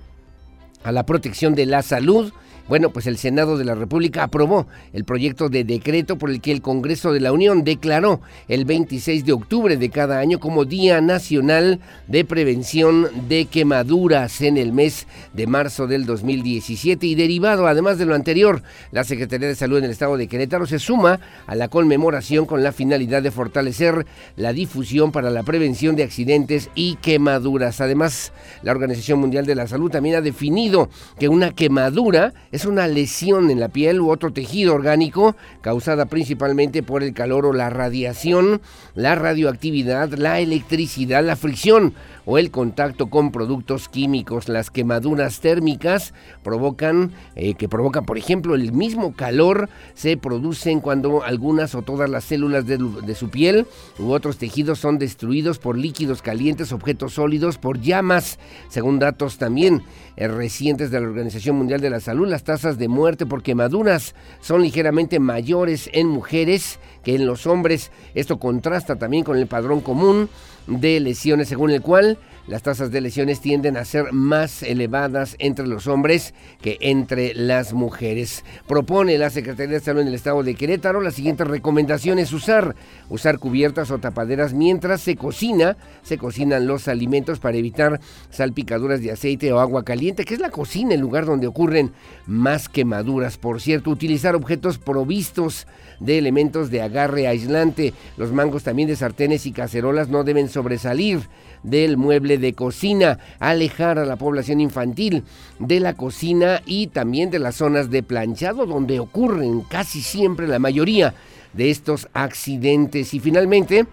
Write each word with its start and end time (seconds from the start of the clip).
a 0.85 0.93
la 0.93 1.07
protección 1.07 1.55
de 1.55 1.67
la 1.67 1.83
salud, 1.83 2.33
bueno, 2.69 2.91
pues 2.91 3.07
el 3.07 3.17
Senado 3.17 3.59
de 3.59 3.65
la 3.65 3.75
República 3.75 4.25
aprobó 4.25 4.67
el 4.93 5.05
proyecto 5.05 5.49
de 5.49 5.65
decreto 5.65 6.17
por 6.17 6.31
el 6.31 6.41
que 6.41 6.53
el 6.53 6.63
Congreso 6.63 7.13
de 7.13 7.21
la 7.21 7.33
Unión 7.33 7.65
declaró 7.65 8.21
el 8.49 8.65
26 8.65 9.25
de 9.25 9.33
octubre 9.33 9.77
de 9.77 9.91
cada 9.91 10.19
año 10.19 10.41
como 10.41 10.65
Día 10.65 11.01
Nacional 11.01 11.81
de 12.09 12.25
Prevención 12.25 13.09
de 13.29 13.47
Quemaduras 13.47 14.41
en 14.41 14.57
el 14.57 14.73
mes 14.73 15.07
de 15.33 15.47
marzo 15.47 15.87
del 15.87 16.07
2017 16.07 17.07
y 17.07 17.15
derivado 17.15 17.67
además 17.67 17.99
de 17.99 18.07
lo 18.07 18.15
anterior, 18.15 18.63
la 18.91 19.05
Secretaría 19.05 19.49
de 19.49 19.55
Salud 19.55 19.79
en 19.79 19.85
el 19.85 19.91
Estado 19.91 20.17
de 20.17 20.29
Querétaro 20.29 20.67
se 20.67 20.79
suma 20.79 21.21
a 21.47 21.55
la 21.55 21.69
conmemoración 21.69 22.47
con 22.47 22.63
la 22.63 22.73
finalidad 22.73 23.23
de 23.23 23.31
fortalecer 23.31 24.07
la 24.37 24.53
difusión 24.53 25.13
para 25.13 25.31
la 25.31 25.43
prevención 25.43 25.97
de 25.97 26.03
accidentes 26.03 26.71
y 26.75 26.97
quemaduras. 26.97 27.81
Además, 27.81 28.33
la 28.63 28.73
Organización 28.73 29.21
Mundial 29.21 29.47
de 29.47 29.55
la 29.55 29.67
Salud 29.67 29.91
también 29.91 30.17
ha 30.17 30.21
definido 30.21 30.89
que 31.19 31.29
una 31.29 31.53
quemadura 31.53 32.35
es 32.57 32.65
una 32.65 32.89
lesión 32.89 33.51
en 33.51 33.61
la 33.61 33.69
piel 33.69 34.01
u 34.01 34.11
otro 34.11 34.33
tejido 34.33 34.75
orgánico 34.75 35.37
causada 35.61 36.07
principalmente 36.07 36.83
por 36.83 37.03
el 37.03 37.13
calor 37.13 37.45
o 37.45 37.53
la 37.53 37.69
radiación, 37.69 38.63
la 38.95 39.15
radioactividad, 39.15 40.15
la 40.15 40.41
electricidad, 40.41 41.23
la 41.23 41.37
fricción 41.37 41.93
o 42.27 42.37
el 42.37 42.51
contacto 42.51 43.07
con 43.07 43.33
productos 43.33 43.89
químicos. 43.89 44.51
Las 44.51 44.71
quemaduras 44.71 45.41
térmicas 45.41 46.13
provocan, 46.43 47.13
eh, 47.37 47.55
que 47.55 47.69
provocan, 47.69 48.05
por 48.05 48.19
ejemplo, 48.19 48.55
el 48.55 48.73
mismo 48.73 49.15
calor, 49.15 49.71
se 49.95 50.19
producen 50.19 50.81
cuando 50.81 51.23
algunas 51.23 51.75
o 51.75 51.83
todas 51.83 52.11
las 52.11 52.25
células 52.25 52.67
de, 52.67 53.15
su 53.15 53.31
piel 53.31 53.67
u 53.99 54.11
otros 54.11 54.37
tejidos 54.37 54.81
son 54.81 54.99
destruidos 54.99 55.59
por 55.59 55.79
líquidos 55.79 56.21
calientes, 56.21 56.73
objetos 56.73 57.15
sólidos, 57.15 57.57
por 57.57 57.81
llamas. 57.81 58.39
Según 58.69 58.99
datos 58.99 59.39
también 59.39 59.83
eh, 60.17 60.29
recientes 60.29 60.91
de 60.91 61.01
la 61.01 61.07
Organización 61.07 61.57
Mundial 61.57 61.81
de 61.81 61.91
la 61.91 62.01
Salud, 62.01 62.29
las 62.29 62.43
tasas 62.43 62.77
de 62.77 62.89
muerte 62.89 63.25
por 63.25 63.43
quemaduras 63.43 64.15
son 64.41 64.63
ligeramente 64.63 65.21
mayores 65.21 65.89
en 65.93 66.09
mujeres 66.09 66.81
que 67.05 67.15
en 67.15 67.25
los 67.25 67.47
hombres. 67.47 67.93
Esto 68.15 68.39
contrasta 68.39 68.97
también 68.97 69.23
con 69.23 69.39
el 69.39 69.47
padrón 69.47 69.81
común 69.81 70.29
de 70.67 71.01
lesiones, 71.01 71.49
según 71.49 71.71
el 71.71 71.83
cual 71.83 72.19
las 72.47 72.63
tasas 72.63 72.91
de 72.91 73.01
lesiones 73.01 73.41
tienden 73.41 73.77
a 73.77 73.85
ser 73.85 74.13
más 74.13 74.63
elevadas 74.63 75.37
entre 75.39 75.67
los 75.67 75.87
hombres 75.87 76.35
que 76.63 76.79
entre 76.81 77.35
las 77.35 77.73
mujeres. 77.73 78.45
Propone 78.69 79.19
la 79.19 79.31
Secretaría 79.31 79.75
de 79.75 79.85
Salud 79.85 80.03
en 80.03 80.09
el 80.09 80.15
Estado 80.15 80.43
de 80.43 80.55
Querétaro 80.55 81.01
las 81.01 81.15
siguientes 81.15 81.47
recomendaciones 81.47 82.33
usar, 82.33 82.77
usar 83.09 83.39
cubiertas 83.39 83.91
o 83.91 83.99
tapaderas 83.99 84.53
mientras 84.53 85.01
se 85.01 85.17
cocina, 85.17 85.77
se 86.03 86.19
cocinan 86.19 86.67
los 86.67 86.89
alimentos 86.89 87.41
para 87.41 87.57
evitar 87.57 88.01
salpicaduras 88.31 89.01
de 89.01 89.13
aceite 89.13 89.53
o 89.53 89.59
agua 89.59 89.85
caliente, 89.85 90.25
que 90.25 90.35
es 90.35 90.41
la 90.41 90.51
cocina 90.51 90.95
el 90.95 91.01
lugar 91.01 91.27
donde 91.27 91.47
ocurren 91.47 91.93
más 92.27 92.69
quemaduras. 92.69 93.39
Por 93.39 93.61
cierto, 93.61 93.91
utilizar 93.91 94.37
objetos 94.37 94.79
provistos 94.79 95.67
de 96.01 96.19
elementos 96.19 96.71
de 96.71 96.83
agarre 96.83 97.27
aislante. 97.27 97.93
Los 98.17 98.33
mangos 98.33 98.63
también 98.63 98.89
de 98.89 98.97
sartenes 98.97 99.47
y 99.47 99.53
cacerolas 99.53 100.09
no 100.09 100.25
deben 100.25 100.49
sobresalir 100.49 101.21
del 101.67 101.97
mueble 101.99 102.39
de 102.39 102.55
cocina, 102.55 103.19
alejar 103.39 103.99
a 103.99 104.07
la 104.07 104.17
población 104.17 104.61
infantil 104.61 105.25
de 105.59 105.81
la 105.81 105.95
cocina 105.95 106.63
y 106.65 106.87
también 106.87 107.31
de 107.31 107.41
las 107.41 107.57
zonas 107.57 107.91
de 107.91 108.03
planchado 108.03 108.65
donde 108.65 109.01
ocurren 109.01 109.61
casi 109.63 110.01
siempre 110.01 110.49
la 110.49 110.59
mayoría 110.59 111.13
de 111.53 111.71
estos 111.71 112.09
accidentes. 112.15 113.13
Y 113.13 113.21
finalmente, 113.21 113.87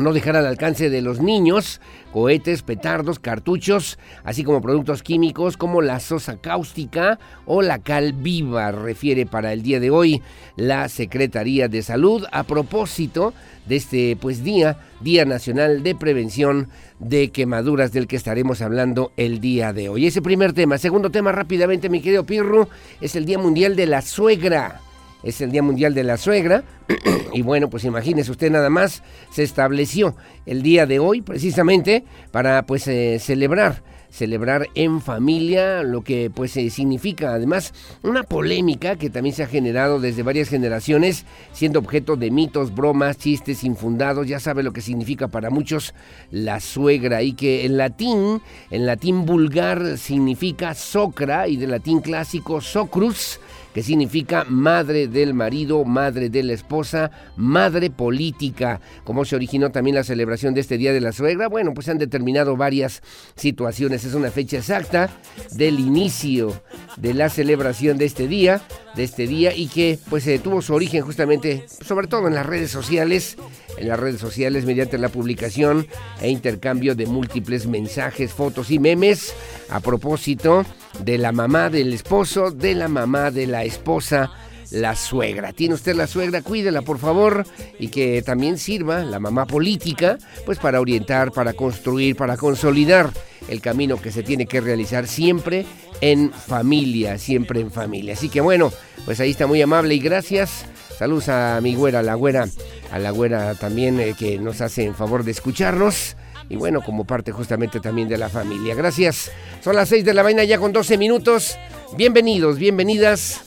no 0.00 0.12
dejar 0.12 0.36
al 0.36 0.46
alcance 0.46 0.90
de 0.90 1.02
los 1.02 1.20
niños 1.20 1.80
cohetes, 2.12 2.62
petardos, 2.62 3.18
cartuchos, 3.18 3.98
así 4.24 4.44
como 4.44 4.60
productos 4.60 5.02
químicos 5.02 5.56
como 5.56 5.80
la 5.80 6.00
sosa 6.00 6.38
cáustica 6.40 7.18
o 7.46 7.62
la 7.62 7.78
cal 7.78 8.12
viva, 8.12 8.72
refiere 8.72 9.26
para 9.26 9.52
el 9.52 9.62
día 9.62 9.80
de 9.80 9.90
hoy 9.90 10.22
la 10.56 10.88
Secretaría 10.88 11.68
de 11.68 11.82
Salud 11.82 12.24
a 12.32 12.42
propósito 12.44 13.32
de 13.66 13.76
este 13.76 14.16
pues 14.20 14.42
día, 14.42 14.78
Día 15.00 15.24
Nacional 15.24 15.82
de 15.82 15.94
Prevención 15.94 16.68
de 16.98 17.30
Quemaduras 17.30 17.92
del 17.92 18.06
que 18.06 18.16
estaremos 18.16 18.60
hablando 18.62 19.12
el 19.16 19.40
día 19.40 19.72
de 19.72 19.88
hoy. 19.88 20.06
Ese 20.06 20.22
primer 20.22 20.52
tema, 20.52 20.78
segundo 20.78 21.10
tema 21.10 21.32
rápidamente 21.32 21.88
mi 21.88 22.00
querido 22.00 22.24
Pirro, 22.24 22.68
es 23.00 23.14
el 23.16 23.24
Día 23.24 23.38
Mundial 23.38 23.76
de 23.76 23.86
la 23.86 24.02
Suegra 24.02 24.80
es 25.22 25.40
el 25.40 25.50
Día 25.50 25.62
Mundial 25.62 25.94
de 25.94 26.04
la 26.04 26.16
Suegra. 26.16 26.64
y 27.32 27.42
bueno, 27.42 27.70
pues 27.70 27.84
imagínese 27.84 28.30
usted 28.30 28.50
nada 28.50 28.70
más, 28.70 29.02
se 29.30 29.42
estableció 29.42 30.16
el 30.46 30.62
día 30.62 30.86
de 30.86 30.98
hoy 30.98 31.22
precisamente 31.22 32.04
para 32.32 32.62
pues 32.64 32.86
eh, 32.88 33.18
celebrar 33.20 33.82
celebrar 34.10 34.66
en 34.74 35.00
familia, 35.00 35.82
lo 35.82 36.02
que 36.02 36.30
pues 36.30 36.56
eh, 36.56 36.68
significa 36.70 37.32
además 37.32 37.72
una 38.02 38.22
polémica 38.22 38.96
que 38.96 39.08
también 39.08 39.34
se 39.34 39.44
ha 39.44 39.46
generado 39.46 40.00
desde 40.00 40.22
varias 40.22 40.48
generaciones, 40.48 41.24
siendo 41.52 41.78
objeto 41.78 42.16
de 42.16 42.30
mitos, 42.30 42.74
bromas, 42.74 43.18
chistes 43.18 43.64
infundados, 43.64 44.26
ya 44.26 44.40
sabe 44.40 44.62
lo 44.62 44.72
que 44.72 44.80
significa 44.80 45.28
para 45.28 45.50
muchos 45.50 45.94
la 46.30 46.60
suegra 46.60 47.22
y 47.22 47.32
que 47.32 47.64
en 47.64 47.76
latín, 47.76 48.42
en 48.70 48.86
latín 48.86 49.24
vulgar 49.24 49.96
significa 49.96 50.74
socra 50.74 51.48
y 51.48 51.56
de 51.56 51.68
latín 51.68 52.00
clásico 52.00 52.60
socrus, 52.60 53.40
que 53.74 53.82
significa 53.82 54.44
madre 54.48 55.08
del 55.08 55.34
marido, 55.34 55.84
madre 55.84 56.28
de 56.28 56.42
la 56.42 56.52
esposa, 56.52 57.10
madre 57.36 57.90
política. 57.90 58.80
¿Cómo 59.04 59.24
se 59.24 59.36
originó 59.36 59.70
también 59.70 59.96
la 59.96 60.04
celebración 60.04 60.54
de 60.54 60.60
este 60.60 60.78
Día 60.78 60.92
de 60.92 61.00
la 61.00 61.12
Suegra? 61.12 61.48
Bueno, 61.48 61.72
pues 61.74 61.88
han 61.88 61.98
determinado 61.98 62.56
varias 62.56 63.02
situaciones. 63.36 64.04
Es 64.04 64.14
una 64.14 64.30
fecha 64.30 64.58
exacta 64.58 65.10
del 65.52 65.78
inicio 65.78 66.62
de 66.96 67.14
la 67.14 67.28
celebración 67.28 67.98
de 67.98 68.06
este 68.06 68.26
día, 68.28 68.60
de 68.94 69.04
este 69.04 69.26
día 69.26 69.54
y 69.54 69.68
que 69.68 69.98
pues 70.08 70.26
eh, 70.26 70.38
tuvo 70.38 70.62
su 70.62 70.74
origen 70.74 71.02
justamente, 71.02 71.64
sobre 71.68 72.06
todo 72.06 72.26
en 72.26 72.34
las 72.34 72.46
redes 72.46 72.70
sociales, 72.70 73.36
en 73.76 73.88
las 73.88 73.98
redes 73.98 74.20
sociales 74.20 74.64
mediante 74.64 74.98
la 74.98 75.08
publicación 75.08 75.86
e 76.20 76.30
intercambio 76.30 76.94
de 76.94 77.06
múltiples 77.06 77.66
mensajes, 77.66 78.32
fotos 78.32 78.70
y 78.70 78.78
memes 78.78 79.34
a 79.68 79.80
propósito 79.80 80.64
de 81.04 81.18
la 81.18 81.32
mamá 81.32 81.70
del 81.70 81.92
esposo, 81.92 82.50
de 82.50 82.74
la 82.74 82.88
mamá 82.88 83.30
de 83.30 83.46
la 83.46 83.64
esposa 83.64 84.30
la 84.70 84.94
suegra. 84.94 85.52
Tiene 85.52 85.74
usted 85.74 85.94
la 85.94 86.06
suegra, 86.06 86.42
cuídela 86.42 86.82
por 86.82 86.98
favor 86.98 87.44
y 87.78 87.88
que 87.88 88.22
también 88.22 88.58
sirva 88.58 89.04
la 89.04 89.18
mamá 89.18 89.46
política 89.46 90.18
pues 90.46 90.58
para 90.58 90.80
orientar, 90.80 91.32
para 91.32 91.52
construir, 91.52 92.16
para 92.16 92.36
consolidar 92.36 93.10
el 93.48 93.60
camino 93.60 94.00
que 94.00 94.12
se 94.12 94.22
tiene 94.22 94.46
que 94.46 94.60
realizar 94.60 95.06
siempre 95.06 95.66
en 96.00 96.32
familia, 96.32 97.18
siempre 97.18 97.60
en 97.60 97.70
familia. 97.70 98.14
Así 98.14 98.28
que 98.28 98.40
bueno, 98.40 98.72
pues 99.04 99.20
ahí 99.20 99.30
está 99.30 99.46
muy 99.46 99.60
amable 99.60 99.94
y 99.94 99.98
gracias. 99.98 100.66
Saludos 100.98 101.28
a 101.28 101.60
mi 101.62 101.74
güera, 101.74 102.02
la 102.02 102.14
güera, 102.14 102.46
a 102.90 102.98
la 102.98 103.10
güera 103.10 103.54
también 103.54 104.00
eh, 104.00 104.14
que 104.18 104.38
nos 104.38 104.60
hace 104.60 104.84
en 104.84 104.94
favor 104.94 105.24
de 105.24 105.30
escucharnos 105.30 106.16
y 106.48 106.56
bueno, 106.56 106.82
como 106.82 107.04
parte 107.04 107.30
justamente 107.30 107.78
también 107.78 108.08
de 108.08 108.18
la 108.18 108.28
familia. 108.28 108.74
Gracias. 108.74 109.30
Son 109.62 109.76
las 109.76 109.88
6 109.88 110.04
de 110.04 110.14
la 110.14 110.24
mañana 110.24 110.44
ya 110.44 110.58
con 110.58 110.72
12 110.72 110.98
minutos. 110.98 111.56
Bienvenidos, 111.96 112.58
bienvenidas. 112.58 113.42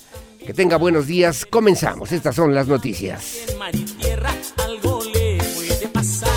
Que 0.45 0.53
tenga 0.53 0.77
buenos 0.77 1.05
días. 1.05 1.45
Comenzamos. 1.45 2.11
Estas 2.13 2.35
son 2.35 2.55
las 2.55 2.67
noticias. 2.67 3.39
algo 4.65 5.03
le 5.13 5.37
puede 5.55 5.87
pasar. 5.89 6.29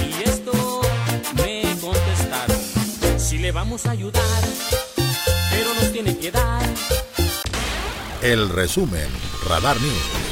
Y 0.00 0.28
esto 0.28 0.80
me 1.36 1.62
contestaron. 1.80 3.18
Si 3.18 3.38
le 3.38 3.52
vamos 3.52 3.84
a 3.84 3.90
ayudar, 3.90 4.42
pero 5.50 5.74
nos 5.74 5.92
tiene 5.92 6.16
que 6.16 6.30
dar. 6.30 6.62
El 8.22 8.48
resumen, 8.48 9.08
Radar 9.46 9.78
News. 9.80 10.25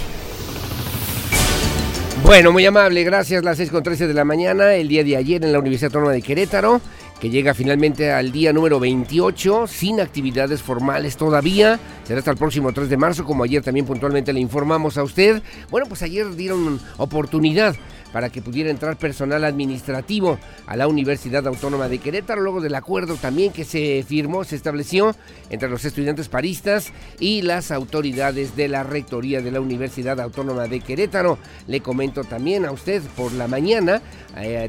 Bueno, 2.25 2.53
muy 2.53 2.65
amable, 2.65 3.05
gracias. 3.05 3.45
Las 3.45 3.59
6 3.59 3.71
con 3.71 3.83
13 3.83 4.07
de 4.07 4.15
la 4.15 4.25
mañana, 4.25 4.73
el 4.73 4.89
día 4.89 5.05
de 5.05 5.15
ayer 5.15 5.45
en 5.45 5.53
la 5.53 5.59
Universidad 5.59 5.91
Autónoma 5.91 6.13
de 6.13 6.23
Querétaro, 6.23 6.81
que 7.21 7.29
llega 7.29 7.53
finalmente 7.53 8.11
al 8.11 8.33
día 8.33 8.51
número 8.51 8.81
28, 8.81 9.67
sin 9.67 10.01
actividades 10.01 10.63
formales 10.63 11.19
todavía. 11.19 11.79
Será 12.05 12.21
hasta 12.21 12.31
el 12.31 12.39
próximo 12.39 12.73
3 12.73 12.89
de 12.89 12.97
marzo, 12.97 13.27
como 13.27 13.45
ayer 13.45 13.63
también 13.63 13.85
puntualmente 13.85 14.33
le 14.33 14.41
informamos 14.41 14.97
a 14.97 15.03
usted. 15.03 15.43
Bueno, 15.71 15.87
pues 15.87 16.01
ayer 16.01 16.35
dieron 16.35 16.81
oportunidad 16.97 17.77
para 18.15 18.31
que 18.31 18.41
pudiera 18.41 18.71
entrar 18.71 18.97
personal 18.97 19.43
administrativo 19.43 20.39
a 20.69 20.77
la 20.77 20.87
Universidad 20.87 21.45
Autónoma 21.49 21.89
de 21.89 21.99
Querétaro, 21.99 22.43
luego 22.43 22.61
del 22.61 22.77
acuerdo 22.77 23.17
también 23.17 23.53
que 23.53 23.65
se 23.65 24.05
firmó, 24.07 24.45
se 24.45 24.55
estableció 24.55 25.17
entre 25.51 25.69
los 25.69 25.85
estudiantes 25.85 26.29
paristas 26.29 26.93
y 27.19 27.43
las 27.43 27.73
autoridades 27.73 28.55
de 28.55 28.69
la 28.69 28.85
Rectoría 28.85 29.41
de 29.41 29.51
la 29.51 29.61
Universidad 29.61 30.21
Autónoma 30.21 30.69
de 30.69 30.79
Querétaro. 30.79 31.39
Le 31.67 31.81
comento 31.81 32.23
también 32.23 32.65
a 32.65 32.71
usted 32.71 33.03
por 33.17 33.33
la 33.33 33.49
mañana, 33.49 34.01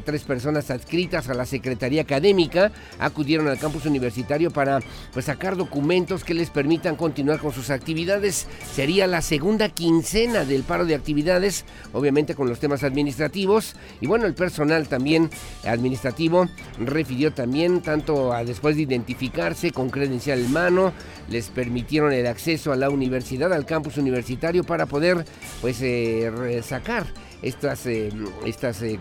tres 0.04 0.22
personas 0.22 0.70
adscritas 0.70 1.28
a 1.28 1.34
la 1.34 1.44
Secretaría 1.44 2.02
Académica 2.02 2.70
acudieron 2.98 3.48
al 3.48 3.58
campus 3.58 3.86
universitario 3.86 4.50
para 4.50 4.80
pues, 5.12 5.24
sacar 5.24 5.56
documentos 5.56 6.24
que 6.24 6.34
les 6.34 6.50
permitan 6.50 6.96
continuar 6.96 7.40
con 7.40 7.52
sus 7.52 7.70
actividades. 7.70 8.46
Sería 8.72 9.06
la 9.06 9.22
segunda 9.22 9.68
quincena 9.68 10.44
del 10.44 10.62
paro 10.62 10.84
de 10.84 10.94
actividades, 10.94 11.64
obviamente 11.92 12.34
con 12.34 12.48
los 12.48 12.60
temas 12.60 12.84
administrativos 12.84 13.74
y 14.00 14.06
bueno, 14.06 14.26
el 14.26 14.34
personal 14.34 14.88
también 14.88 15.30
administrativo 15.64 16.48
refirió 16.78 17.32
también 17.32 17.82
tanto 17.82 18.32
a 18.32 18.44
después 18.44 18.76
de 18.76 18.82
identificarse 18.82 19.72
con 19.72 19.90
credencial 19.90 20.40
en 20.40 20.52
mano, 20.52 20.92
les 21.28 21.48
permitieron 21.48 22.12
el 22.12 22.26
acceso 22.26 22.72
a 22.72 22.76
la 22.76 22.90
universidad, 22.90 23.52
al 23.52 23.66
campus 23.66 23.96
universitario 23.96 24.64
para 24.64 24.86
poder 24.86 25.24
pues 25.60 25.80
eh, 25.82 26.62
sacar 26.62 27.06
estas, 27.42 27.86
eh, 27.86 28.10
estas, 28.44 28.82
eh, 28.82 28.98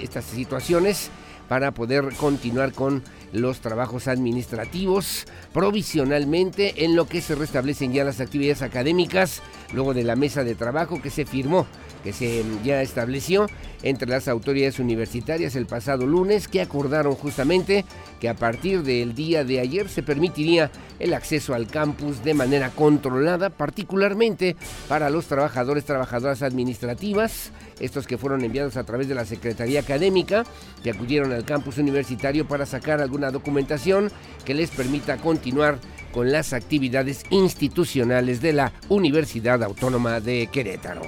estas 0.00 0.24
situaciones 0.24 1.10
para 1.48 1.72
poder 1.72 2.14
continuar 2.14 2.72
con 2.72 3.02
los 3.32 3.60
trabajos 3.60 4.06
administrativos 4.06 5.26
provisionalmente 5.52 6.84
en 6.84 6.94
lo 6.94 7.06
que 7.06 7.22
se 7.22 7.34
restablecen 7.34 7.92
ya 7.92 8.04
las 8.04 8.20
actividades 8.20 8.62
académicas 8.62 9.42
luego 9.72 9.94
de 9.94 10.04
la 10.04 10.14
mesa 10.14 10.44
de 10.44 10.54
trabajo 10.54 11.00
que 11.00 11.10
se 11.10 11.24
firmó 11.24 11.66
que 12.02 12.12
se 12.12 12.44
ya 12.64 12.82
estableció 12.82 13.46
entre 13.82 14.08
las 14.08 14.28
autoridades 14.28 14.78
universitarias 14.78 15.54
el 15.54 15.66
pasado 15.66 16.06
lunes 16.06 16.48
que 16.48 16.60
acordaron 16.60 17.14
justamente 17.14 17.84
que 18.20 18.28
a 18.28 18.34
partir 18.34 18.82
del 18.82 19.14
día 19.14 19.44
de 19.44 19.60
ayer 19.60 19.88
se 19.88 20.02
permitiría 20.02 20.70
el 20.98 21.14
acceso 21.14 21.54
al 21.54 21.68
campus 21.68 22.24
de 22.24 22.34
manera 22.34 22.70
controlada, 22.70 23.50
particularmente 23.50 24.56
para 24.88 25.10
los 25.10 25.26
trabajadores, 25.26 25.84
trabajadoras 25.84 26.42
administrativas, 26.42 27.52
estos 27.78 28.06
que 28.06 28.18
fueron 28.18 28.44
enviados 28.44 28.76
a 28.76 28.84
través 28.84 29.08
de 29.08 29.14
la 29.14 29.24
Secretaría 29.24 29.80
Académica, 29.80 30.44
que 30.82 30.90
acudieron 30.90 31.32
al 31.32 31.44
campus 31.44 31.78
universitario 31.78 32.48
para 32.48 32.66
sacar 32.66 33.00
alguna 33.00 33.30
documentación 33.30 34.10
que 34.44 34.54
les 34.54 34.70
permita 34.70 35.18
continuar 35.18 35.78
con 36.12 36.32
las 36.32 36.52
actividades 36.52 37.24
institucionales 37.30 38.40
de 38.40 38.54
la 38.54 38.72
Universidad 38.88 39.62
Autónoma 39.62 40.20
de 40.20 40.48
Querétaro. 40.50 41.02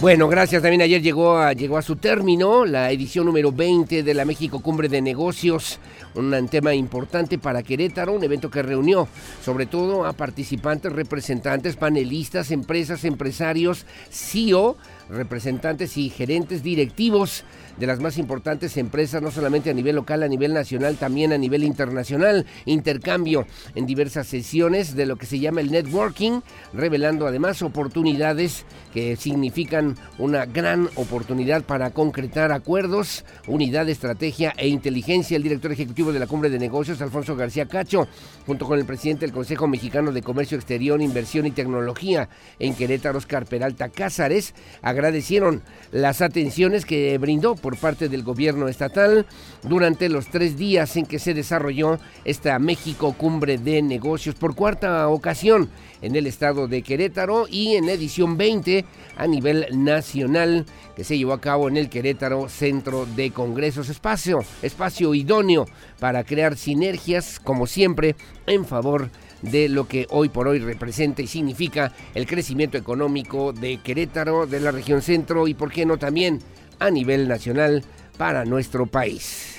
Bueno, 0.00 0.28
gracias. 0.28 0.62
También 0.62 0.82
ayer 0.82 1.02
llegó 1.02 1.38
a, 1.38 1.52
llegó 1.54 1.76
a 1.76 1.82
su 1.82 1.96
término 1.96 2.64
la 2.64 2.92
edición 2.92 3.26
número 3.26 3.50
20 3.50 4.04
de 4.04 4.14
la 4.14 4.24
México 4.24 4.60
Cumbre 4.60 4.88
de 4.88 5.02
Negocios, 5.02 5.80
un 6.14 6.48
tema 6.48 6.72
importante 6.72 7.36
para 7.36 7.64
Querétaro, 7.64 8.12
un 8.12 8.22
evento 8.22 8.48
que 8.48 8.62
reunió 8.62 9.08
sobre 9.42 9.66
todo 9.66 10.06
a 10.06 10.12
participantes, 10.12 10.92
representantes, 10.92 11.74
panelistas, 11.74 12.52
empresas, 12.52 13.04
empresarios, 13.04 13.86
CEO, 14.08 14.76
representantes 15.10 15.96
y 15.96 16.10
gerentes 16.10 16.62
directivos 16.62 17.44
de 17.78 17.86
las 17.86 18.00
más 18.00 18.18
importantes 18.18 18.76
empresas, 18.76 19.22
no 19.22 19.30
solamente 19.30 19.70
a 19.70 19.74
nivel 19.74 19.96
local, 19.96 20.22
a 20.22 20.28
nivel 20.28 20.52
nacional, 20.52 20.96
también 20.96 21.32
a 21.32 21.38
nivel 21.38 21.64
internacional. 21.64 22.46
Intercambio 22.64 23.46
en 23.74 23.86
diversas 23.86 24.26
sesiones 24.26 24.94
de 24.94 25.06
lo 25.06 25.16
que 25.16 25.26
se 25.26 25.38
llama 25.38 25.60
el 25.60 25.70
networking, 25.70 26.40
revelando 26.72 27.26
además 27.26 27.62
oportunidades 27.62 28.64
que 28.92 29.16
significan 29.16 29.96
una 30.18 30.46
gran 30.46 30.88
oportunidad 30.96 31.62
para 31.62 31.90
concretar 31.90 32.52
acuerdos, 32.52 33.24
unidad, 33.46 33.88
estrategia 33.88 34.52
e 34.56 34.68
inteligencia. 34.68 35.36
El 35.36 35.42
director 35.42 35.72
ejecutivo 35.72 36.12
de 36.12 36.18
la 36.18 36.26
Cumbre 36.26 36.50
de 36.50 36.58
Negocios, 36.58 37.00
Alfonso 37.00 37.36
García 37.36 37.66
Cacho, 37.66 38.08
junto 38.46 38.66
con 38.66 38.78
el 38.78 38.86
presidente 38.86 39.26
del 39.26 39.34
Consejo 39.34 39.68
Mexicano 39.68 40.12
de 40.12 40.22
Comercio 40.22 40.56
Exterior, 40.56 41.00
Inversión 41.00 41.46
y 41.46 41.52
Tecnología 41.52 42.28
en 42.58 42.74
Querétaro, 42.74 43.18
Oscar 43.18 43.46
Peralta 43.46 43.88
Cázares, 43.88 44.54
agradecieron 44.82 45.62
las 45.92 46.22
atenciones 46.22 46.84
que 46.84 47.16
brindó 47.18 47.54
parte 47.76 48.08
del 48.08 48.22
gobierno 48.22 48.68
estatal 48.68 49.26
durante 49.62 50.08
los 50.08 50.28
tres 50.28 50.56
días 50.56 50.96
en 50.96 51.06
que 51.06 51.18
se 51.18 51.34
desarrolló 51.34 51.98
esta 52.24 52.58
México 52.58 53.12
Cumbre 53.12 53.58
de 53.58 53.82
Negocios. 53.82 54.34
Por 54.34 54.54
cuarta 54.54 55.08
ocasión 55.08 55.68
en 56.02 56.16
el 56.16 56.26
estado 56.26 56.68
de 56.68 56.82
Querétaro 56.82 57.46
y 57.48 57.74
en 57.74 57.88
edición 57.88 58.36
20 58.36 58.84
a 59.16 59.26
nivel 59.26 59.66
nacional 59.72 60.64
que 60.96 61.04
se 61.04 61.18
llevó 61.18 61.32
a 61.32 61.40
cabo 61.40 61.68
en 61.68 61.76
el 61.76 61.88
Querétaro 61.88 62.48
Centro 62.48 63.06
de 63.06 63.30
Congresos, 63.30 63.88
espacio, 63.88 64.40
espacio 64.62 65.14
idóneo 65.14 65.66
para 65.98 66.24
crear 66.24 66.56
sinergias, 66.56 67.40
como 67.40 67.66
siempre, 67.66 68.16
en 68.46 68.64
favor 68.64 69.10
de 69.42 69.68
lo 69.68 69.86
que 69.86 70.06
hoy 70.10 70.28
por 70.28 70.48
hoy 70.48 70.58
representa 70.58 71.22
y 71.22 71.26
significa 71.26 71.92
el 72.14 72.26
crecimiento 72.26 72.76
económico 72.76 73.52
de 73.52 73.78
Querétaro, 73.78 74.46
de 74.46 74.60
la 74.60 74.70
región 74.70 75.02
centro 75.02 75.46
y, 75.46 75.54
por 75.54 75.70
qué 75.70 75.86
no, 75.86 75.98
también 75.98 76.40
a 76.78 76.90
nivel 76.90 77.28
nacional 77.28 77.82
para 78.16 78.44
nuestro 78.44 78.86
país. 78.86 79.56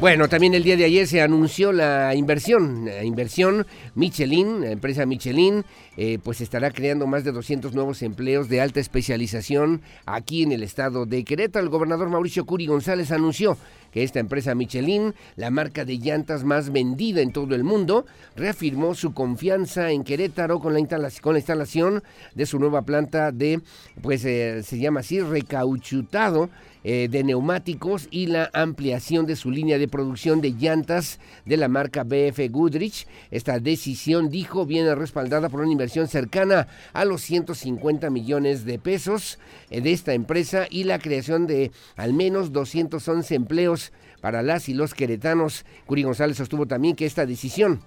Bueno, 0.00 0.30
también 0.30 0.54
el 0.54 0.62
día 0.62 0.78
de 0.78 0.86
ayer 0.86 1.06
se 1.06 1.20
anunció 1.20 1.72
la 1.72 2.14
inversión, 2.14 2.86
la 2.86 3.04
inversión 3.04 3.66
Michelin, 3.94 4.62
la 4.62 4.70
empresa 4.70 5.04
Michelin, 5.04 5.62
eh, 5.96 6.18
pues 6.22 6.40
estará 6.40 6.70
creando 6.70 7.06
más 7.06 7.24
de 7.24 7.32
200 7.32 7.74
nuevos 7.74 8.02
empleos 8.02 8.48
de 8.48 8.60
alta 8.60 8.80
especialización 8.80 9.82
aquí 10.06 10.42
en 10.42 10.52
el 10.52 10.62
estado 10.62 11.06
de 11.06 11.24
Querétaro. 11.24 11.64
El 11.64 11.70
gobernador 11.70 12.08
Mauricio 12.08 12.46
Curi 12.46 12.66
González 12.66 13.10
anunció 13.10 13.56
que 13.92 14.02
esta 14.02 14.20
empresa 14.20 14.54
Michelin, 14.54 15.14
la 15.36 15.50
marca 15.50 15.84
de 15.84 15.98
llantas 15.98 16.44
más 16.44 16.70
vendida 16.70 17.20
en 17.20 17.32
todo 17.32 17.54
el 17.54 17.64
mundo, 17.64 18.06
reafirmó 18.36 18.94
su 18.94 19.12
confianza 19.12 19.90
en 19.90 20.04
Querétaro 20.04 20.60
con 20.60 20.72
la, 20.72 20.80
instalación, 20.80 22.02
de 22.34 22.46
su 22.46 22.58
nueva 22.58 22.82
planta 22.82 23.32
de, 23.32 23.60
pues 24.00 24.24
eh, 24.24 24.62
se 24.62 24.78
llama 24.78 25.00
así, 25.00 25.20
recauchutado 25.20 26.50
eh, 26.82 27.08
de 27.10 27.24
neumáticos 27.24 28.08
y 28.10 28.26
la 28.26 28.48
ampliación 28.54 29.26
de 29.26 29.36
su 29.36 29.50
línea 29.50 29.76
de 29.76 29.86
producción 29.86 30.40
de 30.40 30.52
llantas 30.52 31.20
de 31.44 31.58
la 31.58 31.68
marca 31.68 32.04
BF 32.04 32.50
Goodrich. 32.50 33.06
Esta 33.30 33.58
decisión, 33.58 34.30
dijo, 34.30 34.64
viene 34.64 34.94
respaldada 34.94 35.50
por 35.50 35.60
una 35.60 35.72
inversión 35.72 35.89
cercana 36.08 36.68
a 36.92 37.04
los 37.04 37.22
150 37.22 38.10
millones 38.10 38.64
de 38.64 38.78
pesos 38.78 39.38
eh, 39.70 39.80
de 39.80 39.92
esta 39.92 40.14
empresa 40.14 40.66
y 40.70 40.84
la 40.84 40.98
creación 40.98 41.46
de 41.46 41.72
al 41.96 42.12
menos 42.12 42.52
211 42.52 43.34
empleos 43.34 43.92
para 44.20 44.42
las 44.42 44.68
y 44.68 44.74
los 44.74 44.94
queretanos. 44.94 45.64
Curi 45.86 46.02
González 46.02 46.36
sostuvo 46.36 46.66
también 46.66 46.96
que 46.96 47.06
esta 47.06 47.26
decisión 47.26 47.80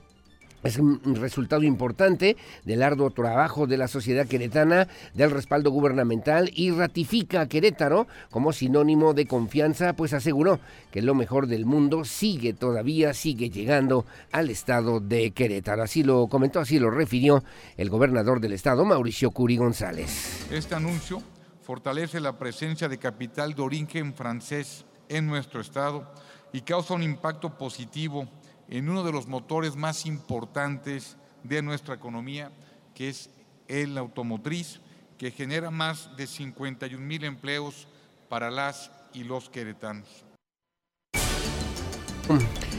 Es 0.63 0.77
un 0.77 1.15
resultado 1.15 1.63
importante 1.63 2.38
del 2.63 2.84
arduo 2.84 3.12
trabajo 3.12 3.67
de 3.67 3.77
la 3.77 3.88
sociedad 3.88 4.27
queretana, 4.27 4.88
del 5.13 5.32
respaldo 5.32 5.72
gubernamental 5.72 6.50
y 6.53 6.72
ratifica 6.72 7.41
a 7.41 7.48
Querétaro 7.48 8.08
como 8.29 8.53
sinónimo 8.53 9.13
de 9.13 9.27
confianza, 9.27 9.93
pues 9.93 10.13
aseguró 10.13 10.60
que 10.91 11.01
lo 11.01 11.15
mejor 11.15 11.48
del 11.48 11.65
mundo 11.65 12.05
sigue 12.05 12.53
todavía, 12.53 13.13
sigue 13.13 13.50
llegando 13.50 14.05
al 14.32 14.50
estado 14.50 15.00
de 15.00 15.32
Querétaro. 15.32 15.84
Así 15.84 16.03
lo 16.03 16.27
comentó, 16.27 16.60
así 16.60 16.79
lo 16.79 16.89
refirió 16.89 17.43
el 17.75 17.89
gobernador 17.89 18.39
del 18.39 18.53
estado, 18.53 18.86
Mauricio 18.86 19.32
Curi 19.32 19.58
González. 19.58 20.48
Este 20.50 20.75
anuncio 20.75 21.22
fortalece 21.62 22.20
la 22.20 22.38
presencia 22.38 22.88
de 22.88 22.98
capital 22.98 23.53
de 23.53 23.62
origen 23.62 24.13
francés 24.13 24.86
en 25.10 25.27
nuestro 25.27 25.62
estado 25.62 26.10
y 26.53 26.62
causa 26.62 26.93
un 26.93 27.03
impacto 27.03 27.58
positivo 27.58 28.29
en 28.70 28.89
uno 28.89 29.03
de 29.03 29.12
los 29.12 29.27
motores 29.27 29.75
más 29.75 30.05
importantes 30.05 31.17
de 31.43 31.62
nuestra 31.62 31.96
economía, 31.96 32.51
que 32.96 33.10
es 33.10 33.29
el 33.67 33.98
automotriz, 33.98 34.79
que 35.17 35.32
genera 35.32 35.72
más 35.72 36.15
de 36.17 36.27
51 36.27 37.05
mil 37.05 37.24
empleos 37.24 37.88
para 38.29 38.50
las 38.50 38.91
y 39.13 39.24
los 39.24 39.50
queretanos. 39.50 40.25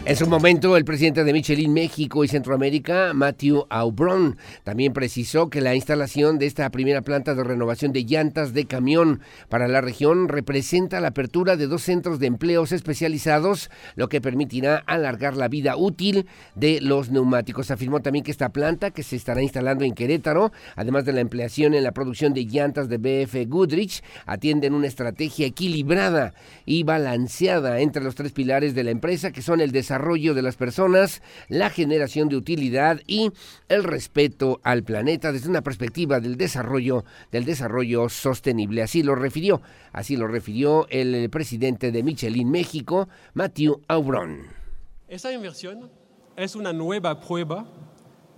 En 0.07 0.17
su 0.17 0.27
momento, 0.27 0.77
el 0.77 0.85
presidente 0.85 1.25
de 1.25 1.33
Michelin 1.33 1.73
México 1.73 2.25
y 2.25 2.29
Centroamérica, 2.29 3.15
Matthew 3.15 3.65
Aubron, 3.71 4.37
también 4.63 4.93
precisó 4.93 5.49
que 5.49 5.63
la 5.63 5.75
instalación 5.75 6.39
de 6.39 6.45
esta 6.45 6.69
primera 6.69 7.01
planta 7.01 7.35
de 7.35 7.43
renovación 7.43 7.91
de 7.91 8.05
llantas 8.05 8.53
de 8.53 8.67
camión 8.67 9.23
para 9.49 9.67
la 9.67 9.81
región 9.81 10.29
representa 10.29 11.01
la 11.01 11.09
apertura 11.09 11.57
de 11.57 11.69
dos 11.69 11.85
centros 11.85 12.19
de 12.19 12.27
empleos 12.27 12.71
especializados, 12.73 13.71
lo 13.95 14.11
que 14.11 14.21
permitirá 14.21 14.77
alargar 14.87 15.39
la 15.39 15.49
vida 15.49 15.75
útil 15.79 16.27
de 16.55 16.83
los 16.83 17.09
neumáticos. 17.09 17.71
Afirmó 17.71 18.01
también 18.01 18.27
que 18.27 18.31
esta 18.31 18.51
planta, 18.51 18.91
que 18.91 19.03
se 19.03 19.17
estará 19.17 19.41
instalando 19.41 19.85
en 19.85 19.95
Querétaro, 19.95 20.53
además 20.77 21.07
de 21.07 21.15
la 21.15 21.23
empleación 21.23 21.73
en 21.73 21.83
la 21.83 21.93
producción 21.93 22.35
de 22.35 22.45
llantas 22.45 22.91
de 22.91 22.99
BF 22.99 23.49
Goodrich, 23.49 24.05
atienden 24.27 24.75
una 24.75 24.87
estrategia 24.87 25.47
equilibrada 25.47 26.35
y 26.67 26.83
balanceada 26.83 27.81
entre 27.81 28.05
los 28.05 28.15
tres 28.15 28.33
pilares 28.33 28.75
de 28.75 28.85
la 28.85 28.91
empresa, 28.91 29.33
que 29.33 29.41
son 29.41 29.63
el 29.63 29.73
desarrollo 29.73 29.94
desarrollo 29.95 30.35
de 30.35 30.43
las 30.43 30.57
personas, 30.57 31.23
la 31.49 31.71
generación 31.71 32.29
de 32.29 32.37
utilidad 32.37 33.01
y 33.07 33.31
el 33.69 33.85
respeto 33.85 34.61
al 34.65 34.83
planeta 34.83 35.31
desde 35.31 35.49
una 35.49 35.63
perspectiva 35.63 36.19
del 36.19 36.37
desarrollo 36.37 37.05
del 37.31 37.45
desarrollo 37.45 38.09
sostenible. 38.09 38.83
Así 38.83 39.05
lo 39.05 39.15
refirió, 39.15 39.63
así 39.93 40.17
lo 40.17 40.27
refirió 40.27 40.89
el 40.91 41.31
presidente 41.31 41.93
de 41.93 42.03
Michelin 42.03 42.51
México, 42.51 43.09
Matthew 43.35 43.83
Aubron. 43.87 44.43
Esa 45.07 45.33
inversión 45.33 45.89
es 46.37 46.57
una 46.57 46.73
nueva 46.73 47.21
prueba 47.21 47.65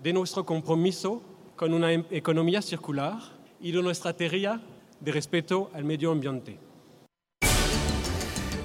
de 0.03 0.13
nuestro 0.13 0.45
compromiso 0.45 1.23
con 1.57 1.73
una 1.73 1.91
economía 1.91 2.61
circular 2.61 3.19
y 3.61 3.73
de 3.73 3.83
nuestra 3.83 4.13
teoría 4.13 4.61
de 5.01 5.11
respeto 5.11 5.71
al 5.73 5.85
medio 5.85 6.13
ambiente. 6.13 6.66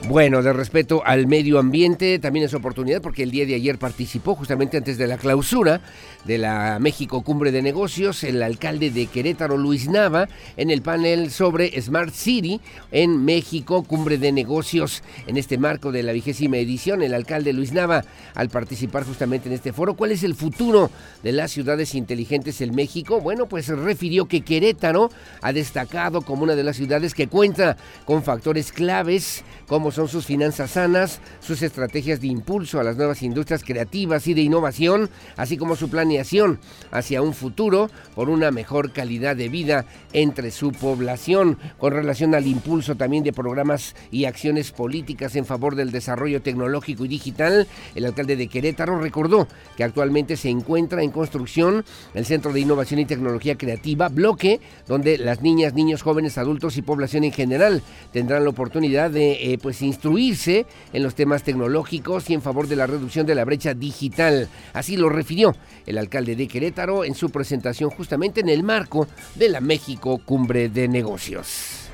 Bueno, 0.08 0.42
de 0.42 0.52
respeto 0.52 1.04
al 1.06 1.28
medio 1.28 1.60
ambiente, 1.60 2.18
también 2.18 2.46
es 2.46 2.54
oportunidad 2.56 3.02
porque 3.02 3.22
el 3.22 3.30
día 3.30 3.46
de 3.46 3.54
ayer 3.54 3.78
participó 3.78 4.34
justamente 4.36 4.76
antes 4.76 4.98
de 4.98 5.06
la 5.06 5.18
clausura 5.18 5.80
de 6.26 6.38
la 6.40 6.80
México 6.80 7.22
Cumbre 7.22 7.52
de 7.52 7.62
Negocios 7.62 8.24
el 8.24 8.42
alcalde 8.42 8.90
de 8.90 9.06
Querétaro, 9.06 9.58
Luis 9.58 9.88
Nava, 9.88 10.28
en 10.58 10.72
el 10.72 10.82
panel 10.82 11.30
sobre 11.32 11.80
Smart 11.80 12.14
City 12.14 12.60
en 12.92 13.24
México 13.24 13.84
Cumbre 13.84 14.18
de 14.18 14.32
Negocios. 14.32 15.04
En 15.28 15.38
este 15.38 15.60
marco 15.60 15.92
de 15.92 16.04
la 16.04 16.14
vigésima 16.14 16.58
edición, 16.58 17.04
el 17.04 17.14
alcalde 17.14 17.54
Luis 17.54 17.72
Nava, 17.72 18.04
al 18.34 18.50
participar 18.50 19.06
justamente 19.06 19.50
en 19.50 19.54
este 19.54 19.72
foro, 19.72 19.96
¿cuál 19.96 20.12
es 20.12 20.24
el 20.24 20.34
futuro 20.34 20.90
de 21.24 21.32
las 21.32 21.52
ciudades 21.52 21.94
inteligentes 21.94 22.60
en 22.62 22.74
México? 22.76 23.22
Bueno, 23.22 23.46
pues 23.46 23.68
refirió 23.68 24.26
que 24.26 24.42
Querétaro 24.42 25.10
ha 25.42 25.54
destacado 25.54 26.22
como 26.22 26.44
una 26.44 26.56
de 26.56 26.64
las 26.64 26.76
ciudades 26.76 27.14
que 27.14 27.28
cuenta 27.28 27.78
con 28.06 28.24
factores 28.24 28.72
claves 28.72 29.44
como 29.68 29.91
son 29.92 30.08
sus 30.08 30.26
finanzas 30.26 30.72
sanas, 30.72 31.20
sus 31.40 31.62
estrategias 31.62 32.22
de 32.22 32.28
impulso 32.28 32.80
a 32.80 32.84
las 32.84 32.98
nuevas 32.98 33.22
industrias 33.24 33.64
creativas 33.64 34.28
y 34.28 34.34
de 34.34 34.42
innovación, 34.42 35.10
así 35.38 35.58
como 35.58 35.76
su 35.76 35.90
planeación 35.90 36.60
hacia 36.92 37.22
un 37.22 37.34
futuro 37.34 37.90
por 38.16 38.30
una 38.30 38.52
mejor 38.52 38.92
calidad 38.92 39.36
de 39.36 39.50
vida 39.50 39.86
entre 40.14 40.52
su 40.52 40.72
población, 40.72 41.58
con 41.78 41.94
relación 41.94 42.36
al 42.36 42.48
impulso 42.48 42.96
también 42.96 43.24
de 43.24 43.34
programas 43.34 43.96
y 44.12 44.26
acciones 44.26 44.72
políticas 44.72 45.36
en 45.36 45.46
favor 45.46 45.76
del 45.76 45.92
desarrollo 45.92 46.42
tecnológico 46.42 47.06
y 47.06 47.08
digital. 47.08 47.68
El 47.96 48.06
alcalde 48.06 48.36
de 48.36 48.48
Querétaro 48.48 49.00
recordó 49.00 49.48
que 49.76 49.84
actualmente 49.84 50.38
se 50.38 50.50
encuentra 50.50 51.04
en 51.04 51.12
construcción 51.12 51.84
el 52.14 52.26
Centro 52.26 52.54
de 52.54 52.60
Innovación 52.60 53.00
y 53.00 53.06
Tecnología 53.06 53.58
Creativa, 53.58 54.10
bloque 54.10 54.60
donde 54.88 55.18
las 55.18 55.42
niñas, 55.42 55.74
niños, 55.74 56.02
jóvenes, 56.02 56.38
adultos 56.38 56.78
y 56.78 56.82
población 56.82 57.24
en 57.24 57.32
general 57.32 57.82
tendrán 58.12 58.44
la 58.44 58.50
oportunidad 58.50 59.12
de 59.12 59.54
eh, 59.54 59.58
pues 59.62 59.81
instruirse 59.82 60.66
en 60.94 61.04
los 61.04 61.16
temas 61.16 61.44
tecnológicos 61.44 62.30
y 62.30 62.34
en 62.34 62.42
favor 62.42 62.68
de 62.68 62.76
la 62.76 62.88
reducción 62.88 63.26
de 63.26 63.36
la 63.36 63.46
brecha 63.46 63.74
digital. 63.74 64.50
Así 64.74 64.98
lo 64.98 65.10
refirió 65.10 65.56
el 65.86 65.98
alcalde 65.98 66.36
de 66.36 66.48
Querétaro 66.48 67.04
en 67.04 67.16
su 67.16 67.30
presentación 67.30 67.90
justamente 67.90 68.42
en 68.42 68.50
el 68.50 68.64
marco 68.64 69.08
de 69.36 69.50
la 69.50 69.62
México 69.62 70.20
Cumbre 70.26 70.70
de 70.70 70.88
Negocios. 70.88 71.90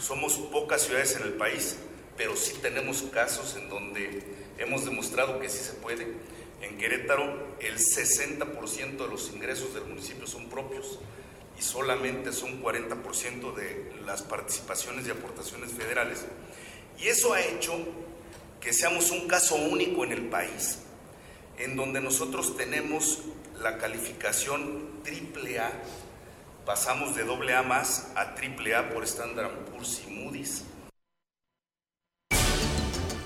Somos 0.00 0.34
pocas 0.52 0.82
ciudades 0.82 1.16
en 1.16 1.22
el 1.22 1.34
país, 1.34 1.76
pero 2.16 2.36
sí 2.36 2.54
tenemos 2.60 3.02
casos 3.12 3.56
en 3.56 3.68
donde 3.68 4.22
hemos 4.58 4.84
demostrado 4.84 5.38
que 5.40 5.48
sí 5.48 5.58
se 5.58 5.74
puede. 5.74 6.06
En 6.62 6.76
Querétaro 6.76 7.56
el 7.60 7.78
60% 7.78 8.96
de 8.96 9.08
los 9.08 9.32
ingresos 9.32 9.74
del 9.74 9.84
municipio 9.84 10.26
son 10.26 10.48
propios 10.48 10.98
solamente 11.60 12.32
son 12.32 12.62
40% 12.62 13.54
de 13.54 13.92
las 14.06 14.22
participaciones 14.22 15.06
y 15.06 15.10
aportaciones 15.10 15.72
federales. 15.72 16.24
Y 16.98 17.08
eso 17.08 17.32
ha 17.32 17.40
hecho 17.40 17.72
que 18.60 18.72
seamos 18.72 19.10
un 19.10 19.26
caso 19.26 19.56
único 19.56 20.04
en 20.04 20.12
el 20.12 20.22
país, 20.28 20.78
en 21.58 21.76
donde 21.76 22.00
nosotros 22.00 22.56
tenemos 22.56 23.22
la 23.62 23.78
calificación 23.78 24.90
AAA, 25.04 25.70
pasamos 26.64 27.14
de 27.14 27.22
AA 27.22 27.62
más 27.62 28.12
a 28.14 28.34
AAA 28.34 28.90
por 28.90 29.04
Standard 29.04 29.50
Poor's 29.70 30.02
Moody's. 30.08 30.64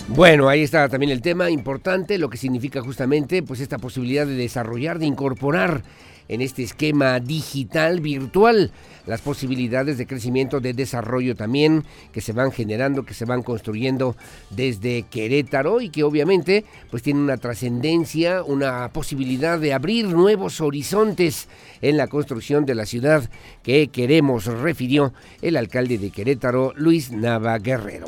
Bueno, 0.09 0.49
ahí 0.49 0.63
está 0.63 0.89
también 0.89 1.11
el 1.11 1.23
tema 1.23 1.51
importante, 1.51 2.19
lo 2.19 2.29
que 2.29 2.37
significa 2.37 2.81
justamente 2.83 3.43
pues 3.43 3.61
esta 3.61 3.79
posibilidad 3.79 4.27
de 4.27 4.35
desarrollar, 4.35 4.99
de 4.99 5.07
incorporar 5.07 5.83
en 6.29 6.41
este 6.41 6.63
esquema 6.63 7.21
digital 7.21 8.01
virtual 8.01 8.71
las 9.07 9.21
posibilidades 9.21 9.99
de 9.99 10.07
crecimiento, 10.07 10.61
de 10.61 10.73
desarrollo 10.73 11.37
también 11.37 11.85
que 12.13 12.21
se 12.21 12.33
van 12.33 12.53
generando, 12.53 13.05
que 13.05 13.15
se 13.15 13.25
van 13.25 13.43
construyendo 13.43 14.17
desde 14.51 15.03
Querétaro 15.03 15.81
y 15.81 15.91
que 15.91 16.05
obviamente 16.05 16.65
pues 16.91 17.03
tiene 17.03 17.21
una 17.21 17.37
trascendencia, 17.37 18.43
una 18.43 18.89
posibilidad 18.93 19.59
de 19.59 19.75
abrir 19.75 20.07
nuevos 20.07 20.61
horizontes 20.61 21.49
en 21.83 21.97
la 21.97 22.07
construcción 22.07 22.65
de 22.65 22.75
la 22.75 22.87
ciudad 22.87 23.29
que 23.63 23.89
queremos, 23.89 24.47
refirió 24.47 25.13
el 25.43 25.57
alcalde 25.57 25.99
de 25.99 26.11
Querétaro, 26.11 26.73
Luis 26.77 27.11
Nava 27.11 27.59
Guerrero. 27.59 28.07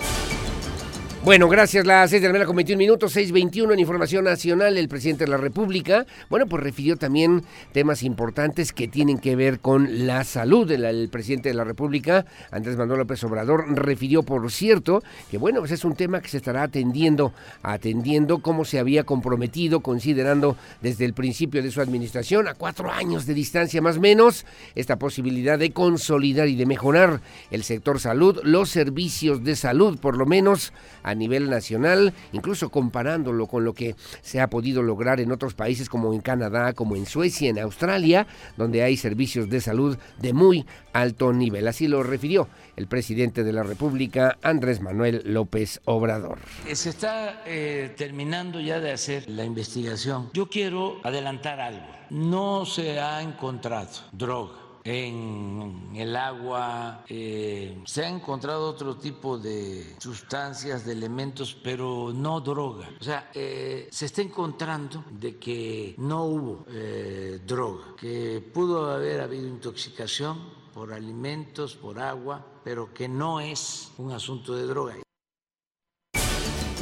Bueno, 1.26 1.48
gracias. 1.48 1.84
Las 1.84 2.10
6 2.10 2.22
de 2.22 2.28
la 2.28 2.32
mañana 2.34 2.46
con 2.46 2.54
21 2.54 2.78
minutos, 2.78 3.16
6.21 3.16 3.72
en 3.72 3.80
Información 3.80 4.22
Nacional. 4.22 4.78
El 4.78 4.88
presidente 4.88 5.24
de 5.24 5.30
la 5.32 5.36
República, 5.36 6.06
bueno, 6.30 6.46
pues 6.46 6.62
refirió 6.62 6.96
también 6.96 7.42
temas 7.72 8.04
importantes 8.04 8.72
que 8.72 8.86
tienen 8.86 9.18
que 9.18 9.34
ver 9.34 9.58
con 9.58 10.06
la 10.06 10.22
salud. 10.22 10.70
El, 10.70 11.08
presidente 11.08 11.48
de 11.48 11.56
la 11.56 11.64
República, 11.64 12.26
Andrés 12.52 12.76
Manuel 12.76 13.00
López 13.00 13.24
Obrador, 13.24 13.64
refirió, 13.76 14.22
por 14.22 14.52
cierto, 14.52 15.02
que 15.28 15.36
bueno, 15.36 15.58
pues 15.58 15.72
es 15.72 15.84
un 15.84 15.96
tema 15.96 16.20
que 16.20 16.28
se 16.28 16.36
estará 16.36 16.62
atendiendo, 16.62 17.32
atendiendo 17.64 18.38
como 18.38 18.64
se 18.64 18.78
había 18.78 19.02
comprometido, 19.02 19.80
considerando 19.80 20.56
desde 20.80 21.06
el 21.06 21.12
principio 21.12 21.60
de 21.60 21.72
su 21.72 21.80
administración, 21.80 22.46
a 22.46 22.54
cuatro 22.54 22.92
años 22.92 23.26
de 23.26 23.34
distancia 23.34 23.82
más 23.82 23.96
o 23.96 24.00
menos, 24.00 24.46
esta 24.76 24.96
posibilidad 24.96 25.58
de 25.58 25.72
consolidar 25.72 26.46
y 26.46 26.54
de 26.54 26.66
mejorar 26.66 27.20
el 27.50 27.64
sector 27.64 27.98
salud, 27.98 28.38
los 28.44 28.68
servicios 28.68 29.42
de 29.42 29.56
salud, 29.56 29.98
por 29.98 30.16
lo 30.16 30.24
menos 30.24 30.72
a 31.02 31.15
nivel 31.16 31.50
nacional, 31.50 32.12
incluso 32.32 32.70
comparándolo 32.70 33.46
con 33.46 33.64
lo 33.64 33.72
que 33.72 33.96
se 34.22 34.40
ha 34.40 34.48
podido 34.48 34.82
lograr 34.82 35.20
en 35.20 35.32
otros 35.32 35.54
países 35.54 35.88
como 35.88 36.12
en 36.12 36.20
Canadá, 36.20 36.72
como 36.72 36.96
en 36.96 37.06
Suecia, 37.06 37.50
en 37.50 37.58
Australia, 37.58 38.26
donde 38.56 38.82
hay 38.82 38.96
servicios 38.96 39.48
de 39.48 39.60
salud 39.60 39.96
de 40.18 40.32
muy 40.32 40.66
alto 40.92 41.32
nivel. 41.32 41.68
Así 41.68 41.88
lo 41.88 42.02
refirió 42.02 42.48
el 42.76 42.86
presidente 42.86 43.44
de 43.44 43.52
la 43.52 43.62
República, 43.62 44.38
Andrés 44.42 44.80
Manuel 44.80 45.22
López 45.24 45.80
Obrador. 45.84 46.38
Se 46.72 46.90
está 46.90 47.42
eh, 47.46 47.94
terminando 47.96 48.60
ya 48.60 48.80
de 48.80 48.92
hacer 48.92 49.28
la 49.28 49.44
investigación. 49.44 50.30
Yo 50.32 50.48
quiero 50.48 51.00
adelantar 51.02 51.60
algo. 51.60 51.86
No 52.10 52.64
se 52.66 53.00
ha 53.00 53.22
encontrado 53.22 53.90
droga 54.12 54.65
en 54.86 55.90
el 55.94 56.14
agua, 56.14 57.04
eh, 57.08 57.82
se 57.84 58.06
han 58.06 58.16
encontrado 58.16 58.68
otro 58.68 58.96
tipo 58.96 59.36
de 59.36 59.96
sustancias, 59.98 60.84
de 60.84 60.92
elementos, 60.92 61.56
pero 61.62 62.12
no 62.14 62.40
droga. 62.40 62.88
O 63.00 63.04
sea, 63.04 63.30
eh, 63.34 63.88
se 63.90 64.06
está 64.06 64.22
encontrando 64.22 65.04
de 65.10 65.38
que 65.38 65.94
no 65.98 66.24
hubo 66.24 66.66
eh, 66.68 67.40
droga, 67.44 67.96
que 67.96 68.40
pudo 68.54 68.90
haber 68.90 69.20
habido 69.20 69.48
intoxicación 69.48 70.38
por 70.72 70.92
alimentos, 70.92 71.74
por 71.74 71.98
agua, 71.98 72.46
pero 72.62 72.92
que 72.94 73.08
no 73.08 73.40
es 73.40 73.90
un 73.98 74.12
asunto 74.12 74.54
de 74.54 74.66
droga. 74.66 75.05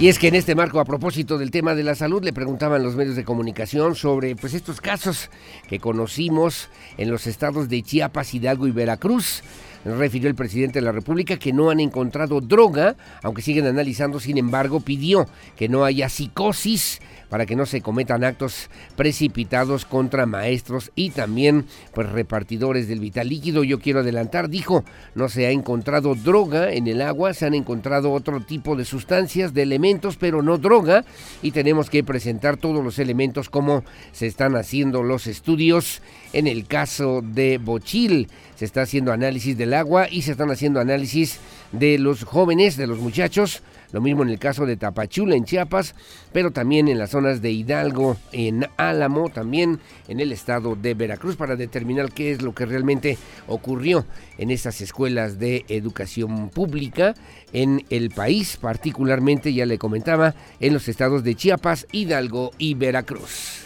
Y 0.00 0.08
es 0.08 0.18
que 0.18 0.26
en 0.26 0.34
este 0.34 0.56
marco, 0.56 0.80
a 0.80 0.84
propósito 0.84 1.38
del 1.38 1.52
tema 1.52 1.76
de 1.76 1.84
la 1.84 1.94
salud, 1.94 2.24
le 2.24 2.32
preguntaban 2.32 2.82
los 2.82 2.96
medios 2.96 3.14
de 3.14 3.24
comunicación 3.24 3.94
sobre 3.94 4.34
pues, 4.34 4.52
estos 4.52 4.80
casos 4.80 5.30
que 5.68 5.78
conocimos 5.78 6.68
en 6.98 7.12
los 7.12 7.28
estados 7.28 7.68
de 7.68 7.80
Chiapas, 7.80 8.34
Hidalgo 8.34 8.66
y 8.66 8.72
Veracruz. 8.72 9.44
Refirió 9.84 10.28
el 10.28 10.34
presidente 10.34 10.80
de 10.80 10.84
la 10.84 10.90
República 10.90 11.36
que 11.36 11.52
no 11.52 11.70
han 11.70 11.78
encontrado 11.78 12.40
droga, 12.40 12.96
aunque 13.22 13.42
siguen 13.42 13.66
analizando, 13.66 14.18
sin 14.18 14.36
embargo, 14.36 14.80
pidió 14.80 15.28
que 15.56 15.68
no 15.68 15.84
haya 15.84 16.08
psicosis 16.08 17.00
para 17.28 17.47
que 17.47 17.57
no 17.57 17.66
se 17.66 17.81
cometan 17.81 18.25
actos 18.25 18.71
precipitados 18.97 19.85
contra 19.85 20.26
maestros 20.26 20.93
y 20.95 21.11
también 21.11 21.66
pues 21.93 22.09
repartidores 22.11 22.88
del 22.88 23.00
vital 23.00 23.28
líquido. 23.28 23.64
Yo 23.64 23.81
quiero 23.81 24.00
adelantar, 24.00 24.49
dijo, 24.49 24.85
no 25.14 25.28
se 25.28 25.47
ha 25.47 25.50
encontrado 25.50 26.14
droga 26.14 26.73
en 26.73 26.87
el 26.87 27.02
agua, 27.02 27.35
se 27.35 27.47
han 27.47 27.54
encontrado 27.54 28.12
otro 28.12 28.40
tipo 28.40 28.76
de 28.76 28.85
sustancias, 28.85 29.54
de 29.54 29.62
elementos, 29.62 30.16
pero 30.16 30.43
no 30.43 30.59
droga 30.59 31.04
y 31.43 31.50
tenemos 31.50 31.90
que 31.90 32.04
presentar 32.04 32.57
todos 32.57 32.85
los 32.85 32.99
elementos 32.99 33.50
como 33.50 33.85
se 34.12 34.26
están 34.26 34.57
haciendo 34.57 35.02
los 35.02 35.26
estudios 35.26 36.02
en 36.33 36.47
el 36.47 36.66
caso 36.66 37.23
de 37.23 37.59
Bochil. 37.59 38.28
Se 38.57 38.64
está 38.64 38.83
haciendo 38.83 39.12
análisis 39.12 39.57
del 39.57 39.75
agua 39.75 40.09
y 40.11 40.23
se 40.23 40.33
están 40.33 40.50
haciendo 40.50 40.81
análisis 40.81 41.40
de 41.73 41.99
los 41.99 42.25
jóvenes, 42.25 42.76
de 42.76 42.87
los 42.87 42.99
muchachos 42.99 43.62
lo 43.94 44.00
mismo 44.00 44.24
en 44.24 44.30
el 44.30 44.40
caso 44.40 44.66
de 44.66 44.76
Tapachula, 44.76 45.36
en 45.36 45.44
Chiapas, 45.44 45.94
pero 46.32 46.50
también 46.50 46.88
en 46.88 46.98
las 46.98 47.10
zonas 47.10 47.40
de 47.40 47.52
Hidalgo, 47.52 48.16
en 48.32 48.66
Álamo, 48.76 49.28
también 49.28 49.78
en 50.08 50.18
el 50.18 50.32
estado 50.32 50.74
de 50.74 50.94
Veracruz, 50.94 51.36
para 51.36 51.54
determinar 51.54 52.10
qué 52.10 52.32
es 52.32 52.42
lo 52.42 52.56
que 52.56 52.66
realmente 52.66 53.16
ocurrió 53.46 54.04
en 54.36 54.50
estas 54.50 54.80
escuelas 54.80 55.38
de 55.38 55.64
educación 55.68 56.48
pública 56.48 57.14
en 57.52 57.84
el 57.88 58.10
país, 58.10 58.56
particularmente, 58.56 59.54
ya 59.54 59.64
le 59.64 59.78
comentaba, 59.78 60.34
en 60.58 60.72
los 60.72 60.88
estados 60.88 61.22
de 61.22 61.36
Chiapas, 61.36 61.86
Hidalgo 61.92 62.50
y 62.58 62.74
Veracruz. 62.74 63.63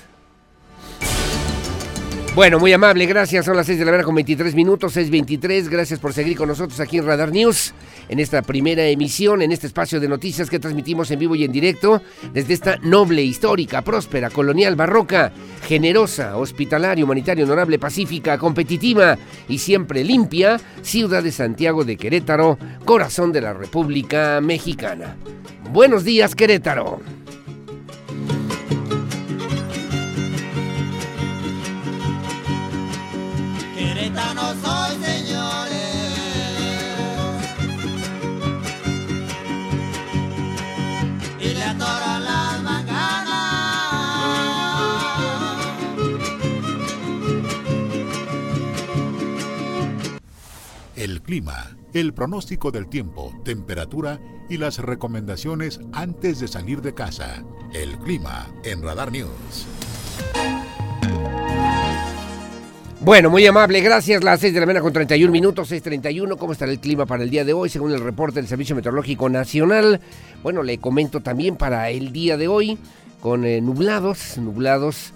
Bueno, 2.35 2.61
muy 2.61 2.73
amable, 2.73 3.05
gracias. 3.07 3.47
Son 3.47 3.57
las 3.57 3.67
6 3.67 3.81
de 3.81 3.85
la 3.85 3.91
mañana 3.91 4.05
con 4.05 4.15
23 4.15 4.55
minutos, 4.55 4.97
6.23. 4.97 5.69
Gracias 5.69 5.99
por 5.99 6.13
seguir 6.13 6.37
con 6.37 6.49
nosotros 6.49 6.79
aquí 6.79 6.99
en 6.99 7.07
Radar 7.07 7.33
News, 7.33 7.75
en 8.09 8.21
esta 8.21 8.43
primera 8.43 8.87
emisión, 8.87 9.43
en 9.43 9.51
este 9.51 9.67
espacio 9.67 9.99
de 9.99 10.07
noticias 10.07 10.49
que 10.49 10.61
transmitimos 10.61 11.11
en 11.11 11.19
vivo 11.19 11.35
y 11.35 11.43
en 11.43 11.51
directo 11.51 12.01
desde 12.33 12.55
esta 12.55 12.77
noble, 12.77 13.23
histórica, 13.25 13.83
próspera, 13.83 14.31
colonial, 14.31 14.77
barroca, 14.77 15.33
generosa, 15.67 16.37
hospitalaria, 16.37 17.05
humanitaria, 17.05 17.45
honorable, 17.45 17.79
pacífica, 17.81 18.39
competitiva 18.39 19.19
y 19.49 19.59
siempre 19.59 20.05
limpia 20.05 20.61
ciudad 20.83 21.25
de 21.25 21.33
Santiago 21.33 21.85
de 21.85 21.97
Querétaro, 21.97 22.57
corazón 22.85 23.33
de 23.33 23.41
la 23.41 23.53
República 23.53 24.41
Mexicana. 24.41 25.17
Buenos 25.73 26.05
días, 26.05 26.37
Querétaro. 26.37 27.01
Clima, 51.29 51.77
el 51.93 52.15
pronóstico 52.15 52.71
del 52.71 52.89
tiempo, 52.89 53.35
temperatura 53.45 54.19
y 54.49 54.57
las 54.57 54.79
recomendaciones 54.79 55.79
antes 55.93 56.41
de 56.41 56.49
salir 56.49 56.81
de 56.81 56.95
casa. 56.95 57.45
El 57.75 57.99
clima 57.99 58.49
en 58.65 58.83
Radar 58.83 59.13
News. 59.13 59.67
Bueno, 63.01 63.29
muy 63.29 63.47
amable, 63.47 63.83
gracias. 63.83 64.25
Las 64.25 64.41
6 64.41 64.55
de 64.55 64.61
la 64.61 64.65
mañana 64.65 64.83
con 64.83 64.95
31 64.95 65.31
minutos, 65.31 65.71
6.31. 65.71 66.39
¿Cómo 66.39 66.53
estará 66.53 66.73
el 66.73 66.81
clima 66.81 67.05
para 67.05 67.25
el 67.25 67.29
día 67.29 67.45
de 67.45 67.53
hoy? 67.53 67.69
Según 67.69 67.93
el 67.93 68.01
reporte 68.01 68.37
del 68.37 68.49
Servicio 68.49 68.75
Meteorológico 68.75 69.29
Nacional. 69.29 70.01
Bueno, 70.43 70.63
le 70.63 70.79
comento 70.79 71.21
también 71.21 71.57
para 71.57 71.91
el 71.91 72.11
día 72.11 72.39
de 72.39 72.49
hoy, 72.49 72.79
con 73.21 73.45
eh, 73.45 73.61
nublados, 73.61 74.39
nublados 74.39 75.13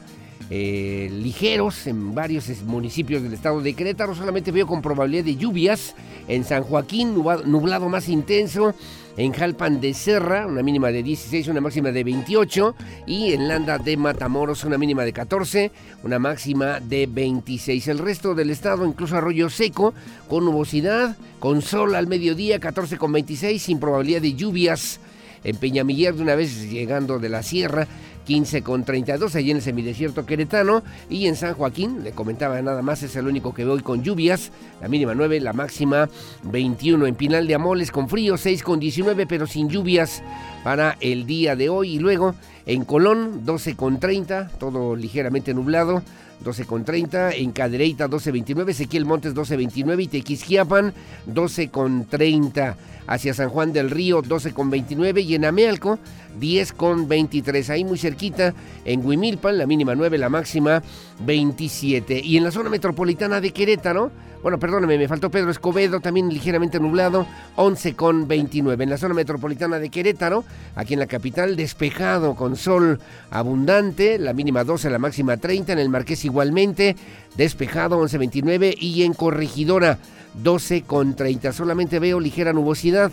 eh, 0.54 1.08
ligeros 1.10 1.86
en 1.86 2.14
varios 2.14 2.46
municipios 2.64 3.22
del 3.22 3.32
estado 3.32 3.62
de 3.62 3.72
Querétaro. 3.72 4.14
Solamente 4.14 4.52
veo 4.52 4.66
con 4.66 4.82
probabilidad 4.82 5.24
de 5.24 5.36
lluvias 5.36 5.94
en 6.28 6.44
San 6.44 6.62
Joaquín, 6.62 7.14
nublado 7.14 7.88
más 7.88 8.10
intenso 8.10 8.74
en 9.16 9.32
Jalpan 9.32 9.80
de 9.80 9.94
Serra, 9.94 10.46
una 10.46 10.62
mínima 10.62 10.88
de 10.88 11.02
16, 11.02 11.48
una 11.48 11.62
máxima 11.62 11.90
de 11.90 12.04
28, 12.04 12.74
y 13.06 13.32
en 13.32 13.48
Landa 13.48 13.78
de 13.78 13.96
Matamoros, 13.96 14.64
una 14.64 14.76
mínima 14.76 15.04
de 15.04 15.14
14, 15.14 15.70
una 16.02 16.18
máxima 16.18 16.80
de 16.80 17.06
26. 17.06 17.88
El 17.88 17.98
resto 17.98 18.34
del 18.34 18.50
estado, 18.50 18.84
incluso 18.84 19.16
Arroyo 19.16 19.48
Seco, 19.48 19.94
con 20.28 20.44
nubosidad, 20.44 21.16
con 21.38 21.62
sol 21.62 21.94
al 21.94 22.08
mediodía, 22.08 22.60
14 22.60 22.98
con 22.98 23.10
26, 23.10 23.62
sin 23.62 23.80
probabilidad 23.80 24.20
de 24.20 24.34
lluvias. 24.34 25.00
En 25.44 25.56
Peñamiller, 25.56 26.14
de 26.14 26.22
una 26.22 26.34
vez 26.34 26.70
llegando 26.70 27.18
de 27.18 27.28
la 27.28 27.42
sierra, 27.42 27.86
15 28.24 28.62
con 28.62 28.84
32 28.84 29.34
allí 29.34 29.50
en 29.50 29.56
el 29.58 29.62
semidesierto 29.62 30.24
queretano 30.24 30.82
y 31.10 31.26
en 31.26 31.36
San 31.36 31.54
Joaquín, 31.54 32.04
le 32.04 32.12
comentaba 32.12 32.60
nada 32.62 32.82
más, 32.82 33.02
es 33.02 33.16
el 33.16 33.26
único 33.26 33.52
que 33.52 33.64
veo 33.64 33.74
hoy 33.74 33.82
con 33.82 34.02
lluvias, 34.02 34.52
la 34.80 34.88
mínima 34.88 35.14
9, 35.14 35.40
la 35.40 35.52
máxima 35.52 36.08
21 36.44 37.06
en 37.06 37.14
Pinal 37.14 37.46
de 37.46 37.54
Amoles 37.54 37.90
con 37.90 38.08
frío, 38.08 38.36
6 38.36 38.62
con 38.62 38.78
19 38.78 39.26
pero 39.26 39.46
sin 39.46 39.68
lluvias 39.68 40.22
para 40.62 40.96
el 41.00 41.26
día 41.26 41.56
de 41.56 41.68
hoy 41.68 41.94
y 41.94 41.98
luego 41.98 42.34
en 42.66 42.84
Colón 42.84 43.44
12 43.44 43.74
con 43.76 43.98
30, 43.98 44.48
todo 44.58 44.94
ligeramente 44.94 45.52
nublado, 45.52 46.02
12 46.42 46.64
con 46.66 46.84
30, 46.84 47.32
en 47.32 47.52
Cadereyta 47.52 48.08
12.29, 48.08 48.70
Ezequiel 48.70 49.04
Montes 49.04 49.34
12.29 49.34 50.02
y 50.02 50.08
Tequisquiapan 50.08 50.92
12 51.26 51.68
con 51.68 52.06
30 52.06 52.76
hacia 53.06 53.34
San 53.34 53.48
Juan 53.48 53.72
del 53.72 53.90
Río 53.90 54.22
12 54.22 54.52
con 54.52 54.70
29 54.70 55.20
y 55.20 55.34
en 55.34 55.44
Amealco 55.44 55.98
10 56.38 56.72
con 56.72 57.08
23. 57.08 57.70
Ahí 57.70 57.84
muy 57.84 57.98
cerquita 57.98 58.54
en 58.84 59.04
Huimilpan, 59.04 59.58
la 59.58 59.66
mínima 59.66 59.94
9, 59.94 60.18
la 60.18 60.28
máxima 60.28 60.82
27. 61.20 62.20
Y 62.24 62.36
en 62.36 62.44
la 62.44 62.50
zona 62.50 62.70
metropolitana 62.70 63.40
de 63.40 63.50
Querétaro, 63.50 64.10
bueno, 64.42 64.58
perdóneme, 64.58 64.98
me 64.98 65.06
faltó 65.06 65.30
Pedro 65.30 65.50
Escobedo, 65.50 66.00
también 66.00 66.28
ligeramente 66.28 66.80
nublado, 66.80 67.26
11 67.54 67.94
con 67.94 68.26
29. 68.26 68.82
En 68.82 68.90
la 68.90 68.98
zona 68.98 69.14
metropolitana 69.14 69.78
de 69.78 69.88
Querétaro, 69.88 70.44
aquí 70.74 70.94
en 70.94 71.00
la 71.00 71.06
capital, 71.06 71.54
despejado 71.54 72.34
con 72.34 72.56
sol 72.56 72.98
abundante, 73.30 74.18
la 74.18 74.32
mínima 74.32 74.64
12, 74.64 74.90
la 74.90 74.98
máxima 74.98 75.36
30. 75.36 75.74
En 75.74 75.78
el 75.78 75.88
Marqués 75.88 76.24
igualmente, 76.24 76.96
despejado 77.36 78.02
11.29 78.02 78.76
y 78.80 79.04
en 79.04 79.14
Corregidora 79.14 79.98
12 80.42 80.82
con 80.82 81.14
30. 81.14 81.52
Solamente 81.52 82.00
veo 82.00 82.18
ligera 82.18 82.52
nubosidad 82.52 83.12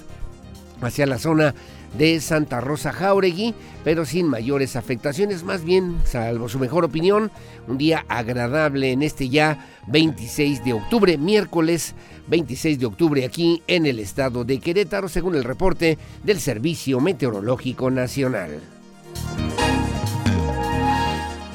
hacia 0.81 1.05
la 1.05 1.19
zona 1.19 1.53
de 1.97 2.19
Santa 2.21 2.61
Rosa 2.61 2.91
Jauregui, 2.91 3.53
pero 3.83 4.05
sin 4.05 4.27
mayores 4.27 4.75
afectaciones, 4.75 5.43
más 5.43 5.63
bien, 5.63 5.97
salvo 6.05 6.49
su 6.49 6.59
mejor 6.59 6.85
opinión, 6.85 7.31
un 7.67 7.77
día 7.77 8.05
agradable 8.07 8.91
en 8.91 9.03
este 9.03 9.29
ya 9.29 9.67
26 9.87 10.63
de 10.63 10.73
octubre, 10.73 11.17
miércoles 11.17 11.95
26 12.27 12.79
de 12.79 12.85
octubre 12.85 13.25
aquí 13.25 13.63
en 13.67 13.85
el 13.85 13.99
estado 13.99 14.43
de 14.43 14.59
Querétaro, 14.59 15.09
según 15.09 15.35
el 15.35 15.43
reporte 15.43 15.97
del 16.23 16.39
Servicio 16.39 16.99
Meteorológico 16.99 17.89
Nacional. 17.89 18.59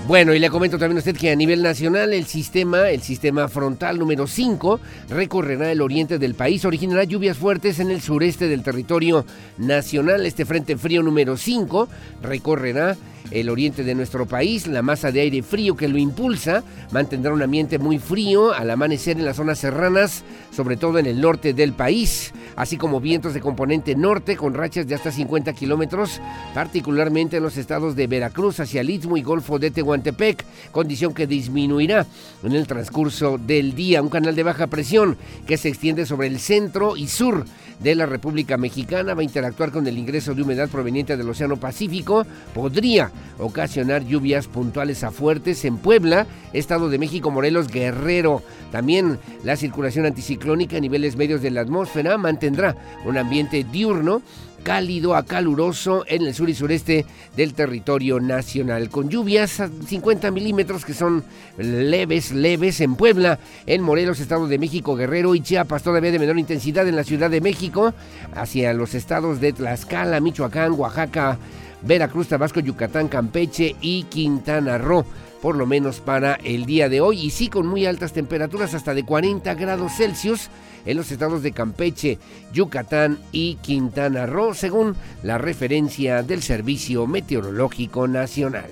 Bueno, 0.06 0.34
y 0.34 0.38
le 0.38 0.50
comento 0.50 0.78
también 0.78 0.98
a 0.98 1.00
usted 1.00 1.16
que 1.16 1.30
a 1.30 1.34
nivel 1.34 1.62
nacional 1.62 2.12
el 2.12 2.26
sistema, 2.26 2.90
el 2.90 3.00
sistema 3.00 3.48
frontal 3.48 3.98
número 3.98 4.26
5, 4.26 4.78
recorrerá 5.08 5.72
el 5.72 5.80
oriente 5.80 6.18
del 6.18 6.34
país, 6.34 6.66
originará 6.66 7.04
lluvias 7.04 7.38
fuertes 7.38 7.78
en 7.80 7.90
el 7.90 8.02
sureste 8.02 8.46
del 8.46 8.62
territorio 8.62 9.24
nacional. 9.56 10.26
Este 10.26 10.44
frente 10.44 10.76
frío 10.76 11.02
número 11.02 11.38
5 11.38 11.88
recorrerá 12.22 12.98
el 13.30 13.48
oriente 13.48 13.84
de 13.84 13.94
nuestro 13.94 14.26
país. 14.26 14.66
La 14.66 14.82
masa 14.82 15.10
de 15.10 15.20
aire 15.20 15.42
frío 15.42 15.76
que 15.76 15.88
lo 15.88 15.98
impulsa 15.98 16.62
mantendrá 16.92 17.32
un 17.32 17.42
ambiente 17.42 17.78
muy 17.78 17.98
frío 17.98 18.52
al 18.52 18.70
amanecer 18.70 19.18
en 19.18 19.24
las 19.24 19.36
zonas 19.36 19.58
serranas, 19.58 20.24
sobre 20.50 20.76
todo 20.76 20.98
en 20.98 21.06
el 21.06 21.20
norte 21.20 21.52
del 21.52 21.72
país, 21.72 22.32
así 22.56 22.76
como 22.76 23.00
vientos 23.00 23.34
de 23.34 23.40
componente 23.40 23.94
norte 23.96 24.36
con 24.36 24.54
rachas 24.54 24.86
de 24.86 24.94
hasta 24.94 25.10
50 25.10 25.52
kilómetros, 25.52 26.20
particularmente 26.54 27.38
en 27.38 27.42
los 27.42 27.56
estados 27.56 27.96
de 27.96 28.06
Veracruz 28.06 28.60
hacia 28.60 28.80
el 28.80 28.90
Istmo 28.90 29.16
y 29.16 29.22
Golfo 29.22 29.58
de 29.58 29.70
Tehuantepec, 29.70 30.44
condición 30.70 31.14
que 31.14 31.26
disminuirá 31.26 32.06
en 32.42 32.52
el 32.52 32.66
transcurso 32.66 33.38
del 33.38 33.74
día. 33.74 34.02
Un 34.02 34.10
canal 34.10 34.34
de 34.34 34.42
baja 34.42 34.66
presión 34.66 35.16
que 35.46 35.56
se 35.56 35.68
extiende 35.68 36.06
sobre 36.06 36.28
el 36.28 36.38
centro 36.38 36.96
y 36.96 37.08
sur 37.08 37.44
de 37.80 37.94
la 37.94 38.06
República 38.06 38.56
Mexicana 38.56 39.14
va 39.14 39.20
a 39.20 39.24
interactuar 39.24 39.70
con 39.70 39.86
el 39.86 39.98
ingreso 39.98 40.34
de 40.34 40.42
humedad 40.42 40.68
proveniente 40.68 41.16
del 41.16 41.28
Océano 41.28 41.56
Pacífico, 41.56 42.24
podría 42.54 43.10
ocasionar 43.38 44.04
lluvias 44.04 44.46
puntuales 44.46 45.04
a 45.04 45.10
fuertes 45.10 45.64
en 45.64 45.78
Puebla, 45.78 46.26
Estado 46.52 46.88
de 46.88 46.98
México, 46.98 47.30
Morelos, 47.30 47.68
Guerrero. 47.68 48.42
También 48.70 49.18
la 49.44 49.56
circulación 49.56 50.06
anticiclónica 50.06 50.76
a 50.76 50.80
niveles 50.80 51.16
medios 51.16 51.42
de 51.42 51.50
la 51.50 51.62
atmósfera 51.62 52.18
mantendrá 52.18 52.76
un 53.04 53.18
ambiente 53.18 53.64
diurno 53.64 54.22
cálido 54.64 55.14
a 55.14 55.24
caluroso 55.24 56.04
en 56.08 56.22
el 56.22 56.34
sur 56.34 56.48
y 56.48 56.54
sureste 56.54 57.06
del 57.36 57.54
territorio 57.54 58.18
nacional, 58.18 58.88
con 58.88 59.10
lluvias 59.10 59.60
a 59.60 59.68
50 59.68 60.30
milímetros 60.32 60.84
que 60.84 60.94
son 60.94 61.22
leves, 61.58 62.32
leves 62.32 62.80
en 62.80 62.96
Puebla, 62.96 63.38
en 63.66 63.82
Morelos, 63.82 64.18
Estado 64.18 64.48
de 64.48 64.58
México, 64.58 64.96
Guerrero 64.96 65.34
y 65.34 65.42
Chiapas, 65.42 65.82
todavía 65.82 66.10
de 66.10 66.18
menor 66.18 66.38
intensidad 66.38 66.88
en 66.88 66.96
la 66.96 67.04
Ciudad 67.04 67.30
de 67.30 67.42
México, 67.42 67.92
hacia 68.34 68.72
los 68.72 68.94
estados 68.94 69.40
de 69.40 69.52
Tlaxcala, 69.52 70.18
Michoacán, 70.20 70.72
Oaxaca, 70.72 71.38
Veracruz, 71.82 72.28
Tabasco, 72.28 72.60
Yucatán, 72.60 73.08
Campeche 73.08 73.76
y 73.80 74.04
Quintana 74.04 74.78
Roo 74.78 75.04
por 75.44 75.56
lo 75.56 75.66
menos 75.66 76.00
para 76.00 76.36
el 76.36 76.64
día 76.64 76.88
de 76.88 77.02
hoy, 77.02 77.20
y 77.20 77.28
sí 77.28 77.48
con 77.48 77.66
muy 77.66 77.84
altas 77.84 78.14
temperaturas, 78.14 78.72
hasta 78.72 78.94
de 78.94 79.04
40 79.04 79.52
grados 79.56 79.92
Celsius 79.94 80.48
en 80.86 80.96
los 80.96 81.10
estados 81.10 81.42
de 81.42 81.52
Campeche, 81.52 82.18
Yucatán 82.52 83.18
y 83.32 83.56
Quintana 83.56 84.26
Roo, 84.26 84.54
según 84.54 84.96
la 85.22 85.38
referencia 85.38 86.22
del 86.22 86.42
Servicio 86.42 87.06
Meteorológico 87.06 88.08
Nacional. 88.08 88.70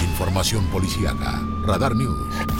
Información 0.00 0.64
policíaca. 0.66 1.42
Radar 1.66 1.94
News. 1.96 2.54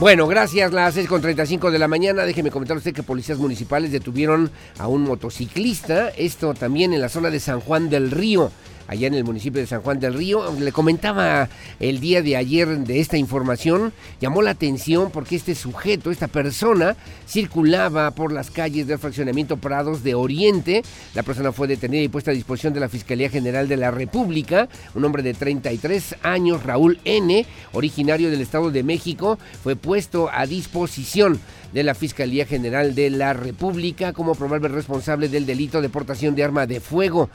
Bueno, 0.00 0.26
gracias. 0.26 0.72
Las 0.72 0.96
6.35 0.96 1.70
de 1.70 1.78
la 1.78 1.86
mañana. 1.86 2.24
Déjeme 2.24 2.50
comentar 2.50 2.76
usted 2.76 2.92
que 2.92 3.02
policías 3.02 3.38
municipales 3.38 3.92
detuvieron 3.92 4.50
a 4.78 4.88
un 4.88 5.02
motociclista. 5.02 6.08
Esto 6.10 6.52
también 6.52 6.92
en 6.92 7.00
la 7.00 7.08
zona 7.08 7.30
de 7.30 7.38
San 7.38 7.60
Juan 7.60 7.88
del 7.88 8.10
Río 8.10 8.50
allá 8.86 9.06
en 9.06 9.14
el 9.14 9.24
municipio 9.24 9.60
de 9.60 9.66
San 9.66 9.82
Juan 9.82 10.00
del 10.00 10.14
Río. 10.14 10.52
Le 10.58 10.72
comentaba 10.72 11.48
el 11.80 12.00
día 12.00 12.22
de 12.22 12.36
ayer 12.36 12.68
de 12.78 13.00
esta 13.00 13.16
información, 13.16 13.92
llamó 14.20 14.42
la 14.42 14.50
atención 14.50 15.10
porque 15.10 15.36
este 15.36 15.54
sujeto, 15.54 16.10
esta 16.10 16.28
persona, 16.28 16.96
circulaba 17.28 18.10
por 18.12 18.32
las 18.32 18.50
calles 18.50 18.86
del 18.86 18.98
fraccionamiento 18.98 19.56
Prados 19.56 20.02
de 20.02 20.14
Oriente. 20.14 20.82
La 21.14 21.22
persona 21.22 21.52
fue 21.52 21.68
detenida 21.68 22.02
y 22.02 22.08
puesta 22.08 22.30
a 22.30 22.34
disposición 22.34 22.74
de 22.74 22.80
la 22.80 22.88
Fiscalía 22.88 23.30
General 23.30 23.68
de 23.68 23.76
la 23.76 23.90
República. 23.90 24.68
Un 24.94 25.04
hombre 25.04 25.22
de 25.22 25.34
33 25.34 26.16
años, 26.22 26.62
Raúl 26.62 26.98
N., 27.04 27.46
originario 27.72 28.30
del 28.30 28.40
Estado 28.40 28.70
de 28.70 28.82
México, 28.82 29.38
fue 29.62 29.76
puesto 29.76 30.28
a 30.32 30.46
disposición 30.46 31.40
de 31.72 31.82
la 31.82 31.94
Fiscalía 31.94 32.46
General 32.46 32.94
de 32.94 33.10
la 33.10 33.32
República 33.32 34.12
como 34.12 34.34
probable 34.34 34.68
responsable 34.68 35.28
del 35.28 35.44
delito 35.44 35.82
de 35.82 35.88
portación 35.88 36.34
de 36.36 36.44
arma 36.44 36.66
de 36.66 36.80
fuego. 36.80 37.28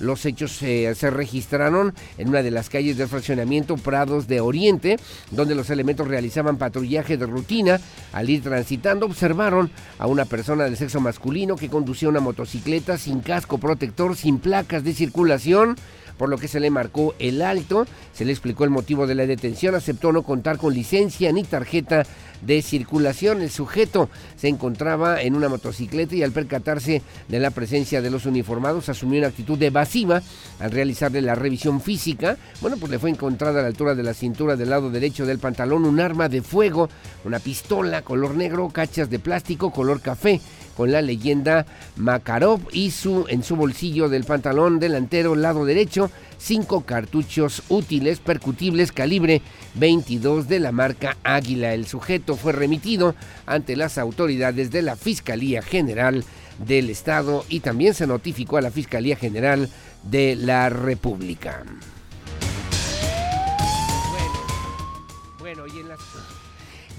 Los 0.00 0.24
hechos 0.26 0.52
se 0.52 1.10
registraron 1.10 1.94
en 2.18 2.28
una 2.28 2.42
de 2.42 2.50
las 2.50 2.68
calles 2.68 2.96
del 2.96 3.08
fraccionamiento 3.08 3.76
Prados 3.76 4.26
de 4.26 4.40
Oriente, 4.40 4.96
donde 5.30 5.54
los 5.54 5.70
elementos 5.70 6.08
realizaban 6.08 6.56
patrullaje 6.56 7.16
de 7.16 7.26
rutina. 7.26 7.80
Al 8.12 8.28
ir 8.28 8.42
transitando, 8.42 9.06
observaron 9.06 9.70
a 9.98 10.06
una 10.06 10.24
persona 10.24 10.64
de 10.64 10.76
sexo 10.76 11.00
masculino 11.00 11.56
que 11.56 11.68
conducía 11.68 12.08
una 12.08 12.20
motocicleta 12.20 12.98
sin 12.98 13.20
casco 13.20 13.58
protector, 13.58 14.16
sin 14.16 14.38
placas 14.38 14.82
de 14.82 14.94
circulación 14.94 15.76
por 16.20 16.28
lo 16.28 16.36
que 16.36 16.48
se 16.48 16.60
le 16.60 16.68
marcó 16.68 17.14
el 17.18 17.40
alto, 17.40 17.86
se 18.12 18.26
le 18.26 18.32
explicó 18.32 18.64
el 18.64 18.70
motivo 18.70 19.06
de 19.06 19.14
la 19.14 19.24
detención, 19.24 19.74
aceptó 19.74 20.12
no 20.12 20.22
contar 20.22 20.58
con 20.58 20.74
licencia 20.74 21.32
ni 21.32 21.44
tarjeta 21.44 22.04
de 22.42 22.60
circulación. 22.60 23.40
El 23.40 23.48
sujeto 23.48 24.10
se 24.36 24.48
encontraba 24.48 25.22
en 25.22 25.34
una 25.34 25.48
motocicleta 25.48 26.14
y 26.14 26.22
al 26.22 26.32
percatarse 26.32 27.00
de 27.26 27.40
la 27.40 27.50
presencia 27.50 28.02
de 28.02 28.10
los 28.10 28.26
uniformados 28.26 28.90
asumió 28.90 29.18
una 29.18 29.28
actitud 29.28 29.62
evasiva 29.62 30.20
al 30.58 30.70
realizarle 30.70 31.22
la 31.22 31.36
revisión 31.36 31.80
física. 31.80 32.36
Bueno, 32.60 32.76
pues 32.76 32.92
le 32.92 32.98
fue 32.98 33.08
encontrada 33.08 33.60
a 33.60 33.62
la 33.62 33.68
altura 33.68 33.94
de 33.94 34.02
la 34.02 34.12
cintura 34.12 34.56
del 34.56 34.68
lado 34.68 34.90
derecho 34.90 35.24
del 35.24 35.38
pantalón 35.38 35.86
un 35.86 36.00
arma 36.00 36.28
de 36.28 36.42
fuego, 36.42 36.90
una 37.24 37.38
pistola 37.38 38.02
color 38.02 38.34
negro, 38.34 38.68
cachas 38.68 39.08
de 39.08 39.20
plástico 39.20 39.70
color 39.70 40.02
café 40.02 40.38
con 40.76 40.92
la 40.92 41.02
leyenda 41.02 41.66
Makarov 41.96 42.60
y 42.72 42.90
su, 42.90 43.26
en 43.28 43.42
su 43.42 43.56
bolsillo 43.56 44.08
del 44.08 44.24
pantalón 44.24 44.78
delantero 44.78 45.34
lado 45.34 45.64
derecho 45.64 46.10
cinco 46.38 46.82
cartuchos 46.82 47.62
útiles 47.68 48.18
percutibles 48.18 48.92
calibre 48.92 49.42
22 49.74 50.48
de 50.48 50.60
la 50.60 50.72
marca 50.72 51.16
Águila. 51.22 51.74
El 51.74 51.86
sujeto 51.86 52.36
fue 52.36 52.52
remitido 52.52 53.14
ante 53.46 53.76
las 53.76 53.98
autoridades 53.98 54.70
de 54.70 54.82
la 54.82 54.96
Fiscalía 54.96 55.62
General 55.62 56.24
del 56.66 56.90
Estado 56.90 57.44
y 57.48 57.60
también 57.60 57.94
se 57.94 58.06
notificó 58.06 58.56
a 58.56 58.62
la 58.62 58.70
Fiscalía 58.70 59.16
General 59.16 59.68
de 60.02 60.36
la 60.36 60.68
República. 60.70 61.64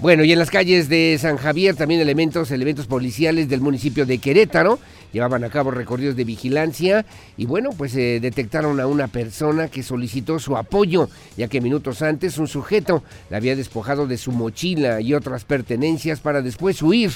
Bueno, 0.02 0.24
y 0.24 0.32
en 0.32 0.40
las 0.40 0.50
calles 0.50 0.88
de 0.88 1.16
San 1.20 1.36
Javier 1.36 1.76
también 1.76 2.00
elementos, 2.00 2.50
elementos 2.50 2.88
policiales 2.88 3.48
del 3.48 3.60
municipio 3.60 4.04
de 4.04 4.18
Querétaro 4.18 4.80
llevaban 5.12 5.44
a 5.44 5.48
cabo 5.48 5.70
recorridos 5.70 6.16
de 6.16 6.24
vigilancia 6.24 7.06
y 7.36 7.46
bueno, 7.46 7.70
pues 7.70 7.94
eh, 7.94 8.18
detectaron 8.20 8.80
a 8.80 8.88
una 8.88 9.06
persona 9.06 9.68
que 9.68 9.84
solicitó 9.84 10.40
su 10.40 10.56
apoyo, 10.56 11.08
ya 11.36 11.46
que 11.46 11.60
minutos 11.60 12.02
antes 12.02 12.38
un 12.38 12.48
sujeto 12.48 13.04
la 13.30 13.36
había 13.36 13.54
despojado 13.54 14.08
de 14.08 14.18
su 14.18 14.32
mochila 14.32 15.00
y 15.00 15.14
otras 15.14 15.44
pertenencias 15.44 16.18
para 16.18 16.42
después 16.42 16.82
huir 16.82 17.12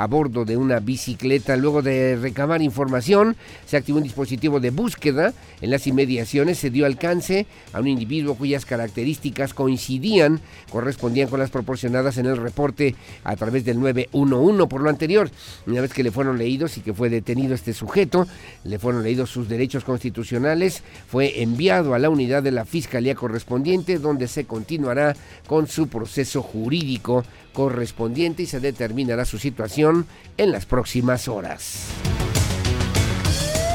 a 0.00 0.06
bordo 0.06 0.46
de 0.46 0.56
una 0.56 0.80
bicicleta. 0.80 1.58
Luego 1.58 1.82
de 1.82 2.16
recabar 2.16 2.62
información, 2.62 3.36
se 3.66 3.76
activó 3.76 3.98
un 3.98 4.04
dispositivo 4.04 4.58
de 4.58 4.70
búsqueda. 4.70 5.34
En 5.60 5.70
las 5.70 5.86
inmediaciones 5.86 6.56
se 6.56 6.70
dio 6.70 6.86
alcance 6.86 7.46
a 7.74 7.80
un 7.80 7.86
individuo 7.86 8.34
cuyas 8.34 8.64
características 8.64 9.52
coincidían, 9.52 10.40
correspondían 10.70 11.28
con 11.28 11.38
las 11.38 11.50
proporcionadas 11.50 12.16
en 12.16 12.24
el 12.24 12.38
reporte 12.38 12.94
a 13.24 13.36
través 13.36 13.66
del 13.66 13.78
911. 13.78 14.66
Por 14.68 14.80
lo 14.80 14.88
anterior, 14.88 15.30
una 15.66 15.82
vez 15.82 15.92
que 15.92 16.02
le 16.02 16.10
fueron 16.10 16.38
leídos 16.38 16.78
y 16.78 16.80
que 16.80 16.94
fue 16.94 17.10
detenido 17.10 17.54
este 17.54 17.74
sujeto, 17.74 18.26
le 18.64 18.78
fueron 18.78 19.02
leídos 19.02 19.28
sus 19.28 19.50
derechos 19.50 19.84
constitucionales, 19.84 20.82
fue 21.08 21.42
enviado 21.42 21.92
a 21.92 21.98
la 21.98 22.08
unidad 22.08 22.42
de 22.42 22.52
la 22.52 22.64
Fiscalía 22.64 23.14
correspondiente, 23.14 23.98
donde 23.98 24.28
se 24.28 24.46
continuará 24.46 25.14
con 25.46 25.66
su 25.66 25.88
proceso 25.88 26.40
jurídico 26.40 27.22
correspondiente 27.52 28.42
y 28.42 28.46
se 28.46 28.60
determinará 28.60 29.24
su 29.24 29.38
situación 29.38 30.06
en 30.36 30.52
las 30.52 30.66
próximas 30.66 31.28
horas. 31.28 31.88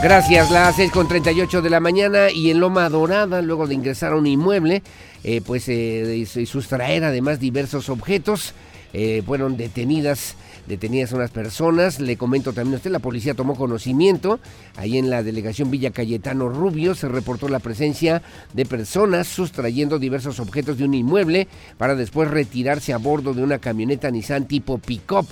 Gracias, 0.04 0.52
las 0.52 0.78
6.38 0.78 1.62
de 1.62 1.70
la 1.70 1.80
mañana 1.80 2.30
y 2.30 2.52
en 2.52 2.60
Loma 2.60 2.88
Dorada, 2.90 3.42
luego 3.42 3.66
de 3.66 3.74
ingresar 3.74 4.14
a 4.14 4.18
un 4.18 4.28
inmueble, 4.28 4.84
eh, 5.24 5.42
pues 5.44 5.68
eh, 5.68 6.26
sustraer 6.46 7.06
además 7.06 7.40
diversos 7.40 7.90
objetos, 7.90 8.54
eh, 8.98 9.22
fueron 9.26 9.58
detenidas 9.58 10.38
detenidas 10.68 11.12
unas 11.12 11.30
personas. 11.30 12.00
Le 12.00 12.16
comento 12.16 12.54
también 12.54 12.76
a 12.76 12.78
usted, 12.78 12.92
la 12.92 13.00
policía 13.00 13.34
tomó 13.34 13.56
conocimiento. 13.56 14.40
Ahí 14.78 14.98
en 14.98 15.10
la 15.10 15.22
delegación 15.22 15.70
Villa 15.70 15.92
Cayetano 15.92 16.48
Rubio 16.48 16.96
se 16.96 17.10
reportó 17.10 17.50
la 17.50 17.60
presencia 17.60 18.22
de 18.54 18.66
personas 18.66 19.28
sustrayendo 19.28 20.00
diversos 20.00 20.40
objetos 20.40 20.78
de 20.78 20.86
un 20.86 20.94
inmueble 20.94 21.50
para 21.78 21.96
después 21.96 22.32
retirarse 22.32 22.94
a 22.94 22.98
bordo 22.98 23.34
de 23.34 23.44
una 23.44 23.60
camioneta 23.60 24.10
Nissan 24.10 24.48
tipo 24.48 24.78
pick-up. 24.78 25.28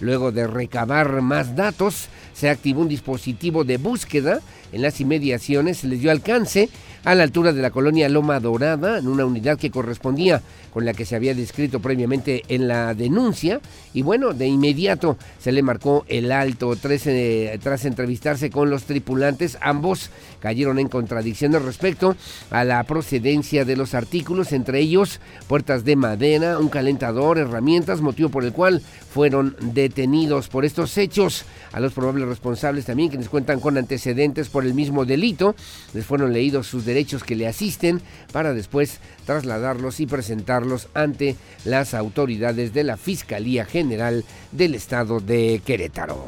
Luego 0.00 0.32
de 0.32 0.48
recabar 0.48 1.22
más 1.22 1.54
datos, 1.54 2.08
se 2.34 2.50
activó 2.50 2.82
un 2.82 2.88
dispositivo 2.88 3.62
de 3.62 3.78
búsqueda 3.78 4.40
en 4.72 4.82
las 4.82 5.00
inmediaciones, 5.00 5.78
se 5.78 5.86
les 5.86 6.00
dio 6.00 6.10
alcance 6.10 6.68
a 7.06 7.14
la 7.14 7.22
altura 7.22 7.52
de 7.52 7.62
la 7.62 7.70
colonia 7.70 8.08
Loma 8.08 8.40
Dorada, 8.40 8.98
en 8.98 9.06
una 9.06 9.24
unidad 9.24 9.60
que 9.60 9.70
correspondía 9.70 10.42
con 10.72 10.84
la 10.84 10.92
que 10.92 11.06
se 11.06 11.14
había 11.14 11.34
descrito 11.34 11.78
previamente 11.78 12.42
en 12.48 12.66
la 12.66 12.94
denuncia. 12.94 13.60
Y 13.94 14.02
bueno, 14.02 14.32
de 14.32 14.48
inmediato 14.48 15.16
se 15.38 15.52
le 15.52 15.62
marcó 15.62 16.04
el 16.08 16.32
alto. 16.32 16.74
Tras, 16.74 17.06
eh, 17.06 17.60
tras 17.62 17.84
entrevistarse 17.84 18.50
con 18.50 18.70
los 18.70 18.84
tripulantes, 18.84 19.56
ambos 19.60 20.10
cayeron 20.40 20.80
en 20.80 20.88
contradicciones 20.88 21.62
respecto 21.62 22.16
a 22.50 22.64
la 22.64 22.82
procedencia 22.82 23.64
de 23.64 23.76
los 23.76 23.94
artículos, 23.94 24.50
entre 24.50 24.80
ellos 24.80 25.20
puertas 25.46 25.84
de 25.84 25.94
madera, 25.94 26.58
un 26.58 26.68
calentador, 26.68 27.38
herramientas, 27.38 28.00
motivo 28.00 28.30
por 28.30 28.44
el 28.44 28.52
cual 28.52 28.82
fueron 29.14 29.56
detenidos 29.60 30.48
por 30.48 30.64
estos 30.64 30.98
hechos. 30.98 31.44
A 31.72 31.78
los 31.78 31.92
probables 31.92 32.26
responsables 32.26 32.84
también, 32.84 33.10
quienes 33.10 33.28
cuentan 33.28 33.60
con 33.60 33.78
antecedentes 33.78 34.48
por 34.48 34.64
el 34.64 34.74
mismo 34.74 35.04
delito, 35.04 35.54
les 35.94 36.04
fueron 36.04 36.32
leídos 36.32 36.66
sus 36.66 36.84
derechos 36.84 36.95
que 37.04 37.36
le 37.36 37.46
asisten 37.46 38.00
para 38.32 38.54
después 38.54 39.00
trasladarlos 39.26 40.00
y 40.00 40.06
presentarlos 40.06 40.88
ante 40.94 41.36
las 41.64 41.92
autoridades 41.92 42.72
de 42.72 42.84
la 42.84 42.96
Fiscalía 42.96 43.66
General 43.66 44.24
del 44.52 44.74
Estado 44.74 45.20
de 45.20 45.60
Querétaro. 45.64 46.26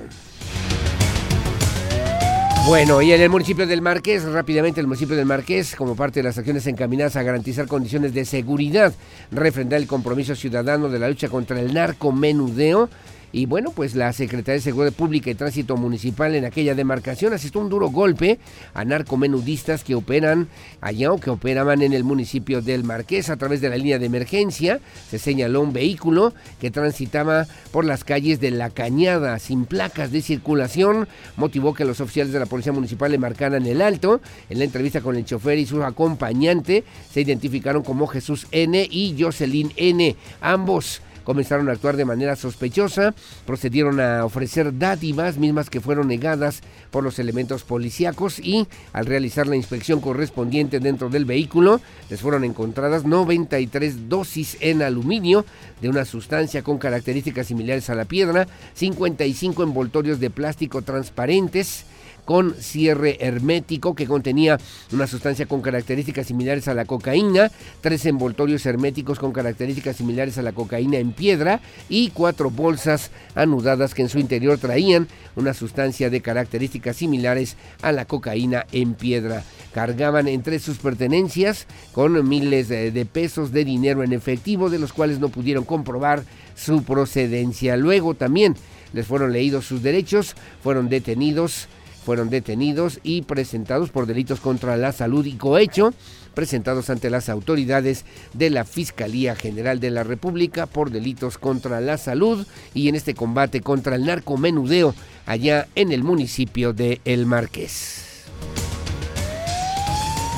Bueno, 2.66 3.00
y 3.00 3.12
en 3.12 3.22
el 3.22 3.31
municipio 3.31 3.66
del 3.66 3.81
Marqués, 3.81 4.24
rápidamente 4.24 4.78
el 4.78 4.87
municipio 4.87 5.16
del 5.16 5.24
Marqués, 5.24 5.74
como 5.74 5.96
parte 5.96 6.20
de 6.20 6.24
las 6.24 6.37
acciones 6.37 6.66
encaminadas 6.66 7.16
a 7.16 7.22
garantizar 7.22 7.66
condiciones 7.66 8.12
de 8.12 8.26
seguridad, 8.26 8.92
refrendar 9.31 9.81
el 9.81 9.87
compromiso 9.87 10.35
ciudadano 10.35 10.90
de 10.90 10.98
la 10.98 11.09
lucha 11.09 11.31
contra 11.31 11.59
el 11.61 11.72
narcomenudeo, 11.72 12.90
y 13.31 13.47
bueno, 13.47 13.73
pues 13.75 13.95
la 13.95 14.12
Secretaría 14.12 14.55
de 14.55 14.61
Seguridad 14.61 14.95
Pública 14.95 15.31
y 15.31 15.35
Tránsito 15.35 15.77
Municipal 15.77 16.35
en 16.35 16.47
aquella 16.47 16.75
demarcación 16.75 17.33
asistió 17.35 17.61
un 17.61 17.69
duro 17.69 17.91
golpe 17.91 18.38
a 18.73 18.85
narcomenudistas 18.85 19.85
que 19.85 19.95
operan 19.95 20.49
allá 20.81 21.12
o 21.12 21.19
que 21.19 21.29
operaban 21.29 21.83
en 21.83 21.93
el 21.93 22.05
municipio 22.05 22.62
del 22.62 22.85
Marqués 22.85 23.29
a 23.29 23.37
través 23.37 23.61
de 23.61 23.69
la 23.69 23.77
línea 23.77 23.99
de 23.99 24.07
emergencia. 24.07 24.81
Se 25.11 25.19
señaló 25.19 25.61
un 25.61 25.75
vehículo 25.75 26.33
que 26.59 26.71
transitaba 26.71 27.47
por 27.71 27.85
las 27.85 28.03
calles 28.03 28.41
de 28.41 28.51
La 28.51 28.71
Cañada 28.71 29.38
sin 29.38 29.67
placas 29.67 30.11
de 30.11 30.23
circulación. 30.23 31.07
Motivó 31.37 31.75
que 31.75 31.85
los 31.85 32.01
oficiales 32.01 32.33
de 32.33 32.41
la 32.41 32.47
Policía 32.47 32.73
Municipal 32.73 33.12
le 33.12 33.19
marcaran 33.19 33.67
el 33.67 33.83
alto. 33.83 34.23
En 34.49 34.59
la 34.59 34.64
entrevista 34.64 35.03
con 35.03 35.17
el 35.17 35.27
chofer 35.27 35.59
y 35.59 35.67
su 35.67 35.83
acompañante 35.85 36.85
se 37.12 37.21
identificaron 37.21 37.83
como 37.83 38.07
Jesús 38.07 38.47
N 38.53 38.88
y 38.91 39.17
Jocelyn 39.19 39.73
N. 39.77 40.17
Ambos 40.41 41.03
comenzaron 41.29 41.69
a 41.69 41.73
actuar 41.73 41.99
de 41.99 42.07
manera 42.07 42.37
sospechosa, 42.37 43.14
procedieron 43.45 44.01
a 44.01 44.25
ofrecer 44.25 44.79
dádivas 44.79 45.37
mismas 45.37 45.69
que 45.69 45.83
fueron 45.83 46.09
negadas 46.09 46.62
por 46.91 47.05
los 47.05 47.19
elementos 47.19 47.64
policíacos 47.64 48.38
y 48.38 48.67
al 48.95 49.05
realizar 49.05 49.47
la 49.47 49.55
inspección 49.55 50.01
correspondiente 50.01 50.81
dentro 50.81 51.11
del 51.11 51.27
vehículo 51.27 51.83
les 52.09 52.23
fueron 52.23 52.45
encontradas 52.45 53.05
93 53.05 54.09
dosis 54.09 54.57
en 54.61 54.81
aluminio 54.81 55.45
de 55.83 55.91
una 55.91 56.07
sustancia 56.07 56.62
con 56.62 56.79
características 56.79 57.49
similares 57.49 57.91
a 57.91 57.95
la 57.95 58.07
piedra, 58.07 58.49
55 58.73 59.62
envoltorios 59.62 60.21
de 60.21 60.31
plástico 60.31 60.81
transparentes, 60.81 61.85
con 62.29 62.55
cierre 62.57 63.17
hermético 63.21 63.95
que 63.95 64.07
contenía 64.07 64.61
una 64.93 65.07
sustancia 65.07 65.47
con 65.47 65.62
características 65.62 66.27
similares 66.27 66.69
a 66.69 66.75
la 66.75 66.85
cocaína, 66.85 67.51
tres 67.81 68.05
envoltorios 68.05 68.67
herméticos 68.67 69.19
con 69.19 69.33
características 69.33 69.97
similares 69.97 70.37
a 70.37 70.43
la 70.43 70.53
cocaína 70.53 70.99
en 70.99 71.12
piedra 71.12 71.62
y 71.88 72.11
cuatro 72.11 72.51
bolsas 72.51 73.12
anudadas 73.35 73.95
que 73.95 74.03
en 74.03 74.11
su 74.11 74.19
interior 74.19 74.59
traían 74.59 75.09
una 75.37 75.55
sustancia 75.55 76.11
de 76.11 76.21
características 76.21 76.97
similares 76.97 77.57
a 77.81 77.93
la 77.93 78.05
cocaína 78.05 78.67
en 78.73 78.93
piedra. 78.93 79.43
Cargaban 79.73 80.29
entre 80.29 80.59
sus 80.59 80.77
pertenencias 80.77 81.67
con 81.93 82.29
miles 82.29 82.69
de 82.69 83.07
pesos 83.11 83.53
de 83.53 83.64
dinero 83.64 84.03
en 84.03 84.12
efectivo, 84.12 84.69
de 84.69 84.79
los 84.79 84.93
cuales 84.93 85.19
no 85.19 85.31
pudieron 85.31 85.64
comprobar 85.64 86.25
su 86.55 86.83
procedencia. 86.83 87.79
Luego 87.79 88.12
también 88.12 88.55
les 88.93 89.07
fueron 89.07 89.33
leídos 89.33 89.67
sus 89.67 89.83
derechos, 89.83 90.35
fueron 90.62 90.88
detenidos 90.88 91.69
fueron 92.09 92.31
detenidos 92.31 93.01
y 93.03 93.21
presentados 93.21 93.90
por 93.90 94.07
delitos 94.07 94.40
contra 94.40 94.79
la 94.79 94.92
salud 94.92 95.27
y 95.27 95.35
cohecho, 95.35 95.92
presentados 96.33 96.88
ante 96.88 97.11
las 97.11 97.29
autoridades 97.29 98.07
de 98.33 98.49
la 98.49 98.64
Fiscalía 98.64 99.37
General 99.37 99.79
de 99.79 99.90
la 99.90 100.05
República 100.05 100.64
por 100.64 100.90
delitos 100.90 101.37
contra 101.37 101.83
la 101.83 101.99
salud 101.99 102.47
y 102.73 102.88
en 102.88 102.94
este 102.94 103.12
combate 103.12 103.61
contra 103.61 103.97
el 103.97 104.07
narcomenudeo 104.07 104.94
allá 105.27 105.68
en 105.75 105.92
el 105.92 106.03
municipio 106.03 106.73
de 106.73 107.03
El 107.05 107.27
Marqués. 107.27 108.08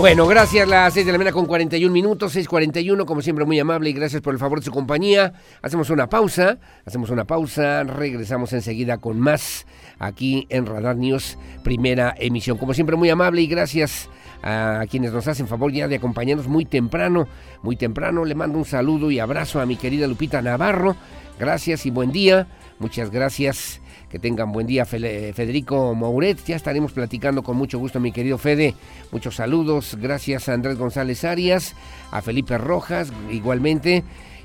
Bueno, 0.01 0.27
gracias, 0.27 0.67
las 0.67 0.95
6 0.95 1.05
de 1.05 1.13
la 1.13 1.19
mañana 1.19 1.35
con 1.35 1.45
41 1.45 1.93
minutos, 1.93 2.35
6.41, 2.35 3.05
como 3.05 3.21
siempre 3.21 3.45
muy 3.45 3.59
amable 3.59 3.91
y 3.91 3.93
gracias 3.93 4.23
por 4.23 4.33
el 4.33 4.41
favor 4.41 4.59
de 4.59 4.65
su 4.65 4.71
compañía. 4.71 5.35
Hacemos 5.61 5.91
una 5.91 6.09
pausa, 6.09 6.57
hacemos 6.87 7.11
una 7.11 7.27
pausa, 7.27 7.85
regresamos 7.85 8.55
enseguida 8.55 8.97
con 8.97 9.21
más 9.21 9.67
aquí 9.99 10.47
en 10.49 10.65
Radar 10.65 10.97
News, 10.97 11.37
primera 11.63 12.15
emisión. 12.19 12.57
Como 12.57 12.73
siempre 12.73 12.97
muy 12.97 13.11
amable 13.11 13.43
y 13.43 13.47
gracias 13.47 14.09
a 14.43 14.87
quienes 14.91 15.13
nos 15.13 15.29
hacen 15.29 15.47
favor 15.47 15.71
ya 15.71 15.87
de 15.87 15.97
acompañarnos 15.97 16.49
muy 16.49 16.65
temprano, 16.65 17.29
muy 17.63 17.77
temprano. 17.77 18.25
Le 18.25 18.35
mando 18.35 18.57
un 18.57 18.65
saludo 18.65 19.11
y 19.11 19.19
abrazo 19.19 19.61
a 19.61 19.67
mi 19.67 19.77
querida 19.77 20.07
Lupita 20.07 20.41
Navarro. 20.41 20.97
Gracias 21.39 21.85
y 21.85 21.91
buen 21.91 22.11
día. 22.11 22.49
Muchas 22.81 23.11
gracias. 23.11 23.81
Que 24.09 24.19
tengan 24.19 24.51
buen 24.51 24.67
día, 24.67 24.87
Federico 24.87 25.95
Mouret. 25.95 26.45
Ya 26.45 26.57
estaremos 26.57 26.91
platicando 26.91 27.45
con 27.45 27.57
mucho 27.57 27.79
gusto, 27.79 28.01
mi 28.01 28.11
querido 28.11 28.39
Fede. 28.39 28.75
Muchos 29.13 29.37
saludos. 29.37 29.97
Gracias 30.01 30.49
a 30.49 30.55
Andrés 30.55 30.79
González 30.79 31.23
Arias, 31.23 31.77
a 32.11 32.21
Felipe 32.21 32.59
Rojas, 32.59 33.13
igualmente. 33.31 34.03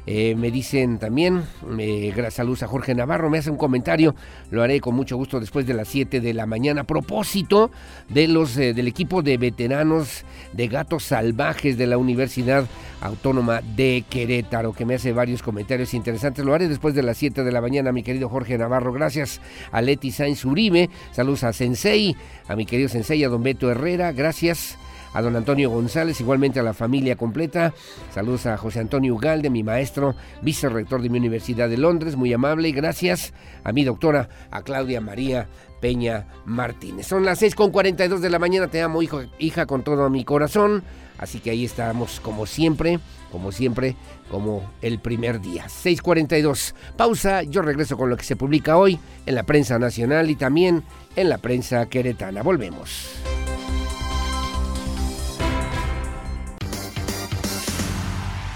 Eh, 0.08 0.36
me 0.36 0.52
dicen 0.52 1.00
también, 1.00 1.44
eh, 1.80 2.14
saludos 2.30 2.62
a 2.64 2.68
Jorge 2.68 2.94
Navarro, 2.94 3.30
me 3.30 3.40
hace 3.40 3.50
un 3.50 3.58
comentario, 3.58 4.14
lo 4.52 4.62
haré 4.62 4.80
con 4.80 4.96
mucho 4.96 5.18
gusto 5.18 5.40
después 5.40 5.66
de 5.66 5.74
las 5.74 5.88
7 5.88 6.22
de 6.22 6.34
la 6.34 6.46
mañana. 6.46 6.82
A 6.82 6.84
propósito 6.84 7.72
de 8.10 8.28
los, 8.28 8.56
eh, 8.58 8.74
del 8.74 8.88
equipo 8.88 9.24
de 9.24 9.38
veteranos 9.38 10.24
de 10.54 10.68
gatos 10.68 11.06
salvajes 11.06 11.78
de 11.78 11.88
la 11.88 11.98
Universidad 11.98 12.68
Autónoma 13.02 13.62
de 13.62 14.04
Querétaro, 14.08 14.74
que 14.74 14.86
me 14.86 14.96
hace 14.96 15.12
varios 15.12 15.42
comentarios 15.42 15.94
interesantes. 15.94 16.46
Lo 16.46 16.54
haré 16.54 16.68
después 16.68 16.94
de 16.94 17.04
las 17.04 17.18
7 17.18 17.44
de 17.44 17.52
la 17.52 17.62
mañana, 17.62 17.92
mi 17.92 18.04
querido 18.04 18.30
Jorge 18.30 18.58
Navarro. 18.58 18.94
Gracias 18.94 19.42
a 19.72 19.82
Leti 19.82 20.12
Sainz 20.12 20.46
Uribe, 20.46 20.90
saludos 21.12 21.44
a 21.44 21.54
Sensei, 21.54 22.16
a 22.48 22.56
mi 22.56 22.66
querido 22.66 22.90
Sensei, 22.90 23.24
a 23.24 23.30
don 23.30 23.42
Beto 23.42 23.72
Herrera, 23.72 24.12
gracias 24.12 24.78
a 25.16 25.22
don 25.22 25.36
Antonio 25.38 25.70
González, 25.70 26.20
igualmente 26.20 26.60
a 26.60 26.64
la 26.64 26.74
familia 26.74 27.16
completa. 27.16 27.74
Saludos 28.14 28.46
a 28.48 28.58
José 28.58 28.82
Antonio 28.82 29.16
Ugalde, 29.16 29.50
mi 29.50 29.64
maestro, 29.64 30.14
vicerrector 30.42 31.02
de 31.02 31.10
mi 31.10 31.18
Universidad 31.18 31.70
de 31.70 31.78
Londres, 31.78 32.18
muy 32.18 32.34
amable. 32.34 32.68
Y 32.68 32.74
gracias 32.74 33.34
a 33.64 33.72
mi 33.72 33.86
doctora, 33.86 34.28
a 34.52 34.62
Claudia 34.62 35.00
María 35.00 35.48
Peña 35.80 36.28
Martínez. 36.44 37.08
Son 37.08 37.24
las 37.24 37.42
6.42 37.42 38.20
de 38.20 38.30
la 38.30 38.40
mañana, 38.40 38.68
te 38.68 38.82
amo 38.82 39.02
hijo, 39.02 39.22
hija 39.40 39.66
con 39.66 39.84
todo 39.84 40.10
mi 40.10 40.26
corazón. 40.26 40.84
Así 41.18 41.40
que 41.40 41.52
ahí 41.52 41.64
estamos 41.64 42.20
como 42.20 42.46
siempre, 42.46 43.00
como 43.32 43.54
siempre, 43.54 43.96
como 44.30 44.70
el 44.82 45.00
primer 45.00 45.40
día. 45.40 45.68
6.42. 45.68 46.74
Pausa, 46.98 47.44
yo 47.44 47.62
regreso 47.62 47.96
con 47.96 48.10
lo 48.10 48.18
que 48.18 48.26
se 48.26 48.36
publica 48.36 48.76
hoy 48.76 49.00
en 49.26 49.36
la 49.36 49.44
prensa 49.44 49.80
nacional 49.80 50.30
y 50.30 50.36
también 50.36 50.84
en 51.16 51.30
la 51.30 51.38
prensa 51.38 51.86
queretana. 51.86 52.44
Volvemos. 52.44 53.16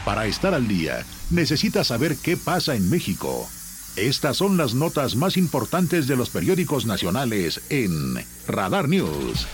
Para 0.09 0.25
estar 0.25 0.55
al 0.55 0.67
día, 0.67 1.05
necesita 1.29 1.83
saber 1.83 2.15
qué 2.17 2.35
pasa 2.35 2.73
en 2.73 2.89
México. 2.89 3.47
Estas 3.95 4.37
son 4.37 4.57
las 4.57 4.73
notas 4.73 5.15
más 5.15 5.37
importantes 5.37 6.07
de 6.07 6.15
los 6.15 6.31
periódicos 6.31 6.87
nacionales 6.87 7.61
en 7.69 8.15
Radar 8.47 8.89
News. 8.89 9.45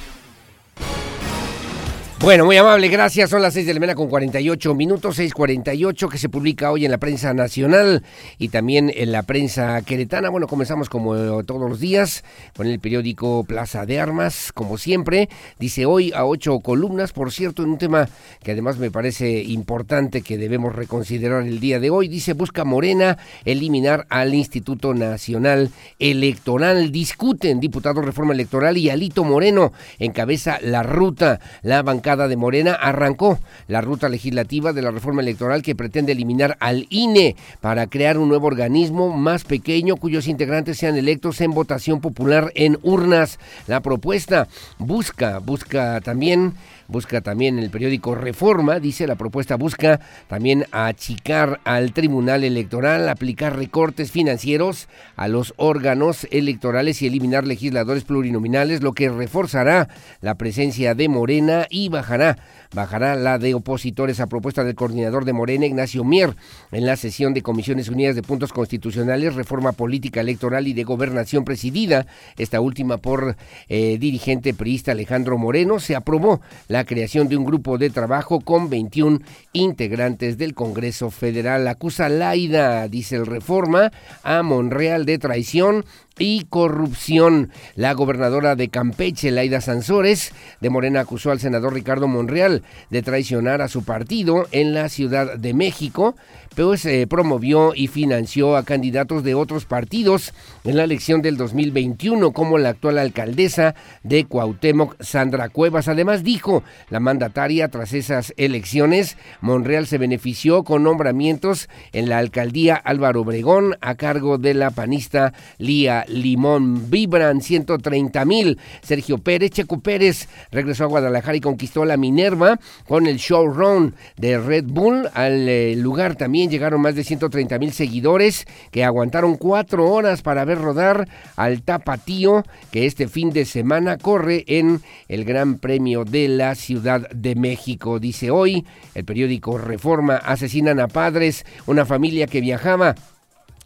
Bueno, 2.21 2.45
muy 2.45 2.55
amable, 2.55 2.87
gracias. 2.87 3.29
Son 3.29 3.41
las 3.41 3.53
6 3.53 3.67
de 3.67 3.73
la 3.73 3.79
mañana 3.81 3.95
con 3.95 4.07
48 4.07 4.73
minutos, 4.73 5.19
6.48 5.19 6.09
que 6.09 6.17
se 6.17 6.29
publica 6.29 6.71
hoy 6.71 6.85
en 6.85 6.91
la 6.91 6.97
prensa 6.97 7.33
nacional 7.33 8.03
y 8.39 8.47
también 8.47 8.89
en 8.95 9.11
la 9.11 9.23
prensa 9.23 9.81
queretana. 9.81 10.29
Bueno, 10.29 10.47
comenzamos 10.47 10.89
como 10.89 11.43
todos 11.43 11.69
los 11.69 11.79
días 11.79 12.23
con 12.55 12.67
el 12.67 12.79
periódico 12.79 13.43
Plaza 13.43 13.85
de 13.85 13.99
Armas, 13.99 14.51
como 14.53 14.77
siempre. 14.77 15.27
Dice 15.59 15.85
hoy 15.85 16.13
a 16.13 16.25
ocho 16.25 16.61
columnas, 16.61 17.11
por 17.11 17.33
cierto, 17.33 17.63
en 17.63 17.71
un 17.71 17.77
tema 17.77 18.07
que 18.41 18.53
además 18.53 18.77
me 18.77 18.89
parece 18.89 19.43
importante 19.43 20.21
que 20.21 20.37
debemos 20.37 20.73
reconsiderar 20.73 21.43
el 21.43 21.59
día 21.59 21.81
de 21.81 21.89
hoy. 21.89 22.07
Dice, 22.07 22.31
busca 22.31 22.63
Morena 22.63 23.17
eliminar 23.43 24.07
al 24.09 24.33
Instituto 24.33 24.93
Nacional 24.93 25.69
Electoral. 25.99 26.93
Discuten 26.93 27.59
diputado 27.59 28.01
reforma 28.01 28.33
electoral 28.33 28.77
y 28.77 28.89
Alito 28.89 29.25
Moreno 29.25 29.73
encabeza 29.99 30.59
la 30.61 30.81
ruta. 30.81 31.41
La 31.61 31.83
de 32.05 32.37
Morena 32.37 32.73
arrancó 32.73 33.39
la 33.67 33.81
ruta 33.81 34.09
legislativa 34.09 34.73
de 34.73 34.83
la 34.83 34.91
reforma 34.91 35.23
electoral 35.23 35.63
que 35.63 35.73
pretende 35.73 36.11
eliminar 36.11 36.55
al 36.59 36.85
INE 36.91 37.35
para 37.61 37.87
crear 37.87 38.19
un 38.19 38.29
nuevo 38.29 38.45
organismo 38.45 39.09
más 39.17 39.43
pequeño 39.43 39.95
cuyos 39.95 40.27
integrantes 40.27 40.77
sean 40.77 40.97
electos 40.97 41.41
en 41.41 41.49
votación 41.49 42.01
popular 42.01 42.51
en 42.53 42.77
urnas. 42.83 43.39
La 43.65 43.79
propuesta 43.79 44.47
busca, 44.77 45.39
busca 45.39 45.99
también 46.01 46.53
busca 46.87 47.21
también 47.21 47.59
el 47.59 47.69
periódico 47.69 48.15
Reforma, 48.15 48.79
dice 48.79 49.07
la 49.07 49.15
propuesta 49.15 49.55
busca 49.55 49.99
también 50.27 50.65
achicar 50.71 51.59
al 51.63 51.93
Tribunal 51.93 52.43
Electoral, 52.43 53.09
aplicar 53.09 53.55
recortes 53.55 54.11
financieros 54.11 54.87
a 55.15 55.27
los 55.27 55.53
órganos 55.57 56.27
electorales 56.31 57.01
y 57.01 57.07
eliminar 57.07 57.45
legisladores 57.45 58.03
plurinominales, 58.03 58.83
lo 58.83 58.93
que 58.93 59.09
reforzará 59.09 59.89
la 60.21 60.35
presencia 60.35 60.95
de 60.95 61.09
Morena 61.09 61.65
y 61.69 61.89
bajará 61.89 62.37
bajará 62.73 63.15
la 63.15 63.37
de 63.37 63.53
opositores 63.53 64.19
a 64.19 64.27
propuesta 64.27 64.63
del 64.63 64.75
coordinador 64.75 65.25
de 65.25 65.33
Morena, 65.33 65.65
Ignacio 65.65 66.03
Mier, 66.03 66.35
en 66.71 66.85
la 66.85 66.95
sesión 66.95 67.33
de 67.33 67.41
Comisiones 67.41 67.89
Unidas 67.89 68.15
de 68.15 68.23
Puntos 68.23 68.53
Constitucionales, 68.53 69.35
Reforma 69.35 69.71
Política 69.71 70.21
Electoral 70.21 70.67
y 70.67 70.73
de 70.73 70.83
Gobernación 70.83 71.45
presidida, 71.45 72.07
esta 72.37 72.61
última 72.61 72.97
por 72.97 73.35
eh, 73.67 73.97
dirigente 73.99 74.53
priista 74.53 74.91
Alejandro 74.91 75.37
Moreno, 75.37 75.79
se 75.79 75.95
aprobó 75.95 76.41
la 76.67 76.85
creación 76.85 77.27
de 77.27 77.37
un 77.37 77.45
grupo 77.45 77.77
de 77.77 77.89
trabajo 77.89 78.39
con 78.41 78.69
21 78.69 79.19
integrantes 79.53 80.37
del 80.37 80.53
Congreso 80.53 81.11
Federal. 81.11 81.67
Acusa 81.67 82.09
Laida, 82.09 82.87
dice 82.87 83.15
el 83.15 83.25
Reforma, 83.25 83.91
a 84.23 84.43
Monreal 84.43 85.05
de 85.05 85.17
traición 85.17 85.85
y 86.17 86.45
corrupción. 86.45 87.51
La 87.75 87.93
gobernadora 87.93 88.55
de 88.55 88.69
Campeche, 88.69 89.31
Laida 89.31 89.61
Sansores, 89.61 90.31
de 90.61 90.69
Morena 90.69 91.01
acusó 91.01 91.31
al 91.31 91.39
senador 91.39 91.73
Ricardo 91.73 92.07
Monreal 92.07 92.63
de 92.89 93.01
traicionar 93.01 93.61
a 93.61 93.67
su 93.67 93.83
partido 93.83 94.47
en 94.51 94.73
la 94.73 94.89
Ciudad 94.89 95.37
de 95.37 95.53
México 95.53 96.15
pues 96.55 96.85
eh, 96.85 97.05
promovió 97.07 97.73
y 97.75 97.87
financió 97.87 98.55
a 98.55 98.63
candidatos 98.63 99.23
de 99.23 99.35
otros 99.35 99.65
partidos 99.65 100.33
en 100.63 100.77
la 100.77 100.83
elección 100.83 101.21
del 101.21 101.37
2021, 101.37 102.31
como 102.31 102.57
la 102.57 102.69
actual 102.69 102.97
alcaldesa 102.97 103.75
de 104.03 104.25
Cuauhtémoc, 104.25 104.95
Sandra 105.01 105.49
Cuevas. 105.49 105.87
Además 105.87 106.23
dijo 106.23 106.63
la 106.89 106.99
mandataria 106.99 107.67
tras 107.67 107.93
esas 107.93 108.33
elecciones, 108.37 109.17
Monreal 109.41 109.85
se 109.87 109.97
benefició 109.97 110.63
con 110.63 110.83
nombramientos 110.83 111.69
en 111.91 112.09
la 112.09 112.19
alcaldía 112.19 112.75
Álvaro 112.75 113.21
Obregón 113.21 113.75
a 113.81 113.95
cargo 113.95 114.37
de 114.37 114.53
la 114.53 114.71
panista 114.71 115.33
Lía 115.57 116.05
Limón. 116.07 116.89
Vibran 116.89 117.41
130 117.41 118.25
mil. 118.25 118.59
Sergio 118.81 119.17
Pérez, 119.17 119.51
Checo 119.51 119.79
Pérez 119.79 120.29
regresó 120.51 120.85
a 120.85 120.87
Guadalajara 120.87 121.37
y 121.37 121.41
conquistó 121.41 121.85
la 121.85 121.97
Minerva 121.97 122.59
con 122.87 123.07
el 123.07 123.17
showrun 123.17 123.95
de 124.17 124.37
Red 124.37 124.65
Bull 124.67 125.09
al 125.13 125.49
eh, 125.49 125.75
lugar 125.75 126.15
también 126.15 126.44
llegaron 126.49 126.81
más 126.81 126.95
de 126.95 127.03
130 127.03 127.57
mil 127.59 127.71
seguidores 127.71 128.45
que 128.71 128.83
aguantaron 128.83 129.37
cuatro 129.37 129.89
horas 129.91 130.21
para 130.21 130.45
ver 130.45 130.59
rodar 130.59 131.07
al 131.35 131.61
Tapatío 131.61 132.43
que 132.71 132.85
este 132.85 133.07
fin 133.07 133.31
de 133.31 133.45
semana 133.45 133.97
corre 133.97 134.43
en 134.47 134.81
el 135.07 135.25
Gran 135.25 135.59
Premio 135.59 136.05
de 136.05 136.27
la 136.27 136.55
Ciudad 136.55 137.09
de 137.09 137.35
México. 137.35 137.99
Dice 137.99 138.31
hoy 138.31 138.65
el 138.93 139.05
periódico 139.05 139.57
Reforma, 139.57 140.15
asesinan 140.15 140.79
a 140.79 140.87
padres, 140.87 141.45
una 141.65 141.85
familia 141.85 142.27
que 142.27 142.41
viajaba 142.41 142.95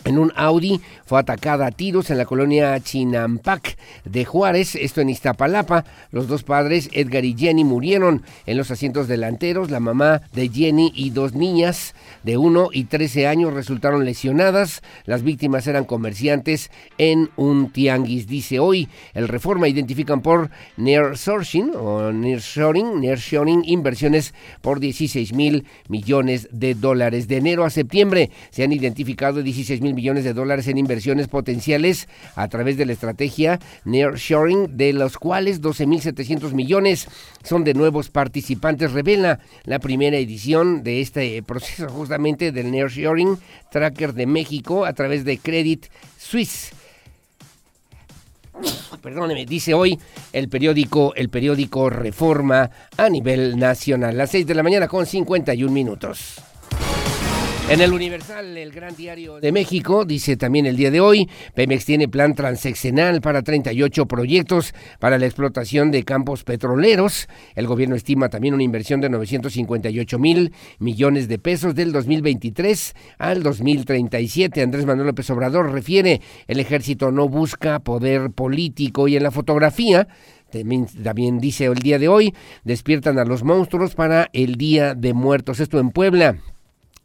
en 0.06 0.18
un 0.18 0.32
Audi 0.36 0.80
fue 1.06 1.20
atacada 1.20 1.68
a 1.68 1.72
tiros 1.72 2.10
en 2.10 2.18
la 2.18 2.26
colonia 2.26 2.80
Chinampac 2.80 3.78
de 4.06 4.26
Juárez, 4.26 4.76
esto 4.76 5.02
en 5.02 5.10
Iztapalapa. 5.10 5.86
Los 6.12 6.28
dos 6.28 6.44
padres, 6.44 6.90
Edgar 6.94 7.26
y 7.26 7.36
Jenny, 7.38 7.64
murieron 7.64 8.24
en 8.46 8.58
los 8.58 8.72
asientos 8.72 9.08
delanteros. 9.08 9.72
La 9.72 9.80
mamá 9.80 10.22
de 10.34 10.50
Jenny 10.50 10.92
y 10.96 11.10
dos 11.10 11.34
niñas 11.34 11.96
de 12.24 12.38
1 12.38 12.70
y 12.72 12.86
13 12.86 13.28
años 13.28 13.54
resultaron 13.54 14.06
lesionadas. 14.06 14.82
Las 15.06 15.24
víctimas 15.24 15.68
eran 15.68 15.86
comerciantes 15.86 16.72
en 16.98 17.30
un 17.36 17.72
tianguis. 17.72 18.28
Dice 18.28 18.60
hoy, 18.60 18.88
el 19.14 19.28
Reforma 19.28 19.68
identifican 19.68 20.22
por 20.22 20.50
nearshoring 20.78 21.72
o 21.76 22.12
nearshoring, 22.12 23.02
nearshoring 23.02 23.64
inversiones 23.66 24.34
por 24.62 24.80
16 24.80 25.34
mil 25.34 25.66
millones 25.88 26.48
de 26.52 26.74
dólares. 26.74 27.28
De 27.28 27.38
enero 27.38 27.66
a 27.66 27.70
septiembre 27.70 28.30
se 28.50 28.64
han 28.64 28.72
identificado 28.72 29.44
16 29.44 29.82
mil 29.82 29.89
millones 29.94 30.24
de 30.24 30.34
dólares 30.34 30.68
en 30.68 30.78
inversiones 30.78 31.28
potenciales 31.28 32.08
a 32.36 32.48
través 32.48 32.78
de 32.78 32.86
la 32.86 32.94
estrategia 32.94 33.60
Nearshoring, 33.86 34.78
de 34.78 34.94
los 34.94 35.18
cuales 35.18 35.62
12.700 35.62 36.54
millones 36.54 37.08
son 37.44 37.64
de 37.64 37.74
nuevos 37.74 38.10
participantes. 38.10 38.92
Revela 38.92 39.40
la 39.64 39.80
primera 39.80 40.18
edición 40.18 40.84
de 40.84 41.02
este 41.02 41.42
proceso 41.44 41.90
justamente 41.90 42.52
del 42.52 42.72
Nearshoring 42.72 43.38
Tracker 43.72 44.14
de 44.14 44.26
México 44.26 44.86
a 44.86 44.94
través 44.94 45.26
de 45.26 45.38
Credit 45.38 45.86
Suisse 46.18 46.74
perdóneme, 49.02 49.46
dice 49.46 49.74
hoy 49.74 50.00
el 50.34 50.50
periódico, 50.50 51.14
el 51.16 51.30
periódico 51.30 51.90
Reforma 51.90 52.70
a 52.98 53.10
nivel 53.10 53.58
nacional. 53.58 54.18
Las 54.18 54.32
6 54.32 54.46
de 54.46 54.56
la 54.56 54.64
mañana 54.64 54.88
con 54.88 55.06
51 55.06 55.72
minutos. 55.72 56.42
En 57.70 57.82
el 57.82 57.94
Universal, 57.94 58.58
el 58.58 58.72
gran 58.72 58.96
diario 58.96 59.40
de 59.40 59.52
México, 59.52 60.04
dice 60.04 60.38
también 60.38 60.66
el 60.66 60.76
día 60.76 60.90
de 60.90 61.02
hoy, 61.02 61.30
Pemex 61.54 61.86
tiene 61.86 62.08
plan 62.08 62.34
transeccional 62.34 63.22
para 63.22 63.44
38 63.44 64.08
proyectos 64.08 64.74
para 64.98 65.20
la 65.20 65.28
explotación 65.28 65.92
de 65.92 66.04
campos 66.04 66.44
petroleros. 66.44 67.28
El 67.54 67.68
gobierno 67.68 67.96
estima 67.96 68.30
también 68.30 68.56
una 68.56 68.64
inversión 68.64 69.02
de 69.02 69.10
958 69.10 70.18
mil 70.18 70.52
millones 70.80 71.28
de 71.28 71.38
pesos 71.38 71.76
del 71.76 71.92
2023 71.92 72.96
al 73.20 73.44
2037. 73.44 74.64
Andrés 74.64 74.88
Manuel 74.88 75.10
López 75.10 75.30
Obrador 75.30 75.72
refiere, 75.72 76.22
el 76.48 76.60
ejército 76.60 77.12
no 77.12 77.30
busca 77.30 77.78
poder 77.82 78.32
político 78.32 79.08
y 79.08 79.16
en 79.16 79.22
la 79.22 79.30
fotografía 79.30 80.08
también 81.04 81.38
dice 81.38 81.66
el 81.66 81.76
día 81.76 82.00
de 82.00 82.08
hoy, 82.08 82.34
despiertan 82.64 83.20
a 83.20 83.26
los 83.26 83.44
monstruos 83.44 83.94
para 83.94 84.32
el 84.34 84.56
Día 84.56 84.96
de 84.96 85.14
Muertos. 85.14 85.60
Esto 85.60 85.80
en 85.80 85.92
Puebla. 85.92 86.40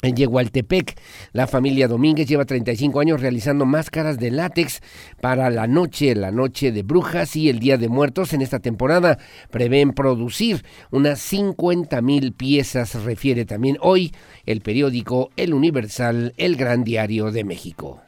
En 0.02 0.16
Yehualtepec, 0.16 1.00
la 1.33 1.46
familia 1.46 1.88
Domínguez 1.88 2.28
lleva 2.28 2.44
35 2.44 3.00
años 3.00 3.20
realizando 3.22 3.64
máscaras 3.64 4.18
de 4.18 4.30
látex 4.30 4.83
para 5.20 5.48
la 5.48 5.66
noche, 5.66 6.14
la 6.14 6.30
noche 6.30 6.72
de 6.72 6.83
brujas 6.83 7.37
y 7.37 7.48
el 7.48 7.59
Día 7.59 7.78
de 7.78 7.88
Muertos. 7.88 8.35
En 8.35 8.42
esta 8.42 8.59
temporada 8.59 9.18
prevén 9.50 9.92
producir 9.92 10.62
unas 10.90 11.20
50 11.20 12.02
mil 12.02 12.33
piezas, 12.33 13.02
refiere 13.02 13.46
también 13.46 13.78
hoy 13.80 14.12
el 14.44 14.61
periódico 14.61 15.30
El 15.37 15.54
Universal, 15.54 16.35
el 16.37 16.57
Gran 16.57 16.85
Diario 16.85 17.30
de 17.30 17.44
México. 17.44 18.02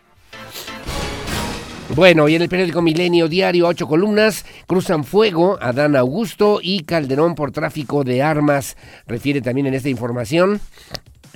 Bueno, 1.94 2.28
y 2.28 2.34
en 2.34 2.42
el 2.42 2.48
periódico 2.48 2.82
Milenio 2.82 3.28
Diario, 3.28 3.68
ocho 3.68 3.86
columnas, 3.86 4.44
cruzan 4.66 5.04
fuego 5.04 5.56
a 5.62 5.72
Dan 5.72 5.94
Augusto 5.94 6.58
y 6.60 6.80
Calderón 6.80 7.36
por 7.36 7.52
tráfico 7.52 8.02
de 8.02 8.22
armas, 8.22 8.76
refiere 9.06 9.40
también 9.40 9.68
en 9.68 9.74
esta 9.74 9.88
información 9.88 10.60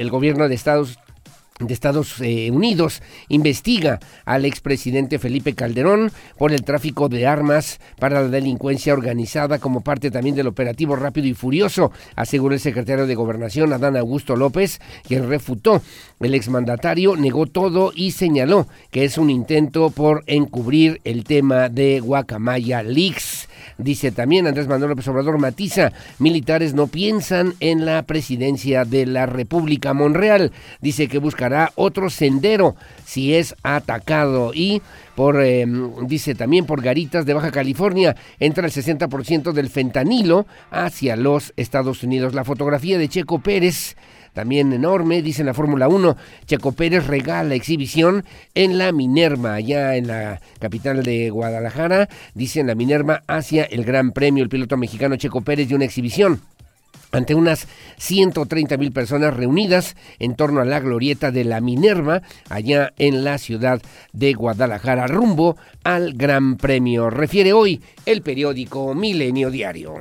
el 0.00 0.10
gobierno 0.10 0.48
de 0.48 0.54
Estados 0.54 0.98
de 1.66 1.74
Estados 1.74 2.20
eh, 2.20 2.50
Unidos 2.50 3.02
investiga 3.28 4.00
al 4.24 4.46
expresidente 4.46 5.18
Felipe 5.18 5.54
Calderón 5.54 6.10
por 6.38 6.52
el 6.52 6.64
tráfico 6.64 7.10
de 7.10 7.26
armas 7.26 7.80
para 7.98 8.22
la 8.22 8.28
delincuencia 8.28 8.94
organizada 8.94 9.58
como 9.58 9.82
parte 9.82 10.10
también 10.10 10.34
del 10.34 10.46
operativo 10.46 10.96
rápido 10.96 11.26
y 11.26 11.34
furioso, 11.34 11.92
aseguró 12.16 12.54
el 12.54 12.60
secretario 12.60 13.06
de 13.06 13.14
Gobernación 13.14 13.74
Adán 13.74 13.98
Augusto 13.98 14.36
López, 14.36 14.80
quien 15.06 15.28
refutó. 15.28 15.82
El 16.18 16.34
exmandatario 16.34 17.16
negó 17.16 17.44
todo 17.44 17.92
y 17.94 18.12
señaló 18.12 18.66
que 18.90 19.04
es 19.04 19.18
un 19.18 19.28
intento 19.28 19.90
por 19.90 20.24
encubrir 20.26 21.02
el 21.04 21.24
tema 21.24 21.68
de 21.68 22.00
Guacamaya 22.00 22.82
Leaks. 22.82 23.49
Dice 23.82 24.12
también 24.12 24.46
Andrés 24.46 24.68
Manuel 24.68 24.90
López 24.90 25.08
Obrador 25.08 25.38
matiza, 25.38 25.92
militares 26.18 26.74
no 26.74 26.86
piensan 26.86 27.54
en 27.60 27.84
la 27.86 28.02
presidencia 28.02 28.84
de 28.84 29.06
la 29.06 29.26
República. 29.26 29.94
Monreal 29.94 30.52
dice 30.80 31.08
que 31.08 31.18
buscará 31.18 31.72
otro 31.74 32.10
sendero 32.10 32.76
si 33.04 33.34
es 33.34 33.54
atacado 33.62 34.52
y 34.54 34.82
por, 35.14 35.42
em, 35.42 36.06
dice 36.06 36.34
también 36.34 36.66
por 36.66 36.82
garitas 36.82 37.26
de 37.26 37.34
Baja 37.34 37.50
California, 37.50 38.16
entra 38.38 38.64
el 38.64 38.72
60% 38.72 39.52
del 39.52 39.68
fentanilo 39.68 40.46
hacia 40.70 41.16
los 41.16 41.52
Estados 41.56 42.02
Unidos. 42.02 42.34
La 42.34 42.44
fotografía 42.44 42.98
de 42.98 43.08
Checo 43.08 43.40
Pérez 43.40 43.96
también 44.32 44.72
enorme, 44.72 45.22
dice 45.22 45.44
la 45.44 45.54
Fórmula 45.54 45.88
1. 45.88 46.16
Checo 46.46 46.72
Pérez 46.72 47.06
regala 47.06 47.54
exhibición 47.54 48.24
en 48.54 48.78
la 48.78 48.92
Minerva, 48.92 49.54
allá 49.54 49.96
en 49.96 50.06
la 50.06 50.40
capital 50.58 51.02
de 51.02 51.30
Guadalajara. 51.30 52.08
Dice 52.34 52.60
en 52.60 52.68
la 52.68 52.74
Minerva 52.74 53.22
hacia 53.26 53.64
el 53.64 53.84
Gran 53.84 54.12
Premio. 54.12 54.42
El 54.42 54.48
piloto 54.50 54.76
mexicano 54.76 55.16
Checo 55.16 55.40
Pérez 55.40 55.68
dio 55.68 55.76
una 55.76 55.86
exhibición 55.86 56.40
ante 57.12 57.34
unas 57.34 57.66
130 57.98 58.76
mil 58.76 58.92
personas 58.92 59.34
reunidas 59.34 59.96
en 60.18 60.36
torno 60.36 60.60
a 60.60 60.64
la 60.64 60.80
glorieta 60.80 61.30
de 61.30 61.44
la 61.44 61.60
Minerva, 61.60 62.22
allá 62.48 62.92
en 62.98 63.24
la 63.24 63.38
ciudad 63.38 63.80
de 64.12 64.32
Guadalajara, 64.34 65.06
rumbo 65.06 65.56
al 65.84 66.14
Gran 66.14 66.56
Premio. 66.56 67.10
Refiere 67.10 67.52
hoy 67.52 67.82
el 68.06 68.22
periódico 68.22 68.94
Milenio 68.94 69.50
Diario. 69.50 70.00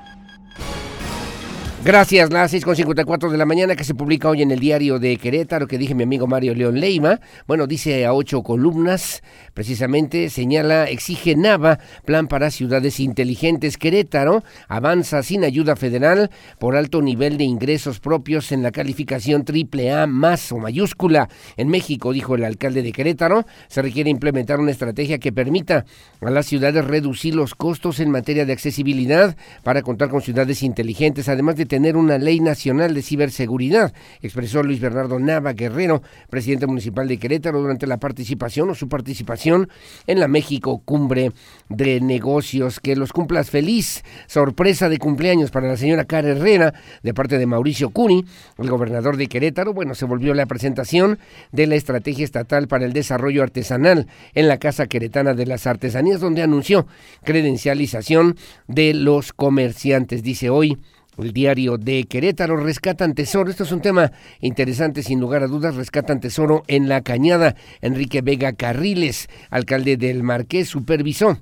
Gracias, 1.83 2.31
las 2.31 2.53
6.54 2.53 3.31
de 3.31 3.39
la 3.39 3.45
mañana 3.47 3.75
que 3.75 3.83
se 3.83 3.95
publica 3.95 4.29
hoy 4.29 4.43
en 4.43 4.51
el 4.51 4.59
diario 4.59 4.99
de 4.99 5.17
Querétaro, 5.17 5.65
que 5.65 5.79
dije 5.79 5.95
mi 5.95 6.03
amigo 6.03 6.27
Mario 6.27 6.53
León 6.53 6.79
Leima. 6.79 7.19
Bueno, 7.47 7.65
dice 7.65 8.05
a 8.05 8.13
ocho 8.13 8.43
columnas, 8.43 9.23
precisamente 9.55 10.29
señala, 10.29 10.85
exige 10.85 11.35
Nava, 11.35 11.79
plan 12.05 12.27
para 12.27 12.51
ciudades 12.51 12.99
inteligentes. 12.99 13.79
Querétaro 13.79 14.43
avanza 14.67 15.23
sin 15.23 15.43
ayuda 15.43 15.75
federal 15.75 16.29
por 16.59 16.75
alto 16.75 17.01
nivel 17.01 17.39
de 17.39 17.45
ingresos 17.45 17.99
propios 17.99 18.51
en 18.51 18.61
la 18.61 18.69
calificación 18.69 19.43
triple 19.43 19.91
A 19.91 20.05
más 20.05 20.51
o 20.51 20.59
mayúscula. 20.59 21.29
En 21.57 21.67
México, 21.69 22.13
dijo 22.13 22.35
el 22.35 22.43
alcalde 22.43 22.83
de 22.83 22.91
Querétaro, 22.91 23.47
se 23.69 23.81
requiere 23.81 24.11
implementar 24.11 24.59
una 24.59 24.69
estrategia 24.69 25.17
que 25.17 25.31
permita 25.31 25.85
a 26.21 26.29
las 26.29 26.45
ciudades 26.45 26.85
reducir 26.85 27.33
los 27.33 27.55
costos 27.55 27.99
en 27.99 28.11
materia 28.11 28.45
de 28.45 28.53
accesibilidad 28.53 29.35
para 29.63 29.81
contar 29.81 30.09
con 30.09 30.21
ciudades 30.21 30.61
inteligentes, 30.61 31.27
además 31.27 31.55
de 31.55 31.70
tener 31.71 31.95
una 31.95 32.17
ley 32.17 32.41
nacional 32.41 32.93
de 32.93 33.01
ciberseguridad, 33.01 33.93
expresó 34.21 34.61
Luis 34.61 34.81
Bernardo 34.81 35.17
Nava 35.19 35.53
Guerrero, 35.53 36.01
presidente 36.29 36.67
municipal 36.67 37.07
de 37.07 37.17
Querétaro, 37.17 37.61
durante 37.61 37.87
la 37.87 37.95
participación 37.95 38.69
o 38.69 38.75
su 38.75 38.89
participación 38.89 39.69
en 40.05 40.19
la 40.19 40.27
México 40.27 40.81
Cumbre 40.83 41.31
de 41.69 42.01
Negocios. 42.01 42.81
Que 42.81 42.97
los 42.97 43.13
cumplas 43.13 43.49
feliz. 43.49 44.03
Sorpresa 44.27 44.89
de 44.89 44.97
cumpleaños 44.97 45.49
para 45.49 45.69
la 45.69 45.77
señora 45.77 46.03
Cara 46.03 46.31
Herrera, 46.31 46.73
de 47.03 47.13
parte 47.13 47.37
de 47.37 47.45
Mauricio 47.45 47.91
Cuni, 47.91 48.25
el 48.57 48.69
gobernador 48.69 49.15
de 49.15 49.27
Querétaro. 49.27 49.73
Bueno, 49.73 49.95
se 49.95 50.03
volvió 50.03 50.33
la 50.33 50.47
presentación 50.47 51.19
de 51.53 51.67
la 51.67 51.75
Estrategia 51.75 52.25
Estatal 52.25 52.67
para 52.67 52.83
el 52.83 52.91
Desarrollo 52.91 53.43
Artesanal 53.43 54.07
en 54.33 54.49
la 54.49 54.57
Casa 54.57 54.87
Queretana 54.87 55.33
de 55.35 55.45
las 55.45 55.67
Artesanías, 55.67 56.19
donde 56.19 56.43
anunció 56.43 56.85
credencialización 57.23 58.35
de 58.67 58.93
los 58.93 59.31
comerciantes. 59.31 60.21
Dice 60.21 60.49
hoy 60.49 60.77
el 61.17 61.33
diario 61.33 61.77
de 61.77 62.05
Querétaro 62.05 62.57
rescatan 62.57 63.13
tesoro. 63.13 63.49
Esto 63.49 63.63
es 63.63 63.71
un 63.71 63.81
tema 63.81 64.11
interesante, 64.39 65.03
sin 65.03 65.19
lugar 65.19 65.43
a 65.43 65.47
dudas. 65.47 65.75
Rescatan 65.75 66.19
tesoro 66.19 66.63
en 66.67 66.89
la 66.89 67.01
cañada. 67.01 67.55
Enrique 67.81 68.21
Vega 68.21 68.53
Carriles, 68.53 69.29
alcalde 69.49 69.97
del 69.97 70.23
Marqués, 70.23 70.69
supervisó 70.69 71.37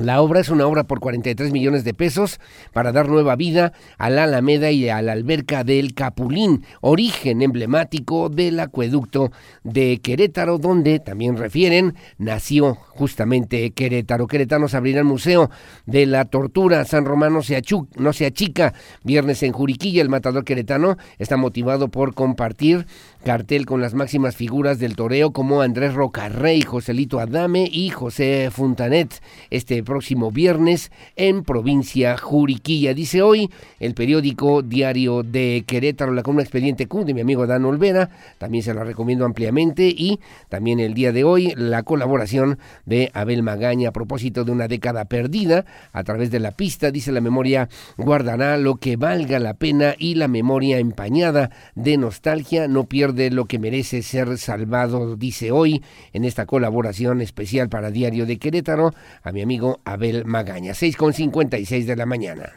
la 0.00 0.22
obra 0.22 0.40
es 0.40 0.48
una 0.48 0.66
obra 0.66 0.84
por 0.84 0.98
43 0.98 1.52
millones 1.52 1.84
de 1.84 1.92
pesos 1.92 2.40
para 2.72 2.90
dar 2.90 3.10
nueva 3.10 3.36
vida 3.36 3.74
a 3.98 4.08
la 4.08 4.24
Alameda 4.24 4.70
y 4.70 4.88
a 4.88 5.02
la 5.02 5.12
alberca 5.12 5.62
del 5.62 5.92
Capulín, 5.92 6.64
origen 6.80 7.42
emblemático 7.42 8.30
del 8.30 8.60
acueducto 8.60 9.30
de 9.62 10.00
Querétaro, 10.02 10.56
donde 10.56 11.00
también 11.00 11.36
refieren 11.36 11.96
nació 12.16 12.74
justamente 12.74 13.72
Querétaro. 13.72 14.26
Querétanos 14.26 14.72
abrirá 14.72 15.00
el 15.00 15.04
Museo 15.04 15.50
de 15.84 16.06
la 16.06 16.24
Tortura. 16.24 16.86
San 16.86 17.04
Romano 17.04 17.42
se 17.42 17.60
no 17.96 18.14
se 18.14 18.24
achica. 18.24 18.72
Viernes 19.04 19.42
en 19.42 19.52
Juriquilla, 19.52 20.00
el 20.00 20.08
matador 20.08 20.44
queretano 20.44 20.96
está 21.18 21.36
motivado 21.36 21.88
por 21.88 22.14
compartir 22.14 22.86
cartel 23.24 23.66
con 23.66 23.80
las 23.80 23.92
máximas 23.92 24.34
figuras 24.34 24.78
del 24.78 24.96
toreo 24.96 25.32
como 25.32 25.60
Andrés 25.60 25.92
Rocarrey, 25.94 26.62
Joselito 26.62 27.20
Adame 27.20 27.68
y 27.70 27.90
José 27.90 28.48
Funtanet. 28.50 29.20
Este 29.50 29.82
próximo 29.82 30.30
viernes 30.30 30.90
en 31.16 31.44
provincia 31.44 32.16
Juriquilla. 32.16 32.94
Dice 32.94 33.20
hoy 33.20 33.50
el 33.78 33.94
periódico 33.94 34.62
Diario 34.62 35.22
de 35.22 35.64
Querétaro, 35.66 36.12
la 36.12 36.22
columna 36.22 36.42
Expediente 36.42 36.86
Q 36.86 37.04
de 37.04 37.14
mi 37.14 37.20
amigo 37.20 37.46
Dan 37.46 37.64
Olvera, 37.64 38.10
también 38.38 38.64
se 38.64 38.72
la 38.72 38.84
recomiendo 38.84 39.24
ampliamente 39.24 39.88
y 39.88 40.20
también 40.48 40.80
el 40.80 40.94
día 40.94 41.12
de 41.12 41.24
hoy 41.24 41.52
la 41.56 41.82
colaboración 41.82 42.58
de 42.86 43.10
Abel 43.12 43.42
Magaña 43.42 43.90
a 43.90 43.92
propósito 43.92 44.44
de 44.44 44.52
una 44.52 44.66
década 44.66 45.04
perdida 45.04 45.66
a 45.92 46.04
través 46.04 46.30
de 46.30 46.40
la 46.40 46.52
pista, 46.52 46.90
dice 46.90 47.12
la 47.12 47.20
memoria 47.20 47.68
guardará 47.98 48.56
lo 48.56 48.76
que 48.76 48.96
valga 48.96 49.38
la 49.38 49.54
pena 49.54 49.94
y 49.98 50.14
la 50.14 50.28
memoria 50.28 50.78
empañada 50.78 51.50
de 51.74 51.96
nostalgia 51.98 52.66
no 52.66 52.84
pierde 52.84 53.09
lo 53.12 53.46
que 53.46 53.58
merece 53.58 54.02
ser 54.02 54.38
salvado, 54.38 55.16
dice 55.16 55.50
hoy 55.50 55.82
en 56.12 56.24
esta 56.24 56.46
colaboración 56.46 57.20
especial 57.20 57.68
para 57.68 57.90
Diario 57.90 58.26
de 58.26 58.38
Querétaro 58.38 58.92
a 59.22 59.32
mi 59.32 59.42
amigo 59.42 59.80
Abel 59.84 60.24
Magaña. 60.24 60.72
6.56 60.72 61.84
de 61.84 61.96
la 61.96 62.06
mañana. 62.06 62.52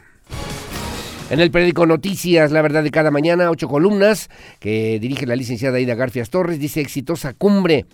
En 1.30 1.40
el 1.40 1.50
periódico 1.50 1.86
Noticias, 1.86 2.52
la 2.52 2.60
verdad 2.62 2.82
de 2.82 2.90
cada 2.90 3.10
mañana, 3.10 3.50
ocho 3.50 3.66
columnas 3.66 4.28
que 4.60 4.98
dirige 5.00 5.26
la 5.26 5.36
licenciada 5.36 5.80
Ida 5.80 5.94
Garfias 5.94 6.30
Torres, 6.30 6.58
dice 6.58 6.80
exitosa 6.80 7.32
cumbre 7.32 7.86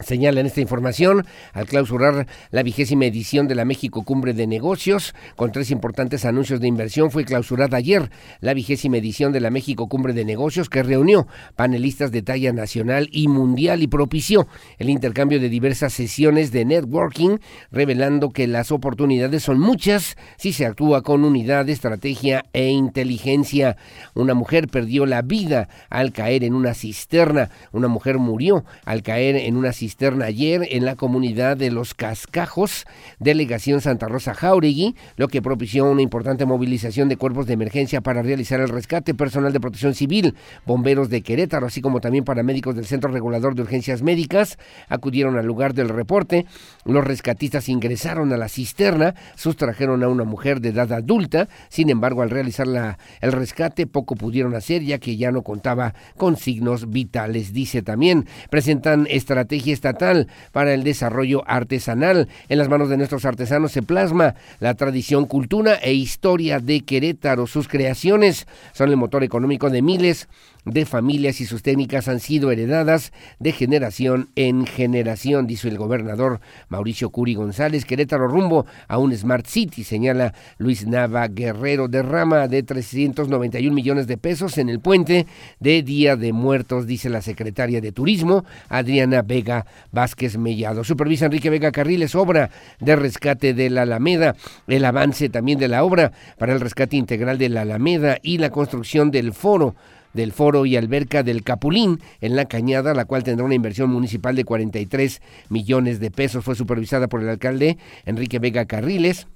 Señala 0.00 0.40
en 0.40 0.46
esta 0.46 0.62
información 0.62 1.26
al 1.52 1.66
clausurar 1.66 2.26
la 2.50 2.62
vigésima 2.62 3.04
edición 3.04 3.48
de 3.48 3.54
la 3.54 3.66
México 3.66 4.02
Cumbre 4.02 4.32
de 4.32 4.46
Negocios 4.46 5.14
con 5.36 5.52
tres 5.52 5.70
importantes 5.70 6.24
anuncios 6.24 6.58
de 6.58 6.68
inversión 6.68 7.10
fue 7.10 7.26
clausurada 7.26 7.76
ayer 7.76 8.10
la 8.40 8.54
vigésima 8.54 8.96
edición 8.96 9.30
de 9.30 9.40
la 9.40 9.50
México 9.50 9.88
Cumbre 9.88 10.14
de 10.14 10.24
Negocios 10.24 10.70
que 10.70 10.82
reunió 10.82 11.26
panelistas 11.54 12.12
de 12.12 12.22
talla 12.22 12.50
nacional 12.54 13.10
y 13.12 13.28
mundial 13.28 13.82
y 13.82 13.88
propició 13.88 14.48
el 14.78 14.88
intercambio 14.88 15.38
de 15.38 15.50
diversas 15.50 15.92
sesiones 15.92 16.50
de 16.50 16.64
networking 16.64 17.36
revelando 17.70 18.30
que 18.30 18.46
las 18.46 18.72
oportunidades 18.72 19.42
son 19.42 19.60
muchas 19.60 20.16
si 20.38 20.54
se 20.54 20.64
actúa 20.64 21.02
con 21.02 21.24
unidad, 21.24 21.68
estrategia 21.68 22.46
e 22.54 22.70
inteligencia. 22.70 23.76
Una 24.14 24.32
mujer 24.32 24.68
perdió 24.68 25.04
la 25.04 25.20
vida 25.20 25.68
al 25.90 26.12
caer 26.12 26.42
en 26.42 26.54
una 26.54 26.72
cisterna, 26.72 27.50
una 27.72 27.88
mujer 27.88 28.16
murió 28.16 28.64
al 28.86 29.02
caer 29.02 29.36
en 29.36 29.58
una 29.58 29.72
cisterna 29.74 29.89
ayer 30.22 30.66
en 30.70 30.84
la 30.84 30.96
comunidad 30.96 31.56
de 31.56 31.70
Los 31.70 31.94
Cascajos, 31.94 32.86
delegación 33.18 33.80
Santa 33.80 34.08
Rosa 34.08 34.34
Jauregui, 34.34 34.94
lo 35.16 35.28
que 35.28 35.42
propició 35.42 35.84
una 35.84 36.02
importante 36.02 36.46
movilización 36.46 37.08
de 37.08 37.16
cuerpos 37.16 37.46
de 37.46 37.54
emergencia 37.54 38.00
para 38.00 38.22
realizar 38.22 38.60
el 38.60 38.68
rescate, 38.68 39.14
personal 39.14 39.52
de 39.52 39.60
protección 39.60 39.94
civil, 39.94 40.34
bomberos 40.66 41.10
de 41.10 41.22
Querétaro, 41.22 41.66
así 41.66 41.80
como 41.80 42.00
también 42.00 42.24
paramédicos 42.24 42.74
del 42.74 42.86
Centro 42.86 43.10
Regulador 43.10 43.54
de 43.54 43.62
Urgencias 43.62 44.02
Médicas, 44.02 44.58
acudieron 44.88 45.36
al 45.36 45.46
lugar 45.46 45.74
del 45.74 45.88
reporte. 45.88 46.46
Los 46.84 47.04
rescatistas 47.04 47.68
ingresaron 47.68 48.32
a 48.32 48.36
la 48.36 48.48
cisterna, 48.48 49.14
sustrajeron 49.36 50.02
a 50.02 50.08
una 50.08 50.24
mujer 50.24 50.60
de 50.60 50.70
edad 50.70 50.92
adulta, 50.92 51.48
sin 51.68 51.90
embargo, 51.90 52.22
al 52.22 52.30
realizar 52.30 52.66
la, 52.66 52.98
el 53.20 53.32
rescate, 53.32 53.86
poco 53.86 54.14
pudieron 54.14 54.54
hacer, 54.54 54.82
ya 54.82 54.98
que 54.98 55.16
ya 55.16 55.30
no 55.30 55.42
contaba 55.42 55.94
con 56.16 56.36
signos 56.36 56.90
vitales. 56.90 57.52
Dice 57.52 57.82
también, 57.82 58.26
presentan 58.50 59.06
estrategias 59.10 59.79
estatal 59.80 60.28
para 60.52 60.74
el 60.74 60.84
desarrollo 60.84 61.42
artesanal. 61.46 62.28
En 62.50 62.58
las 62.58 62.68
manos 62.68 62.90
de 62.90 62.98
nuestros 62.98 63.24
artesanos 63.24 63.72
se 63.72 63.82
plasma 63.82 64.34
la 64.58 64.74
tradición, 64.74 65.24
cultura 65.24 65.76
e 65.76 65.94
historia 65.94 66.60
de 66.60 66.82
Querétaro. 66.82 67.46
Sus 67.46 67.66
creaciones 67.66 68.46
son 68.72 68.90
el 68.90 68.96
motor 68.96 69.24
económico 69.24 69.70
de 69.70 69.80
miles 69.80 70.28
de 70.64 70.84
familias 70.86 71.40
y 71.40 71.46
sus 71.46 71.62
técnicas 71.62 72.08
han 72.08 72.20
sido 72.20 72.50
heredadas 72.50 73.12
de 73.38 73.52
generación 73.52 74.28
en 74.36 74.66
generación, 74.66 75.46
dice 75.46 75.68
el 75.68 75.78
gobernador 75.78 76.40
Mauricio 76.68 77.10
Curi 77.10 77.34
González. 77.34 77.84
Querétaro 77.84 78.28
rumbo 78.28 78.66
a 78.88 78.98
un 78.98 79.14
Smart 79.16 79.46
City, 79.46 79.84
señala 79.84 80.34
Luis 80.58 80.86
Nava 80.86 81.28
Guerrero. 81.28 81.88
Derrama 81.88 82.48
de 82.48 82.62
391 82.62 83.74
millones 83.74 84.06
de 84.06 84.18
pesos 84.18 84.58
en 84.58 84.68
el 84.68 84.80
puente 84.80 85.26
de 85.58 85.82
Día 85.82 86.16
de 86.16 86.32
Muertos, 86.32 86.86
dice 86.86 87.08
la 87.08 87.22
secretaria 87.22 87.80
de 87.80 87.92
Turismo, 87.92 88.44
Adriana 88.68 89.22
Vega 89.22 89.66
Vázquez 89.92 90.36
Mellado. 90.36 90.84
Supervisa 90.84 91.26
Enrique 91.26 91.50
Vega 91.50 91.72
Carriles, 91.72 92.14
obra 92.14 92.50
de 92.80 92.96
rescate 92.96 93.54
de 93.54 93.70
la 93.70 93.82
Alameda, 93.82 94.36
el 94.66 94.84
avance 94.84 95.28
también 95.28 95.58
de 95.58 95.68
la 95.68 95.84
obra 95.84 96.12
para 96.38 96.52
el 96.52 96.60
rescate 96.60 96.96
integral 96.96 97.38
de 97.38 97.48
la 97.48 97.62
Alameda 97.62 98.18
y 98.22 98.38
la 98.38 98.50
construcción 98.50 99.10
del 99.10 99.32
foro 99.32 99.74
del 100.12 100.32
foro 100.32 100.66
y 100.66 100.76
alberca 100.76 101.22
del 101.22 101.42
Capulín 101.42 102.00
en 102.20 102.36
la 102.36 102.46
Cañada, 102.46 102.94
la 102.94 103.04
cual 103.04 103.24
tendrá 103.24 103.44
una 103.44 103.54
inversión 103.54 103.90
municipal 103.90 104.36
de 104.36 104.44
43 104.44 105.20
millones 105.48 106.00
de 106.00 106.10
pesos. 106.10 106.44
Fue 106.44 106.54
supervisada 106.54 107.08
por 107.08 107.22
el 107.22 107.28
alcalde 107.28 107.78
Enrique 108.04 108.38
Vega 108.38 108.66
Carriles 108.66 109.26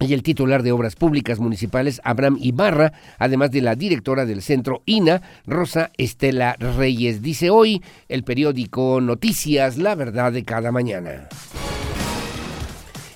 y 0.00 0.14
el 0.14 0.22
titular 0.22 0.62
de 0.62 0.72
Obras 0.72 0.96
Públicas 0.96 1.38
Municipales, 1.40 2.00
Abraham 2.04 2.38
Ibarra, 2.40 2.92
además 3.18 3.50
de 3.50 3.60
la 3.60 3.74
directora 3.74 4.24
del 4.24 4.42
centro 4.42 4.82
INA, 4.86 5.20
Rosa 5.46 5.90
Estela 5.98 6.56
Reyes. 6.58 7.20
Dice 7.22 7.50
hoy 7.50 7.82
el 8.08 8.24
periódico 8.24 9.00
Noticias, 9.00 9.76
la 9.76 9.94
verdad 9.94 10.32
de 10.32 10.44
cada 10.44 10.72
mañana. 10.72 11.28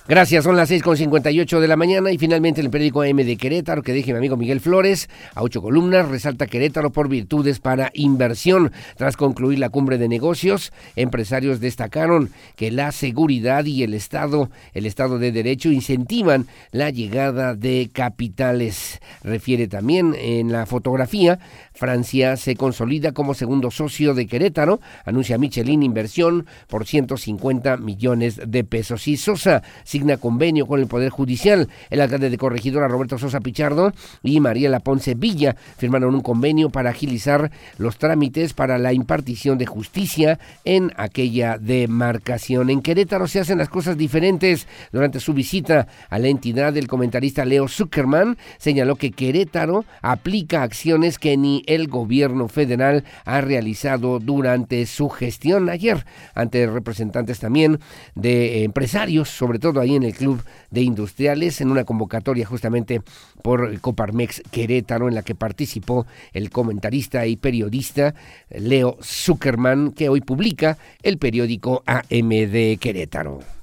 Gracias, 0.07 0.43
son 0.43 0.55
las 0.55 0.69
6.58 0.69 1.59
de 1.59 1.67
la 1.67 1.77
mañana 1.77 2.11
y 2.11 2.19
finalmente 2.19 2.61
el 2.61 2.69
periódico 2.69 3.01
AM 3.01 3.17
de 3.17 3.37
Querétaro, 3.37 3.81
que 3.81 3.91
dije 3.91 4.11
mi 4.11 4.19
amigo 4.19 4.37
Miguel 4.37 4.59
Flores, 4.59 5.09
a 5.33 5.41
ocho 5.41 5.63
columnas, 5.63 6.07
resalta 6.07 6.45
Querétaro 6.45 6.91
por 6.91 7.09
virtudes 7.09 7.59
para 7.59 7.89
inversión. 7.95 8.71
Tras 8.97 9.17
concluir 9.17 9.57
la 9.57 9.69
cumbre 9.69 9.97
de 9.97 10.07
negocios, 10.07 10.71
empresarios 10.95 11.59
destacaron 11.59 12.29
que 12.55 12.69
la 12.69 12.91
seguridad 12.91 13.65
y 13.65 13.81
el 13.81 13.95
Estado, 13.95 14.51
el 14.75 14.85
Estado 14.85 15.17
de 15.17 15.31
Derecho, 15.31 15.71
incentivan 15.71 16.45
la 16.71 16.91
llegada 16.91 17.55
de 17.55 17.89
capitales. 17.91 18.99
Refiere 19.23 19.67
también 19.67 20.15
en 20.15 20.51
la 20.51 20.67
fotografía, 20.67 21.39
Francia 21.75 22.37
se 22.37 22.55
consolida 22.55 23.11
como 23.11 23.33
segundo 23.33 23.69
socio 23.69 24.13
de 24.13 24.27
Querétaro, 24.27 24.79
anuncia 25.03 25.37
Michelin 25.37 25.83
inversión 25.83 26.45
por 26.67 26.85
150 26.85 27.77
millones 27.77 28.39
de 28.45 28.63
pesos. 28.63 29.07
Y 29.07 29.17
Sosa 29.17 29.61
signa 29.83 30.17
convenio 30.17 30.65
con 30.67 30.79
el 30.79 30.87
Poder 30.87 31.09
Judicial. 31.09 31.69
El 31.89 32.01
alcalde 32.01 32.29
de 32.29 32.37
Corregidora, 32.37 32.87
Roberto 32.87 33.17
Sosa 33.17 33.41
Pichardo, 33.41 33.93
y 34.23 34.39
Mariela 34.39 34.79
Ponce 34.79 35.15
Villa 35.15 35.55
firmaron 35.77 36.15
un 36.15 36.21
convenio 36.21 36.69
para 36.69 36.91
agilizar 36.91 37.51
los 37.77 37.97
trámites 37.97 38.53
para 38.53 38.77
la 38.77 38.93
impartición 38.93 39.57
de 39.57 39.65
justicia 39.65 40.39
en 40.63 40.91
aquella 40.95 41.57
demarcación. 41.57 42.69
En 42.69 42.81
Querétaro 42.81 43.27
se 43.27 43.39
hacen 43.39 43.57
las 43.57 43.69
cosas 43.69 43.97
diferentes. 43.97 44.67
Durante 44.91 45.19
su 45.19 45.33
visita 45.33 45.87
a 46.09 46.19
la 46.19 46.27
entidad, 46.27 46.75
el 46.77 46.87
comentarista 46.87 47.45
Leo 47.45 47.67
Zuckerman 47.67 48.37
señaló 48.57 48.95
que 48.95 49.11
Querétaro 49.11 49.85
aplica 50.01 50.63
acciones 50.63 51.19
que 51.19 51.37
ni 51.37 51.63
el 51.67 51.87
gobierno 51.87 52.47
federal 52.47 53.03
ha 53.25 53.41
realizado 53.41 54.19
durante 54.19 54.85
su 54.85 55.09
gestión 55.09 55.69
ayer 55.69 56.05
ante 56.33 56.67
representantes 56.67 57.39
también 57.39 57.79
de 58.15 58.63
empresarios, 58.63 59.29
sobre 59.29 59.59
todo 59.59 59.79
ahí 59.79 59.95
en 59.95 60.03
el 60.03 60.13
Club 60.13 60.43
de 60.71 60.81
Industriales, 60.81 61.61
en 61.61 61.71
una 61.71 61.83
convocatoria 61.83 62.45
justamente 62.45 63.01
por 63.41 63.79
Coparmex 63.79 64.43
Querétaro, 64.51 65.07
en 65.07 65.15
la 65.15 65.23
que 65.23 65.35
participó 65.35 66.05
el 66.33 66.49
comentarista 66.49 67.25
y 67.25 67.35
periodista 67.35 68.15
Leo 68.49 68.97
Zuckerman, 69.01 69.91
que 69.91 70.09
hoy 70.09 70.21
publica 70.21 70.77
el 71.03 71.17
periódico 71.17 71.83
AMD 71.85 72.77
Querétaro. 72.79 73.54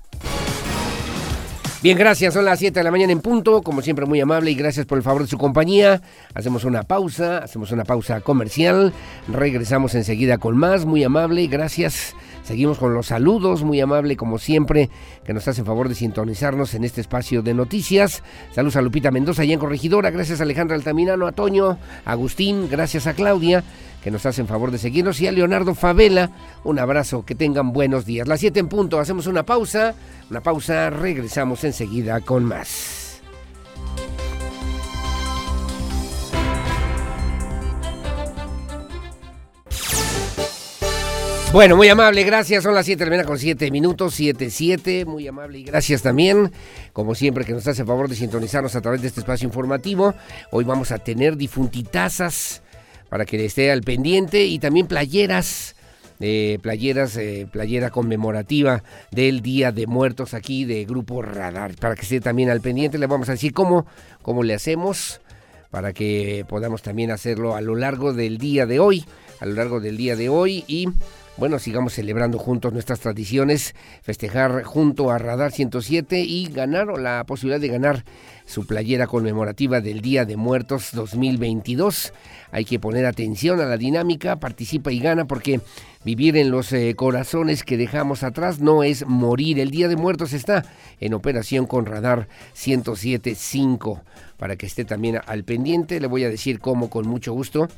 Bien, 1.82 1.98
gracias. 1.98 2.34
Son 2.34 2.44
las 2.44 2.60
7 2.60 2.78
de 2.78 2.84
la 2.84 2.92
mañana 2.92 3.10
en 3.10 3.20
punto. 3.20 3.60
Como 3.60 3.82
siempre, 3.82 4.06
muy 4.06 4.20
amable 4.20 4.52
y 4.52 4.54
gracias 4.54 4.86
por 4.86 4.98
el 4.98 5.02
favor 5.02 5.22
de 5.22 5.28
su 5.28 5.36
compañía. 5.36 6.00
Hacemos 6.32 6.62
una 6.62 6.84
pausa, 6.84 7.38
hacemos 7.38 7.72
una 7.72 7.82
pausa 7.82 8.20
comercial. 8.20 8.92
Regresamos 9.26 9.96
enseguida 9.96 10.38
con 10.38 10.56
más. 10.56 10.84
Muy 10.84 11.02
amable, 11.02 11.44
gracias. 11.48 12.14
Seguimos 12.52 12.76
con 12.76 12.92
los 12.92 13.06
saludos, 13.06 13.64
muy 13.64 13.80
amable 13.80 14.14
como 14.14 14.36
siempre, 14.36 14.90
que 15.24 15.32
nos 15.32 15.48
hacen 15.48 15.64
favor 15.64 15.88
de 15.88 15.94
sintonizarnos 15.94 16.74
en 16.74 16.84
este 16.84 17.00
espacio 17.00 17.40
de 17.40 17.54
noticias. 17.54 18.22
Saludos 18.50 18.76
a 18.76 18.82
Lupita 18.82 19.10
Mendoza, 19.10 19.40
allá 19.40 19.54
en 19.54 19.58
Corregidora. 19.58 20.10
Gracias 20.10 20.38
a 20.38 20.42
Alejandra 20.42 20.76
Altamirano, 20.76 21.26
a 21.26 21.32
Toño, 21.32 21.78
a 22.04 22.12
Agustín. 22.12 22.68
Gracias 22.70 23.06
a 23.06 23.14
Claudia 23.14 23.64
que 24.04 24.10
nos 24.10 24.26
hacen 24.26 24.46
favor 24.46 24.70
de 24.70 24.76
seguirnos, 24.76 25.18
y 25.22 25.28
a 25.28 25.32
Leonardo 25.32 25.74
Favela, 25.74 26.30
un 26.62 26.78
abrazo, 26.78 27.24
que 27.24 27.34
tengan 27.34 27.72
buenos 27.72 28.04
días. 28.04 28.28
Las 28.28 28.40
7 28.40 28.60
en 28.60 28.68
punto, 28.68 29.00
hacemos 29.00 29.26
una 29.26 29.44
pausa, 29.44 29.94
una 30.28 30.42
pausa, 30.42 30.90
regresamos 30.90 31.64
enseguida 31.64 32.20
con 32.20 32.44
más. 32.44 33.01
Bueno, 41.52 41.76
muy 41.76 41.86
amable, 41.90 42.24
gracias. 42.24 42.62
Son 42.62 42.74
las 42.74 42.86
7 42.86 43.00
de 43.00 43.04
la 43.04 43.10
mañana 43.10 43.28
con 43.28 43.38
7 43.38 43.70
minutos, 43.70 44.14
7, 44.14 44.48
7. 44.48 45.04
Muy 45.04 45.28
amable 45.28 45.58
y 45.58 45.64
gracias 45.64 46.00
también, 46.00 46.50
como 46.94 47.14
siempre, 47.14 47.44
que 47.44 47.52
nos 47.52 47.66
hace 47.68 47.84
favor 47.84 48.08
de 48.08 48.16
sintonizarnos 48.16 48.74
a 48.74 48.80
través 48.80 49.02
de 49.02 49.08
este 49.08 49.20
espacio 49.20 49.46
informativo. 49.46 50.14
Hoy 50.50 50.64
vamos 50.64 50.92
a 50.92 50.98
tener 50.98 51.36
difuntitazas 51.36 52.62
para 53.10 53.26
que 53.26 53.44
esté 53.44 53.70
al 53.70 53.82
pendiente 53.82 54.46
y 54.46 54.60
también 54.60 54.86
playeras. 54.86 55.76
Eh, 56.20 56.58
playeras, 56.62 57.18
eh, 57.18 57.46
playera 57.52 57.90
conmemorativa 57.90 58.82
del 59.10 59.42
Día 59.42 59.72
de 59.72 59.86
Muertos 59.86 60.32
aquí 60.32 60.64
de 60.64 60.86
Grupo 60.86 61.20
Radar. 61.20 61.74
Para 61.74 61.96
que 61.96 62.02
esté 62.02 62.20
también 62.20 62.48
al 62.48 62.62
pendiente, 62.62 62.96
le 62.96 63.06
vamos 63.06 63.28
a 63.28 63.32
decir 63.32 63.52
cómo, 63.52 63.84
cómo 64.22 64.42
le 64.42 64.54
hacemos 64.54 65.20
para 65.70 65.92
que 65.92 66.46
podamos 66.48 66.80
también 66.82 67.10
hacerlo 67.10 67.56
a 67.56 67.60
lo 67.60 67.74
largo 67.74 68.12
del 68.12 68.38
día 68.38 68.66
de 68.66 68.78
hoy, 68.78 69.04
a 69.40 69.46
lo 69.46 69.54
largo 69.54 69.80
del 69.80 69.96
día 69.96 70.16
de 70.16 70.28
hoy 70.28 70.64
y 70.66 70.86
bueno, 71.38 71.58
sigamos 71.58 71.94
celebrando 71.94 72.38
juntos 72.38 72.72
nuestras 72.74 73.00
tradiciones, 73.00 73.74
festejar 74.02 74.64
junto 74.64 75.10
a 75.10 75.18
Radar 75.18 75.50
107 75.50 76.20
y 76.20 76.46
ganar 76.52 76.90
o 76.90 76.98
la 76.98 77.24
posibilidad 77.24 77.60
de 77.60 77.68
ganar 77.68 78.04
su 78.44 78.66
playera 78.66 79.06
conmemorativa 79.06 79.80
del 79.80 80.02
Día 80.02 80.26
de 80.26 80.36
Muertos 80.36 80.90
2022. 80.92 82.12
Hay 82.50 82.66
que 82.66 82.78
poner 82.78 83.06
atención 83.06 83.60
a 83.60 83.64
la 83.64 83.78
dinámica, 83.78 84.36
participa 84.36 84.92
y 84.92 85.00
gana 85.00 85.24
porque 85.24 85.60
vivir 86.04 86.36
en 86.36 86.50
los 86.50 86.70
eh, 86.72 86.94
corazones 86.94 87.62
que 87.64 87.78
dejamos 87.78 88.24
atrás 88.24 88.60
no 88.60 88.82
es 88.82 89.06
morir. 89.06 89.58
El 89.58 89.70
Día 89.70 89.88
de 89.88 89.96
Muertos 89.96 90.34
está 90.34 90.66
en 91.00 91.14
operación 91.14 91.66
con 91.66 91.86
Radar 91.86 92.28
107.5. 92.54 94.02
Para 94.36 94.56
que 94.56 94.66
esté 94.66 94.84
también 94.84 95.20
al 95.24 95.44
pendiente, 95.44 95.98
le 95.98 96.08
voy 96.08 96.24
a 96.24 96.28
decir 96.28 96.58
cómo 96.58 96.90
con 96.90 97.08
mucho 97.08 97.32
gusto 97.32 97.68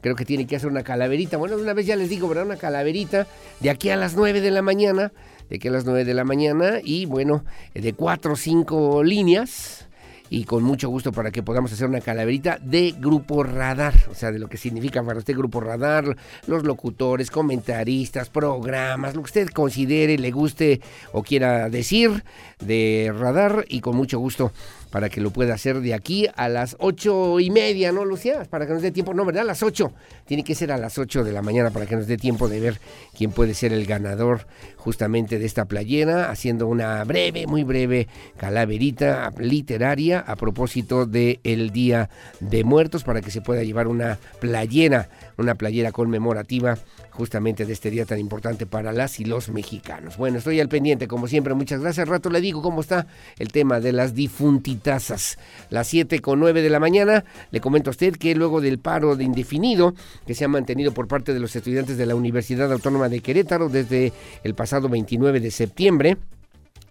creo 0.00 0.16
que 0.16 0.24
tiene 0.24 0.46
que 0.46 0.56
hacer 0.56 0.70
una 0.70 0.82
calaverita. 0.82 1.36
Bueno, 1.36 1.56
una 1.56 1.74
vez 1.74 1.86
ya 1.86 1.96
les 1.96 2.08
digo, 2.08 2.28
¿verdad? 2.28 2.46
Una 2.46 2.56
calaverita 2.56 3.26
de 3.60 3.70
aquí 3.70 3.90
a 3.90 3.96
las 3.96 4.14
9 4.14 4.40
de 4.40 4.50
la 4.50 4.62
mañana, 4.62 5.12
de 5.48 5.56
aquí 5.56 5.68
a 5.68 5.70
las 5.70 5.84
9 5.84 6.04
de 6.04 6.14
la 6.14 6.24
mañana 6.24 6.80
y 6.82 7.06
bueno, 7.06 7.44
de 7.74 7.92
cuatro 7.92 8.32
o 8.32 8.36
cinco 8.36 9.02
líneas 9.02 9.86
y 10.30 10.44
con 10.44 10.62
mucho 10.62 10.88
gusto 10.88 11.10
para 11.12 11.32
que 11.32 11.42
podamos 11.42 11.72
hacer 11.72 11.88
una 11.88 12.00
calaverita 12.00 12.58
de 12.62 12.94
Grupo 12.96 13.42
Radar, 13.42 13.94
o 14.10 14.14
sea, 14.14 14.30
de 14.30 14.38
lo 14.38 14.48
que 14.48 14.56
significa 14.56 15.02
para 15.02 15.18
usted 15.18 15.36
Grupo 15.36 15.60
Radar, 15.60 16.16
los 16.46 16.62
locutores, 16.62 17.30
comentaristas, 17.30 18.30
programas, 18.30 19.16
lo 19.16 19.22
que 19.22 19.26
usted 19.26 19.48
considere, 19.48 20.16
le 20.16 20.30
guste 20.30 20.80
o 21.12 21.24
quiera 21.24 21.68
decir 21.68 22.22
de 22.60 23.12
Radar 23.14 23.64
y 23.68 23.80
con 23.80 23.96
mucho 23.96 24.20
gusto 24.20 24.52
para 24.90 25.08
que 25.08 25.20
lo 25.20 25.30
pueda 25.30 25.54
hacer 25.54 25.80
de 25.80 25.94
aquí 25.94 26.26
a 26.36 26.48
las 26.48 26.76
ocho 26.78 27.40
y 27.40 27.50
media, 27.50 27.92
¿no, 27.92 28.04
Lucía? 28.04 28.44
Para 28.48 28.66
que 28.66 28.72
nos 28.72 28.82
dé 28.82 28.90
tiempo, 28.90 29.14
no, 29.14 29.24
¿verdad? 29.24 29.42
A 29.42 29.46
las 29.46 29.62
ocho. 29.62 29.92
Tiene 30.26 30.44
que 30.44 30.54
ser 30.54 30.72
a 30.72 30.78
las 30.78 30.98
ocho 30.98 31.24
de 31.24 31.32
la 31.32 31.42
mañana 31.42 31.70
para 31.70 31.86
que 31.86 31.96
nos 31.96 32.06
dé 32.06 32.16
tiempo 32.16 32.48
de 32.48 32.60
ver 32.60 32.80
quién 33.16 33.30
puede 33.32 33.54
ser 33.54 33.72
el 33.72 33.86
ganador 33.86 34.46
justamente 34.76 35.38
de 35.38 35.46
esta 35.46 35.66
playera, 35.66 36.30
haciendo 36.30 36.66
una 36.66 37.02
breve, 37.04 37.46
muy 37.46 37.64
breve 37.64 38.08
calaverita 38.36 39.32
literaria 39.38 40.20
a 40.20 40.36
propósito 40.36 41.06
del 41.06 41.70
Día 41.70 42.10
de 42.40 42.64
Muertos 42.64 43.04
para 43.04 43.20
que 43.20 43.30
se 43.30 43.40
pueda 43.40 43.62
llevar 43.62 43.88
una 43.88 44.18
playera, 44.40 45.08
una 45.40 45.54
playera 45.54 45.92
conmemorativa 45.92 46.78
justamente 47.10 47.66
de 47.66 47.72
este 47.72 47.90
día 47.90 48.06
tan 48.06 48.18
importante 48.18 48.66
para 48.66 48.92
las 48.92 49.20
y 49.20 49.24
los 49.24 49.48
mexicanos. 49.48 50.16
Bueno, 50.16 50.38
estoy 50.38 50.60
al 50.60 50.68
pendiente, 50.68 51.08
como 51.08 51.28
siempre, 51.28 51.54
muchas 51.54 51.80
gracias. 51.80 52.08
Rato 52.08 52.30
le 52.30 52.40
digo 52.40 52.62
cómo 52.62 52.80
está 52.80 53.06
el 53.38 53.52
tema 53.52 53.80
de 53.80 53.92
las 53.92 54.14
difunditazas. 54.14 55.38
Las 55.70 55.88
7 55.88 56.20
con 56.20 56.40
9 56.40 56.62
de 56.62 56.70
la 56.70 56.80
mañana, 56.80 57.24
le 57.50 57.60
comento 57.60 57.90
a 57.90 57.92
usted 57.92 58.16
que 58.16 58.34
luego 58.34 58.60
del 58.60 58.78
paro 58.78 59.16
de 59.16 59.24
indefinido 59.24 59.94
que 60.26 60.34
se 60.34 60.44
ha 60.44 60.48
mantenido 60.48 60.92
por 60.92 61.08
parte 61.08 61.32
de 61.32 61.40
los 61.40 61.54
estudiantes 61.56 61.96
de 61.96 62.06
la 62.06 62.14
Universidad 62.14 62.72
Autónoma 62.72 63.08
de 63.08 63.20
Querétaro 63.20 63.68
desde 63.68 64.12
el 64.44 64.54
pasado 64.54 64.88
29 64.88 65.40
de 65.40 65.50
septiembre, 65.50 66.16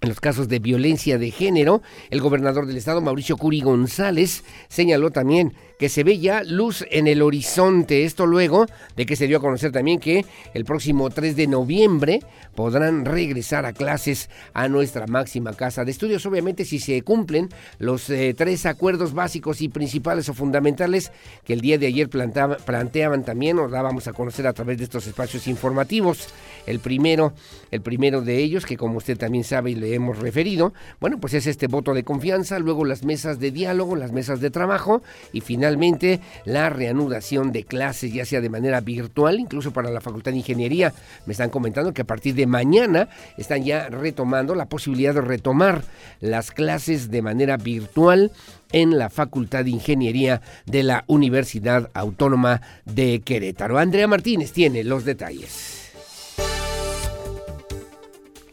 en 0.02 0.10
los 0.10 0.22
casos 0.22 0.48
de 0.48 0.60
violencia 0.60 1.18
de 1.18 1.30
género, 1.30 1.82
el 2.10 2.22
gobernador 2.22 2.66
del 2.66 2.78
estado, 2.78 3.02
Mauricio 3.02 3.36
Curi 3.36 3.62
González, 3.62 4.44
señaló 4.70 5.12
también 5.12 5.54
que 5.80 5.88
se 5.88 6.04
ve 6.04 6.20
ya 6.20 6.44
luz 6.44 6.86
en 6.92 7.08
el 7.08 7.22
horizonte. 7.22 8.04
Esto 8.04 8.26
luego 8.26 8.66
de 8.98 9.06
que 9.06 9.16
se 9.16 9.28
dio 9.28 9.38
a 9.38 9.40
conocer 9.40 9.72
también 9.72 10.00
que 10.00 10.26
el 10.54 10.66
próximo 10.66 11.10
3 11.10 11.38
de 11.38 11.48
noviembre 11.48 12.20
podrán 12.54 13.06
regresar 13.06 13.66
a 13.66 13.72
clases 13.72 14.30
a 14.54 14.68
nuestra 14.68 15.08
máxima 15.08 15.54
casa 15.54 15.86
de 15.86 15.92
estudios. 15.92 16.26
Obviamente 16.26 16.66
si 16.66 16.80
se 16.80 17.02
cumplen 17.02 17.48
los 17.80 18.10
eh, 18.10 18.36
tres 18.38 18.66
acuerdos 18.66 19.14
básicos 19.14 19.62
y 19.62 19.70
principales 19.70 20.28
o 20.28 20.34
fundamentales 20.34 21.14
que 21.46 21.54
el 21.54 21.62
día 21.62 21.78
de 21.78 21.88
ayer 21.88 22.10
planteaban 22.10 23.24
también 23.24 23.58
o 23.58 23.70
dábamos 23.70 24.10
a 24.10 24.14
conocer 24.14 24.48
a 24.48 24.54
través 24.54 24.80
de 24.80 24.84
estos 24.84 25.08
espacios 25.08 25.48
informativos. 25.48 26.28
El 26.66 26.82
primero, 26.82 27.32
el 27.72 27.82
primero 27.82 28.22
de 28.22 28.38
ellos, 28.40 28.66
que 28.66 28.76
como 28.76 28.98
usted 28.98 29.18
también 29.18 29.46
sabe 29.46 29.72
y 29.72 29.76
le 29.76 29.94
hemos 29.94 30.20
referido, 30.20 30.74
bueno, 31.00 31.22
pues 31.22 31.34
es 31.34 31.48
este 31.48 31.68
voto 31.68 31.94
de 31.94 32.04
confianza, 32.04 32.60
luego 32.60 32.84
las 32.84 33.06
mesas 33.06 33.40
de 33.40 33.52
diálogo, 33.52 33.96
las 33.96 34.12
mesas 34.12 34.42
de 34.42 34.52
trabajo 34.52 35.02
y 35.32 35.40
finalmente 35.40 35.69
finalmente 35.70 36.20
la 36.46 36.70
reanudación 36.72 37.52
de 37.52 37.64
clases, 37.64 38.12
ya 38.12 38.26
sea 38.26 38.42
de 38.42 38.50
manera 38.50 38.82
virtual, 38.82 39.40
incluso 39.40 39.72
para 39.72 39.92
la 39.92 40.02
Facultad 40.02 40.32
de 40.32 40.38
Ingeniería. 40.38 40.94
Me 41.28 41.34
están 41.34 41.52
comentando 41.52 41.94
que 41.94 42.02
a 42.02 42.06
partir 42.06 42.34
de 42.34 42.48
mañana 42.48 43.08
están 43.38 43.64
ya 43.64 43.88
retomando 43.88 44.56
la 44.56 44.66
posibilidad 44.66 45.14
de 45.14 45.22
retomar 45.22 45.84
las 46.22 46.50
clases 46.50 47.12
de 47.12 47.22
manera 47.22 47.58
virtual 47.58 48.32
en 48.72 48.98
la 48.98 49.12
Facultad 49.12 49.64
de 49.64 49.70
Ingeniería 49.70 50.42
de 50.66 50.82
la 50.82 51.04
Universidad 51.06 51.92
Autónoma 51.94 52.62
de 52.86 53.22
Querétaro. 53.24 53.78
Andrea 53.78 54.08
Martínez 54.08 54.52
tiene 54.52 54.84
los 54.84 55.06
detalles. 55.06 55.79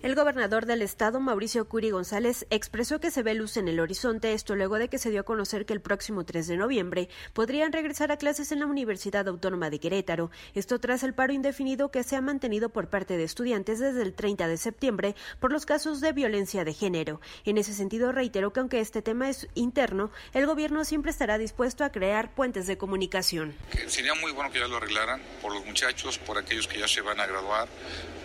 El 0.07 0.15
gobernador 0.15 0.67
del 0.67 0.83
estado, 0.83 1.19
Mauricio 1.19 1.69
Curi 1.69 1.91
González, 1.91 2.47
expresó 2.51 3.01
que 3.01 3.11
se 3.11 3.25
ve 3.25 3.35
luz 3.35 3.57
en 3.57 3.67
el 3.67 3.81
horizonte, 3.81 4.35
esto 4.35 4.55
luego 4.55 4.79
de 4.79 4.89
que 4.89 4.99
se 4.99 5.11
dio 5.11 5.23
a 5.23 5.25
conocer 5.25 5.67
que 5.67 5.73
el 5.73 5.81
próximo 5.81 6.25
3 6.25 6.47
de 6.47 6.57
noviembre 6.57 7.09
podrían 7.33 7.73
regresar 7.73 8.13
a 8.13 8.17
clases 8.17 8.53
en 8.53 8.61
la 8.61 8.67
Universidad 8.67 9.27
Autónoma 9.27 9.69
de 9.69 9.81
Querétaro. 9.81 10.31
Esto 10.55 10.79
tras 10.79 11.03
el 11.03 11.13
paro 11.13 11.33
indefinido 11.33 11.91
que 11.91 12.05
se 12.05 12.15
ha 12.15 12.21
mantenido 12.21 12.69
por 12.69 12.89
parte 12.89 13.17
de 13.17 13.25
estudiantes 13.25 13.81
desde 13.81 14.03
el 14.03 14.15
30 14.15 14.47
de 14.47 14.57
septiembre 14.59 15.17
por 15.41 15.51
los 15.51 15.67
casos 15.67 16.01
de 16.01 16.13
violencia 16.13 16.65
de 16.65 16.73
género. 16.73 17.21
En 17.45 17.59
ese 17.59 17.75
sentido, 17.75 18.13
reitero 18.13 18.53
que 18.53 18.61
aunque 18.61 18.79
este 18.79 19.03
tema 19.03 19.29
es 19.29 19.49
interno, 19.57 20.13
el 20.35 20.47
gobierno 20.47 20.85
siempre 20.85 21.11
estará 21.11 21.37
dispuesto 21.37 21.83
a 21.83 21.91
crear 21.91 22.33
puentes 22.33 22.69
de 22.69 22.79
comunicación. 22.79 23.57
sería 23.89 24.15
muy 24.15 24.31
bueno 24.31 24.53
que 24.53 24.61
ya 24.61 24.69
lo 24.69 24.77
arreglaran 24.77 25.21
por 25.43 25.53
los 25.53 25.67
muchachos, 25.67 26.17
por 26.19 26.39
aquellos 26.39 26.69
que 26.69 26.79
ya 26.79 26.87
se 26.87 27.01
van 27.01 27.19
a 27.19 27.27
graduar, 27.27 27.67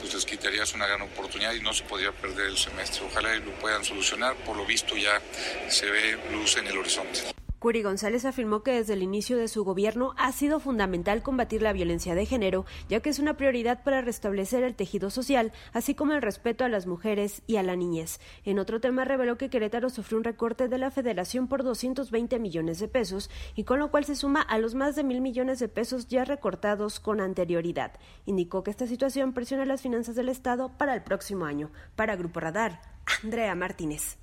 pues 0.01 0.15
les 0.15 0.25
quitarías 0.25 0.73
una 0.73 0.87
gran 0.87 1.03
oportunidad 1.03 1.53
y 1.53 1.61
no 1.61 1.73
se 1.73 1.83
podría 1.83 2.11
perder 2.11 2.47
el 2.47 2.57
semestre. 2.57 3.05
Ojalá 3.05 3.35
lo 3.35 3.51
puedan 3.59 3.85
solucionar. 3.85 4.35
Por 4.37 4.57
lo 4.57 4.65
visto 4.65 4.97
ya 4.97 5.21
se 5.69 5.89
ve 5.89 6.17
luz 6.31 6.57
en 6.57 6.67
el 6.67 6.77
horizonte. 6.77 7.40
Curi 7.61 7.83
González 7.83 8.25
afirmó 8.25 8.63
que 8.63 8.71
desde 8.71 8.93
el 8.93 9.03
inicio 9.03 9.37
de 9.37 9.47
su 9.47 9.63
gobierno 9.63 10.15
ha 10.17 10.31
sido 10.31 10.59
fundamental 10.59 11.21
combatir 11.21 11.61
la 11.61 11.73
violencia 11.73 12.15
de 12.15 12.25
género, 12.25 12.65
ya 12.89 13.01
que 13.01 13.11
es 13.11 13.19
una 13.19 13.37
prioridad 13.37 13.83
para 13.83 14.01
restablecer 14.01 14.63
el 14.63 14.73
tejido 14.73 15.11
social, 15.11 15.51
así 15.71 15.93
como 15.93 16.13
el 16.13 16.23
respeto 16.23 16.65
a 16.65 16.69
las 16.69 16.87
mujeres 16.87 17.43
y 17.45 17.57
a 17.57 17.63
la 17.63 17.75
niñez. 17.75 18.19
En 18.45 18.57
otro 18.57 18.81
tema 18.81 19.05
reveló 19.05 19.37
que 19.37 19.51
Querétaro 19.51 19.91
sufrió 19.91 20.17
un 20.17 20.23
recorte 20.23 20.69
de 20.69 20.79
la 20.79 20.89
federación 20.89 21.47
por 21.47 21.61
220 21.61 22.39
millones 22.39 22.79
de 22.79 22.87
pesos, 22.87 23.29
y 23.53 23.63
con 23.63 23.77
lo 23.77 23.91
cual 23.91 24.05
se 24.05 24.15
suma 24.15 24.41
a 24.41 24.57
los 24.57 24.73
más 24.73 24.95
de 24.95 25.03
mil 25.03 25.21
millones 25.21 25.59
de 25.59 25.67
pesos 25.67 26.07
ya 26.07 26.25
recortados 26.25 26.99
con 26.99 27.21
anterioridad. 27.21 27.91
Indicó 28.25 28.63
que 28.63 28.71
esta 28.71 28.87
situación 28.87 29.33
presiona 29.33 29.65
las 29.65 29.83
finanzas 29.83 30.15
del 30.15 30.29
Estado 30.29 30.75
para 30.79 30.95
el 30.95 31.03
próximo 31.03 31.45
año. 31.45 31.69
Para 31.95 32.15
Grupo 32.15 32.39
Radar, 32.39 32.81
Andrea 33.21 33.53
Martínez. 33.53 34.17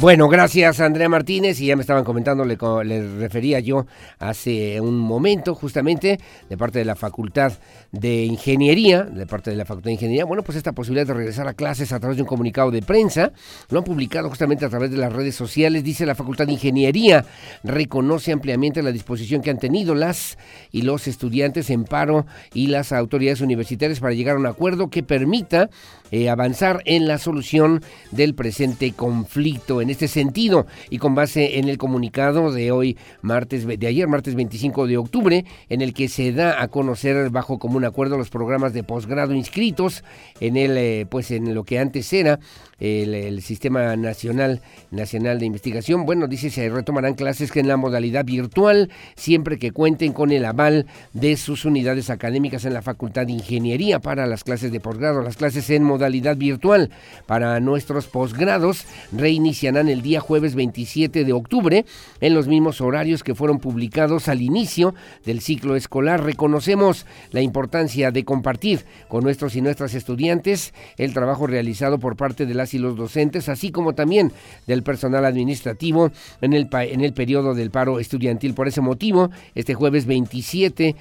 Bueno, 0.00 0.28
gracias 0.28 0.80
Andrea 0.80 1.10
Martínez 1.10 1.60
y 1.60 1.66
ya 1.66 1.76
me 1.76 1.82
estaban 1.82 2.04
comentando, 2.04 2.42
le, 2.46 2.56
le, 2.84 3.18
refería 3.18 3.60
yo 3.60 3.84
hace 4.18 4.80
un 4.80 4.96
momento 4.96 5.54
justamente 5.54 6.18
de 6.48 6.56
parte 6.56 6.78
de 6.78 6.86
la 6.86 6.96
Facultad 6.96 7.52
de 7.92 8.24
Ingeniería, 8.24 9.02
de 9.02 9.26
parte 9.26 9.50
de 9.50 9.56
la 9.56 9.66
Facultad 9.66 9.88
de 9.88 9.92
Ingeniería, 9.92 10.24
bueno, 10.24 10.42
pues 10.42 10.56
esta 10.56 10.72
posibilidad 10.72 11.06
de 11.06 11.12
regresar 11.12 11.46
a 11.48 11.52
clases 11.52 11.92
a 11.92 12.00
través 12.00 12.16
de 12.16 12.22
un 12.22 12.28
comunicado 12.28 12.70
de 12.70 12.80
prensa, 12.80 13.32
lo 13.68 13.80
han 13.80 13.84
publicado 13.84 14.30
justamente 14.30 14.64
a 14.64 14.70
través 14.70 14.90
de 14.90 14.96
las 14.96 15.12
redes 15.12 15.34
sociales, 15.34 15.84
dice 15.84 16.06
la 16.06 16.14
Facultad 16.14 16.46
de 16.46 16.52
Ingeniería, 16.52 17.26
reconoce 17.62 18.32
ampliamente 18.32 18.82
la 18.82 18.92
disposición 18.92 19.42
que 19.42 19.50
han 19.50 19.58
tenido 19.58 19.94
las 19.94 20.38
y 20.72 20.80
los 20.80 21.08
estudiantes 21.08 21.68
en 21.68 21.84
paro 21.84 22.24
y 22.54 22.68
las 22.68 22.92
autoridades 22.92 23.42
universitarias 23.42 24.00
para 24.00 24.14
llegar 24.14 24.36
a 24.36 24.38
un 24.38 24.46
acuerdo 24.46 24.88
que 24.88 25.02
permita 25.02 25.68
eh, 26.10 26.30
avanzar 26.30 26.82
en 26.86 27.06
la 27.06 27.18
solución 27.18 27.82
del 28.12 28.34
presente 28.34 28.92
conflicto. 28.92 29.82
En 29.82 29.89
este 29.90 30.08
sentido, 30.08 30.66
y 30.88 30.98
con 30.98 31.14
base 31.14 31.58
en 31.58 31.68
el 31.68 31.78
comunicado 31.78 32.52
de 32.52 32.72
hoy, 32.72 32.96
martes, 33.22 33.66
de 33.66 33.86
ayer, 33.86 34.08
martes 34.08 34.34
25 34.34 34.86
de 34.86 34.96
octubre, 34.96 35.44
en 35.68 35.80
el 35.82 35.92
que 35.92 36.08
se 36.08 36.32
da 36.32 36.62
a 36.62 36.68
conocer 36.68 37.30
bajo 37.30 37.58
común 37.58 37.84
acuerdo 37.84 38.16
los 38.16 38.30
programas 38.30 38.72
de 38.72 38.82
posgrado 38.82 39.34
inscritos 39.34 40.04
en 40.40 40.56
el, 40.56 40.76
eh, 40.76 41.06
pues 41.10 41.30
en 41.30 41.54
lo 41.54 41.64
que 41.64 41.78
antes 41.78 42.12
era 42.12 42.40
el, 42.80 43.40
Sistema 43.42 43.94
Nacional, 43.96 44.60
Nacional 44.90 45.38
de 45.38 45.46
Investigación. 45.46 46.04
Bueno, 46.04 46.26
dice 46.26 46.50
se 46.50 46.68
retomarán 46.68 47.14
clases 47.14 47.52
que 47.52 47.60
en 47.60 47.68
la 47.68 47.76
modalidad 47.76 48.24
virtual, 48.24 48.90
siempre 49.16 49.58
que 49.58 49.72
cuenten 49.72 50.12
con 50.12 50.32
el 50.32 50.44
aval 50.44 50.86
de 51.12 51.36
sus 51.36 51.64
unidades 51.64 52.10
académicas 52.10 52.64
en 52.64 52.74
la 52.74 52.82
Facultad 52.82 53.26
de 53.26 53.32
Ingeniería 53.32 54.00
para 54.00 54.26
las 54.26 54.44
clases 54.44 54.72
de 54.72 54.80
posgrado. 54.80 55.22
Las 55.22 55.36
clases 55.36 55.68
en 55.70 55.84
modalidad 55.84 56.36
virtual 56.36 56.90
para 57.26 57.60
nuestros 57.60 58.06
posgrados 58.06 58.86
reiniciarán 59.12 59.88
el 59.88 60.02
día 60.02 60.20
jueves 60.20 60.54
27 60.54 61.24
de 61.24 61.32
octubre 61.32 61.84
en 62.20 62.34
los 62.34 62.48
mismos 62.48 62.80
horarios 62.80 63.22
que 63.22 63.34
fueron 63.34 63.58
publicados 63.58 64.28
al 64.28 64.42
inicio 64.42 64.94
del 65.24 65.40
ciclo 65.40 65.76
escolar. 65.76 66.24
Reconocemos 66.24 67.06
la 67.30 67.42
importancia 67.42 68.10
de 68.10 68.24
compartir 68.24 68.84
con 69.08 69.24
nuestros 69.24 69.56
y 69.56 69.60
nuestras 69.60 69.94
estudiantes 69.94 70.72
el 70.96 71.12
trabajo 71.12 71.46
realizado 71.46 71.98
por 71.98 72.16
parte 72.16 72.46
de 72.46 72.54
las 72.54 72.69
y 72.74 72.78
los 72.78 72.96
docentes, 72.96 73.48
así 73.48 73.70
como 73.70 73.94
también 73.94 74.32
del 74.66 74.82
personal 74.82 75.24
administrativo 75.24 76.10
en 76.40 76.52
el, 76.52 76.68
en 76.72 77.00
el 77.00 77.12
periodo 77.12 77.54
del 77.54 77.70
paro 77.70 77.98
estudiantil. 77.98 78.54
Por 78.54 78.68
ese 78.68 78.80
motivo, 78.80 79.30
este 79.54 79.74
jueves 79.74 80.06
27, 80.06 80.96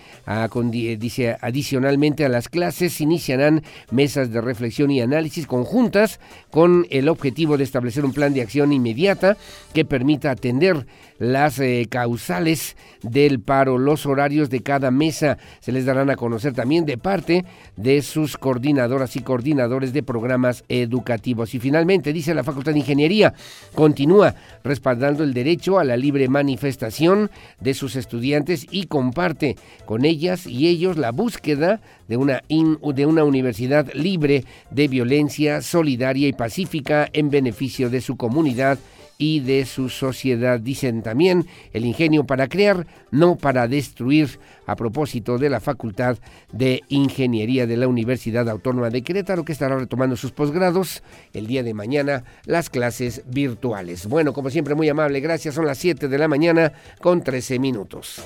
dice, 0.98 1.38
adicionalmente 1.42 2.26
a 2.26 2.30
las 2.30 2.50
clases, 2.50 3.02
iniciarán 3.02 3.64
mesas 3.92 4.32
de 4.32 4.42
reflexión 4.42 4.92
y 4.92 5.02
análisis 5.02 5.48
conjuntas 5.48 6.20
con 6.52 6.88
el 6.90 7.10
objetivo 7.10 7.58
de 7.58 7.64
establecer 7.64 8.06
un 8.06 8.14
plan 8.14 8.34
de 8.34 8.42
acción 8.42 8.72
inmediata 8.74 9.38
que 9.74 9.86
permita 9.86 10.32
atender 10.32 10.86
las 11.20 11.60
eh, 11.60 11.86
causales 11.90 12.76
del 13.04 13.40
paro. 13.40 13.78
Los 13.78 14.06
horarios 14.06 14.50
de 14.50 14.62
cada 14.62 14.90
mesa 14.90 15.38
se 15.60 15.72
les 15.72 15.86
darán 15.86 16.10
a 16.10 16.16
conocer 16.16 16.54
también 16.54 16.86
de 16.86 16.98
parte 16.98 17.46
de 17.76 18.02
sus 18.02 18.38
coordinadoras 18.38 19.16
y 19.16 19.22
coordinadores 19.22 19.94
de 19.94 20.02
programas 20.02 20.64
educativos. 20.70 21.54
Y 21.54 21.60
finalmente, 21.60 22.14
dice 22.14 22.34
la 22.34 22.44
Facultad 22.44 22.74
de 22.74 22.80
Ingeniería, 22.80 23.34
continúa 23.76 24.34
respaldando 24.64 25.24
el 25.24 25.34
derecho 25.34 25.78
a 25.78 25.84
la 25.84 25.98
libre 25.98 26.28
manifestación 26.28 27.30
de 27.60 27.74
sus 27.74 27.96
estudiantes 27.96 28.66
y 28.72 28.88
comparte 28.88 29.58
con 29.86 30.06
ellas 30.06 30.48
y 30.48 30.68
ellos 30.68 30.98
la 30.98 31.12
búsqueda 31.12 31.82
de 32.08 32.18
una, 32.18 32.42
de 32.48 33.06
una 33.06 33.24
universidad 33.24 33.94
libre 33.94 34.46
de 34.72 34.88
violencia, 34.88 35.62
solidaria 35.62 36.28
y 36.28 36.34
pacífica 36.34 37.08
en 37.12 37.30
beneficio 37.30 37.90
de 37.90 38.02
su 38.02 38.16
comunidad 38.16 38.80
y 39.20 39.42
de 39.42 39.66
su 39.66 39.90
sociedad. 39.90 40.60
Dicen 40.60 41.04
también 41.04 41.46
el 41.74 41.86
ingenio 41.86 42.24
para 42.26 42.48
crear, 42.48 42.88
no 43.12 43.36
para 43.36 43.68
destruir, 43.68 44.40
a 44.66 44.76
propósito 44.76 45.38
de 45.38 45.50
la 45.50 45.60
Facultad 45.60 46.18
de 46.52 46.84
Ingeniería 46.90 47.68
de 47.68 47.78
la 47.78 47.88
Universidad 47.88 48.50
Autónoma 48.50 48.90
de 48.90 49.02
Querétaro, 49.04 49.44
que 49.44 49.52
estará 49.52 49.78
retomando 49.78 50.16
sus 50.16 50.32
posgrados 50.32 51.04
el 51.34 51.48
día 51.48 51.64
de 51.64 51.74
mañana, 51.74 52.24
las 52.46 52.70
clases 52.70 53.24
virtuales. 53.28 54.08
Bueno, 54.08 54.32
como 54.32 54.50
siempre, 54.50 54.76
muy 54.76 54.90
amable, 54.90 55.20
gracias. 55.20 55.56
Son 55.56 55.66
las 55.66 55.78
7 55.80 56.08
de 56.08 56.18
la 56.18 56.28
mañana 56.28 56.72
con 57.02 57.24
13 57.24 57.60
minutos. 57.60 58.24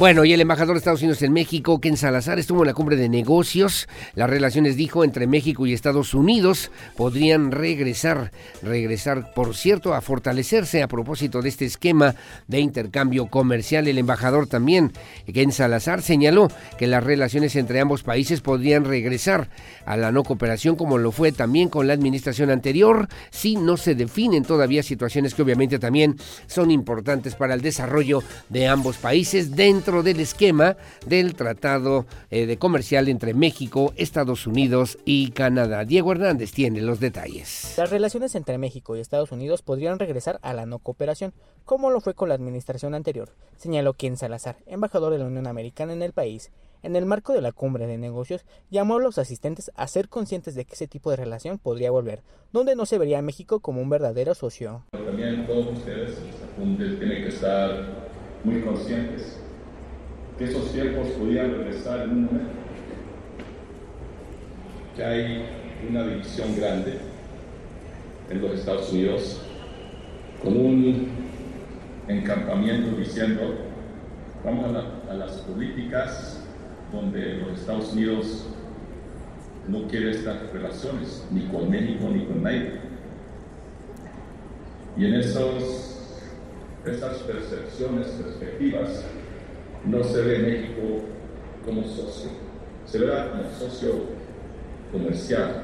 Bueno, 0.00 0.24
y 0.24 0.32
el 0.32 0.40
embajador 0.40 0.76
de 0.76 0.78
Estados 0.78 1.02
Unidos 1.02 1.20
en 1.20 1.34
México, 1.34 1.78
Ken 1.78 1.98
Salazar, 1.98 2.38
estuvo 2.38 2.62
en 2.62 2.68
la 2.68 2.72
cumbre 2.72 2.96
de 2.96 3.10
negocios. 3.10 3.86
Las 4.14 4.30
relaciones, 4.30 4.74
dijo, 4.74 5.04
entre 5.04 5.26
México 5.26 5.66
y 5.66 5.74
Estados 5.74 6.14
Unidos 6.14 6.70
podrían 6.96 7.50
regresar, 7.50 8.32
regresar, 8.62 9.34
por 9.34 9.54
cierto, 9.54 9.92
a 9.92 10.00
fortalecerse 10.00 10.82
a 10.82 10.88
propósito 10.88 11.42
de 11.42 11.50
este 11.50 11.66
esquema 11.66 12.14
de 12.48 12.60
intercambio 12.60 13.26
comercial. 13.26 13.88
El 13.88 13.98
embajador 13.98 14.46
también, 14.46 14.90
Ken 15.34 15.52
Salazar, 15.52 16.00
señaló 16.00 16.48
que 16.78 16.86
las 16.86 17.04
relaciones 17.04 17.54
entre 17.54 17.78
ambos 17.78 18.02
países 18.02 18.40
podrían 18.40 18.86
regresar 18.86 19.50
a 19.84 19.98
la 19.98 20.12
no 20.12 20.24
cooperación 20.24 20.76
como 20.76 20.96
lo 20.96 21.12
fue 21.12 21.30
también 21.30 21.68
con 21.68 21.86
la 21.86 21.92
administración 21.92 22.48
anterior, 22.48 23.06
si 23.28 23.56
no 23.56 23.76
se 23.76 23.94
definen 23.94 24.44
todavía 24.44 24.82
situaciones 24.82 25.34
que 25.34 25.42
obviamente 25.42 25.78
también 25.78 26.16
son 26.46 26.70
importantes 26.70 27.34
para 27.34 27.52
el 27.52 27.60
desarrollo 27.60 28.22
de 28.48 28.66
ambos 28.66 28.96
países 28.96 29.54
dentro 29.54 29.89
del 29.90 30.20
esquema 30.20 30.76
del 31.04 31.34
Tratado 31.34 32.06
eh, 32.30 32.46
de 32.46 32.58
Comercial 32.58 33.08
entre 33.08 33.34
México, 33.34 33.92
Estados 33.96 34.46
Unidos 34.46 34.98
y 35.04 35.32
Canadá. 35.32 35.84
Diego 35.84 36.12
Hernández 36.12 36.52
tiene 36.52 36.80
los 36.80 37.00
detalles. 37.00 37.74
Las 37.76 37.90
relaciones 37.90 38.36
entre 38.36 38.56
México 38.56 38.96
y 38.96 39.00
Estados 39.00 39.32
Unidos 39.32 39.62
podrían 39.62 39.98
regresar 39.98 40.38
a 40.42 40.54
la 40.54 40.64
no 40.64 40.78
cooperación, 40.78 41.34
como 41.64 41.90
lo 41.90 42.00
fue 42.00 42.14
con 42.14 42.28
la 42.28 42.36
administración 42.36 42.94
anterior, 42.94 43.30
señaló 43.56 43.94
quien 43.94 44.16
Salazar, 44.16 44.58
embajador 44.66 45.12
de 45.12 45.18
la 45.18 45.26
Unión 45.26 45.48
Americana 45.48 45.92
en 45.92 46.02
el 46.02 46.12
país. 46.12 46.52
En 46.84 46.94
el 46.94 47.04
marco 47.04 47.32
de 47.32 47.42
la 47.42 47.50
cumbre 47.50 47.88
de 47.88 47.98
negocios, 47.98 48.46
llamó 48.70 48.96
a 48.96 49.00
los 49.00 49.18
asistentes 49.18 49.72
a 49.74 49.88
ser 49.88 50.08
conscientes 50.08 50.54
de 50.54 50.64
que 50.64 50.74
ese 50.74 50.86
tipo 50.86 51.10
de 51.10 51.16
relación 51.16 51.58
podría 51.58 51.90
volver, 51.90 52.22
donde 52.52 52.76
no 52.76 52.86
se 52.86 52.96
vería 52.96 53.18
a 53.18 53.22
México 53.22 53.58
como 53.58 53.82
un 53.82 53.90
verdadero 53.90 54.34
socio. 54.34 54.84
También 54.92 55.46
todos 55.48 55.66
ustedes, 55.76 56.16
tienen 56.56 57.22
que 57.22 57.28
estar 57.28 58.08
muy 58.44 58.62
conscientes 58.62 59.39
esos 60.40 60.72
tiempos 60.72 61.08
podían 61.08 61.50
regresar 61.50 62.00
en 62.00 62.10
un 62.10 62.24
momento, 62.24 62.50
que 64.96 65.04
hay 65.04 65.44
una 65.88 66.06
división 66.06 66.56
grande 66.56 66.98
en 68.30 68.40
los 68.40 68.52
Estados 68.52 68.90
Unidos, 68.90 69.42
con 70.42 70.56
un 70.56 71.08
encampamiento 72.08 72.96
diciendo, 72.96 73.54
vamos 74.42 74.74
a, 74.74 75.14
las 75.14 75.32
políticas 75.42 76.40
donde 76.90 77.34
los 77.34 77.60
Estados 77.60 77.92
Unidos 77.92 78.46
no 79.68 79.86
quiere 79.88 80.12
estas 80.12 80.50
relaciones, 80.52 81.26
ni 81.30 81.42
con 81.48 81.68
México 81.68 82.08
ni 82.10 82.24
con 82.24 82.42
nadie. 82.42 82.80
Y 84.96 85.04
en 85.04 85.14
esos, 85.14 86.16
esas 86.86 87.18
percepciones, 87.18 88.06
perspectivas, 88.08 89.04
no 89.84 90.04
se 90.04 90.20
ve 90.22 90.38
México 90.38 91.02
como 91.64 91.82
socio, 91.84 92.30
se 92.86 92.98
verá 92.98 93.30
como 93.30 93.44
socio 93.58 93.90
comercial, 94.92 95.62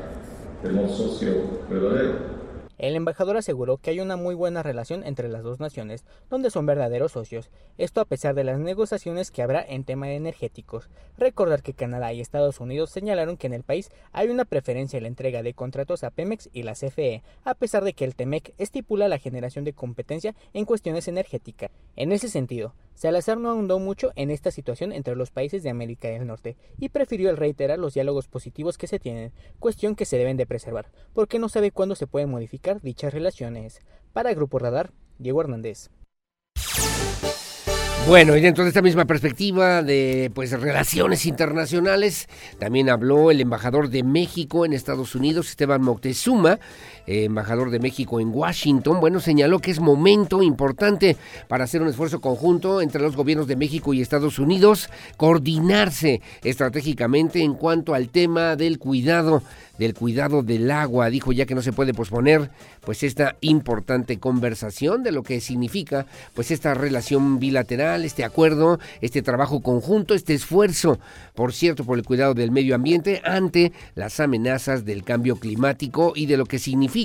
como 0.63 0.89
socio 0.89 1.33
verdadero. 1.69 2.37
El 2.79 2.95
embajador 2.95 3.39
aseguró 3.39 3.79
que 3.79 3.89
hay 3.89 4.01
una 4.01 4.17
muy 4.17 4.35
buena 4.35 4.63
relación 4.63 5.03
entre 5.05 5.31
las 5.31 5.43
dos 5.43 5.61
naciones, 5.61 6.05
donde 6.29 6.51
son 6.51 6.67
verdaderos 6.67 7.13
socios, 7.13 7.51
esto 7.79 8.03
a 8.03 8.05
pesar 8.05 8.35
de 8.35 8.45
las 8.45 8.59
negociaciones 8.59 9.31
que 9.31 9.41
habrá 9.41 9.65
en 9.67 9.85
tema 9.85 10.09
de 10.09 10.17
energéticos. 10.17 10.91
Recordar 11.17 11.63
que 11.63 11.73
Canadá 11.73 12.13
y 12.13 12.21
Estados 12.21 12.61
Unidos 12.61 12.91
señalaron 12.91 13.39
que 13.39 13.47
en 13.47 13.55
el 13.55 13.63
país 13.63 13.91
hay 14.13 14.29
una 14.29 14.45
preferencia 14.45 14.99
en 14.99 15.05
la 15.05 15.09
entrega 15.09 15.43
de 15.43 15.55
contratos 15.55 16.05
a 16.05 16.11
Pemex 16.11 16.51
y 16.53 16.65
la 16.65 16.75
CFE, 16.75 17.23
a 17.45 17.55
pesar 17.55 17.83
de 17.83 17.95
que 17.95 18.05
el 18.05 18.15
TEMEC 18.15 18.53
estipula 18.59 19.09
la 19.09 19.19
generación 19.19 19.65
de 19.65 19.73
competencia 19.73 20.35
en 20.53 20.67
cuestiones 20.67 21.09
energéticas. 21.09 21.71
En 21.97 22.13
ese 22.13 22.29
sentido, 22.29 22.75
Salazar 22.97 23.37
no 23.37 23.51
ahondó 23.51 23.79
mucho 23.79 24.11
en 24.17 24.31
esta 24.31 24.51
situación 24.51 24.91
entre 24.91 25.17
los 25.17 25.31
países 25.31 25.63
de 25.63 25.69
América 25.69 26.09
del 26.09 26.27
Norte 26.27 26.57
y 26.79 26.89
prefirió 26.89 27.37
reiterar 27.37 27.79
los 27.79 27.93
diálogos 27.93 28.27
positivos 28.27 28.79
que 28.79 28.87
se 28.87 28.99
tienen, 28.99 29.33
cuestión 29.59 29.95
que 29.95 30.07
se 30.07 30.17
deben 30.17 30.39
de 30.39 30.47
preservar, 30.47 30.91
porque 31.13 31.39
no 31.39 31.51
sabe 31.51 31.73
cuándo 31.73 31.95
se 31.95 32.07
pueden 32.07 32.31
modificar 32.31 32.81
dichas 32.81 33.13
relaciones. 33.13 33.81
Para 34.15 34.33
Grupo 34.33 34.59
Radar, 34.59 34.93
Diego 35.19 35.43
Hernández. 35.43 35.91
Bueno, 38.07 38.37
y 38.37 38.41
dentro 38.41 38.63
de 38.63 38.69
esta 38.69 38.83
misma 38.83 39.05
perspectiva 39.05 39.83
de 39.83 40.31
pues 40.33 40.53
relaciones 40.53 41.27
internacionales, 41.27 42.29
también 42.57 42.89
habló 42.89 43.33
el 43.33 43.41
embajador 43.41 43.91
de 43.91 44.05
México 44.05 44.65
en 44.65 44.73
Estados 44.73 45.17
Unidos, 45.17 45.49
Esteban 45.49 45.83
Moctezuma, 45.83 46.61
eh, 47.07 47.25
embajador 47.25 47.71
de 47.71 47.79
México 47.79 48.21
en 48.21 48.31
Washington. 48.33 49.01
Bueno, 49.01 49.21
señaló 49.21 49.61
que 49.61 49.71
es 49.71 49.81
momento 49.81 50.43
importante 50.43 51.17
para 51.49 51.65
hacer 51.65 51.83
un 51.83 51.89
esfuerzo 51.89 52.21
conjunto 52.21 52.81
entre 52.81 53.03
los 53.03 53.17
gobiernos 53.17 53.47
de 53.47 53.57
México 53.57 53.95
y 53.95 54.01
Estados 54.01 54.39
Unidos, 54.39 54.89
coordinarse 55.17 56.21
estratégicamente 56.43 57.43
en 57.43 57.55
cuanto 57.55 57.95
al 57.95 58.09
tema 58.09 58.57
del 58.57 58.79
cuidado 58.79 59.43
del 59.79 59.95
cuidado 59.95 60.43
del 60.43 60.71
agua. 60.71 61.11
Dijo 61.11 61.33
ya 61.33 61.45
que 61.45 61.55
no 61.55 61.61
se 61.61 61.73
puede 61.73 61.93
posponer 61.93 62.51
pues 62.81 63.03
esta 63.03 63.37
importante 63.41 64.19
conversación 64.19 65.03
de 65.03 65.13
lo 65.13 65.23
que 65.23 65.41
significa 65.41 66.07
pues 66.35 66.51
esta 66.51 66.73
relación 66.73 67.39
bilateral, 67.39 68.05
este 68.05 68.25
acuerdo, 68.25 68.79
este 69.01 69.23
trabajo 69.23 69.61
conjunto, 69.61 70.15
este 70.15 70.35
esfuerzo, 70.35 70.99
por 71.35 71.53
cierto, 71.53 71.85
por 71.85 71.99
el 71.99 72.05
cuidado 72.05 72.35
del 72.35 72.51
medio 72.51 72.75
ambiente 72.75 73.21
ante 73.25 73.73
las 73.95 74.21
amenazas 74.21 74.85
del 74.85 75.05
cambio 75.05 75.37
climático 75.37 76.13
y 76.15 76.27
de 76.27 76.37
lo 76.37 76.47
que 76.47 76.59
significa 76.59 76.96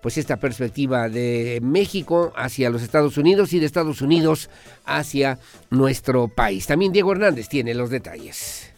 pues 0.00 0.18
esta 0.18 0.36
perspectiva 0.36 1.08
de 1.08 1.58
México 1.62 2.32
hacia 2.36 2.70
los 2.70 2.82
Estados 2.82 3.16
Unidos 3.16 3.52
y 3.52 3.58
de 3.58 3.66
Estados 3.66 4.00
Unidos 4.00 4.50
hacia 4.84 5.38
nuestro 5.70 6.28
país. 6.28 6.66
También 6.66 6.92
Diego 6.92 7.12
Hernández 7.12 7.48
tiene 7.48 7.74
los 7.74 7.90
detalles. 7.90 8.72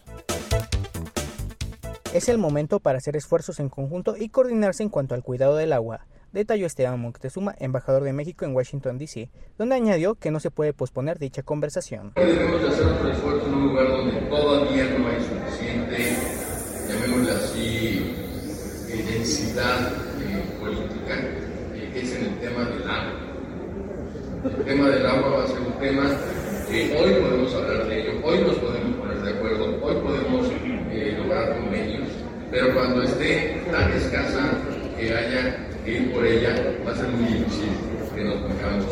Es 2.15 2.29
el 2.29 2.39
momento 2.39 2.81
para 2.81 2.99
hacer 2.99 3.17
esfuerzos 3.17 3.61
en 3.61 3.69
conjunto 3.69 4.17
y 4.17 4.29
coordinarse 4.29 4.83
en 4.83 4.89
cuanto 4.89 5.15
al 5.15 5.23
cuidado 5.23 5.57
del 5.57 5.73
agua, 5.73 6.07
detalló 6.33 6.67
Esteban 6.67 7.01
Moctezuma, 7.01 7.55
embajador 7.59 8.05
de 8.05 8.13
México 8.13 8.45
en 8.45 8.55
Washington, 8.55 8.99
D.C., 8.99 9.31
donde 9.59 9.75
añadió 9.75 10.15
que 10.15 10.31
no 10.31 10.41
se 10.41 10.51
puede 10.51 10.73
posponer 10.73 11.19
dicha 11.19 11.43
conversación. 11.43 12.13
Debemos 12.15 12.63
hacer 12.71 12.87
otro 12.87 13.11
esfuerzo 13.11 13.47
en 13.47 13.55
un 13.55 13.69
lugar 13.69 13.89
donde 13.89 14.21
todavía 14.23 14.85
no 14.99 15.09
hay 15.09 15.21
suficiente, 15.21 16.17
llamémosle 16.89 17.33
así, 17.33 18.15
eh, 18.89 19.07
densidad 19.11 20.14
eh, 21.15 21.23
política, 21.23 21.75
eh, 21.75 21.91
que 21.93 22.01
es 22.01 22.15
en 22.15 22.25
el 22.25 22.39
tema 22.41 22.65
del 22.65 22.83
agua. 22.89 23.13
El 24.45 24.65
tema 24.65 24.89
del 24.89 25.07
agua 25.07 25.29
va 25.31 25.45
a 25.45 25.47
ser 25.47 25.59
un 25.61 25.73
tema 25.81 26.11
que 26.69 26.97
hoy 26.97 27.15
podemos 27.15 27.55
hablar 27.55 27.87
de 27.87 28.01
ello, 28.01 28.21
hoy 28.23 28.39
nos 28.39 28.57
podemos 28.57 28.97
poner 28.97 29.23
de 29.23 29.31
acuerdo, 29.31 29.65
hoy 29.83 29.95
podemos 29.97 30.49
lograr 31.19 31.57
convenios, 31.57 32.09
pero 32.51 32.75
cuando 32.75 33.03
esté 33.03 33.63
tan 33.71 33.93
escasa 33.93 34.51
que 34.99 35.13
haya 35.13 35.57
que 35.85 35.93
ir 35.93 36.13
por 36.13 36.27
ella, 36.27 36.55
va 36.87 36.93
a 36.93 36.97
ser 36.97 37.09
muy 37.09 37.33
difícil 37.33 37.69
que 38.15 38.25
nos 38.25 38.35
pongamos 38.37 38.87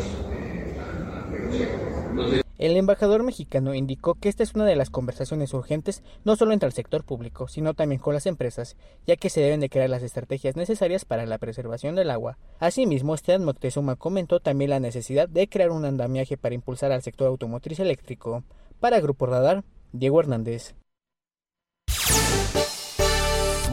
eh, 1.53 2.42
el 2.57 2.77
embajador 2.77 3.23
mexicano 3.23 3.73
indicó 3.73 4.15
que 4.15 4.29
esta 4.29 4.43
es 4.43 4.53
una 4.53 4.65
de 4.65 4.75
las 4.75 4.89
conversaciones 4.89 5.53
urgentes 5.53 6.03
no 6.23 6.35
solo 6.35 6.53
entre 6.53 6.67
el 6.67 6.73
sector 6.73 7.03
público, 7.03 7.47
sino 7.47 7.73
también 7.73 7.99
con 7.99 8.13
las 8.13 8.25
empresas, 8.25 8.77
ya 9.07 9.15
que 9.15 9.29
se 9.29 9.41
deben 9.41 9.59
de 9.59 9.69
crear 9.69 9.89
las 9.89 10.03
estrategias 10.03 10.55
necesarias 10.55 11.05
para 11.05 11.25
la 11.25 11.39
preservación 11.39 11.95
del 11.95 12.11
agua. 12.11 12.37
Asimismo, 12.59 13.15
Esteban 13.15 13.43
Moctezuma 13.43 13.95
comentó 13.95 14.39
también 14.39 14.69
la 14.69 14.79
necesidad 14.79 15.27
de 15.27 15.47
crear 15.47 15.71
un 15.71 15.85
andamiaje 15.85 16.37
para 16.37 16.55
impulsar 16.55 16.91
al 16.91 17.01
sector 17.01 17.27
automotriz 17.27 17.79
eléctrico. 17.79 18.43
Para 18.79 18.99
Grupo 18.99 19.25
Radar, 19.25 19.63
Diego 19.91 20.19
Hernández. 20.19 20.75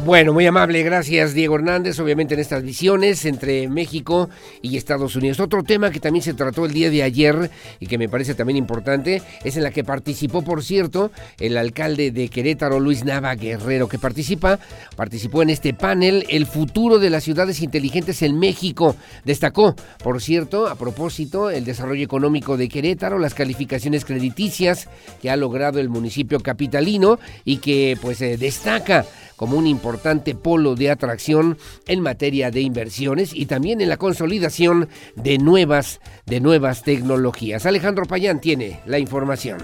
Bueno, 0.02 0.32
muy 0.32 0.46
amable, 0.46 0.82
gracias 0.82 1.34
Diego 1.34 1.56
Hernández, 1.56 2.00
obviamente 2.00 2.32
en 2.32 2.40
estas 2.40 2.62
visiones 2.62 3.26
entre 3.26 3.68
México 3.68 4.30
y 4.62 4.78
Estados 4.78 5.14
Unidos. 5.14 5.40
Otro 5.40 5.62
tema 5.62 5.90
que 5.90 6.00
también 6.00 6.22
se 6.22 6.32
trató 6.32 6.64
el 6.64 6.72
día 6.72 6.88
de 6.88 7.02
ayer 7.02 7.50
y 7.80 7.86
que 7.86 7.98
me 7.98 8.08
parece 8.08 8.34
también 8.34 8.56
importante 8.56 9.20
es 9.44 9.58
en 9.58 9.62
la 9.62 9.70
que 9.70 9.84
participó, 9.84 10.42
por 10.42 10.64
cierto, 10.64 11.10
el 11.38 11.58
alcalde 11.58 12.12
de 12.12 12.30
Querétaro, 12.30 12.80
Luis 12.80 13.04
Nava 13.04 13.34
Guerrero, 13.34 13.88
que 13.88 13.98
participa, 13.98 14.58
participó 14.96 15.42
en 15.42 15.50
este 15.50 15.74
panel, 15.74 16.24
El 16.30 16.46
futuro 16.46 16.98
de 16.98 17.10
las 17.10 17.22
ciudades 17.22 17.60
inteligentes 17.60 18.22
en 18.22 18.38
México. 18.38 18.96
Destacó, 19.26 19.76
por 20.02 20.22
cierto, 20.22 20.66
a 20.66 20.76
propósito, 20.76 21.50
el 21.50 21.66
desarrollo 21.66 22.02
económico 22.02 22.56
de 22.56 22.68
Querétaro, 22.68 23.18
las 23.18 23.34
calificaciones 23.34 24.06
crediticias 24.06 24.88
que 25.20 25.30
ha 25.30 25.36
logrado 25.36 25.78
el 25.78 25.90
municipio 25.90 26.40
capitalino 26.40 27.18
y 27.44 27.58
que 27.58 27.98
pues 28.00 28.22
eh, 28.22 28.38
destaca 28.38 29.04
como 29.36 29.56
un 29.56 29.66
importante 29.66 29.89
polo 30.42 30.74
de 30.74 30.90
atracción 30.90 31.58
en 31.86 32.00
materia 32.00 32.50
de 32.50 32.60
inversiones 32.60 33.34
y 33.34 33.46
también 33.46 33.80
en 33.80 33.88
la 33.88 33.96
consolidación 33.96 34.88
de 35.16 35.38
nuevas, 35.38 36.00
de 36.26 36.40
nuevas 36.40 36.82
tecnologías. 36.82 37.66
Alejandro 37.66 38.06
Payán 38.06 38.40
tiene 38.40 38.80
la 38.86 38.98
información. 38.98 39.58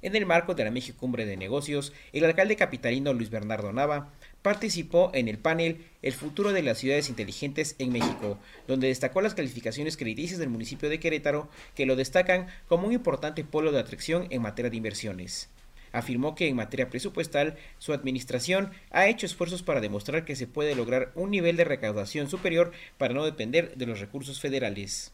En 0.00 0.16
el 0.16 0.24
marco 0.24 0.54
de 0.54 0.64
la 0.64 0.70
México 0.70 0.96
Cumbre 0.98 1.26
de 1.26 1.36
Negocios, 1.36 1.92
el 2.14 2.24
alcalde 2.24 2.56
capitalino 2.56 3.12
Luis 3.12 3.28
Bernardo 3.28 3.72
Nava 3.72 4.10
participó 4.40 5.10
en 5.12 5.28
el 5.28 5.38
panel 5.38 5.84
El 6.00 6.14
futuro 6.14 6.52
de 6.52 6.62
las 6.62 6.78
ciudades 6.78 7.10
inteligentes 7.10 7.74
en 7.78 7.92
México, 7.92 8.38
donde 8.66 8.86
destacó 8.86 9.20
las 9.20 9.34
calificaciones 9.34 9.96
crediticias 9.96 10.38
del 10.38 10.48
municipio 10.48 10.88
de 10.88 11.00
Querétaro 11.00 11.48
que 11.74 11.84
lo 11.84 11.94
destacan 11.94 12.46
como 12.68 12.86
un 12.86 12.94
importante 12.94 13.44
polo 13.44 13.70
de 13.72 13.80
atracción 13.80 14.28
en 14.30 14.40
materia 14.40 14.70
de 14.70 14.76
inversiones 14.76 15.50
afirmó 15.92 16.34
que 16.34 16.48
en 16.48 16.56
materia 16.56 16.90
presupuestal 16.90 17.56
su 17.78 17.92
administración 17.92 18.72
ha 18.90 19.08
hecho 19.08 19.26
esfuerzos 19.26 19.62
para 19.62 19.80
demostrar 19.80 20.24
que 20.24 20.36
se 20.36 20.46
puede 20.46 20.74
lograr 20.74 21.12
un 21.14 21.30
nivel 21.30 21.56
de 21.56 21.64
recaudación 21.64 22.28
superior 22.28 22.72
para 22.96 23.14
no 23.14 23.24
depender 23.24 23.76
de 23.76 23.86
los 23.86 24.00
recursos 24.00 24.40
federales. 24.40 25.12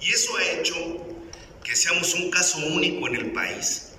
Y 0.00 0.10
eso 0.10 0.36
ha 0.36 0.60
hecho 0.60 0.74
que 1.62 1.74
seamos 1.74 2.14
un 2.14 2.30
caso 2.30 2.58
único 2.66 3.08
en 3.08 3.16
el 3.16 3.32
país, 3.32 3.92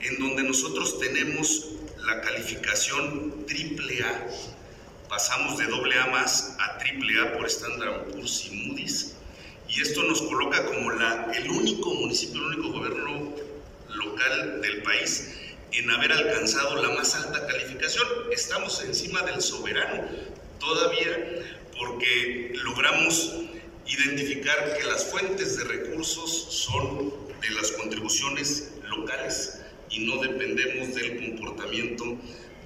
en 0.00 0.18
donde 0.18 0.42
nosotros 0.42 0.98
tenemos 0.98 1.70
la 2.06 2.20
calificación 2.20 3.46
triple 3.46 4.02
A, 4.02 4.26
pasamos 5.08 5.58
de 5.58 5.66
doble 5.66 5.98
A 5.98 6.06
más 6.06 6.56
a 6.58 6.78
triple 6.78 7.20
A 7.20 7.36
por 7.36 7.46
Standard 7.46 8.06
Poor's 8.06 8.46
y 8.46 8.56
Moody's, 8.56 9.14
y 9.68 9.80
esto 9.80 10.02
nos 10.04 10.22
coloca 10.22 10.64
como 10.66 10.90
la, 10.92 11.30
el 11.34 11.50
único 11.50 11.94
municipio, 11.94 12.40
el 12.40 12.58
único 12.58 12.78
gobierno 12.78 13.32
local 13.94 14.60
del 14.60 14.82
país 14.82 15.34
en 15.72 15.90
haber 15.90 16.12
alcanzado 16.12 16.82
la 16.82 16.90
más 16.90 17.14
alta 17.14 17.46
calificación. 17.46 18.06
Estamos 18.32 18.82
encima 18.82 19.22
del 19.22 19.40
soberano 19.40 20.04
todavía 20.60 21.42
porque 21.78 22.52
logramos 22.62 23.32
identificar 23.86 24.76
que 24.76 24.84
las 24.84 25.04
fuentes 25.04 25.58
de 25.58 25.64
recursos 25.64 26.46
son 26.50 27.12
de 27.40 27.50
las 27.50 27.72
contribuciones 27.72 28.72
locales 28.88 29.60
y 29.90 30.06
no 30.06 30.20
dependemos 30.22 30.94
del 30.94 31.16
comportamiento 31.16 32.04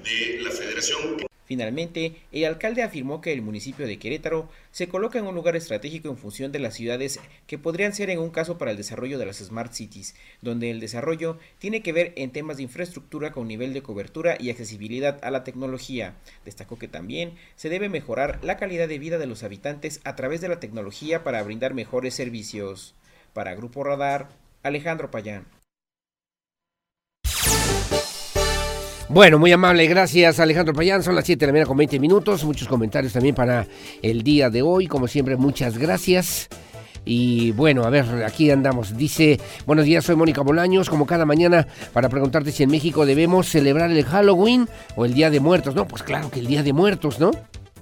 de 0.05 0.41
la 0.43 0.51
federación. 0.51 1.29
Finalmente, 1.49 2.17
el 2.31 2.45
alcalde 2.45 2.83
afirmó 2.83 3.23
que 3.23 3.33
el 3.33 3.41
municipio 3.41 3.87
de 3.87 3.99
Querétaro 3.99 4.51
se 4.71 4.87
coloca 4.87 5.19
en 5.19 5.27
un 5.27 5.35
lugar 5.35 5.57
estratégico 5.57 6.11
en 6.11 6.19
función 6.19 6.53
de 6.53 6.59
las 6.59 6.75
ciudades 6.75 7.19
que 7.47 7.57
podrían 7.57 7.95
ser 7.95 8.11
en 8.11 8.19
un 8.19 8.29
caso 8.29 8.59
para 8.59 8.71
el 8.71 8.77
desarrollo 8.77 9.19
de 9.19 9.25
las 9.25 9.39
Smart 9.39 9.73
Cities, 9.73 10.15
donde 10.43 10.71
el 10.71 10.79
desarrollo 10.79 11.39
tiene 11.59 11.81
que 11.81 11.95
ver 11.95 12.13
en 12.17 12.33
temas 12.33 12.59
de 12.59 12.65
infraestructura 12.65 13.33
con 13.33 13.49
nivel 13.49 13.73
de 13.73 13.81
cobertura 13.81 14.37
y 14.39 14.51
accesibilidad 14.51 15.25
a 15.25 15.31
la 15.31 15.43
tecnología. 15.43 16.17
Destacó 16.45 16.79
que 16.79 16.87
también 16.87 17.33
se 17.57 17.71
debe 17.71 17.89
mejorar 17.89 18.41
la 18.45 18.59
calidad 18.59 18.87
de 18.87 18.99
vida 18.99 19.17
de 19.17 19.27
los 19.27 19.43
habitantes 19.43 20.03
a 20.05 20.17
través 20.17 20.43
de 20.43 20.49
la 20.49 20.61
tecnología 20.61 21.25
para 21.25 21.43
brindar 21.43 21.73
mejores 21.73 22.13
servicios. 22.13 22.95
Para 23.33 23.55
Grupo 23.55 23.85
Radar, 23.85 24.29
Alejandro 24.63 25.11
Payán. 25.11 25.58
Bueno, 29.11 29.39
muy 29.39 29.51
amable, 29.53 29.87
gracias 29.87 30.39
Alejandro 30.39 30.75
Payán. 30.75 31.03
Son 31.03 31.15
las 31.15 31.25
7 31.25 31.41
de 31.41 31.47
la 31.47 31.53
mañana 31.53 31.67
con 31.67 31.79
20 31.79 31.99
minutos. 31.99 32.45
Muchos 32.45 32.69
comentarios 32.69 33.15
también 33.15 33.35
para 33.35 33.67
el 34.03 34.23
día 34.23 34.51
de 34.51 34.61
hoy. 34.61 34.87
Como 34.87 35.09
siempre, 35.09 35.35
muchas 35.37 35.79
gracias. 35.79 36.49
Y 37.07 37.53
bueno, 37.53 37.85
a 37.85 37.91
ver, 37.91 38.05
aquí 38.27 38.51
andamos. 38.51 38.99
Dice, 38.99 39.41
buenos 39.65 39.87
días, 39.87 40.05
soy 40.05 40.15
Mónica 40.15 40.43
Bolaños, 40.43 40.91
como 40.91 41.07
cada 41.07 41.25
mañana, 41.25 41.67
para 41.95 42.11
preguntarte 42.11 42.53
si 42.53 42.65
en 42.65 42.71
México 42.71 43.07
debemos 43.07 43.49
celebrar 43.49 43.91
el 43.91 44.05
Halloween 44.05 44.69
o 44.95 45.07
el 45.07 45.15
Día 45.15 45.31
de 45.31 45.41
Muertos. 45.41 45.75
No, 45.75 45.89
pues 45.89 46.03
claro 46.03 46.31
que 46.31 46.41
el 46.41 46.47
Día 46.47 46.63
de 46.63 46.75
Muertos, 46.75 47.19
¿no? 47.19 47.31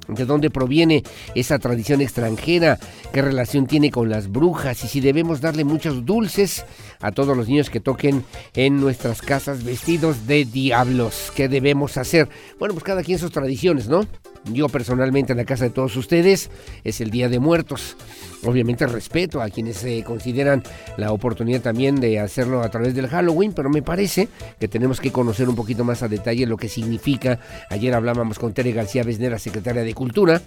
De 0.09 0.25
dónde 0.25 0.51
proviene 0.51 1.03
esa 1.35 1.59
tradición 1.59 2.01
extranjera, 2.01 2.79
qué 3.13 3.23
relación 3.23 3.67
tiene 3.67 3.91
con 3.91 4.09
las 4.09 4.31
brujas 4.31 4.85
y 4.85 4.89
si 4.89 5.01
debemos 5.01 5.41
darle 5.41 5.65
muchos 5.65 6.05
dulces 6.05 6.65
a 7.01 7.13
todos 7.13 7.37
los 7.37 7.49
niños 7.49 7.71
que 7.71 7.81
toquen 7.81 8.25
en 8.55 8.81
nuestras 8.81 9.23
casas 9.23 9.65
vestidos 9.65 10.27
de 10.27 10.45
diablos. 10.45 11.33
¿Qué 11.35 11.49
debemos 11.49 11.97
hacer? 11.97 12.29
Bueno, 12.59 12.75
pues 12.75 12.85
cada 12.85 13.03
quien 13.03 13.19
sus 13.19 13.33
tradiciones, 13.33 13.89
¿no? 13.89 14.07
Yo 14.53 14.69
personalmente 14.69 15.33
en 15.33 15.39
la 15.39 15.45
casa 15.45 15.65
de 15.65 15.71
todos 15.71 15.97
ustedes, 15.97 16.51
es 16.85 17.01
el 17.01 17.11
Día 17.11 17.29
de 17.29 17.39
Muertos. 17.39 17.97
Obviamente 18.45 18.87
respeto 18.87 19.41
a 19.41 19.51
quienes 19.51 19.79
se 19.79 20.03
consideran 20.05 20.63
la 20.97 21.13
oportunidad 21.13 21.63
también 21.63 21.97
de 21.97 22.21
hacerlo 22.21 22.63
a 22.63 22.71
través 22.71 22.95
del 22.95 23.09
Halloween, 23.09 23.53
pero 23.53 23.71
me 23.71 23.83
parece 23.83 24.29
que 24.61 24.69
tenemos 24.69 25.01
que 25.01 25.11
conocer 25.11 25.49
un 25.49 25.57
poquito 25.57 25.85
más 25.85 26.03
a 26.03 26.09
detalle 26.09 26.47
lo 26.47 26.57
que 26.57 26.69
significa. 26.69 27.41
Ayer 27.71 27.95
hablábamos 27.95 28.39
con 28.39 28.53
Tere 28.53 28.73
García 28.73 29.03
Besnera, 29.03 29.39
secretaria 29.39 29.83
de 29.83 29.95
Cultura, 29.95 30.41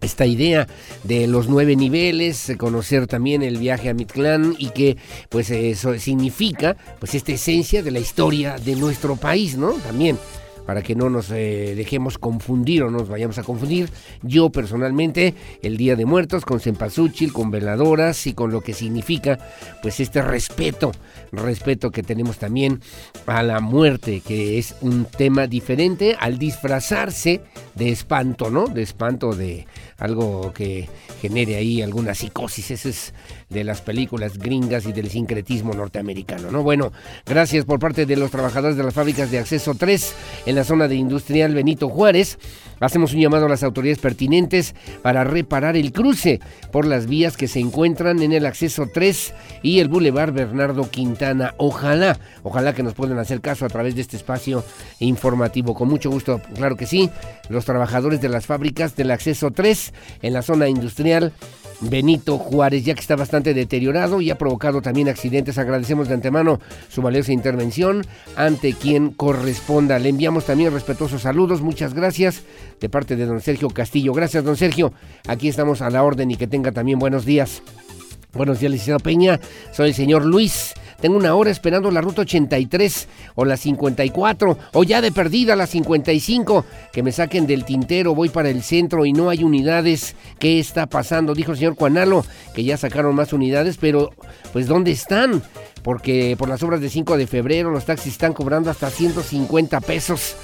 esta 0.00 0.26
idea 0.26 0.68
de 1.02 1.26
los 1.26 1.48
nueve 1.48 1.76
niveles, 1.76 2.52
conocer 2.58 3.06
también 3.06 3.42
el 3.42 3.56
viaje 3.56 3.88
a 3.88 3.94
Mictlán 3.94 4.54
y 4.58 4.68
que 4.70 4.96
pues 5.30 5.50
eso 5.50 5.98
significa 5.98 6.76
pues 6.98 7.14
esta 7.14 7.32
esencia 7.32 7.82
de 7.82 7.90
la 7.90 8.00
historia 8.00 8.56
de 8.58 8.76
nuestro 8.76 9.16
país, 9.16 9.56
¿no? 9.56 9.72
También 9.72 10.18
para 10.66 10.82
que 10.82 10.94
no 10.94 11.10
nos 11.10 11.30
eh, 11.30 11.74
dejemos 11.76 12.18
confundir 12.18 12.82
o 12.82 12.90
nos 12.90 13.08
vayamos 13.08 13.38
a 13.38 13.42
confundir. 13.42 13.90
Yo 14.22 14.50
personalmente, 14.50 15.34
el 15.62 15.76
Día 15.76 15.96
de 15.96 16.06
Muertos 16.06 16.44
con 16.44 16.60
cempasúchil, 16.60 17.32
con 17.32 17.50
veladoras 17.50 18.26
y 18.26 18.34
con 18.34 18.50
lo 18.50 18.60
que 18.60 18.74
significa 18.74 19.38
pues 19.82 20.00
este 20.00 20.22
respeto, 20.22 20.92
respeto 21.32 21.90
que 21.90 22.02
tenemos 22.02 22.38
también 22.38 22.80
a 23.26 23.42
la 23.42 23.60
muerte, 23.60 24.20
que 24.20 24.58
es 24.58 24.74
un 24.80 25.04
tema 25.04 25.46
diferente 25.46 26.16
al 26.18 26.38
disfrazarse 26.38 27.40
de 27.74 27.90
espanto, 27.90 28.50
¿no? 28.50 28.66
De 28.66 28.82
espanto 28.82 29.34
de 29.34 29.66
algo 29.98 30.52
que 30.52 30.88
genere 31.20 31.56
ahí 31.56 31.82
alguna 31.82 32.14
psicosis. 32.14 32.70
Ese 32.70 32.90
es 32.90 33.14
de 33.54 33.64
las 33.64 33.80
películas 33.80 34.36
gringas 34.36 34.84
y 34.84 34.92
del 34.92 35.08
sincretismo 35.08 35.72
norteamericano, 35.72 36.50
¿no? 36.50 36.62
Bueno, 36.62 36.92
gracias 37.24 37.64
por 37.64 37.78
parte 37.78 38.04
de 38.04 38.16
los 38.16 38.30
trabajadores 38.30 38.76
de 38.76 38.82
las 38.82 38.92
fábricas 38.92 39.30
de 39.30 39.38
acceso 39.38 39.74
3 39.74 40.14
en 40.46 40.56
la 40.56 40.64
zona 40.64 40.88
de 40.88 40.96
industrial 40.96 41.54
Benito 41.54 41.88
Juárez. 41.88 42.38
Hacemos 42.80 43.14
un 43.14 43.20
llamado 43.20 43.46
a 43.46 43.48
las 43.48 43.62
autoridades 43.62 44.00
pertinentes 44.00 44.74
para 45.02 45.22
reparar 45.22 45.76
el 45.76 45.92
cruce 45.92 46.40
por 46.72 46.84
las 46.84 47.06
vías 47.06 47.36
que 47.36 47.48
se 47.48 47.60
encuentran 47.60 48.20
en 48.20 48.32
el 48.32 48.44
acceso 48.44 48.88
3 48.92 49.32
y 49.62 49.78
el 49.78 49.88
Boulevard 49.88 50.32
Bernardo 50.32 50.90
Quintana. 50.90 51.54
Ojalá, 51.56 52.18
ojalá 52.42 52.74
que 52.74 52.82
nos 52.82 52.94
puedan 52.94 53.18
hacer 53.18 53.40
caso 53.40 53.64
a 53.64 53.68
través 53.68 53.94
de 53.94 54.00
este 54.00 54.16
espacio 54.16 54.64
informativo. 54.98 55.74
Con 55.74 55.88
mucho 55.88 56.10
gusto, 56.10 56.42
claro 56.56 56.76
que 56.76 56.86
sí, 56.86 57.08
los 57.48 57.64
trabajadores 57.64 58.20
de 58.20 58.28
las 58.28 58.46
fábricas 58.46 58.96
del 58.96 59.12
acceso 59.12 59.52
3 59.52 59.92
en 60.22 60.32
la 60.32 60.42
zona 60.42 60.68
industrial 60.68 61.32
Benito 61.80 62.38
Juárez, 62.38 62.84
ya 62.84 62.94
que 62.94 63.00
está 63.00 63.16
bastante 63.16 63.54
deteriorado 63.54 64.20
y 64.20 64.30
ha 64.30 64.38
provocado 64.38 64.82
también 64.82 65.08
accidentes. 65.08 65.58
Agradecemos 65.58 66.08
de 66.08 66.14
antemano 66.14 66.60
su 66.88 67.02
valiosa 67.02 67.32
intervención 67.32 68.04
ante 68.36 68.72
quien 68.72 69.10
corresponda. 69.10 69.98
Le 69.98 70.08
enviamos 70.08 70.46
también 70.46 70.72
respetuosos 70.72 71.22
saludos, 71.22 71.60
muchas 71.60 71.94
gracias 71.94 72.42
de 72.80 72.88
parte 72.88 73.16
de 73.16 73.26
don 73.26 73.40
Sergio 73.40 73.70
Castillo. 73.70 74.12
Gracias, 74.12 74.44
don 74.44 74.56
Sergio. 74.56 74.92
Aquí 75.26 75.48
estamos 75.48 75.82
a 75.82 75.90
la 75.90 76.02
orden 76.02 76.30
y 76.30 76.36
que 76.36 76.46
tenga 76.46 76.72
también 76.72 76.98
buenos 76.98 77.24
días. 77.24 77.62
Buenos 78.34 78.58
días, 78.58 78.72
licenciado 78.72 78.98
Peña. 78.98 79.38
Soy 79.72 79.90
el 79.90 79.94
señor 79.94 80.24
Luis. 80.24 80.74
Tengo 81.00 81.16
una 81.16 81.36
hora 81.36 81.52
esperando 81.52 81.90
la 81.92 82.00
ruta 82.00 82.22
83 82.22 83.08
o 83.36 83.44
la 83.44 83.56
54 83.56 84.58
o 84.72 84.84
ya 84.84 85.00
de 85.00 85.12
perdida 85.12 85.54
la 85.54 85.68
55. 85.68 86.64
Que 86.92 87.04
me 87.04 87.12
saquen 87.12 87.46
del 87.46 87.64
tintero, 87.64 88.12
voy 88.12 88.30
para 88.30 88.50
el 88.50 88.62
centro 88.62 89.06
y 89.06 89.12
no 89.12 89.30
hay 89.30 89.44
unidades. 89.44 90.16
¿Qué 90.40 90.58
está 90.58 90.86
pasando? 90.86 91.32
Dijo 91.32 91.52
el 91.52 91.58
señor 91.58 91.76
Juanalo 91.76 92.24
que 92.54 92.64
ya 92.64 92.76
sacaron 92.76 93.14
más 93.14 93.32
unidades, 93.32 93.76
pero 93.80 94.12
pues 94.52 94.66
¿dónde 94.66 94.90
están? 94.90 95.40
Porque 95.84 96.34
por 96.36 96.48
las 96.48 96.62
obras 96.64 96.80
de 96.80 96.90
5 96.90 97.16
de 97.16 97.28
febrero 97.28 97.70
los 97.70 97.84
taxis 97.84 98.14
están 98.14 98.32
cobrando 98.32 98.68
hasta 98.68 98.90
150 98.90 99.80
pesos. 99.80 100.34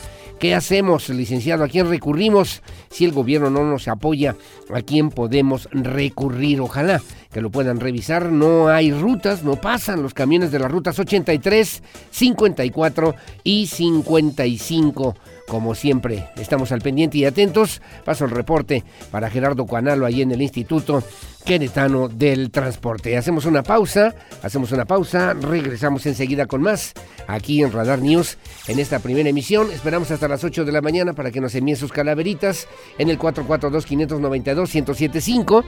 ¿Qué 0.40 0.54
hacemos, 0.54 1.10
licenciado? 1.10 1.64
¿A 1.64 1.68
quién 1.68 1.86
recurrimos? 1.90 2.62
Si 2.88 3.04
el 3.04 3.12
gobierno 3.12 3.50
no 3.50 3.62
nos 3.62 3.88
apoya, 3.88 4.36
¿a 4.72 4.80
quién 4.80 5.10
podemos 5.10 5.68
recurrir? 5.70 6.62
Ojalá 6.62 7.02
que 7.30 7.42
lo 7.42 7.50
puedan 7.50 7.78
revisar. 7.78 8.32
No 8.32 8.68
hay 8.68 8.90
rutas, 8.90 9.44
no 9.44 9.60
pasan 9.60 10.02
los 10.02 10.14
camiones 10.14 10.50
de 10.50 10.58
las 10.58 10.72
rutas 10.72 10.98
83, 10.98 11.82
54 12.10 13.14
y 13.44 13.66
55. 13.66 15.14
Como 15.50 15.74
siempre, 15.74 16.30
estamos 16.36 16.70
al 16.70 16.80
pendiente 16.80 17.18
y 17.18 17.24
atentos. 17.24 17.82
Paso 18.04 18.24
el 18.24 18.30
reporte 18.30 18.84
para 19.10 19.28
Gerardo 19.28 19.66
Cuanalo 19.66 20.06
ahí 20.06 20.22
en 20.22 20.30
el 20.30 20.40
Instituto 20.40 21.02
Queretano 21.44 22.06
del 22.06 22.52
Transporte. 22.52 23.16
Hacemos 23.16 23.46
una 23.46 23.64
pausa, 23.64 24.14
hacemos 24.44 24.70
una 24.70 24.84
pausa, 24.84 25.34
regresamos 25.34 26.06
enseguida 26.06 26.46
con 26.46 26.62
más 26.62 26.92
aquí 27.26 27.64
en 27.64 27.72
Radar 27.72 28.00
News 28.00 28.38
en 28.68 28.78
esta 28.78 29.00
primera 29.00 29.28
emisión. 29.28 29.72
Esperamos 29.72 30.12
hasta 30.12 30.28
las 30.28 30.44
8 30.44 30.64
de 30.64 30.70
la 30.70 30.82
mañana 30.82 31.14
para 31.14 31.32
que 31.32 31.40
nos 31.40 31.52
envíen 31.56 31.76
sus 31.76 31.90
calaveritas 31.90 32.68
en 32.96 33.10
el 33.10 33.18
442-592-1075. 33.18 35.64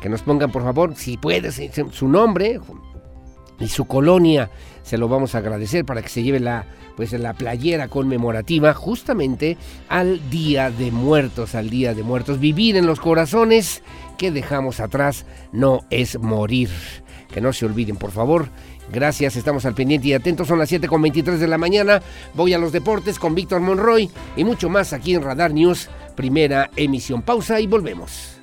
Que 0.00 0.08
nos 0.08 0.22
pongan, 0.22 0.50
por 0.50 0.62
favor, 0.62 0.96
si 0.96 1.18
puedes, 1.18 1.60
su 1.90 2.08
nombre 2.08 2.58
y 3.58 3.68
su 3.68 3.84
colonia. 3.84 4.50
Se 4.90 4.98
lo 4.98 5.06
vamos 5.06 5.36
a 5.36 5.38
agradecer 5.38 5.84
para 5.84 6.02
que 6.02 6.08
se 6.08 6.24
lleve 6.24 6.40
la 6.40 6.66
pues 6.96 7.12
la 7.12 7.32
playera 7.32 7.86
conmemorativa 7.86 8.74
justamente 8.74 9.56
al 9.88 10.28
Día 10.30 10.72
de 10.72 10.90
Muertos, 10.90 11.54
al 11.54 11.70
Día 11.70 11.94
de 11.94 12.02
Muertos. 12.02 12.40
Vivir 12.40 12.74
en 12.74 12.86
los 12.86 12.98
corazones 12.98 13.84
que 14.18 14.32
dejamos 14.32 14.80
atrás 14.80 15.26
no 15.52 15.82
es 15.90 16.18
morir. 16.18 16.70
Que 17.32 17.40
no 17.40 17.52
se 17.52 17.66
olviden, 17.66 17.98
por 17.98 18.10
favor. 18.10 18.48
Gracias, 18.92 19.36
estamos 19.36 19.64
al 19.64 19.76
pendiente 19.76 20.08
y 20.08 20.12
atentos. 20.12 20.48
Son 20.48 20.58
las 20.58 20.68
7 20.68 20.88
con 20.88 21.00
23 21.02 21.38
de 21.38 21.46
la 21.46 21.56
mañana. 21.56 22.02
Voy 22.34 22.52
a 22.52 22.58
los 22.58 22.72
deportes 22.72 23.20
con 23.20 23.36
Víctor 23.36 23.60
Monroy 23.60 24.10
y 24.36 24.42
mucho 24.42 24.68
más 24.68 24.92
aquí 24.92 25.14
en 25.14 25.22
Radar 25.22 25.54
News, 25.54 25.88
primera 26.16 26.68
emisión. 26.74 27.22
Pausa 27.22 27.60
y 27.60 27.68
volvemos. 27.68 28.40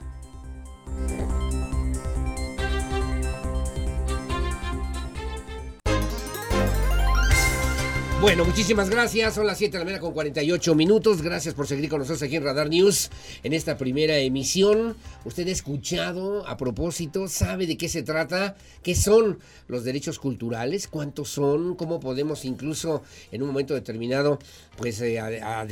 Bueno, 8.20 8.45
muchísimas 8.45 8.89
gracias. 8.89 9.36
Son 9.36 9.45
las 9.45 9.59
7 9.59 9.74
de 9.74 9.78
la 9.78 9.86
mañana 9.86 10.01
con 10.01 10.11
48 10.11 10.74
minutos. 10.74 11.22
Gracias 11.22 11.53
por 11.53 11.68
seguir 11.68 11.88
con 11.88 11.99
nosotros 11.99 12.24
aquí 12.24 12.36
en 12.36 12.43
Radar 12.43 12.68
News 12.68 13.11
en 13.43 13.53
esta 13.53 13.78
primera 13.78 14.18
emisión. 14.18 14.97
Usted 15.24 15.47
ha 15.47 15.51
escuchado 15.51 16.47
a 16.47 16.57
propósito, 16.57 17.28
sabe 17.28 17.68
de 17.68 17.78
qué 17.78 17.88
se 17.88 18.01
trata, 18.01 18.55
qué 18.82 18.95
son 18.95 19.38
los 19.68 19.84
derechos 19.84 20.18
culturales, 20.18 20.88
cuántos 20.88 21.30
son, 21.30 21.76
cómo 21.76 21.99
podemos 21.99 22.43
incluso 22.43 23.03
en 23.32 23.43
un 23.43 23.49
momento 23.49 23.76
determinado 23.76 24.39
pues 24.78 24.99
eh, 25.01 25.20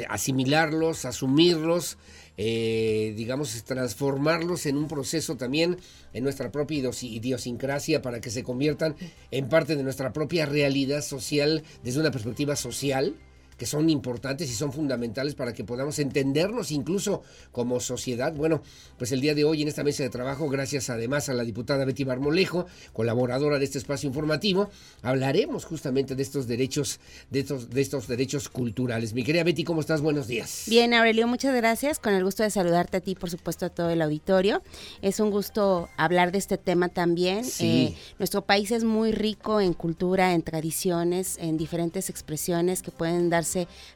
asimilarlos, 0.07 1.05
asumirlos 1.05 1.97
eh, 2.37 3.13
digamos, 3.15 3.63
transformarlos 3.63 4.65
en 4.65 4.77
un 4.77 4.87
proceso 4.87 5.37
también 5.37 5.77
en 6.13 6.23
nuestra 6.23 6.51
propia 6.51 6.89
idiosincrasia 7.01 8.01
para 8.01 8.21
que 8.21 8.29
se 8.29 8.43
conviertan 8.43 8.95
en 9.31 9.49
parte 9.49 9.75
de 9.75 9.83
nuestra 9.83 10.13
propia 10.13 10.45
realidad 10.45 11.01
social 11.01 11.63
desde 11.83 11.99
una 11.99 12.11
perspectiva 12.11 12.55
social 12.55 13.15
que 13.57 13.65
son 13.65 13.89
importantes 13.89 14.49
y 14.49 14.53
son 14.53 14.71
fundamentales 14.71 15.35
para 15.35 15.53
que 15.53 15.63
podamos 15.63 15.99
entendernos 15.99 16.71
incluso 16.71 17.23
como 17.51 17.79
sociedad. 17.79 18.33
Bueno, 18.33 18.61
pues 18.97 19.11
el 19.11 19.21
día 19.21 19.33
de 19.33 19.45
hoy 19.45 19.61
en 19.61 19.67
esta 19.67 19.83
mesa 19.83 20.03
de 20.03 20.09
trabajo, 20.09 20.49
gracias 20.49 20.89
además 20.89 21.29
a 21.29 21.33
la 21.33 21.43
diputada 21.43 21.85
Betty 21.85 22.03
Barmolejo, 22.03 22.65
colaboradora 22.93 23.59
de 23.59 23.65
este 23.65 23.77
espacio 23.77 24.07
informativo, 24.07 24.69
hablaremos 25.01 25.65
justamente 25.65 26.15
de 26.15 26.23
estos 26.23 26.47
derechos, 26.47 26.99
de 27.29 27.39
estos, 27.39 27.69
de 27.69 27.81
estos 27.81 28.07
derechos 28.07 28.49
culturales. 28.49 29.13
Mi 29.13 29.23
querida 29.23 29.43
Betty, 29.43 29.63
¿cómo 29.63 29.81
estás? 29.81 30.01
Buenos 30.01 30.27
días. 30.27 30.65
Bien, 30.67 30.93
Aurelio, 30.93 31.27
muchas 31.27 31.55
gracias. 31.55 31.99
Con 31.99 32.13
el 32.13 32.23
gusto 32.23 32.43
de 32.43 32.49
saludarte 32.49 32.97
a 32.97 33.01
ti, 33.01 33.15
por 33.15 33.29
supuesto, 33.29 33.65
a 33.65 33.69
todo 33.69 33.89
el 33.89 34.01
auditorio. 34.01 34.61
Es 35.01 35.19
un 35.19 35.31
gusto 35.31 35.89
hablar 35.97 36.31
de 36.31 36.39
este 36.39 36.57
tema 36.57 36.89
también. 36.89 37.45
Eh, 37.59 37.95
nuestro 38.19 38.41
país 38.43 38.71
es 38.71 38.83
muy 38.83 39.11
rico 39.11 39.61
en 39.61 39.73
cultura, 39.73 40.33
en 40.33 40.41
tradiciones, 40.41 41.37
en 41.39 41.57
diferentes 41.57 42.09
expresiones 42.09 42.81
que 42.81 42.91
pueden 42.91 43.29
dar 43.29 43.44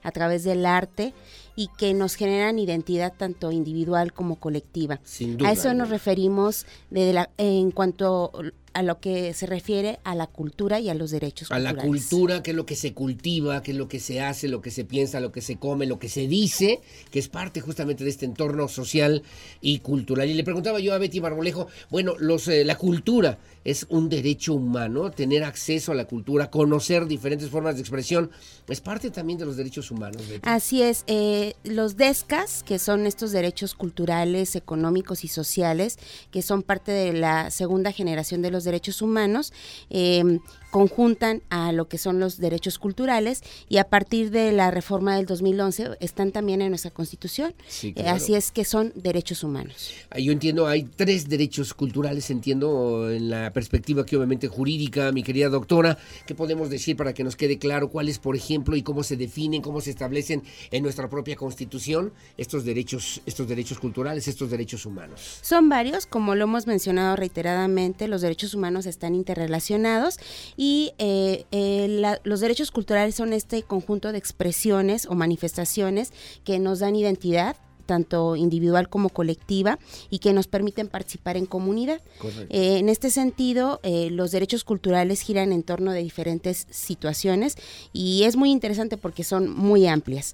a 0.03 0.11
través 0.11 0.43
del 0.43 0.65
arte 0.65 1.13
y 1.55 1.69
que 1.77 1.93
nos 1.93 2.15
generan 2.15 2.59
identidad 2.59 3.13
tanto 3.17 3.51
individual 3.51 4.13
como 4.13 4.37
colectiva. 4.37 4.99
a 5.43 5.51
eso 5.51 5.73
nos 5.73 5.89
referimos 5.89 6.65
de 6.89 7.13
la, 7.13 7.29
en 7.37 7.71
cuanto 7.71 8.31
a 8.73 8.83
lo 8.83 8.99
que 8.99 9.33
se 9.33 9.45
refiere 9.45 9.99
a 10.03 10.15
la 10.15 10.27
cultura 10.27 10.79
y 10.79 10.89
a 10.89 10.93
los 10.93 11.11
derechos 11.11 11.51
a 11.51 11.59
la 11.59 11.75
cultura, 11.75 12.43
que 12.43 12.51
es 12.51 12.57
lo 12.57 12.65
que 12.65 12.75
se 12.75 12.93
cultiva, 12.93 13.61
que 13.61 13.71
es 13.71 13.77
lo 13.77 13.87
que 13.87 13.99
se 13.99 14.21
hace, 14.21 14.47
lo 14.47 14.61
que 14.61 14.71
se 14.71 14.85
piensa, 14.85 15.19
lo 15.19 15.31
que 15.31 15.41
se 15.41 15.57
come, 15.57 15.85
lo 15.85 15.99
que 15.99 16.09
se 16.09 16.27
dice, 16.27 16.81
que 17.11 17.19
es 17.19 17.27
parte 17.27 17.61
justamente 17.61 18.03
de 18.03 18.09
este 18.09 18.25
entorno 18.25 18.67
social 18.67 19.23
y 19.61 19.79
cultural. 19.79 20.29
Y 20.29 20.33
le 20.33 20.43
preguntaba 20.43 20.79
yo 20.79 20.93
a 20.93 20.97
Betty 20.97 21.19
Barbolejo, 21.19 21.67
bueno, 21.89 22.15
los, 22.19 22.47
eh, 22.47 22.63
la 22.65 22.77
cultura 22.77 23.39
es 23.63 23.85
un 23.89 24.09
derecho 24.09 24.53
humano, 24.53 25.11
tener 25.11 25.43
acceso 25.43 25.91
a 25.91 25.95
la 25.95 26.05
cultura, 26.05 26.49
conocer 26.49 27.05
diferentes 27.05 27.49
formas 27.49 27.75
de 27.75 27.81
expresión, 27.81 28.31
es 28.67 28.81
parte 28.81 29.11
también 29.11 29.37
de 29.39 29.45
los 29.45 29.57
derechos 29.57 29.91
humanos. 29.91 30.23
Así 30.43 30.81
es, 30.81 31.03
eh, 31.07 31.55
los 31.63 31.97
DESCAS, 31.97 32.63
que 32.63 32.79
son 32.79 33.05
estos 33.05 33.31
derechos 33.31 33.75
culturales, 33.75 34.55
económicos 34.55 35.23
y 35.23 35.27
sociales, 35.27 35.97
que 36.31 36.41
son 36.41 36.63
parte 36.63 36.91
de 36.91 37.13
la 37.13 37.51
segunda 37.51 37.91
generación 37.91 38.41
de 38.41 38.51
los 38.51 38.58
derechos 38.63 39.01
humanos, 39.01 39.53
eh, 39.89 40.39
conjuntan 40.69 41.41
a 41.49 41.71
lo 41.71 41.87
que 41.87 41.97
son 41.97 42.19
los 42.19 42.37
derechos 42.37 42.79
culturales 42.79 43.43
y 43.67 43.77
a 43.77 43.85
partir 43.85 44.31
de 44.31 44.51
la 44.51 44.71
reforma 44.71 45.15
del 45.15 45.25
2011 45.25 45.97
están 45.99 46.31
también 46.31 46.61
en 46.61 46.69
nuestra 46.69 46.91
Constitución. 46.91 47.53
Eh, 47.83 48.07
así 48.07 48.35
es 48.35 48.51
que 48.51 48.65
son 48.65 48.91
derechos 48.95 49.43
humanos. 49.43 49.93
Yo 50.17 50.31
entiendo, 50.31 50.67
hay 50.67 50.83
tres 50.83 51.27
derechos 51.27 51.73
culturales, 51.73 52.29
entiendo, 52.29 53.11
en 53.11 53.29
la 53.29 53.51
perspectiva 53.51 54.05
que 54.05 54.15
obviamente 54.15 54.47
jurídica, 54.47 55.11
mi 55.11 55.23
querida 55.23 55.49
doctora, 55.49 55.97
¿qué 56.25 56.35
podemos 56.35 56.69
decir 56.69 56.95
para 56.95 57.13
que 57.13 57.23
nos 57.23 57.35
quede 57.35 57.57
claro 57.57 57.89
cuáles, 57.89 58.19
por 58.19 58.35
ejemplo, 58.35 58.75
y 58.75 58.83
cómo 58.83 59.03
se 59.03 59.17
definen, 59.17 59.61
cómo 59.61 59.81
se 59.81 59.89
establecen 59.89 60.43
en 60.71 60.83
nuestra 60.83 61.09
propia 61.09 61.35
Constitución 61.35 62.13
estos 62.37 62.65
derechos, 62.65 63.21
estos 63.25 63.47
derechos 63.47 63.79
culturales, 63.79 64.27
estos 64.27 64.49
derechos 64.49 64.85
humanos? 64.85 65.39
Son 65.41 65.69
varios, 65.69 66.05
como 66.05 66.35
lo 66.35 66.43
hemos 66.43 66.67
mencionado 66.67 67.15
reiteradamente, 67.15 68.07
los 68.07 68.21
derechos 68.21 68.53
humanos 68.53 68.85
están 68.85 69.15
interrelacionados 69.15 70.19
y 70.59 70.91
eh, 70.97 71.45
eh, 71.53 72.17
los 72.25 72.41
derechos 72.41 72.69
culturales 72.71 73.15
son 73.15 73.31
este 73.31 73.63
conjunto 73.63 74.11
de 74.11 74.17
expresiones 74.17 75.05
o 75.05 75.15
manifestaciones 75.15 76.11
que 76.43 76.59
nos 76.59 76.79
dan 76.79 76.97
identidad 76.97 77.55
tanto 77.85 78.35
individual 78.35 78.89
como 78.89 79.07
colectiva 79.07 79.79
y 80.09 80.19
que 80.19 80.33
nos 80.33 80.47
permiten 80.47 80.89
participar 80.89 81.37
en 81.37 81.45
comunidad. 81.45 82.01
Eh, 82.49 82.77
en 82.77 82.89
este 82.89 83.09
sentido, 83.09 83.79
los 84.11 84.31
derechos 84.31 84.63
culturales 84.65 85.21
giran 85.21 85.53
en 85.53 85.63
torno 85.63 85.91
de 85.93 86.03
diferentes 86.03 86.67
situaciones 86.69 87.55
y 87.93 88.23
es 88.23 88.35
muy 88.35 88.51
interesante 88.51 88.97
porque 88.97 89.23
son 89.23 89.49
muy 89.49 89.87
amplias. 89.87 90.33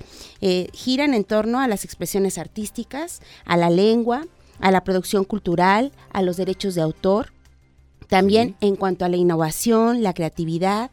giran 0.74 1.14
en 1.14 1.24
torno 1.24 1.60
a 1.60 1.68
las 1.68 1.86
expresiones 1.86 2.40
artísticas, 2.40 3.22
a 3.46 3.56
la 3.56 3.70
lengua, 3.70 4.26
a 4.60 4.72
la 4.72 4.84
producción 4.84 5.24
cultural, 5.24 5.92
a 6.12 6.24
los 6.24 6.36
derechos 6.36 6.76
de 6.76 6.82
autor, 6.82 7.35
también 8.08 8.56
en 8.62 8.76
cuanto 8.76 9.06
a 9.06 9.10
la 9.10 9.18
innovación, 9.18 10.04
la 10.04 10.14
creatividad, 10.14 10.92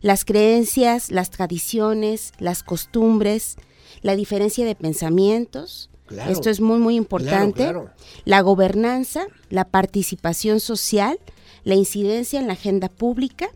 las 0.00 0.24
creencias, 0.24 1.10
las 1.10 1.30
tradiciones, 1.30 2.32
las 2.38 2.62
costumbres, 2.62 3.56
la 4.02 4.16
diferencia 4.16 4.64
de 4.64 4.74
pensamientos. 4.74 5.90
Esto 6.28 6.50
es 6.50 6.60
muy, 6.60 6.78
muy 6.78 6.96
importante. 6.96 7.74
La 8.24 8.40
gobernanza, 8.40 9.26
la 9.50 9.64
participación 9.64 10.60
social, 10.60 11.18
la 11.64 11.74
incidencia 11.74 12.40
en 12.40 12.46
la 12.46 12.54
agenda 12.54 12.88
pública 12.88 13.50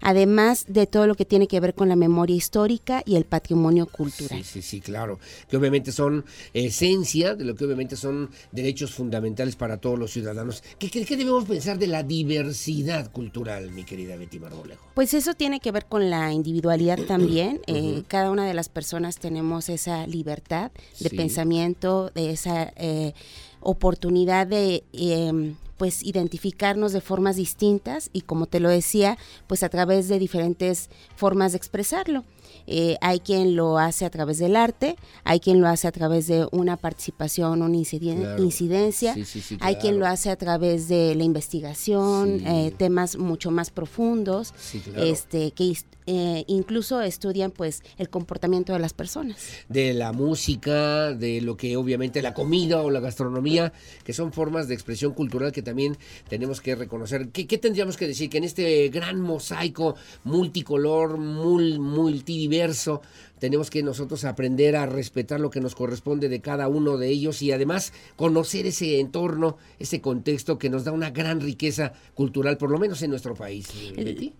además 0.00 0.64
de 0.68 0.86
todo 0.86 1.06
lo 1.06 1.14
que 1.14 1.24
tiene 1.24 1.48
que 1.48 1.60
ver 1.60 1.74
con 1.74 1.88
la 1.88 1.96
memoria 1.96 2.36
histórica 2.36 3.02
y 3.04 3.16
el 3.16 3.24
patrimonio 3.24 3.86
cultural. 3.86 4.44
Sí, 4.44 4.60
sí, 4.60 4.62
sí, 4.62 4.80
claro, 4.80 5.18
que 5.48 5.56
obviamente 5.56 5.92
son 5.92 6.24
esencia 6.54 7.34
de 7.34 7.44
lo 7.44 7.54
que 7.54 7.64
obviamente 7.64 7.96
son 7.96 8.30
derechos 8.52 8.94
fundamentales 8.94 9.56
para 9.56 9.78
todos 9.78 9.98
los 9.98 10.10
ciudadanos. 10.10 10.62
¿Qué, 10.78 10.90
qué, 10.90 11.16
debemos 11.16 11.44
pensar 11.44 11.78
de 11.78 11.86
la 11.86 12.02
diversidad 12.02 13.10
cultural, 13.10 13.70
mi 13.70 13.84
querida 13.84 14.16
Betty 14.16 14.38
Marmolejo? 14.38 14.84
Pues 14.94 15.14
eso 15.14 15.34
tiene 15.34 15.60
que 15.60 15.72
ver 15.72 15.86
con 15.86 16.10
la 16.10 16.32
individualidad 16.32 16.98
también. 17.06 17.60
Eh, 17.68 18.02
cada 18.08 18.30
una 18.30 18.46
de 18.46 18.54
las 18.54 18.68
personas 18.70 19.18
tenemos 19.18 19.68
esa 19.68 20.06
libertad 20.06 20.70
de 21.00 21.10
pensamiento, 21.10 22.10
de 22.14 22.30
esa... 22.30 22.72
Eh, 22.76 23.12
oportunidad 23.60 24.46
de 24.46 24.84
em, 24.92 25.56
pues 25.78 26.02
identificarnos 26.02 26.92
de 26.92 27.00
formas 27.00 27.36
distintas 27.36 28.10
y 28.12 28.22
como 28.22 28.46
te 28.46 28.60
lo 28.60 28.68
decía, 28.68 29.16
pues 29.46 29.62
a 29.62 29.68
través 29.68 30.08
de 30.08 30.18
diferentes 30.18 30.90
formas 31.16 31.52
de 31.52 31.58
expresarlo. 31.58 32.24
Eh, 32.66 32.96
hay 33.00 33.20
quien 33.20 33.56
lo 33.56 33.78
hace 33.78 34.04
a 34.04 34.10
través 34.10 34.38
del 34.38 34.56
arte, 34.56 34.96
hay 35.24 35.40
quien 35.40 35.60
lo 35.60 35.68
hace 35.68 35.86
a 35.88 35.92
través 35.92 36.26
de 36.26 36.48
una 36.50 36.76
participación, 36.76 37.62
una 37.62 37.76
incidencia, 37.76 39.14
hay 39.60 39.76
quien 39.76 39.98
lo 39.98 40.06
hace 40.06 40.30
a 40.30 40.36
través 40.36 40.88
de 40.88 41.14
la 41.14 41.24
investigación, 41.24 42.46
eh, 42.46 42.74
temas 42.76 43.16
mucho 43.16 43.50
más 43.50 43.70
profundos, 43.70 44.52
este, 44.96 45.52
que 45.52 45.72
eh, 46.10 46.44
incluso 46.46 47.02
estudian 47.02 47.50
pues 47.50 47.82
el 47.98 48.08
comportamiento 48.08 48.72
de 48.72 48.78
las 48.78 48.94
personas. 48.94 49.46
De 49.68 49.92
la 49.92 50.12
música, 50.12 51.12
de 51.12 51.42
lo 51.42 51.58
que 51.58 51.76
obviamente 51.76 52.22
la 52.22 52.32
comida 52.32 52.80
o 52.80 52.90
la 52.90 53.00
gastronomía, 53.00 53.74
que 54.04 54.14
son 54.14 54.32
formas 54.32 54.68
de 54.68 54.74
expresión 54.74 55.12
cultural 55.12 55.52
que 55.52 55.60
también 55.60 55.98
tenemos 56.26 56.62
que 56.62 56.74
reconocer. 56.74 57.28
¿Qué, 57.28 57.58
tendríamos 57.58 57.98
que 57.98 58.06
decir? 58.06 58.30
Que 58.30 58.38
en 58.38 58.44
este 58.44 58.88
gran 58.88 59.20
mosaico 59.20 59.96
multicolor, 60.24 61.18
multidiverso, 61.18 63.02
tenemos 63.38 63.70
que 63.70 63.82
nosotros 63.82 64.24
aprender 64.24 64.76
a 64.76 64.86
respetar 64.86 65.40
lo 65.40 65.50
que 65.50 65.60
nos 65.60 65.74
corresponde 65.74 66.28
de 66.28 66.40
cada 66.40 66.68
uno 66.68 66.96
de 66.98 67.08
ellos 67.08 67.42
y 67.42 67.52
además 67.52 67.92
conocer 68.16 68.66
ese 68.66 69.00
entorno, 69.00 69.56
ese 69.78 70.00
contexto 70.00 70.58
que 70.58 70.70
nos 70.70 70.84
da 70.84 70.92
una 70.92 71.10
gran 71.10 71.40
riqueza 71.40 71.92
cultural, 72.14 72.58
por 72.58 72.70
lo 72.70 72.78
menos 72.78 73.02
en 73.02 73.10
nuestro 73.10 73.34
país. 73.34 73.68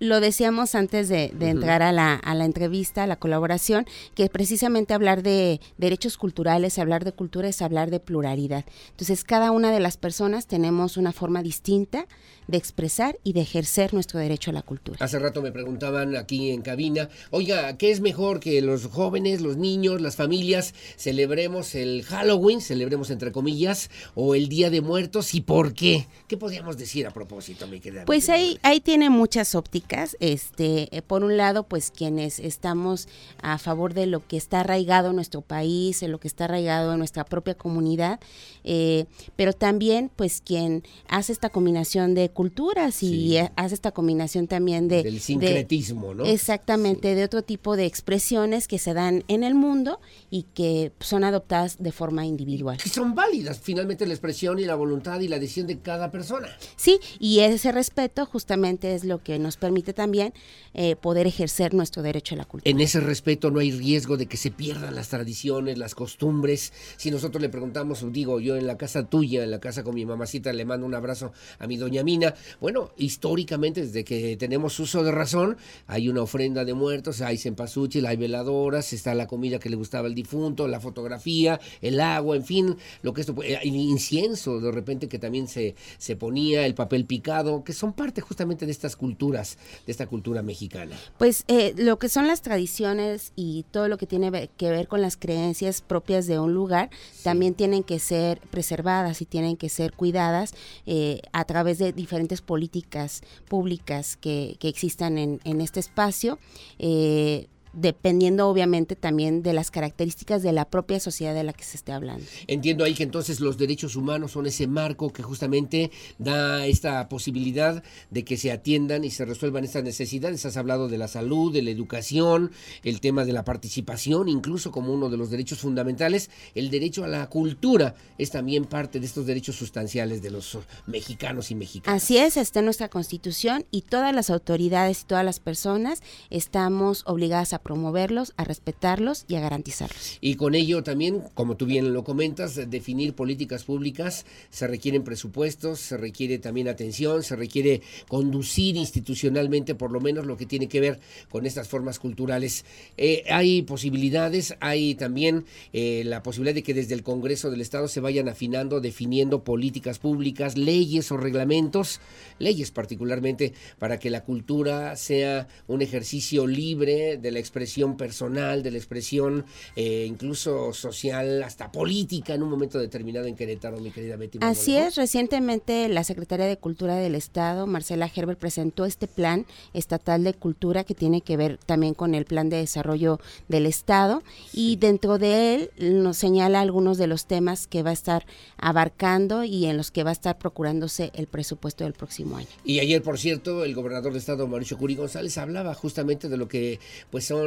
Lo 0.01 0.21
decíamos 0.21 0.75
antes 0.75 1.09
de, 1.09 1.33
entrar 1.41 1.83
a 1.83 1.93
la, 1.93 2.15
a 2.15 2.35
la 2.35 2.45
entrevista, 2.45 3.05
a 3.05 3.07
la 3.07 3.17
colaboración, 3.17 3.87
que 4.15 4.29
precisamente 4.29 4.95
hablar 4.95 5.23
de 5.23 5.61
derechos 5.77 6.17
culturales, 6.17 6.79
hablar 6.79 7.05
de 7.05 7.13
cultura 7.13 7.49
es 7.49 7.63
hablar 7.63 7.91
de 7.91 8.01
pluralidad. 8.01 8.65
Entonces, 8.91 9.25
cada 9.25 9.51
una 9.51 9.71
de 9.71 9.81
las 9.81 9.97
personas 9.97 10.47
tenemos 10.47 10.97
una 10.97 11.13
forma 11.13 11.43
distinta 11.43 12.07
de 12.49 12.59
expresar 12.59 13.19
y 13.23 13.35
de 13.35 13.43
ejercer 13.43 13.95
nuestro 13.95 14.19
derecho 14.19 14.51
a 14.51 14.55
la 14.55 14.63
cultura. 14.63 14.99
Hace 15.01 15.19
rato 15.19 15.43
me 15.43 15.53
preguntaban 15.53 16.17
aquí 16.17 16.51
en 16.51 16.63
cabina, 16.63 17.09
oiga, 17.31 17.77
¿qué 17.77 17.91
es 17.91 18.01
mejor 18.01 18.41
que 18.41 18.61
los 18.63 18.87
jóvenes, 18.87 19.41
los 19.41 19.57
niños, 19.57 20.01
las 20.01 20.17
familias 20.17 20.75
celebremos 20.97 21.75
el 21.75 22.03
Halloween, 22.05 22.61
celebremos 22.61 23.11
entre 23.11 23.31
comillas, 23.31 23.91
o 24.15 24.35
el 24.35 24.49
Día 24.49 24.71
de 24.71 24.81
Muertos 24.81 25.35
y 25.35 25.43
por 25.43 25.75
qué? 25.75 26.07
¿Qué 26.27 26.37
podríamos 26.37 26.77
decir 26.79 27.07
a 27.07 27.13
propósito, 27.13 27.67
mi 27.69 27.81
querida? 27.81 28.07
Pues 28.07 28.29
ahí, 28.29 28.59
ahí 28.63 28.81
tiene 28.81 29.11
muchas 29.11 29.55
ópticas. 29.55 30.17
Este, 30.21 30.95
eh, 30.97 31.03
por 31.03 31.25
un 31.25 31.37
lado, 31.37 31.65
pues 31.65 31.91
quienes 31.91 32.39
estamos 32.39 33.09
a 33.43 33.59
favor 33.59 33.93
de 33.93 34.07
lo 34.07 34.27
que 34.27 34.39
está 34.39 34.61
arraigado 34.61 35.11
en 35.11 35.17
nuestro 35.17 35.43
país, 35.43 36.03
en 36.03 36.13
lo 36.13 36.19
que 36.19 36.29
está 36.29 36.47
arraigado 36.47 36.93
en 36.93 36.99
nuestra 36.99 37.25
propia 37.25 37.55
comunidad, 37.55 38.21
eh, 38.65 39.05
pero 39.37 39.53
también 39.53 40.11
pues 40.17 40.41
quien 40.41 40.83
hace 41.09 41.33
esta 41.33 41.51
combinación 41.51 42.15
de 42.15 42.31
culturas 42.39 43.03
y 43.03 43.37
hace 43.57 43.75
esta 43.75 43.91
combinación 43.91 44.47
también 44.47 44.87
de... 44.87 45.03
Del 45.03 45.19
sincretismo, 45.19 46.15
¿no? 46.15 46.25
Exactamente, 46.25 47.17
de 47.17 47.25
otro 47.25 47.43
tipo 47.43 47.75
de 47.75 47.85
expresiones 47.85 48.69
que 48.69 48.79
se 48.79 48.95
dan 48.95 49.25
en 49.27 49.43
el 49.43 49.57
mundo 49.57 49.99
y 50.31 50.45
que 50.55 50.93
son 51.01 51.25
adoptadas 51.25 51.83
de 51.83 51.91
forma 51.91 52.27
individual. 52.27 52.77
Que 52.77 52.91
son 52.91 53.17
válidas, 53.17 53.59
finalmente 53.59 54.07
la 54.07 54.13
expresión 54.13 54.61
y 54.61 54.67
la 54.67 54.77
voluntad 54.77 55.19
y 55.19 55.27
la 55.27 55.41
decisión 55.41 55.67
de 55.67 55.81
cada 55.81 56.13
persona. 56.13 56.47
Sí, 56.77 57.01
y 57.19 57.41
ese 57.41 57.73
respeto 57.73 58.25
justamente 58.25 58.95
es 58.95 59.03
lo 59.03 59.21
que 59.21 59.41
nos 59.41 59.57
permite 59.57 59.93
también 59.93 60.33
eh, 60.75 60.95
poder 60.95 61.27
ejercer 61.27 61.75
nuestro 61.75 62.05
derecho 62.05 62.37
a 62.37 62.39
la 62.39 62.45
cultura. 62.45 62.71
En 62.71 62.81
ese 62.81 63.01
respeto 63.01 63.51
no 63.51 63.59
hay 63.59 63.73
riesgo 63.73 64.17
de 64.17 64.27
que 64.27 64.37
se 64.37 64.53
pierdan 64.53 64.95
las 64.95 65.09
tradiciones, 65.09 65.77
las 65.77 65.97
costumbres. 65.97 66.73
Si 66.99 67.11
nosotros 67.11 67.43
le 67.43 67.49
preguntamos, 67.49 68.05
digo, 68.13 68.39
yo 68.39 68.55
en 68.55 68.69
la 68.69 68.77
casa 68.77 69.09
tuya, 69.09 69.43
en 69.43 69.51
la 69.51 69.59
casa 69.59 69.83
con 69.83 69.97
mi 69.97 70.07
mamacita, 70.07 70.53
le 70.53 70.65
mando 70.65 70.87
un 70.87 70.95
abrazo 70.95 71.33
a 71.59 71.67
mi 71.67 71.77
doña 71.77 72.05
Mina, 72.05 72.28
bueno, 72.61 72.91
históricamente, 72.97 73.83
desde 73.83 74.05
que 74.05 74.37
tenemos 74.37 74.79
uso 74.81 75.03
de 75.03 75.13
razón, 75.13 75.57
hay 75.87 76.09
una 76.09 76.23
ofrenda 76.23 76.65
de 76.65 76.75
muertos, 76.75 77.21
hay 77.21 77.39
cempasúchil, 77.39 78.07
hay 78.07 78.17
veladoras, 78.17 78.93
está 78.93 79.15
la 79.15 79.27
comida 79.27 79.59
que 79.59 79.71
le 79.71 79.77
gustaba 79.77 80.07
al 80.07 80.15
difunto, 80.15 80.69
la 80.69 80.81
fotografía, 80.81 81.61
el 81.81 82.01
agua, 82.01 82.37
en 82.37 82.45
fin, 82.45 82.77
lo 83.03 83.13
que 83.13 83.21
esto, 83.21 83.35
el 83.43 83.75
incienso 83.75 84.61
de 84.61 84.73
repente 84.73 85.09
que 85.09 85.19
también 85.19 85.49
se, 85.49 85.75
se 85.99 86.17
ponía, 86.17 86.67
el 86.67 86.75
papel 86.75 87.05
picado, 87.05 87.65
que 87.65 87.73
son 87.73 87.93
parte 87.93 88.21
justamente 88.21 88.67
de 88.67 88.73
estas 88.73 88.97
culturas, 88.97 89.59
de 89.87 89.93
esta 89.93 90.07
cultura 90.07 90.43
mexicana. 90.43 90.97
Pues 91.19 91.45
eh, 91.49 91.75
lo 91.77 91.99
que 91.99 92.09
son 92.09 92.27
las 92.27 92.43
tradiciones 92.43 93.33
y 93.37 93.65
todo 93.71 93.89
lo 93.89 93.99
que 93.99 94.07
tiene 94.07 94.51
que 94.57 94.71
ver 94.71 94.89
con 94.89 95.01
las 95.01 95.17
creencias 95.17 95.81
propias 95.81 96.27
de 96.27 96.39
un 96.39 96.55
lugar, 96.55 96.91
también 97.23 97.55
tienen 97.55 97.83
que 97.83 97.99
ser 97.99 98.41
preservadas 98.51 99.21
y 99.23 99.27
tienen 99.27 99.57
que 99.57 99.69
ser 99.69 99.93
cuidadas 99.93 100.55
eh, 100.87 101.21
a 101.33 101.45
través 101.45 101.79
de 101.79 101.93
diferentes 101.93 102.18
políticas 102.43 103.23
públicas 103.49 104.17
que, 104.17 104.57
que 104.59 104.69
existan 104.69 105.19
en, 105.19 105.41
en 105.45 105.61
este 105.61 105.81
espacio. 105.81 106.39
Eh, 106.79 107.47
dependiendo 107.73 108.49
obviamente 108.49 108.97
también 108.97 109.43
de 109.43 109.53
las 109.53 109.71
características 109.71 110.43
de 110.43 110.53
la 110.53 110.65
propia 110.65 111.01
sociedad 111.01 111.35
de 111.35 111.45
la 111.45 111.53
que 111.53 111.65
se 111.65 111.77
esté 111.77 111.93
hablando. 111.93 112.25
Entiendo 112.47 112.85
ahí 112.85 112.95
que 112.95 113.03
entonces 113.03 113.41
los 113.41 113.59
derechos 113.59 113.97
humanos 113.97 114.33
son 114.33 114.47
ese 114.47 114.67
marco 114.67 115.13
que 115.13 115.23
justamente 115.23 115.91
da 116.19 116.67
esta 116.67 117.09
posibilidad 117.09 117.83
de 118.11 118.25
que 118.25 118.37
se 118.37 118.53
atiendan 118.53 119.05
y 119.05 119.11
se 119.11 119.25
resuelvan 119.25 119.65
estas 119.65 119.85
necesidades. 119.85 120.45
Has 120.47 120.57
hablado 120.57 120.89
de 120.89 120.99
la 120.99 121.09
salud, 121.09 121.53
de 121.53 121.63
la 121.63 121.71
educación, 121.71 122.51
el 122.83 123.01
tema 123.01 123.25
de 123.25 123.33
la 123.33 123.45
participación, 123.45 124.29
incluso 124.29 124.71
como 124.71 124.93
uno 124.93 125.11
de 125.11 125.17
los 125.17 125.31
derechos 125.31 125.59
fundamentales. 125.59 126.31
El 126.55 126.71
derecho 126.71 127.05
a 127.05 127.09
la 127.09 127.29
cultura 127.29 127.95
es 128.19 128.31
también 128.31 128.65
parte 128.65 129.01
de 129.01 129.07
estos 129.07 129.27
derechos 129.27 129.57
sustanciales 129.57 130.23
de 130.23 130.31
los 130.31 130.59
mexicanos 130.87 131.51
y 131.51 131.55
mexicanas. 131.55 132.03
Así 132.03 132.19
es, 132.19 132.37
está 132.37 132.61
en 132.61 132.67
nuestra 132.67 132.89
constitución 132.89 133.65
y 133.71 133.83
todas 133.83 134.15
las 134.15 134.31
autoridades 134.31 135.03
y 135.03 135.05
todas 135.05 135.25
las 135.25 135.41
personas 135.41 136.03
estamos 136.31 137.03
obligadas 137.07 137.53
a 137.53 137.58
a 137.59 137.63
promoverlos, 137.63 138.33
a 138.37 138.45
respetarlos 138.45 139.25
y 139.29 139.35
a 139.35 139.41
garantizarlos. 139.41 140.19
Y 140.21 140.37
con 140.37 140.55
ello 140.55 140.83
también, 140.83 141.23
como 141.35 141.57
tú 141.57 141.67
bien 141.67 141.93
lo 141.93 142.05
comentas, 142.05 142.71
definir 142.71 143.15
políticas 143.15 143.65
públicas, 143.65 144.25
se 144.51 144.67
requieren 144.67 145.03
presupuestos, 145.03 145.81
se 145.81 145.97
requiere 145.97 146.39
también 146.39 146.69
atención, 146.69 147.23
se 147.23 147.37
requiere 147.37 147.83
conducir 148.09 148.77
institucionalmente 148.77 149.75
por 149.75 149.91
lo 149.91 150.01
menos 150.01 150.27
lo 150.27 150.37
que 150.37 150.47
tiene 150.47 150.69
que 150.69 150.81
ver 150.81 151.01
con 151.31 151.47
estas 151.47 151.69
formas 151.69 151.99
culturales. 151.99 152.65
Eh, 152.97 153.25
hay 153.29 153.63
posibilidades, 153.63 154.55
hay 154.61 154.95
también 154.95 155.45
eh, 155.73 156.03
la 156.05 156.23
posibilidad 156.23 156.55
de 156.55 156.63
que 156.63 156.75
desde 156.75 156.95
el 156.95 157.03
Congreso 157.03 157.51
del 157.51 157.61
Estado 157.61 157.89
se 157.89 158.01
vayan 158.01 158.29
afinando, 158.29 158.81
definiendo 158.81 159.43
políticas 159.43 159.99
públicas, 159.99 160.57
leyes 160.57 161.11
o 161.11 161.17
reglamentos, 161.17 162.01
leyes 162.39 162.71
particularmente 162.71 163.53
para 163.79 163.99
que 163.99 164.11
la 164.11 164.25
cultura 164.25 164.97
sea 164.97 165.49
un 165.67 165.83
ejercicio 165.83 166.47
libre 166.47 167.17
de 167.17 167.31
la 167.31 167.41
expresión 167.49 167.97
personal, 167.97 168.63
de 168.63 168.71
la 168.71 168.77
expresión 168.77 169.45
eh, 169.77 170.05
incluso 170.07 170.73
social, 170.73 171.43
hasta 171.43 171.73
política 171.73 172.35
en 172.35 172.43
un 172.43 172.51
momento 172.51 172.79
determinado 172.79 173.27
en 173.27 173.35
Querétaro, 173.35 173.79
mi 173.81 173.91
querida 173.91 174.17
Betty. 174.17 174.39
Así 174.43 174.77
es, 174.77 174.97
recientemente 174.97 175.89
la 175.89 176.05
Secretaría 176.05 176.47
de 176.47 176.59
Cultura 176.59 176.97
del 176.97 177.15
Estado, 177.15 177.67
Marcela 177.67 178.09
Gerber, 178.09 178.37
presentó 178.37 178.85
este 178.85 179.07
plan 179.07 179.47
estatal 179.73 180.25
de 180.25 180.35
cultura 180.35 180.85
que 180.85 180.95
tiene 180.95 181.23
que 181.23 181.37
ver 181.37 181.59
también 181.59 181.95
con 181.95 182.15
el 182.15 182.25
plan 182.25 182.51
de 182.51 182.59
desarrollo 182.59 183.21
del 183.49 183.67
Estado 183.67 184.23
y 184.53 184.77
dentro 184.77 185.19
de 185.19 185.55
él 185.55 185.71
nos 185.79 186.17
señala 186.17 186.61
algunos 186.61 186.99
de 186.99 187.07
los 187.07 187.27
temas 187.27 187.67
que 187.67 187.83
va 187.83 187.91
a 187.91 187.95
estar 187.95 188.27
abarcando 188.57 189.45
y 189.45 189.67
en 189.67 189.77
los 189.77 189.91
que 189.91 190.05
va 190.05 190.11
a 190.11 190.13
estar 190.13 190.39
procurándose 190.39 191.11
el 191.15 191.27
presupuesto 191.27 191.85
del 191.85 191.93
próximo 191.93 192.37
año. 192.37 192.49
Y 192.65 192.81
ayer, 192.81 193.03
por 193.03 193.19
cierto, 193.19 193.65
el 193.65 193.75
gobernador 193.75 194.13
de 194.13 194.19
Estado, 194.19 194.47
Mauricio 194.47 194.77
Curi 194.77 194.95
González, 194.95 195.39
hablaba 195.39 195.75
justamente 195.75 196.29
de 196.29 196.37
lo 196.37 196.49
que 196.49 196.81
pues 197.11 197.25
son 197.25 197.38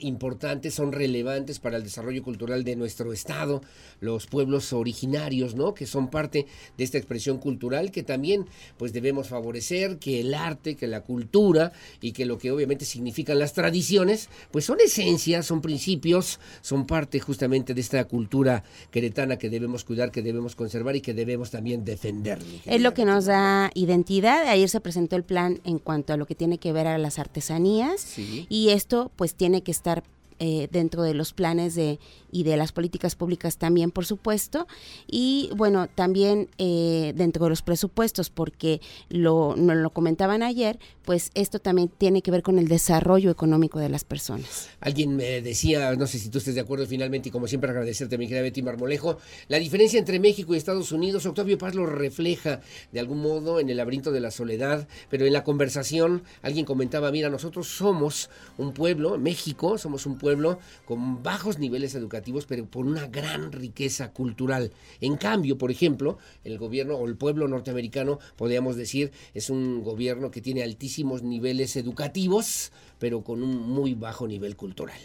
importantes, 0.00 0.74
son 0.74 0.92
relevantes 0.92 1.58
para 1.58 1.76
el 1.76 1.82
desarrollo 1.82 2.22
cultural 2.22 2.64
de 2.64 2.76
nuestro 2.76 3.12
Estado, 3.12 3.62
los 4.00 4.26
pueblos 4.26 4.72
originarios, 4.72 5.54
¿no? 5.54 5.74
Que 5.74 5.86
son 5.86 6.08
parte 6.08 6.46
de 6.76 6.84
esta 6.84 6.98
expresión 6.98 7.38
cultural 7.38 7.90
que 7.90 8.02
también 8.02 8.46
pues 8.76 8.92
debemos 8.92 9.28
favorecer, 9.28 9.98
que 9.98 10.20
el 10.20 10.34
arte, 10.34 10.76
que 10.76 10.86
la 10.86 11.02
cultura 11.02 11.72
y 12.00 12.12
que 12.12 12.26
lo 12.26 12.38
que 12.38 12.50
obviamente 12.50 12.84
significan 12.84 13.38
las 13.38 13.52
tradiciones, 13.52 14.28
pues 14.50 14.64
son 14.64 14.78
esencias, 14.80 15.46
son 15.46 15.60
principios, 15.60 16.40
son 16.60 16.86
parte 16.86 17.20
justamente 17.20 17.74
de 17.74 17.80
esta 17.80 18.04
cultura 18.04 18.64
queretana 18.90 19.36
que 19.36 19.50
debemos 19.50 19.84
cuidar, 19.84 20.10
que 20.10 20.22
debemos 20.22 20.56
conservar 20.56 20.96
y 20.96 21.00
que 21.00 21.14
debemos 21.14 21.50
también 21.50 21.84
defender. 21.84 22.38
Es 22.66 22.80
lo 22.80 22.94
que 22.94 23.04
nos 23.04 23.26
da 23.26 23.70
identidad. 23.74 24.46
Ayer 24.48 24.68
se 24.68 24.80
presentó 24.80 25.16
el 25.16 25.24
plan 25.24 25.60
en 25.64 25.78
cuanto 25.78 26.12
a 26.12 26.16
lo 26.16 26.26
que 26.26 26.34
tiene 26.34 26.58
que 26.58 26.72
ver 26.72 26.86
a 26.86 26.98
las 26.98 27.18
artesanías 27.18 28.16
y 28.48 28.70
esto 28.70 29.10
pues 29.16 29.31
tiene 29.34 29.62
que 29.62 29.70
estar 29.70 30.02
eh, 30.38 30.68
dentro 30.70 31.02
de 31.02 31.14
los 31.14 31.32
planes 31.32 31.74
de 31.74 31.98
y 32.32 32.42
de 32.42 32.56
las 32.56 32.72
políticas 32.72 33.14
públicas 33.14 33.58
también, 33.58 33.92
por 33.92 34.04
supuesto, 34.04 34.66
y 35.06 35.50
bueno, 35.54 35.86
también 35.86 36.48
eh, 36.58 37.12
dentro 37.14 37.44
de 37.44 37.50
los 37.50 37.62
presupuestos, 37.62 38.30
porque 38.30 38.80
lo, 39.08 39.54
nos 39.56 39.76
lo 39.76 39.90
comentaban 39.90 40.42
ayer, 40.42 40.80
pues 41.04 41.30
esto 41.34 41.60
también 41.60 41.88
tiene 41.88 42.22
que 42.22 42.30
ver 42.30 42.42
con 42.42 42.58
el 42.58 42.66
desarrollo 42.66 43.30
económico 43.30 43.78
de 43.78 43.88
las 43.88 44.04
personas. 44.04 44.70
Alguien 44.80 45.14
me 45.14 45.42
decía, 45.42 45.94
no 45.94 46.06
sé 46.06 46.18
si 46.18 46.30
tú 46.30 46.38
estés 46.38 46.54
de 46.54 46.62
acuerdo 46.62 46.86
finalmente, 46.86 47.28
y 47.28 47.32
como 47.32 47.46
siempre 47.46 47.70
agradecerte, 47.70 48.18
mi 48.18 48.26
querida 48.26 48.42
Betty 48.42 48.62
Marmolejo, 48.62 49.18
la 49.48 49.58
diferencia 49.58 49.98
entre 49.98 50.18
México 50.18 50.54
y 50.54 50.56
Estados 50.56 50.90
Unidos, 50.90 51.26
Octavio 51.26 51.58
Paz 51.58 51.74
lo 51.74 51.86
refleja 51.86 52.60
de 52.92 53.00
algún 53.00 53.20
modo 53.20 53.60
en 53.60 53.68
el 53.68 53.76
laberinto 53.76 54.10
de 54.10 54.20
la 54.20 54.30
soledad, 54.30 54.88
pero 55.10 55.26
en 55.26 55.34
la 55.34 55.44
conversación 55.44 56.22
alguien 56.40 56.64
comentaba, 56.64 57.12
mira, 57.12 57.28
nosotros 57.28 57.68
somos 57.68 58.30
un 58.56 58.72
pueblo, 58.72 59.18
México, 59.18 59.76
somos 59.76 60.06
un 60.06 60.16
pueblo 60.16 60.58
con 60.86 61.22
bajos 61.22 61.58
niveles 61.58 61.94
educativos, 61.94 62.21
pero 62.48 62.66
por 62.66 62.86
una 62.86 63.06
gran 63.06 63.52
riqueza 63.52 64.12
cultural. 64.12 64.72
En 65.00 65.16
cambio, 65.16 65.58
por 65.58 65.70
ejemplo, 65.70 66.18
el 66.44 66.58
gobierno 66.58 66.96
o 66.96 67.06
el 67.06 67.16
pueblo 67.16 67.48
norteamericano, 67.48 68.18
podríamos 68.36 68.76
decir, 68.76 69.12
es 69.34 69.50
un 69.50 69.82
gobierno 69.82 70.30
que 70.30 70.40
tiene 70.40 70.62
altísimos 70.62 71.22
niveles 71.22 71.76
educativos, 71.76 72.72
pero 72.98 73.22
con 73.22 73.42
un 73.42 73.56
muy 73.56 73.94
bajo 73.94 74.26
nivel 74.26 74.56
cultural. 74.56 74.98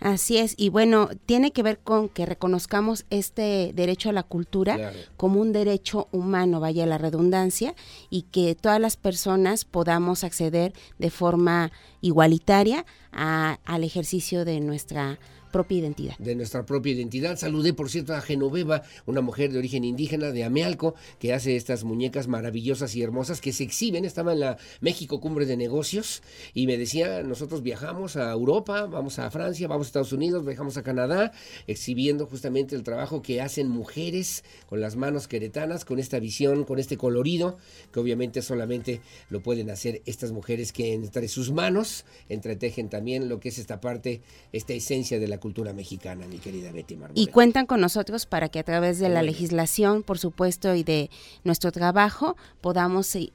Así 0.00 0.38
es, 0.38 0.54
y 0.56 0.70
bueno, 0.70 1.08
tiene 1.26 1.52
que 1.52 1.62
ver 1.62 1.78
con 1.78 2.08
que 2.08 2.26
reconozcamos 2.26 3.04
este 3.10 3.72
derecho 3.74 4.10
a 4.10 4.12
la 4.12 4.22
cultura 4.22 4.92
como 5.16 5.40
un 5.40 5.52
derecho 5.52 6.08
humano, 6.10 6.60
vaya 6.60 6.86
la 6.86 6.98
redundancia, 6.98 7.74
y 8.10 8.22
que 8.22 8.54
todas 8.54 8.80
las 8.80 8.96
personas 8.96 9.64
podamos 9.64 10.24
acceder 10.24 10.72
de 10.98 11.10
forma 11.10 11.70
igualitaria 12.00 12.84
al 13.12 13.84
ejercicio 13.84 14.44
de 14.44 14.60
nuestra 14.60 15.18
propia 15.54 15.78
identidad. 15.78 16.18
De 16.18 16.34
nuestra 16.34 16.66
propia 16.66 16.92
identidad. 16.94 17.36
Saludé, 17.38 17.74
por 17.74 17.88
cierto, 17.88 18.12
a 18.12 18.20
Genoveva, 18.20 18.82
una 19.06 19.20
mujer 19.20 19.52
de 19.52 19.58
origen 19.58 19.84
indígena 19.84 20.32
de 20.32 20.42
Amealco, 20.42 20.96
que 21.20 21.32
hace 21.32 21.54
estas 21.54 21.84
muñecas 21.84 22.26
maravillosas 22.26 22.96
y 22.96 23.02
hermosas 23.02 23.40
que 23.40 23.52
se 23.52 23.62
exhiben. 23.62 24.04
Estaba 24.04 24.32
en 24.32 24.40
la 24.40 24.56
México 24.80 25.20
Cumbre 25.20 25.46
de 25.46 25.56
Negocios 25.56 26.24
y 26.54 26.66
me 26.66 26.76
decía, 26.76 27.22
nosotros 27.22 27.62
viajamos 27.62 28.16
a 28.16 28.32
Europa, 28.32 28.86
vamos 28.86 29.20
a 29.20 29.30
Francia, 29.30 29.68
vamos 29.68 29.86
a 29.86 29.90
Estados 29.90 30.12
Unidos, 30.12 30.44
viajamos 30.44 30.76
a 30.76 30.82
Canadá, 30.82 31.30
exhibiendo 31.68 32.26
justamente 32.26 32.74
el 32.74 32.82
trabajo 32.82 33.22
que 33.22 33.40
hacen 33.40 33.68
mujeres 33.68 34.42
con 34.68 34.80
las 34.80 34.96
manos 34.96 35.28
queretanas, 35.28 35.84
con 35.84 36.00
esta 36.00 36.18
visión, 36.18 36.64
con 36.64 36.80
este 36.80 36.96
colorido, 36.96 37.58
que 37.92 38.00
obviamente 38.00 38.42
solamente 38.42 39.02
lo 39.30 39.40
pueden 39.40 39.70
hacer 39.70 40.02
estas 40.04 40.32
mujeres 40.32 40.72
que 40.72 40.94
entre 40.94 41.28
sus 41.28 41.52
manos 41.52 42.06
entretejen 42.28 42.88
también 42.88 43.28
lo 43.28 43.38
que 43.38 43.50
es 43.50 43.58
esta 43.58 43.80
parte, 43.80 44.20
esta 44.50 44.72
esencia 44.72 45.20
de 45.20 45.28
la 45.28 45.43
cultura 45.44 45.74
mexicana, 45.74 46.26
mi 46.26 46.38
querida 46.38 46.72
Betty 46.72 46.96
Marmolejo. 46.96 47.22
Y 47.22 47.30
cuentan 47.30 47.66
con 47.66 47.78
nosotros 47.78 48.24
para 48.24 48.48
que 48.48 48.60
a 48.60 48.62
través 48.62 48.98
de 48.98 49.10
la 49.10 49.22
legislación, 49.22 50.02
por 50.02 50.18
supuesto, 50.18 50.74
y 50.74 50.84
de 50.84 51.10
nuestro 51.44 51.70
trabajo, 51.70 52.38
podamos 52.62 53.14
eh, 53.14 53.30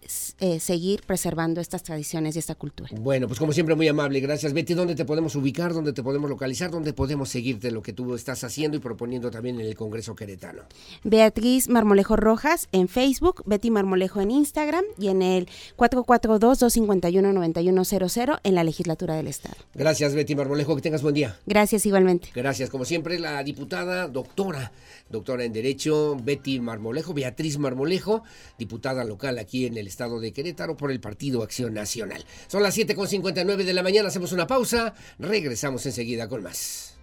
seguir 0.60 1.04
preservando 1.06 1.62
estas 1.62 1.84
tradiciones 1.84 2.36
y 2.36 2.40
esta 2.40 2.56
cultura. 2.56 2.90
Bueno, 3.00 3.28
pues 3.28 3.38
como 3.38 3.54
siempre, 3.54 3.76
muy 3.76 3.88
amable. 3.88 4.20
Gracias, 4.22 4.54
Betty. 4.54 4.74
¿Dónde 4.74 4.96
te 4.96 5.06
podemos 5.06 5.36
ubicar? 5.36 5.72
¿Dónde 5.72 5.94
te 5.94 6.02
podemos 6.02 6.32
localizar? 6.32 6.72
¿Dónde 6.72 6.94
podemos 6.94 7.30
seguirte 7.30 7.70
lo 7.70 7.84
que 7.84 7.94
tú 7.94 8.16
estás 8.16 8.44
haciendo 8.44 8.76
y 8.76 8.80
proponiendo 8.80 9.30
también 9.30 9.60
en 9.60 9.68
el 9.68 9.76
Congreso 9.76 10.16
Queretano? 10.16 10.64
Beatriz 11.04 11.70
Marmolejo 11.70 12.16
Rojas 12.16 12.70
en 12.72 12.88
Facebook, 12.88 13.44
Betty 13.46 13.70
Marmolejo 13.70 14.20
en 14.20 14.32
Instagram 14.32 14.84
y 14.98 15.10
en 15.10 15.22
el 15.22 15.48
442-251-9100 15.78 18.40
en 18.42 18.56
la 18.56 18.64
legislatura 18.64 19.14
del 19.14 19.28
Estado. 19.28 19.58
Gracias, 19.76 20.16
Betty 20.16 20.34
Marmolejo. 20.34 20.76
Que 20.76 20.82
tengas 20.82 21.04
buen 21.04 21.14
día. 21.14 21.38
Gracias, 21.46 21.86
Gracias, 22.34 22.70
como 22.70 22.86
siempre, 22.86 23.20
la 23.20 23.44
diputada, 23.44 24.08
doctora, 24.08 24.72
doctora 25.10 25.44
en 25.44 25.54
Derecho, 25.54 26.18
Betty 26.22 26.60
Marmolejo, 26.60 27.14
Beatriz 27.14 27.58
Marmolejo, 27.58 28.24
diputada 28.58 29.04
local 29.04 29.40
aquí 29.40 29.66
en 29.66 29.78
el 29.78 29.88
estado 29.88 30.20
de 30.20 30.34
Querétaro 30.34 30.78
por 30.78 30.92
el 30.92 31.00
Partido 31.00 31.44
Acción 31.44 31.74
Nacional. 31.74 32.26
Son 32.48 32.64
las 32.64 32.78
7.59 32.78 33.64
de 33.64 33.74
la 33.74 33.84
mañana, 33.84 34.10
hacemos 34.10 34.32
una 34.32 34.48
pausa, 34.48 34.94
regresamos 35.18 35.86
enseguida 35.86 36.28
con 36.28 36.44
más. 36.44 36.99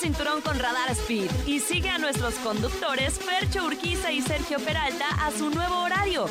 Cinturón 0.00 0.40
con 0.40 0.58
Radar 0.58 0.90
Speed 0.92 1.30
y 1.46 1.60
sigue 1.60 1.90
a 1.90 1.98
nuestros 1.98 2.32
conductores 2.36 3.18
Fercho 3.18 3.66
Urquiza 3.66 4.10
y 4.10 4.22
Sergio 4.22 4.58
Peralta 4.58 5.04
a 5.20 5.30
su 5.30 5.50
nuevo 5.50 5.82
horario. 5.82 6.24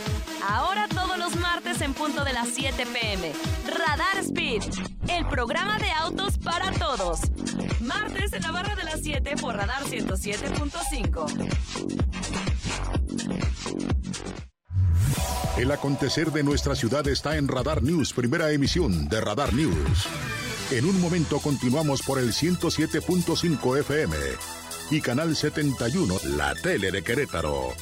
Ahora 0.48 0.88
todos 0.88 1.20
los 1.20 1.36
martes 1.36 1.80
en 1.82 1.94
punto 1.94 2.24
de 2.24 2.34
las 2.34 2.50
7 2.50 2.88
pm. 2.88 3.32
Radar 3.68 4.18
Speed, 4.24 4.64
el 5.08 5.28
programa 5.28 5.78
de 5.78 5.92
autos 5.92 6.40
para 6.40 6.72
todos. 6.72 7.20
Martes 7.80 8.34
en 8.34 8.42
la 8.42 8.52
barra 8.52 8.76
de 8.76 8.86
las 8.86 9.02
7 9.04 9.36
por 9.40 9.56
Radar 9.56 9.84
107.5. 9.84 11.48
El 15.58 15.72
acontecer 15.72 16.32
de 16.32 16.44
nuestra 16.44 16.76
ciudad 16.76 17.08
está 17.08 17.38
en 17.38 17.48
Radar 17.48 17.84
News, 17.84 18.14
primera 18.14 18.52
emisión 18.52 19.08
de 19.10 19.22
Radar 19.22 19.54
News. 19.54 20.08
En 20.72 20.86
un 20.86 21.02
momento 21.02 21.40
continuamos 21.40 22.04
por 22.04 22.20
el 22.20 22.32
107.5 22.32 23.80
FM 23.80 24.16
y 24.92 25.02
Canal 25.02 25.36
71, 25.36 26.16
la 26.38 26.54
tele 26.54 26.92
de 26.92 27.02
Querétaro. 27.02 27.74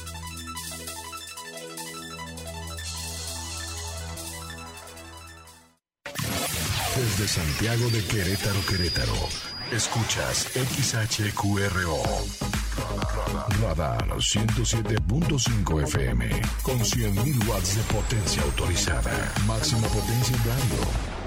Desde 6.96 7.28
Santiago 7.28 7.90
de 7.90 8.02
Querétaro, 8.04 8.60
Querétaro, 8.66 9.28
escuchas 9.70 10.48
XHQRO. 10.54 12.02
Radar 13.60 14.08
107.5 14.08 15.82
FM 15.82 16.40
con 16.62 16.78
100.000 16.78 17.48
watts 17.48 17.76
de 17.76 17.82
potencia 17.82 18.42
autorizada. 18.42 19.34
Máxima 19.46 19.86
potencia 19.88 20.34
en 20.36 20.44
radio 20.44 21.17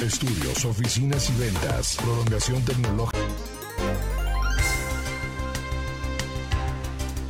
Estudios, 0.00 0.64
oficinas 0.64 1.28
y 1.28 1.40
ventas. 1.40 1.96
Prolongación 1.96 2.64
tecnológica. 2.64 3.18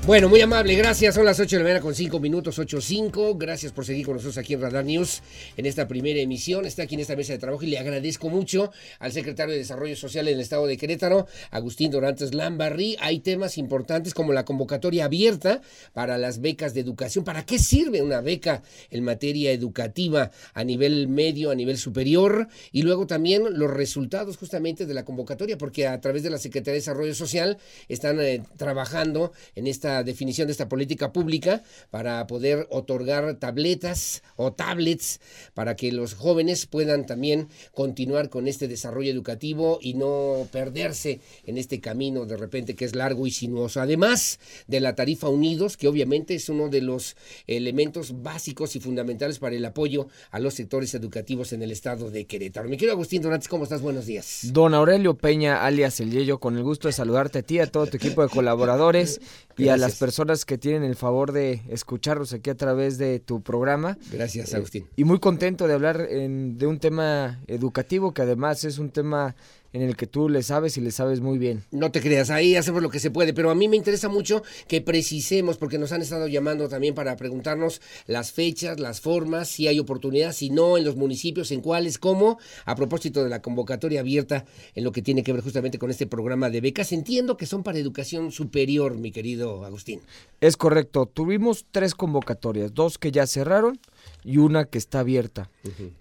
Bueno, 0.09 0.31
muy 0.31 0.41
amable, 0.41 0.75
gracias. 0.75 1.17
Son 1.17 1.27
las 1.27 1.39
8 1.39 1.57
de 1.57 1.59
la 1.59 1.65
mañana 1.65 1.83
con 1.83 1.95
5 1.95 2.19
minutos, 2.19 2.59
8.5. 2.59 3.37
Gracias 3.37 3.73
por 3.73 3.85
seguir 3.85 4.07
con 4.07 4.15
nosotros 4.15 4.39
aquí 4.39 4.55
en 4.55 4.63
Radar 4.63 4.87
News 4.87 5.21
en 5.59 5.67
esta 5.67 5.87
primera 5.87 6.19
emisión. 6.19 6.65
Está 6.65 6.85
aquí 6.85 6.95
en 6.95 7.03
esta 7.03 7.15
mesa 7.15 7.35
de 7.35 7.39
trabajo 7.39 7.63
y 7.63 7.67
le 7.67 7.79
agradezco 7.79 8.31
mucho 8.31 8.73
al 9.01 9.13
secretario 9.13 9.53
de 9.53 9.59
Desarrollo 9.59 9.97
Social 9.97 10.27
en 10.27 10.37
el 10.37 10.41
estado 10.41 10.67
de 10.67 10.79
Querétaro, 10.79 11.27
Agustín 11.51 11.91
Dorantes 11.91 12.33
Lambarri. 12.33 12.97
Hay 13.01 13.21
temas 13.21 13.59
importantes 13.59 14.15
como 14.15 14.33
la 14.33 14.47
convocatoria 14.47 15.05
abierta 15.05 15.61
para 15.93 16.17
las 16.17 16.41
becas 16.41 16.73
de 16.73 16.81
educación. 16.81 17.23
¿Para 17.23 17.45
qué 17.45 17.59
sirve 17.59 18.01
una 18.01 18.23
beca 18.23 18.63
en 18.91 19.05
materia 19.05 19.53
educativa 19.53 20.31
a 20.55 20.65
nivel 20.65 21.09
medio, 21.09 21.51
a 21.51 21.55
nivel 21.55 21.77
superior? 21.77 22.49
Y 22.73 22.81
luego 22.81 23.07
también 23.07 23.43
los 23.59 23.71
resultados 23.71 24.39
justamente 24.39 24.87
de 24.87 24.95
la 24.95 25.05
convocatoria, 25.05 25.59
porque 25.59 25.87
a 25.87 26.01
través 26.01 26.23
de 26.23 26.31
la 26.31 26.39
Secretaría 26.39 26.73
de 26.73 26.81
Desarrollo 26.81 27.15
Social 27.15 27.59
están 27.91 28.19
eh, 28.21 28.43
trabajando 28.57 29.33
en 29.55 29.67
esta 29.67 29.98
definición 30.03 30.47
de 30.47 30.53
esta 30.53 30.69
política 30.69 31.13
pública 31.13 31.63
para 31.91 32.27
poder 32.27 32.67
otorgar 32.71 33.35
tabletas 33.37 34.23
o 34.37 34.53
tablets 34.53 35.21
para 35.55 35.77
que 35.77 35.93
los 35.93 36.15
jóvenes 36.15 36.67
puedan 36.67 37.07
también 37.07 37.49
continuar 37.73 38.29
con 38.29 38.49
este 38.49 38.69
desarrollo 38.69 39.11
educativo 39.11 39.79
y 39.81 39.95
no 39.95 40.49
perderse 40.51 41.21
en 41.45 41.59
este 41.59 41.81
camino 41.81 42.27
de 42.27 42.37
repente 42.37 42.75
que 42.75 42.85
es 42.85 42.95
largo 42.95 43.27
y 43.27 43.31
sinuoso. 43.31 43.81
Además 43.81 44.39
de 44.67 44.81
la 44.81 44.95
tarifa 44.95 45.29
Unidos, 45.29 45.77
que 45.77 45.89
obviamente 45.89 46.35
es 46.35 46.49
uno 46.49 46.69
de 46.69 46.81
los 46.83 47.17
elementos 47.47 48.23
básicos 48.23 48.77
y 48.77 48.81
fundamentales 48.81 49.39
para 49.39 49.57
el 49.57 49.65
apoyo 49.65 50.09
a 50.31 50.39
los 50.39 50.55
sectores 50.55 50.95
educativos 50.95 51.53
en 51.53 51.63
el 51.63 51.71
estado 51.71 52.11
de 52.11 52.27
Querétaro. 52.27 52.69
Mi 52.69 52.77
querido 52.77 52.93
Agustín 52.93 53.23
Dorantes, 53.23 53.49
¿cómo 53.49 53.65
estás? 53.65 53.83
Buenos 53.83 54.07
días. 54.07 54.41
Don 54.53 54.75
Aurelio 54.75 55.15
Peña, 55.15 55.65
alias 55.65 56.01
El 56.01 56.11
Yello, 56.11 56.39
con 56.39 56.57
el 56.57 56.63
gusto 56.63 56.89
de 56.89 56.93
saludarte 56.93 57.41
a 57.41 57.43
ti, 57.43 57.59
a 57.59 57.67
todo 57.67 57.87
tu 57.87 57.97
equipo 57.97 58.23
de 58.23 58.29
colaboradores 58.29 59.21
y 59.57 59.69
a 59.69 59.77
las 59.77 59.88
personas 59.97 60.45
que 60.45 60.59
tienen 60.59 60.83
el 60.85 60.97
favor 60.97 61.33
de 61.33 61.63
escucharnos 61.69 62.33
aquí 62.33 62.51
a 62.51 62.57
través 62.57 62.99
de 62.99 63.19
tu 63.21 63.41
programa. 63.43 63.97
Gracias, 64.13 64.55
Agustín. 64.55 64.87
y 64.97 65.05
muy 65.05 65.19
contento 65.19 65.67
de 65.67 65.75
hablar 65.75 66.07
en- 66.11 66.59
de 66.59 66.67
un 66.67 66.79
tema 66.79 67.41
educativo 67.47 68.13
que 68.13 68.23
además 68.23 68.65
es 68.65 68.79
un 68.79 68.91
tema 68.91 69.35
en 69.73 69.83
el 69.83 69.97
que 69.97 70.07
tú 70.07 70.29
le 70.29 70.43
sabes 70.43 70.77
y 70.77 70.81
le 70.81 70.91
sabes 70.91 71.21
muy 71.21 71.39
bien. 71.39 71.65
No 71.71 71.91
te 71.91 72.01
creas, 72.01 72.31
ahí 72.31 72.57
hacemos 72.57 72.83
lo 72.83 72.91
que 72.91 73.01
se 73.01 73.11
puede, 73.11 73.35
pero 73.35 73.51
a 73.51 73.55
mí 73.55 73.69
me 73.69 73.77
interesa 73.77 74.09
mucho 74.09 74.43
que 74.67 74.81
precisemos, 74.81 75.57
porque 75.57 75.79
nos 75.79 75.93
han 75.93 76.03
estado 76.03 76.27
llamando 76.27 76.69
también 76.69 76.95
para 76.95 77.17
preguntarnos 77.17 77.81
las 78.07 78.33
fechas, 78.33 78.81
las 78.81 79.01
formas, 79.01 79.49
si 79.49 79.69
hay 79.69 79.79
oportunidad, 79.79 80.33
si 80.33 80.51
no, 80.51 80.79
en 80.79 80.85
los 80.85 80.97
municipios, 80.97 81.51
en 81.51 81.61
cuáles, 81.61 81.99
cómo, 81.99 82.39
a 82.65 82.75
propósito 82.75 83.23
de 83.23 83.31
la 83.31 83.43
convocatoria 83.43 84.01
abierta 84.01 84.45
en 84.75 84.85
lo 84.85 84.93
que 84.93 85.03
tiene 85.03 85.23
que 85.23 85.33
ver 85.33 85.43
justamente 85.43 85.79
con 85.79 85.91
este 85.91 86.07
programa 86.07 86.51
de 86.51 86.61
becas. 86.61 86.93
Entiendo 86.93 87.37
que 87.37 87.47
son 87.47 87.63
para 87.63 87.79
educación 87.79 88.33
superior, 88.33 88.97
mi 88.97 89.11
querido 89.11 89.65
Agustín. 89.65 90.01
Es 90.41 90.57
correcto, 90.57 91.07
tuvimos 91.07 91.67
tres 91.71 91.95
convocatorias, 91.95 92.75
dos 92.75 92.99
que 92.99 93.13
ya 93.13 93.27
cerraron 93.27 93.79
y 94.25 94.39
una 94.39 94.67
que 94.67 94.79
está 94.79 95.01
abierta. 95.01 95.51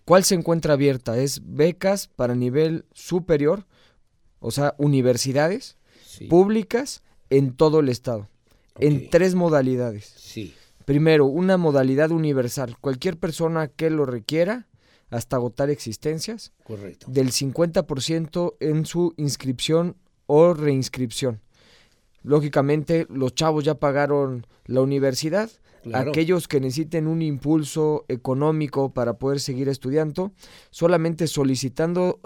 ¿Cuál 0.06 0.24
se 0.24 0.36
encuentra 0.36 0.74
abierta? 0.74 1.18
Es 1.18 1.42
becas 1.44 2.08
para 2.08 2.36
nivel 2.36 2.86
superior, 2.94 3.66
o 4.40 4.52
sea, 4.52 4.76
universidades 4.78 5.78
públicas 6.30 7.04
en 7.30 7.54
todo 7.54 7.80
el 7.80 7.90
estado, 7.90 8.30
en 8.80 9.10
tres 9.10 9.36
modalidades. 9.36 10.14
Sí. 10.18 10.54
Primero, 10.86 11.26
una 11.26 11.58
modalidad 11.58 12.12
universal. 12.12 12.78
Cualquier 12.80 13.18
persona 13.18 13.68
que 13.68 13.90
lo 13.90 14.06
requiera, 14.06 14.68
hasta 15.10 15.36
agotar 15.38 15.70
existencias, 15.70 16.54
Correcto. 16.64 17.08
del 17.10 17.32
50% 17.32 18.56
en 18.60 18.86
su 18.86 19.14
inscripción 19.18 19.96
o 20.26 20.54
reinscripción. 20.54 21.42
Lógicamente, 22.24 23.08
los 23.10 23.34
chavos 23.36 23.64
ya 23.64 23.76
pagaron 23.76 24.46
la 24.66 24.82
universidad. 24.82 25.50
Claro. 25.88 26.12
Aquellos 26.12 26.48
que 26.48 26.60
necesiten 26.60 27.08
un 27.08 27.22
impulso 27.22 28.06
económico 28.08 28.94
para 28.94 29.18
poder 29.18 29.40
seguir 29.40 29.70
estudiando, 29.70 30.34
solamente 30.70 31.28
solicitando 31.28 32.20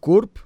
CURP 0.00 0.36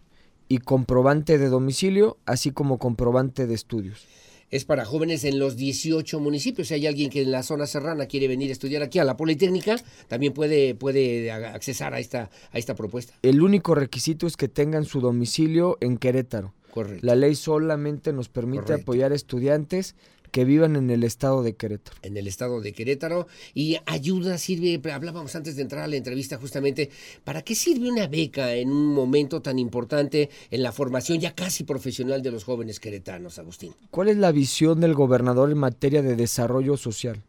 y 0.49 0.59
comprobante 0.59 1.39
de 1.39 1.49
domicilio, 1.49 2.19
así 2.27 2.53
como 2.53 2.79
comprobante 2.79 3.47
de 3.47 3.55
estudios. 3.55 4.07
Es 4.51 4.65
para 4.65 4.85
jóvenes 4.85 5.25
en 5.25 5.39
los 5.39 5.57
18 5.57 6.21
municipios. 6.21 6.69
Si 6.69 6.75
hay 6.75 6.87
alguien 6.87 7.11
que 7.11 7.23
en 7.23 7.33
la 7.33 7.43
zona 7.43 7.67
serrana 7.67 8.07
quiere 8.07 8.29
venir 8.29 8.51
a 8.51 8.53
estudiar 8.53 8.83
aquí 8.83 8.99
a 8.99 9.05
la 9.05 9.17
Politécnica, 9.17 9.77
también 10.09 10.33
puede, 10.33 10.75
puede 10.75 11.31
a- 11.33 11.53
accesar 11.55 11.95
a 11.95 11.99
esta, 11.99 12.31
a 12.53 12.59
esta 12.59 12.75
propuesta. 12.77 13.15
El 13.23 13.43
único 13.43 13.75
requisito 13.75 14.27
es 14.27 14.37
que 14.37 14.49
tengan 14.49 14.85
su 14.85 15.01
domicilio 15.01 15.79
en 15.81 15.97
Querétaro. 15.99 16.55
Correcto. 16.71 17.07
La 17.07 17.15
ley 17.17 17.35
solamente 17.35 18.13
nos 18.13 18.29
permite 18.29 18.65
Correcto. 18.65 18.83
apoyar 18.83 19.13
estudiantes 19.13 19.95
que 20.37 20.45
vivan 20.45 20.77
en 20.77 20.91
el 20.91 21.03
estado 21.03 21.43
de 21.43 21.57
Querétaro. 21.57 21.97
en 22.03 22.15
el 22.19 22.27
estado 22.27 22.61
de 22.61 22.75
Querétaro 22.75 23.27
y 23.55 23.79
ayuda, 23.87 24.37
sirve, 24.37 24.79
hablábamos 24.93 25.35
antes 25.35 25.57
de 25.57 25.63
entrar 25.63 25.85
a 25.85 25.87
la 25.87 25.97
entrevista 25.97 26.37
justamente, 26.37 26.91
¿para 27.25 27.41
qué 27.41 27.55
sirve 27.55 27.91
una 27.91 28.07
beca 28.07 28.53
en 28.53 28.71
un 28.71 28.93
momento 28.93 29.41
tan 29.41 29.59
importante 29.59 30.29
en 30.51 30.63
la 30.63 30.73
formación 30.73 31.21
ya 31.21 31.35
casi 31.35 31.65
profesional 31.65 32.21
de 32.21 32.33
los 32.33 32.45
jóvenes 32.45 32.81
queretanos, 32.81 33.39
Agustín? 33.39 33.73
¿Cuál 33.91 34.09
es 34.09 34.19
la 34.19 34.31
visión 34.31 34.79
del 34.79 34.93
gobernador 34.93 35.51
en 35.51 35.57
materia 35.57 36.03
de 36.03 36.17
desarrollo 36.17 36.77
social? 36.77 37.23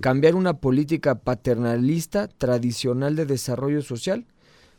Cambiar 0.00 0.34
una 0.34 0.54
política 0.54 1.16
paternalista 1.16 2.28
tradicional 2.28 3.14
de 3.14 3.26
desarrollo 3.26 3.82
social 3.82 4.24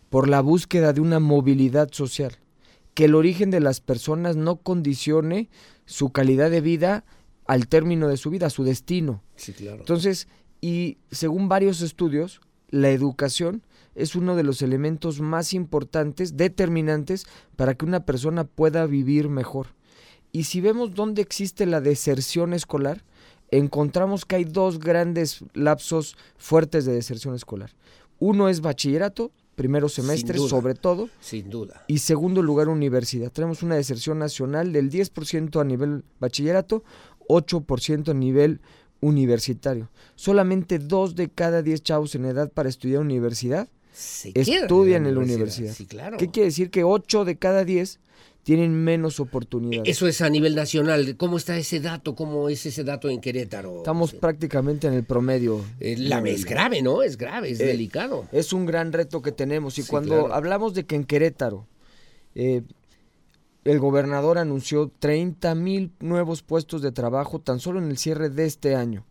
por 0.09 0.27
la 0.27 0.41
búsqueda 0.41 0.91
de 0.91 1.01
una 1.01 1.19
movilidad 1.19 1.91
social, 1.91 2.35
que 2.95 3.05
el 3.05 3.13
origen 3.13 3.51
de 3.51 3.59
las 3.59 3.79
personas 3.79 4.37
no 4.37 4.55
condicione 4.55 5.49
su 5.85 6.11
calidad 6.11 6.49
de 6.49 6.61
vida 6.61 7.05
al 7.49 7.67
término 7.67 8.07
de 8.07 8.17
su 8.17 8.30
vida, 8.30 8.49
su 8.51 8.63
destino. 8.63 9.23
Sí, 9.35 9.53
claro. 9.53 9.77
Entonces, 9.80 10.27
y 10.61 10.97
según 11.09 11.49
varios 11.49 11.81
estudios, 11.81 12.41
la 12.69 12.89
educación 12.91 13.63
es 13.95 14.15
uno 14.15 14.35
de 14.35 14.43
los 14.43 14.61
elementos 14.61 15.19
más 15.19 15.53
importantes, 15.53 16.38
determinantes, 16.38 17.26
para 17.55 17.73
que 17.73 17.85
una 17.85 18.05
persona 18.05 18.43
pueda 18.43 18.85
vivir 18.85 19.30
mejor. 19.30 19.67
Y 20.31 20.43
si 20.43 20.61
vemos 20.61 20.93
dónde 20.93 21.23
existe 21.23 21.65
la 21.65 21.81
deserción 21.81 22.53
escolar, 22.53 23.03
encontramos 23.49 24.26
que 24.26 24.35
hay 24.35 24.43
dos 24.43 24.77
grandes 24.80 25.43
lapsos 25.55 26.15
fuertes 26.38 26.85
de 26.85 26.93
deserción 26.93 27.34
escolar. 27.34 27.71
Uno 28.19 28.47
es 28.47 28.61
bachillerato, 28.61 29.31
primero 29.55 29.89
semestre 29.89 30.38
duda. 30.38 30.49
sobre 30.49 30.73
todo, 30.76 31.09
Sin 31.19 31.49
duda. 31.49 31.84
y 31.88 31.97
segundo 31.97 32.41
lugar 32.41 32.69
universidad. 32.69 33.31
Tenemos 33.31 33.63
una 33.63 33.76
deserción 33.76 34.19
nacional 34.19 34.71
del 34.71 34.89
10% 34.89 35.59
a 35.59 35.63
nivel 35.63 36.03
bachillerato, 36.19 36.84
8% 37.30 38.10
a 38.10 38.14
nivel 38.14 38.60
universitario. 38.99 39.89
Solamente 40.15 40.77
dos 40.80 41.15
de 41.15 41.30
cada 41.30 41.61
10 41.61 41.81
chavos 41.84 42.15
en 42.15 42.26
edad 42.26 42.51
para 42.51 42.68
estudiar 42.69 42.99
universidad 43.01 43.69
Se 43.93 44.31
estudian 44.35 45.06
en 45.06 45.14
la 45.15 45.22
universidad. 45.22 45.73
Sí, 45.73 45.85
claro. 45.85 46.18
¿Qué 46.18 46.30
quiere 46.30 46.47
decir? 46.47 46.69
Que 46.69 46.84
8 46.84 47.23
de 47.26 47.38
cada 47.38 47.64
10 47.64 47.99
tienen 48.43 48.73
menos 48.73 49.19
oportunidades. 49.19 49.88
Eso 49.89 50.07
es 50.07 50.22
a 50.22 50.30
nivel 50.30 50.56
nacional. 50.56 51.15
¿Cómo 51.18 51.38
está 51.38 51.57
ese 51.57 51.80
dato? 51.80 52.15
¿Cómo 52.15 52.49
es 52.49 52.65
ese 52.65 52.84
dato 52.84 53.10
en 53.10 53.22
Querétaro? 53.22 53.77
Estamos 53.80 54.14
prácticamente 54.14 54.88
en 54.88 54.93
el 54.93 55.03
promedio. 55.03 55.64
Eh, 55.80 55.95
la- 55.97 56.19
es 56.27 56.45
grave, 56.45 56.81
¿no? 56.81 57.03
Es 57.03 57.18
grave, 57.18 57.51
es 57.51 57.60
Eh, 57.60 57.65
delicado. 57.65 58.27
Es 58.31 58.51
un 58.53 58.65
gran 58.65 58.91
reto 58.93 59.22
que 59.22 59.31
tenemos. 59.31 59.77
Y 59.77 59.84
Sí, 59.84 59.89
cuando 59.89 60.18
claro. 60.19 60.34
hablamos 60.34 60.73
de 60.73 60.85
que 60.85 60.95
en 60.95 61.03
Querétaro 61.03 61.68
eh, 62.35 62.61
el 63.65 63.80
gobernador 63.80 64.38
anunció 64.38 64.91
30 64.99 65.53
mil 65.56 65.91
nuevos 65.99 66.41
puestos 66.44 66.81
de 66.81 66.91
trabajo 66.91 67.40
tan 67.40 67.60
solo 67.60 67.80
en 67.80 67.90
el 67.90 67.98
cierre 67.98 68.30
de 68.30 68.45
este 68.45 68.76
año. 68.76 69.06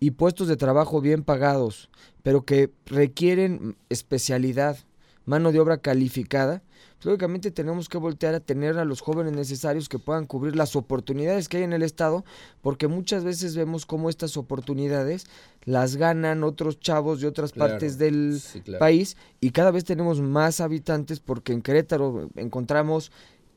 y 0.00 0.12
puestos 0.12 0.46
de 0.46 0.56
trabajo 0.56 1.00
bien 1.00 1.24
pagados, 1.24 1.90
pero 2.22 2.44
que 2.44 2.70
requieren 2.86 3.76
especialidad, 3.88 4.78
mano 5.26 5.50
de 5.50 5.58
obra 5.58 5.78
calificada, 5.78 6.62
pues, 6.94 7.06
lógicamente 7.06 7.50
tenemos 7.50 7.88
que 7.88 7.98
voltear 7.98 8.34
a 8.36 8.40
tener 8.40 8.78
a 8.78 8.84
los 8.84 9.00
jóvenes 9.00 9.32
necesarios 9.32 9.88
que 9.88 9.98
puedan 9.98 10.26
cubrir 10.26 10.54
las 10.54 10.76
oportunidades 10.76 11.48
que 11.48 11.56
hay 11.56 11.62
en 11.64 11.72
el 11.72 11.82
Estado, 11.82 12.24
porque 12.62 12.86
muchas 12.86 13.24
veces 13.24 13.56
vemos 13.56 13.86
cómo 13.86 14.08
estas 14.08 14.36
oportunidades 14.36 15.26
las 15.64 15.96
ganan 15.96 16.44
otros 16.44 16.78
chavos 16.78 17.20
de 17.20 17.26
otras 17.26 17.50
Claro, 17.52 17.72
partes 17.72 17.98
del 17.98 18.38
sí, 18.40 18.60
claro. 18.60 18.78
país 18.78 19.16
y 19.40 19.50
cada 19.50 19.72
vez 19.72 19.84
tenemos 19.84 20.20
más 20.20 20.60
habitantes 20.60 21.18
porque 21.18 21.52
en 21.52 21.62
Querétaro 21.62 22.30
encontramos 22.36 23.10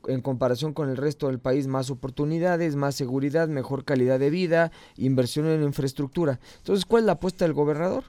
en 0.08 0.20
comparación 0.20 0.72
con 0.72 0.88
el 0.88 0.96
resto 0.96 1.28
del 1.28 1.38
país 1.38 1.66
más 1.66 1.90
oportunidades, 1.90 2.76
más 2.76 2.94
seguridad, 2.94 3.48
mejor 3.48 3.84
calidad 3.84 4.18
de 4.18 4.30
vida, 4.30 4.72
inversión 4.96 5.46
en 5.46 5.62
infraestructura. 5.62 6.40
Entonces, 6.58 6.84
¿cuál 6.84 7.02
es 7.02 7.06
la 7.06 7.12
apuesta 7.12 7.44
del 7.44 7.54
gobernador? 7.54 8.04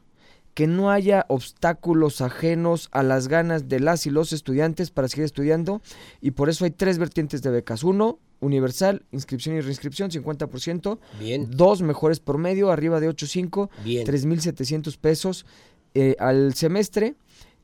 Que 0.53 0.67
no 0.67 0.91
haya 0.91 1.25
obstáculos 1.29 2.21
ajenos 2.21 2.89
a 2.91 3.01
las 3.01 3.27
ganas 3.27 3.69
de 3.69 3.79
las 3.79 4.05
y 4.05 4.11
los 4.11 4.33
estudiantes 4.33 4.91
para 4.91 5.07
seguir 5.07 5.25
estudiando 5.25 5.81
y 6.21 6.31
por 6.31 6.49
eso 6.49 6.65
hay 6.65 6.71
tres 6.71 6.97
vertientes 6.99 7.41
de 7.41 7.49
becas. 7.49 7.83
Uno, 7.83 8.19
universal, 8.43 9.03
inscripción 9.11 9.55
y 9.55 9.61
reinscripción, 9.61 10.11
50%. 10.11 10.99
Bien. 11.19 11.47
Dos, 11.49 11.81
mejores 11.81 12.19
promedio, 12.19 12.71
arriba 12.71 12.99
de 12.99 13.09
8.5, 13.09 13.69
Bien. 13.83 14.05
3.700 14.05 14.97
pesos 14.97 15.45
eh, 15.93 16.15
al 16.19 16.53
semestre. 16.53 17.15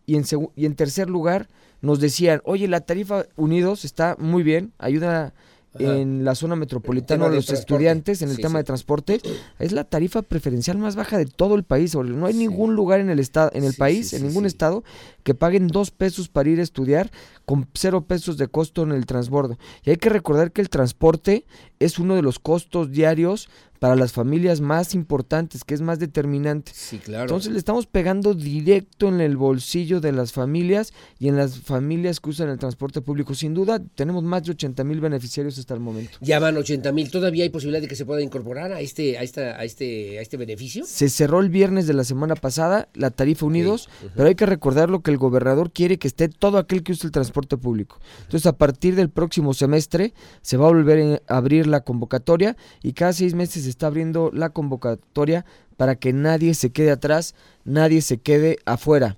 Y 0.06 0.15
en, 0.15 0.26
y 0.56 0.65
en 0.65 0.73
tercer 0.73 1.07
lugar, 1.07 1.49
nos 1.81 1.99
decían, 1.99 2.41
oye, 2.43 2.68
la 2.68 2.81
tarifa 2.81 3.26
Unidos 3.35 3.85
está 3.85 4.15
muy 4.19 4.43
bien, 4.43 4.73
ayuda 4.77 5.26
Ajá. 5.27 5.34
en 5.80 6.26
la 6.26 6.34
zona 6.34 6.56
metropolitana 6.56 7.26
a 7.26 7.30
los 7.30 7.45
transporte. 7.45 7.60
estudiantes 7.76 8.22
en 8.23 8.30
el 8.30 8.38
Sí, 8.38 8.41
tema 8.41 8.53
sí. 8.53 8.57
de 8.57 8.64
transporte. 8.64 9.22
Es 9.60 9.72
la 9.72 9.84
tarifa 9.84 10.23
preferencial 10.23 10.80
más 10.80 10.95
baja 10.95 11.18
de 11.18 11.26
todo 11.27 11.53
el 11.56 11.64
país. 11.64 11.93
No 11.95 12.26
hay 12.26 12.34
ningún 12.34 12.73
lugar 12.76 12.99
en 12.99 13.10
el, 13.11 13.19
estado, 13.19 13.51
en 13.53 13.64
el 13.64 13.76
país, 13.76 14.14
en 14.14 14.26
ningún 14.26 14.47
estado, 14.47 14.84
que 15.23 15.35
paguen 15.35 15.68
dos 15.68 15.91
pesos 15.91 16.27
para 16.27 16.49
ir 16.49 16.60
a 16.60 16.64
estudiar 16.64 17.11
con 17.45 17.68
cero 17.76 18.01
pesos 18.01 18.38
de 18.38 18.47
costo 18.47 18.81
en 18.81 18.91
el 18.91 19.06
transbordo. 19.06 19.57
Y 19.84 19.91
hay 19.91 19.97
que 19.97 20.10
recordar 20.10 20.51
que 20.51 20.61
el 20.61 20.69
transporte 20.69 21.45
es 21.80 21.99
uno 21.99 22.15
de 22.15 22.23
los 22.23 22.39
costos 22.39 22.89
diarios 22.91 23.47
para 23.80 23.95
las 23.95 24.11
familias 24.11 24.61
más 24.61 24.93
importantes, 24.93 25.64
que 25.64 25.73
es 25.73 25.81
más 25.81 25.99
determinante. 25.99 26.72
Sí, 26.76 26.99
claro. 26.99 27.23
Entonces 27.23 27.51
le 27.51 27.57
estamos 27.57 27.88
pegando 27.88 28.34
directo 28.34 29.07
en 29.07 29.22
el 29.22 29.38
bolsillo 29.38 30.01
de 30.01 30.11
las 30.11 30.31
familias 30.31 30.93
y 31.18 31.30
en 31.30 31.38
las 31.38 31.60
familias 31.60 32.19
que 32.19 32.30
usan 32.30 32.49
el 32.49 32.60
transporte 32.60 33.01
público. 33.01 33.34
Sin 33.34 33.53
duda, 33.53 33.81
tenemos 33.95 34.23
más 34.23 34.43
de 34.43 34.51
80 34.51 34.84
mil 34.84 34.99
beneficiarios 34.99 35.57
hasta 35.57 35.73
el 35.73 35.80
momento. 35.80 36.18
Ya 36.22 36.39
van 36.39 36.57
80 36.57 36.91
mil. 36.91 37.10
¿Todavía 37.10 37.43
hay 37.43 37.49
posibilidad 37.49 37.81
de 37.81 37.88
que 37.88 37.95
se 37.95 38.06
pueda 38.06 38.22
incorporar 38.22 38.73
a 38.73 38.81
este, 38.81 39.18
a 39.18 39.23
esta, 39.23 39.57
a 39.57 39.64
este, 39.64 40.19
a 40.19 40.22
este 40.22 40.38
beneficio? 40.38 40.85
Se 40.85 41.10
cerró 41.10 41.39
el 41.39 41.49
viernes 41.49 41.88
de 41.88 41.93
la 41.93 42.03
semana 42.03 42.35
pasada 42.35 42.89
la 42.93 43.10
tarifa 43.10 43.39
Unidos, 43.41 43.89
pero 44.15 44.27
hay 44.27 44.35
que 44.35 44.45
recordar 44.45 44.89
lo 44.89 45.01
que 45.01 45.11
el 45.11 45.18
gobernador 45.18 45.72
quiere 45.72 45.97
que 45.97 46.07
esté 46.07 46.30
todo 46.30 46.57
aquel 46.57 46.84
que 46.84 46.91
use 46.91 47.07
el 47.07 47.11
transporte 47.11 47.57
público. 47.57 47.99
Entonces, 48.23 48.45
a 48.45 48.57
partir 48.57 48.95
del 48.95 49.10
próximo 49.10 49.53
semestre 49.53 50.14
se 50.41 50.57
va 50.57 50.65
a 50.65 50.69
volver 50.69 51.22
a 51.27 51.38
abrir 51.38 51.68
la 51.68 51.81
convocatoria 51.81 52.57
y 52.81 52.93
cada 52.93 53.14
seis 53.14 53.34
meses 53.34 53.65
se 53.69 53.71
está 53.71 53.87
abriendo 53.87 54.31
la 54.33 54.49
convocatoria 54.49 55.45
para 55.77 55.95
que 55.95 56.11
nadie 56.11 56.55
se 56.55 56.71
quede 56.71 56.91
atrás, 56.91 57.35
nadie 57.63 58.01
se 58.01 58.17
quede 58.17 58.57
afuera. 58.65 59.17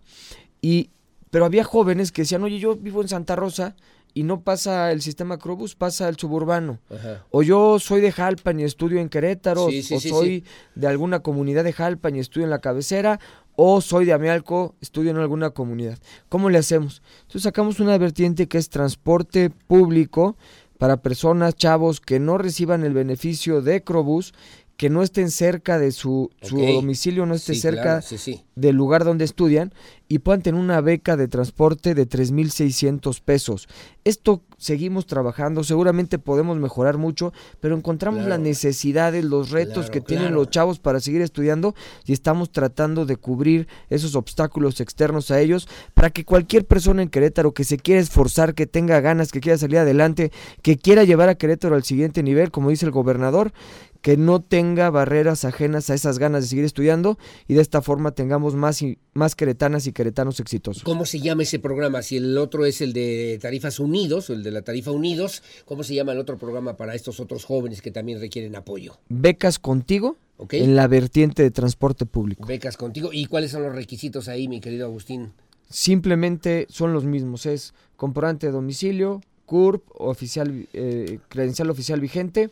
Y 0.62 0.90
pero 1.30 1.46
había 1.46 1.64
jóvenes 1.64 2.12
que 2.12 2.24
decían, 2.24 2.44
oye, 2.44 2.60
yo 2.60 2.76
vivo 2.76 3.02
en 3.02 3.08
Santa 3.08 3.38
Rosa 3.38 3.76
y 4.14 4.24
no 4.24 4.42
pasa 4.42 4.92
el 4.92 5.02
sistema 5.02 5.38
Crobus, 5.40 5.76
pasa 5.76 6.10
el 6.10 6.18
suburbano. 6.18 6.80
Ajá. 6.90 7.26
O 7.32 7.42
yo 7.42 7.80
soy 7.80 8.02
de 8.02 8.12
Jalpan 8.12 8.60
y 8.60 8.64
estudio 8.64 9.00
en 9.00 9.08
Querétaro, 9.08 9.70
Sí, 9.70 9.82
sí, 9.82 9.96
o 9.96 10.00
sí, 10.02 10.10
soy 10.10 10.44
de 10.76 10.88
alguna 10.88 11.22
comunidad 11.22 11.64
de 11.64 11.72
Jalpan 11.72 12.18
y 12.18 12.20
estudio 12.20 12.46
en 12.46 12.50
la 12.50 12.60
cabecera, 12.60 13.22
o 13.56 13.80
soy 13.80 14.04
de 14.04 14.12
Amialco, 14.12 14.76
estudio 14.82 15.12
en 15.12 15.18
alguna 15.18 15.52
comunidad. 15.52 15.98
¿Cómo 16.28 16.50
le 16.50 16.58
hacemos? 16.58 17.02
Entonces 17.22 17.44
sacamos 17.44 17.80
una 17.80 17.98
vertiente 17.98 18.48
que 18.48 18.58
es 18.58 18.70
transporte 18.70 19.50
público 19.50 20.36
para 20.82 20.98
personas, 20.98 21.54
chavos 21.54 22.02
que 22.02 22.20
no 22.20 22.40
reciban 22.40 22.84
el 22.84 22.96
beneficio 22.96 23.62
de 23.62 23.84
Crobús, 23.84 24.34
que 24.82 24.90
no 24.90 25.04
estén 25.04 25.30
cerca 25.30 25.78
de 25.78 25.92
su, 25.92 26.32
su 26.42 26.58
domicilio, 26.58 27.28
no 27.28 27.36
esté 27.36 27.54
Sí, 27.54 27.60
cerca 27.62 27.82
claro, 27.84 28.02
sí, 28.02 28.18
sí. 28.18 28.42
del 28.56 28.76
lugar 28.76 29.04
donde 29.04 29.26
estudian 29.26 29.76
y 30.08 30.18
puedan 30.20 30.42
tener 30.42 30.60
una 30.60 30.82
beca 30.82 31.16
de 31.18 31.28
transporte 31.28 31.94
de 31.94 32.10
3.600 32.10 33.22
pesos. 33.22 33.68
Esto 34.04 34.42
seguimos 34.58 35.06
trabajando, 35.06 35.64
seguramente 35.64 36.18
podemos 36.18 36.58
mejorar 36.58 36.98
mucho, 36.98 37.32
pero 37.60 37.76
encontramos 37.78 38.22
Claro. 38.22 38.30
las 38.32 38.40
necesidades, 38.40 39.24
los 39.24 39.52
retos 39.52 39.86
Claro, 39.86 39.92
que 39.92 40.02
tienen 40.02 40.34
los 40.34 40.50
chavos 40.50 40.80
para 40.80 41.00
seguir 41.00 41.22
estudiando 41.22 41.76
y 42.06 42.14
estamos 42.14 42.52
tratando 42.52 43.06
de 43.06 43.18
cubrir 43.18 43.68
esos 43.92 44.16
obstáculos 44.16 44.82
externos 44.82 45.30
a 45.30 45.40
ellos 45.40 45.68
para 45.94 46.10
que 46.10 46.26
cualquier 46.26 46.66
persona 46.66 47.04
en 47.04 47.10
Querétaro 47.10 47.54
que 47.54 47.66
se 47.66 47.78
quiera 47.78 48.02
esforzar, 48.02 48.56
que 48.56 48.66
tenga 48.66 49.00
ganas, 49.00 49.32
que 49.32 49.42
quiera 49.42 49.60
salir 49.60 49.78
adelante, 49.78 50.32
que 50.64 50.78
quiera 50.78 51.04
llevar 51.04 51.30
a 51.30 51.36
Querétaro 51.36 51.76
al 51.76 51.84
siguiente 51.84 52.24
nivel, 52.24 52.50
como 52.50 52.72
dice 52.72 52.86
el 52.88 52.92
gobernador, 52.92 53.54
que 54.02 54.18
no 54.18 54.42
tenga 54.42 54.90
barreras 54.90 55.46
ajenas 55.46 55.90
a 55.90 55.94
esas 55.94 56.18
ganas 56.18 56.44
de 56.44 56.48
seguir 56.50 56.66
estudiando 56.66 57.18
y 57.48 57.54
de 57.54 57.62
esta 57.62 57.82
forma 57.82 58.12
tengamos 58.12 58.56
más 58.56 58.82
y 58.82 58.98
más 59.14 59.36
queretanas 59.36 59.86
y 59.88 59.94
queretanos 59.94 60.40
exitosos. 60.40 60.84
¿Cómo 60.84 61.06
se 61.06 61.20
llama 61.20 61.44
ese 61.44 61.60
programa? 61.60 62.02
Si 62.02 62.18
el 62.18 62.38
otro 62.38 62.66
es 62.66 62.82
el 62.82 62.94
de 62.94 63.38
Tarifas 63.42 63.80
Unidos, 63.80 64.30
o 64.30 64.34
el 64.34 64.42
de 64.44 64.52
la 64.52 64.64
Tarifa 64.64 64.92
Unidos, 64.92 65.44
¿cómo 65.66 65.84
se 65.84 65.94
llama 65.94 66.14
el 66.14 66.18
otro 66.20 66.38
programa 66.38 66.78
para 66.78 66.96
estos 66.96 67.20
otros 67.20 67.46
jóvenes 67.46 67.82
que 67.82 67.92
también 67.92 68.20
requieren 68.20 68.56
apoyo? 68.56 68.98
Becas 69.10 69.60
contigo 69.60 70.18
Ok. 70.38 70.54
en 70.56 70.76
la 70.76 70.88
vertiente 70.88 71.44
de 71.44 71.52
transporte 71.52 72.06
público. 72.08 72.46
Becas 72.48 72.78
contigo. 72.78 73.10
¿Y 73.14 73.28
cuáles 73.28 73.52
son 73.52 73.62
los 73.62 73.76
requisitos 73.76 74.28
ahí, 74.28 74.48
mi 74.48 74.60
querido 74.62 74.88
Agustín? 74.88 75.34
Simplemente 75.70 76.66
son 76.70 76.94
los 76.94 77.06
mismos, 77.06 77.46
es 77.46 77.74
comprobante 77.96 78.48
de 78.48 78.52
domicilio, 78.54 79.22
CURP, 79.46 79.84
oficial, 79.94 80.68
eh, 80.74 81.20
credencial 81.30 81.70
oficial 81.70 82.00
vigente, 82.02 82.50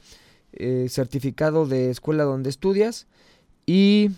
eh, 0.54 0.88
certificado 0.90 1.66
de 1.66 1.90
escuela 1.90 2.24
donde 2.24 2.50
estudias 2.50 3.08
y 3.66 4.12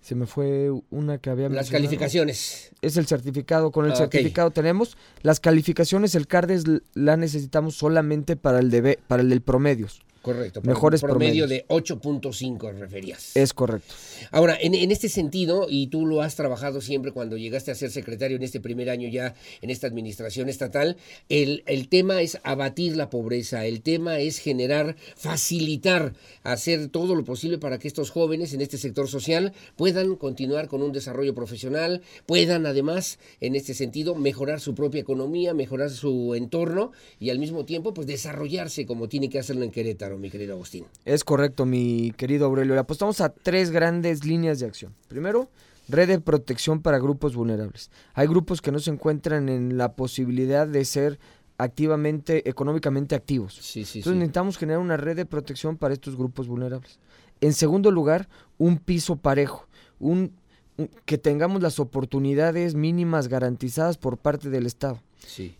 se 0.00 0.14
me 0.14 0.26
fue 0.26 0.70
una 0.90 1.18
que 1.18 1.28
había 1.30 1.48
Las 1.48 1.70
calificaciones. 1.70 2.70
Es 2.80 2.96
el 2.96 3.06
certificado, 3.06 3.70
con 3.72 3.84
el 3.84 3.92
Ah, 3.92 3.96
certificado 3.96 4.50
tenemos 4.50 4.96
las 5.22 5.40
calificaciones, 5.40 6.14
el 6.14 6.26
CARDES 6.26 6.64
la 6.94 7.16
necesitamos 7.16 7.74
solamente 7.74 8.36
para 8.36 8.60
el 8.60 8.70
de, 8.70 8.98
para 9.06 9.22
el 9.22 9.28
del 9.28 9.42
promedios. 9.42 10.00
Correcto. 10.22 10.60
Mejores 10.62 11.00
promedio 11.00 11.46
promedios. 11.46 11.48
de 11.48 11.66
8.5 11.68 12.74
referías. 12.78 13.36
Es 13.36 13.52
correcto. 13.52 13.94
Ahora, 14.30 14.56
en, 14.60 14.74
este 14.90 15.08
sentido, 15.08 15.66
y 15.68 15.88
tú 15.88 16.06
lo 16.06 16.22
has 16.22 16.36
trabajado 16.36 16.80
siempre 16.80 17.12
cuando 17.12 17.36
llegaste 17.36 17.70
a 17.70 17.74
ser 17.74 17.90
secretario 17.90 18.36
en 18.36 18.42
este 18.42 18.60
primer 18.60 18.90
año 18.90 19.08
ya 19.08 19.34
en 19.60 19.70
esta 19.70 19.86
administración 19.86 20.48
estatal, 20.48 20.96
el, 21.28 21.62
el 21.66 21.88
tema 21.88 22.22
es 22.22 22.38
abatir 22.42 22.96
la 22.96 23.10
pobreza, 23.10 23.66
el 23.66 23.82
tema 23.82 24.18
es 24.18 24.38
generar, 24.38 24.96
facilitar, 25.16 26.14
hacer 26.42 26.88
todo 26.88 27.14
lo 27.14 27.24
posible 27.24 27.58
para 27.58 27.78
que 27.78 27.88
estos 27.88 28.10
jóvenes 28.10 28.52
en 28.54 28.60
este 28.60 28.78
sector 28.78 29.08
social 29.08 29.52
puedan 29.76 30.16
continuar 30.16 30.68
con 30.68 30.82
un 30.82 30.92
desarrollo 30.92 31.34
profesional, 31.34 32.02
puedan 32.26 32.66
además, 32.66 33.18
en 33.40 33.54
este 33.54 33.74
sentido, 33.74 34.14
mejorar 34.14 34.60
su 34.60 34.74
propia 34.74 35.00
economía, 35.00 35.54
mejorar 35.54 35.90
su 35.90 36.34
entorno 36.34 36.92
y 37.20 37.30
al 37.30 37.38
mismo 37.38 37.64
tiempo, 37.64 37.94
pues 37.94 38.06
desarrollarse 38.06 38.86
como 38.86 39.08
tiene 39.08 39.28
que 39.28 39.38
hacerlo 39.38 39.64
en 39.64 39.70
Querétaro, 39.70 40.18
mi 40.18 40.30
querido 40.30 40.54
Agustín. 40.54 40.86
Es 41.04 41.24
correcto, 41.24 41.66
mi 41.66 42.12
querido 42.16 42.46
Aurelio. 42.46 42.78
Apostamos 42.78 43.20
a 43.20 43.28
tres 43.28 43.70
grandes 43.70 44.07
líneas 44.24 44.58
de 44.60 44.66
acción. 44.66 44.94
Primero, 45.08 45.48
red 45.88 46.08
de 46.08 46.20
protección 46.20 46.80
para 46.82 46.98
grupos 46.98 47.34
vulnerables. 47.34 47.90
Hay 48.14 48.26
grupos 48.26 48.60
que 48.60 48.72
no 48.72 48.78
se 48.78 48.90
encuentran 48.90 49.48
en 49.48 49.76
la 49.78 49.94
posibilidad 49.94 50.66
de 50.66 50.84
ser 50.84 51.18
activamente, 51.56 52.48
económicamente 52.48 53.14
activos. 53.14 53.54
Sí, 53.54 53.84
sí, 53.84 53.98
Entonces 53.98 54.12
sí. 54.12 54.18
necesitamos 54.18 54.58
generar 54.58 54.80
una 54.80 54.96
red 54.96 55.16
de 55.16 55.26
protección 55.26 55.76
para 55.76 55.94
estos 55.94 56.16
grupos 56.16 56.46
vulnerables. 56.48 56.98
En 57.40 57.52
segundo 57.52 57.90
lugar, 57.90 58.28
un 58.58 58.78
piso 58.78 59.16
parejo, 59.16 59.66
un, 59.98 60.32
un- 60.76 60.90
que 61.04 61.18
tengamos 61.18 61.62
las 61.62 61.78
oportunidades 61.80 62.74
mínimas 62.74 63.28
garantizadas 63.28 63.98
por 63.98 64.18
parte 64.18 64.50
del 64.50 64.66
Estado. 64.66 65.00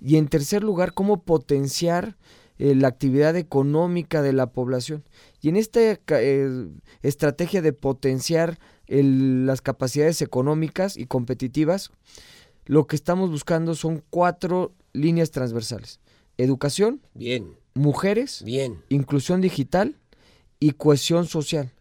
Y 0.01 0.17
en 0.17 0.29
tercer 0.29 0.63
lugar, 0.63 0.95
cómo 0.95 1.23
potenciar 1.23 2.17
eh, 2.59 2.75
la 2.75 2.89
actividad 2.89 3.37
económica 3.37 4.23
de 4.23 4.33
la 4.33 4.51
población. 4.53 5.05
Y 5.41 5.49
en 5.49 5.57
esta 5.57 5.81
eh, 5.83 6.69
estrategia 7.03 7.63
de 7.63 7.73
potenciar 7.73 8.59
el- 8.87 9.47
las 9.47 9.61
capacidades 9.63 10.23
económicas 10.23 10.97
y 10.97 11.07
competitivas, 11.07 11.91
lo 12.67 12.87
que 12.87 12.97
estamos 12.97 13.31
buscando 13.31 13.75
son 13.75 14.03
cuatro 14.11 14.73
líneas 14.93 15.31
transversales. 15.31 16.01
Educación, 16.37 17.01
Bien, 17.15 17.55
mujeres, 17.75 18.43
bien. 18.45 18.83
inclusión 18.89 19.41
digital 19.41 19.97
y 20.61 20.73
cohesión 20.73 21.27
social. 21.27 21.73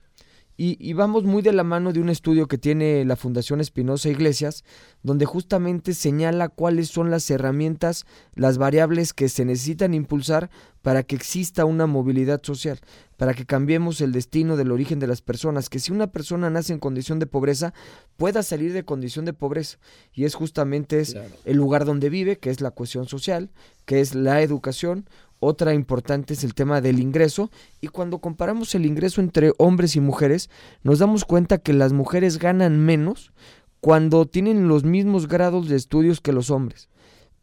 Y, 0.57 0.75
y 0.79 0.93
vamos 0.93 1.23
muy 1.23 1.43
de 1.43 1.53
la 1.53 1.63
mano 1.63 1.93
de 1.93 1.99
un 1.99 2.09
estudio 2.09 2.47
que 2.47 2.57
tiene 2.57 3.05
la 3.05 3.15
Fundación 3.15 3.61
Espinosa 3.61 4.09
Iglesias, 4.09 4.63
donde 5.03 5.25
justamente 5.25 5.93
señala 5.93 6.49
cuáles 6.49 6.89
son 6.89 7.11
las 7.11 7.29
herramientas, 7.29 8.05
las 8.33 8.57
variables 8.57 9.13
que 9.13 9.29
se 9.29 9.45
necesitan 9.45 9.93
impulsar 9.93 10.49
para 10.81 11.03
que 11.03 11.15
exista 11.15 11.65
una 11.65 11.85
movilidad 11.85 12.41
social, 12.43 12.79
para 13.17 13.33
que 13.33 13.45
cambiemos 13.45 13.99
el 13.99 14.13
destino 14.13 14.55
del 14.55 14.71
origen 14.71 14.99
de 14.99 15.07
las 15.07 15.21
personas, 15.21 15.69
que 15.69 15.79
si 15.79 15.91
una 15.91 16.07
persona 16.07 16.49
nace 16.49 16.71
en 16.71 16.79
condición 16.79 17.19
de 17.19 17.25
pobreza, 17.25 17.73
pueda 18.15 18.41
salir 18.41 18.71
de 18.71 18.85
condición 18.85 19.25
de 19.25 19.33
pobreza. 19.33 19.79
Y 20.13 20.25
es 20.25 20.33
justamente 20.33 21.01
es 21.01 21.17
el 21.45 21.57
lugar 21.57 21.83
donde 21.83 22.09
vive, 22.09 22.37
que 22.37 22.49
es 22.49 22.61
la 22.61 22.71
cuestión 22.71 23.07
social, 23.07 23.49
que 23.85 23.99
es 23.99 24.15
la 24.15 24.41
educación. 24.41 25.09
Otra 25.39 25.73
importante 25.73 26.33
es 26.33 26.43
el 26.43 26.53
tema 26.53 26.81
del 26.81 26.99
ingreso. 26.99 27.51
Y 27.81 27.87
cuando 27.87 28.19
comparamos 28.19 28.73
el 28.75 28.85
ingreso 28.85 29.21
entre 29.21 29.53
hombres 29.57 29.95
y 29.95 29.99
mujeres, 29.99 30.49
nos 30.83 30.99
damos 30.99 31.25
cuenta 31.25 31.57
que 31.57 31.73
las 31.73 31.93
mujeres 31.93 32.39
ganan 32.39 32.79
menos 32.79 33.31
cuando 33.79 34.25
tienen 34.25 34.67
los 34.67 34.83
mismos 34.83 35.27
grados 35.27 35.69
de 35.69 35.75
estudios 35.75 36.21
que 36.21 36.33
los 36.33 36.49
hombres. 36.49 36.89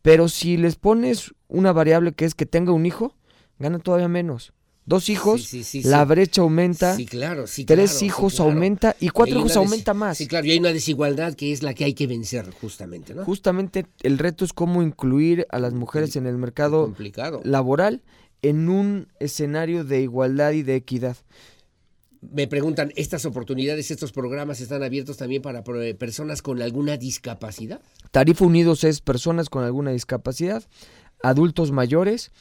Pero 0.03 0.29
si 0.29 0.57
les 0.57 0.77
pones 0.77 1.35
una 1.49 1.73
variable 1.73 2.13
que 2.13 2.25
es 2.25 2.35
que 2.35 2.47
tenga 2.47 2.73
un 2.73 2.87
hijo, 2.87 3.15
gana 3.59 3.79
todavía 3.79 4.09
menos. 4.09 4.53
Dos 4.87 5.09
hijos, 5.09 5.51
la 5.85 6.05
brecha 6.05 6.43
aumenta. 6.43 6.97
Claro, 7.09 7.47
Tres 7.67 8.03
hijos 8.03 8.39
aumenta 8.39 8.95
y 9.01 9.09
cuatro 9.09 9.39
hijos 9.39 9.57
aumenta 9.57 9.95
más. 9.95 10.19
Sí, 10.19 10.27
claro, 10.27 10.47
y 10.47 10.51
hay 10.51 10.59
una 10.59 10.73
desigualdad 10.75 11.35
que 11.35 11.53
es 11.53 11.63
la 11.63 11.73
que 11.73 11.85
hay 11.85 11.95
que 11.95 12.07
vencer, 12.07 12.51
justamente, 12.51 13.15
¿no? 13.15 13.25
Justamente 13.25 13.87
el 14.03 14.19
reto 14.19 14.45
es 14.45 14.53
cómo 14.53 14.83
incluir 14.83 15.47
a 15.51 15.59
las 15.59 15.73
mujeres 15.73 16.17
en 16.17 16.27
el 16.27 16.37
mercado 16.37 16.95
laboral 17.45 18.03
en 18.43 18.69
un 18.69 19.09
escenario 19.21 19.85
de 19.85 20.03
igualdad 20.03 20.53
y 20.53 20.63
de 20.63 20.77
equidad. 20.77 21.17
Me 22.21 22.47
preguntan, 22.47 22.93
¿estas 22.97 23.25
oportunidades, 23.25 23.91
estos 23.91 24.13
programas 24.13 24.61
están 24.61 24.83
abiertos 24.83 25.17
también 25.17 25.41
para 25.41 25.63
personas 25.99 26.43
con 26.43 26.61
alguna 26.61 26.99
discapacidad? 26.99 27.81
Tarifa 28.11 28.45
Unidos 28.45 28.85
es 28.85 29.01
personas 29.01 29.49
con 29.49 29.65
alguna 29.65 29.93
discapacidad, 29.93 30.63
adultos 31.23 31.73
mayores 31.73 32.33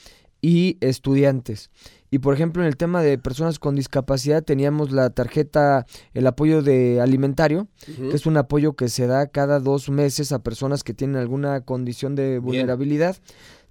y 0.41 0.78
estudiantes. 0.82 1.70
Y 2.14 2.19
por 2.19 2.35
ejemplo, 2.35 2.61
en 2.61 2.68
el 2.68 2.77
tema 2.77 3.02
de 3.02 3.18
personas 3.18 3.57
con 3.57 3.73
discapacidad 3.73 4.44
teníamos 4.44 4.91
la 4.91 5.10
tarjeta, 5.10 5.88
el 6.14 6.27
apoyo 6.27 6.61
de 6.61 7.02
alimentario, 7.02 7.68
que 7.88 8.15
es 8.15 8.27
un 8.27 8.38
apoyo 8.38 8.73
que 8.73 8.88
se 8.88 9.07
da 9.07 9.26
cada 9.26 9.60
dos 9.60 9.90
meses 9.90 10.31
a 10.31 10.44
personas 10.44 10.84
que 10.84 10.94
tienen 10.94 11.15
alguna 11.15 11.61
condición 11.61 12.14
de 12.14 12.38
vulnerabilidad. 12.38 13.18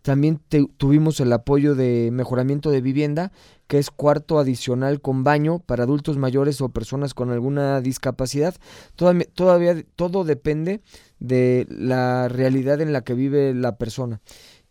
También 0.02 0.40
tuvimos 0.77 1.20
el 1.20 1.32
apoyo 1.32 1.77
de 1.77 2.10
mejoramiento 2.12 2.73
de 2.73 2.81
vivienda, 2.81 3.31
que 3.69 3.78
es 3.78 3.93
cuarto 3.93 4.40
adicional 4.40 5.01
con 5.01 5.23
baño 5.23 5.60
para 5.60 5.85
adultos 5.85 6.19
mayores 6.19 6.60
o 6.62 6.69
personas 6.70 7.14
con 7.14 7.31
alguna 7.31 7.81
discapacidad. 7.81 8.56
Todavía, 8.97 9.28
todavía 9.32 9.85
todo 9.94 10.24
depende 10.24 10.81
de 11.20 11.64
la 11.70 12.27
realidad 12.27 12.81
en 12.81 12.93
la 12.93 13.02
que 13.02 13.14
vive 13.14 13.55
la 13.55 13.77
persona. 13.77 14.20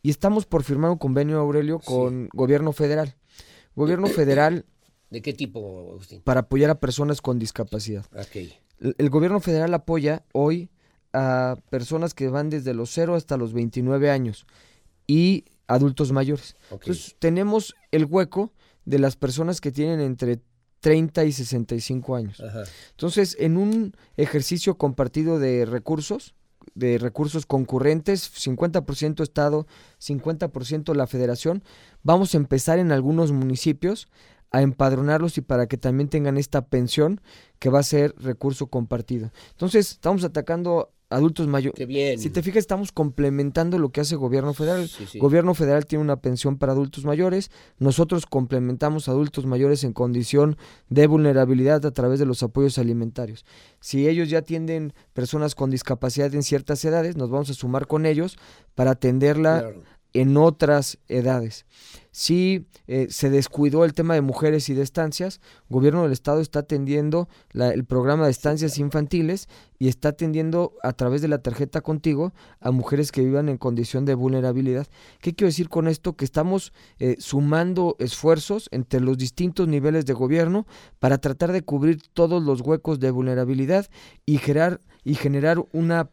Y 0.04 0.10
estamos 0.10 0.46
por 0.46 0.64
firmar 0.64 0.92
un 0.92 0.98
convenio, 0.98 1.40
Aurelio, 1.40 1.80
con 1.80 2.28
gobierno 2.34 2.74
federal. 2.74 3.16
Gobierno 3.76 4.08
federal... 4.08 4.66
¿De 5.10 5.22
qué 5.22 5.34
tipo, 5.34 5.92
Agustín? 5.92 6.22
Para 6.22 6.42
apoyar 6.42 6.70
a 6.70 6.80
personas 6.80 7.22
con 7.22 7.38
discapacidad. 7.38 8.06
El, 8.80 9.10
gobierno 9.10 9.40
federal 9.40 9.74
apoya 9.74 10.24
hoy 10.32 10.70
a 11.14 11.58
personas 11.70 12.14
que 12.14 12.30
van 12.30 12.50
desde 12.50 12.74
los 12.74 12.92
0 12.92 13.16
hasta 13.16 13.36
los 13.38 13.54
29 13.54 14.10
años 14.10 14.46
y 15.08 15.46
adultos 15.68 16.12
mayores. 16.12 16.56
Entonces 16.72 17.16
tenemos 17.20 17.76
el 17.92 18.06
hueco 18.06 18.54
de 18.86 19.00
las 19.00 19.18
personas 19.18 19.60
que 19.60 19.72
tienen 19.72 20.00
entre 20.00 20.40
30 20.80 21.26
y 21.26 21.32
65 21.32 22.16
años. 22.16 22.44
Entonces, 22.92 23.38
en 23.40 23.58
un 23.58 23.96
ejercicio 24.18 24.78
compartido 24.78 25.40
de 25.40 25.66
recursos, 25.66 26.34
de 26.76 26.98
recursos 26.98 27.46
concurrentes, 27.46 28.32
50% 28.34 29.24
Estado, 29.24 29.68
50% 30.00 30.94
la 30.96 31.08
Federación. 31.08 31.64
Vamos 32.04 32.34
a 32.34 32.38
empezar 32.38 32.80
en 32.80 32.92
algunos 32.92 33.32
municipios 33.32 34.08
a 34.52 34.62
empadronarlos 34.62 35.38
y 35.38 35.42
para 35.42 35.68
que 35.68 35.78
también 35.78 36.10
tengan 36.10 36.38
esta 36.38 36.68
pensión 36.68 37.22
que 37.60 37.70
va 37.70 37.80
a 37.80 37.84
ser 37.84 38.14
recurso 38.18 38.68
compartido. 38.68 39.32
Entonces, 39.52 39.92
estamos 39.92 40.24
atacando 40.24 40.92
adultos 41.12 41.48
mayores. 41.48 41.78
Si 42.22 42.30
te 42.30 42.42
fijas, 42.42 42.60
estamos 42.60 42.92
complementando 42.92 43.78
lo 43.78 43.90
que 43.90 44.02
hace 44.02 44.16
gobierno 44.16 44.54
federal. 44.54 44.90
Gobierno 45.20 45.54
federal 45.54 45.86
tiene 45.86 46.04
una 46.04 46.22
pensión 46.22 46.58
para 46.58 46.72
adultos 46.72 47.06
mayores. 47.06 47.52
Nosotros 47.78 48.26
complementamos 48.26 49.08
adultos 49.08 49.46
mayores 49.46 49.84
en 49.84 49.94
condición 49.94 50.58
de 50.90 51.08
vulnerabilidad 51.08 51.86
a 51.86 51.92
través 51.92 52.20
de 52.20 52.26
los 52.26 52.42
apoyos 52.44 52.78
alimentarios. 52.78 53.46
Si 53.80 54.08
ellos 54.08 54.30
ya 54.30 54.40
atienden 54.40 54.94
personas 55.14 55.56
con 55.56 55.70
discapacidad 55.70 56.34
en 56.34 56.44
ciertas 56.44 56.84
edades, 56.86 57.18
nos 57.18 57.30
vamos 57.30 57.50
a 57.50 57.54
sumar 57.54 57.88
con 57.88 58.06
ellos 58.06 58.38
para 58.76 58.92
atenderla 58.92 59.74
en 60.14 60.38
otras 60.38 60.98
edades. 61.08 61.66
Si 62.14 62.66
eh, 62.88 63.08
se 63.10 63.30
descuidó 63.30 63.86
el 63.86 63.94
tema 63.94 64.16
de 64.16 64.22
mujeres 64.22 64.68
y 64.68 64.74
de 64.74 64.82
estancias, 64.82 65.40
el 65.70 65.76
gobierno 65.76 66.04
del 66.04 66.12
estado 66.12 66.42
está 66.42 66.60
atendiendo 66.60 67.30
el 67.54 67.86
programa 67.86 68.26
de 68.26 68.32
estancias 68.32 68.78
infantiles 68.78 69.48
y 69.80 69.88
está 69.88 70.10
atendiendo 70.10 70.74
a 70.84 70.92
través 70.92 71.22
de 71.22 71.30
la 71.30 71.42
tarjeta 71.42 71.80
contigo 71.80 72.34
a 72.60 72.72
mujeres 72.72 73.14
que 73.14 73.24
vivan 73.24 73.48
en 73.48 73.58
condición 73.58 74.04
de 74.04 74.16
vulnerabilidad. 74.16 74.88
¿Qué 75.22 75.34
quiero 75.34 75.48
decir 75.48 75.70
con 75.70 75.88
esto? 75.88 76.18
Que 76.18 76.26
estamos 76.26 76.74
eh, 77.00 77.16
sumando 77.20 77.96
esfuerzos 77.98 78.68
entre 78.72 79.00
los 79.00 79.18
distintos 79.18 79.70
niveles 79.70 80.06
de 80.06 80.14
gobierno 80.14 80.68
para 81.00 81.18
tratar 81.18 81.54
de 81.54 81.62
cubrir 81.62 82.02
todos 82.14 82.44
los 82.44 82.60
huecos 82.60 83.00
de 83.00 83.12
vulnerabilidad 83.12 83.88
y 84.26 84.40
generar, 84.40 84.82
y 85.06 85.16
generar 85.16 85.64
una 85.72 86.10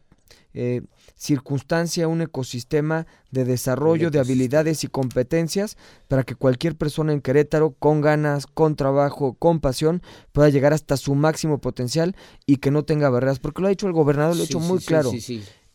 eh, 0.53 0.81
circunstancia, 1.15 2.07
un 2.07 2.21
ecosistema 2.21 3.05
de 3.29 3.45
desarrollo 3.45 4.09
de 4.09 4.19
habilidades 4.19 4.83
y 4.83 4.87
competencias 4.87 5.77
para 6.07 6.23
que 6.23 6.35
cualquier 6.35 6.75
persona 6.75 7.13
en 7.13 7.21
Querétaro, 7.21 7.75
con 7.77 8.01
ganas, 8.01 8.47
con 8.47 8.75
trabajo, 8.75 9.33
con 9.33 9.59
pasión, 9.59 10.01
pueda 10.31 10.49
llegar 10.49 10.73
hasta 10.73 10.97
su 10.97 11.13
máximo 11.15 11.59
potencial 11.59 12.15
y 12.45 12.57
que 12.57 12.71
no 12.71 12.83
tenga 12.83 13.09
barreras. 13.09 13.39
Porque 13.39 13.61
lo 13.61 13.67
ha 13.67 13.71
dicho 13.71 13.87
el 13.87 13.93
gobernador, 13.93 14.35
lo 14.35 14.41
ha 14.41 14.45
hecho 14.45 14.59
muy 14.59 14.79
claro. 14.79 15.11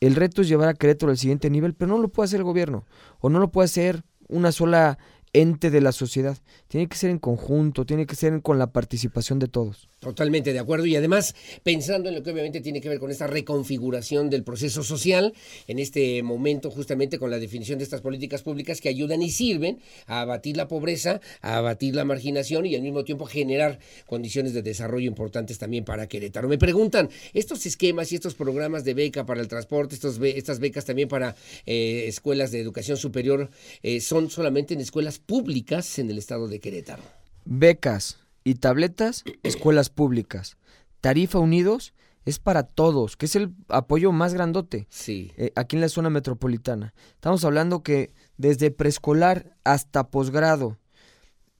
el 0.00 0.14
reto 0.16 0.42
es 0.42 0.48
llevar 0.48 0.68
a 0.68 0.74
Querétaro 0.74 1.12
al 1.12 1.18
siguiente 1.18 1.50
nivel, 1.50 1.74
pero 1.74 1.92
no 1.92 1.98
lo 1.98 2.08
puede 2.08 2.26
hacer 2.26 2.40
el 2.40 2.44
gobierno 2.44 2.84
o 3.20 3.28
no 3.30 3.38
lo 3.38 3.52
puede 3.52 3.66
hacer 3.66 4.04
una 4.28 4.52
sola 4.52 4.98
ente 5.34 5.70
de 5.70 5.82
la 5.82 5.92
sociedad. 5.92 6.38
Tiene 6.68 6.88
que 6.88 6.96
ser 6.96 7.10
en 7.10 7.18
conjunto, 7.18 7.84
tiene 7.84 8.06
que 8.06 8.16
ser 8.16 8.40
con 8.40 8.58
la 8.58 8.72
participación 8.72 9.38
de 9.38 9.48
todos. 9.48 9.88
Totalmente 10.00 10.52
de 10.52 10.58
acuerdo 10.58 10.86
y 10.86 10.96
además 10.96 11.34
pensando 11.62 12.08
en 12.08 12.14
lo 12.14 12.22
que 12.22 12.30
obviamente 12.30 12.60
tiene 12.60 12.80
que 12.80 12.88
ver 12.88 12.98
con 12.98 13.10
esta 13.10 13.26
reconfiguración 13.26 14.30
del 14.30 14.44
proceso 14.44 14.82
social, 14.82 15.32
en 15.66 15.78
este 15.78 16.22
momento 16.22 16.70
justamente 16.70 17.18
con 17.18 17.30
la 17.30 17.38
definición 17.38 17.78
de 17.78 17.84
estas 17.84 18.00
políticas 18.00 18.42
públicas 18.42 18.80
que 18.80 18.88
ayudan 18.88 19.22
y 19.22 19.30
sirven 19.30 19.80
a 20.06 20.20
abatir 20.20 20.56
la 20.56 20.68
pobreza, 20.68 21.20
a 21.40 21.56
abatir 21.56 21.94
la 21.94 22.04
marginación 22.04 22.66
y 22.66 22.74
al 22.74 22.82
mismo 22.82 23.04
tiempo 23.04 23.26
generar 23.26 23.78
condiciones 24.06 24.52
de 24.54 24.62
desarrollo 24.62 25.08
importantes 25.08 25.58
también 25.58 25.84
para 25.84 26.06
Querétaro. 26.06 26.48
Me 26.48 26.58
preguntan, 26.58 27.08
estos 27.32 27.66
esquemas 27.66 28.12
y 28.12 28.16
estos 28.16 28.34
programas 28.34 28.84
de 28.84 28.94
beca 28.94 29.26
para 29.26 29.40
el 29.40 29.48
transporte, 29.48 29.94
estos 29.94 30.20
estas 30.22 30.60
becas 30.60 30.84
también 30.84 31.08
para 31.08 31.34
eh, 31.66 32.04
escuelas 32.06 32.50
de 32.50 32.60
educación 32.60 32.96
superior, 32.96 33.50
eh, 33.82 34.00
son 34.00 34.30
solamente 34.30 34.74
en 34.74 34.80
escuelas 34.80 35.18
públicas 35.26 35.98
en 35.98 36.10
el 36.10 36.18
estado 36.18 36.48
de 36.48 36.60
Querétaro. 36.60 37.02
Becas 37.44 38.18
y 38.44 38.54
tabletas, 38.54 39.24
escuelas 39.42 39.90
públicas. 39.90 40.56
Tarifa 41.00 41.38
Unidos 41.38 41.94
es 42.24 42.38
para 42.38 42.62
todos, 42.62 43.16
que 43.16 43.26
es 43.26 43.36
el 43.36 43.54
apoyo 43.68 44.12
más 44.12 44.32
grandote 44.34 44.86
sí. 44.88 45.32
Eh, 45.36 45.52
aquí 45.56 45.76
en 45.76 45.82
la 45.82 45.88
zona 45.88 46.10
metropolitana. 46.10 46.94
Estamos 47.12 47.44
hablando 47.44 47.82
que 47.82 48.12
desde 48.38 48.70
preescolar 48.70 49.56
hasta 49.64 50.08
posgrado, 50.08 50.78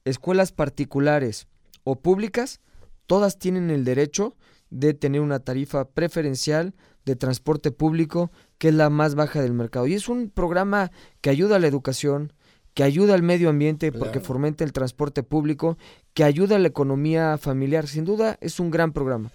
escuelas 0.04 0.52
particulares 0.52 1.46
o 1.84 1.96
públicas, 1.96 2.60
todas 3.06 3.38
tienen 3.38 3.70
el 3.70 3.84
derecho 3.84 4.36
de 4.70 4.94
tener 4.94 5.20
una 5.20 5.40
tarifa 5.40 5.88
preferencial 5.90 6.74
de 7.04 7.16
transporte 7.16 7.70
público 7.70 8.32
que 8.58 8.68
es 8.68 8.74
la 8.74 8.90
más 8.90 9.14
baja 9.14 9.42
del 9.42 9.52
mercado. 9.52 9.86
Y 9.86 9.94
es 9.94 10.08
un 10.08 10.30
programa 10.30 10.90
que 11.20 11.30
ayuda 11.30 11.56
a 11.56 11.58
la 11.58 11.66
educación, 11.66 12.32
que 12.74 12.82
ayuda 12.82 13.14
al 13.14 13.22
medio 13.22 13.48
ambiente 13.48 13.92
porque 13.92 14.20
fomenta 14.20 14.64
el 14.64 14.72
transporte 14.72 15.22
público, 15.22 15.78
que 16.12 16.24
ayuda 16.24 16.56
a 16.56 16.58
la 16.58 16.68
economía 16.68 17.38
familiar. 17.38 17.86
Sin 17.86 18.04
duda 18.04 18.36
es 18.40 18.60
un 18.60 18.70
gran 18.70 18.92
programa 18.92 19.30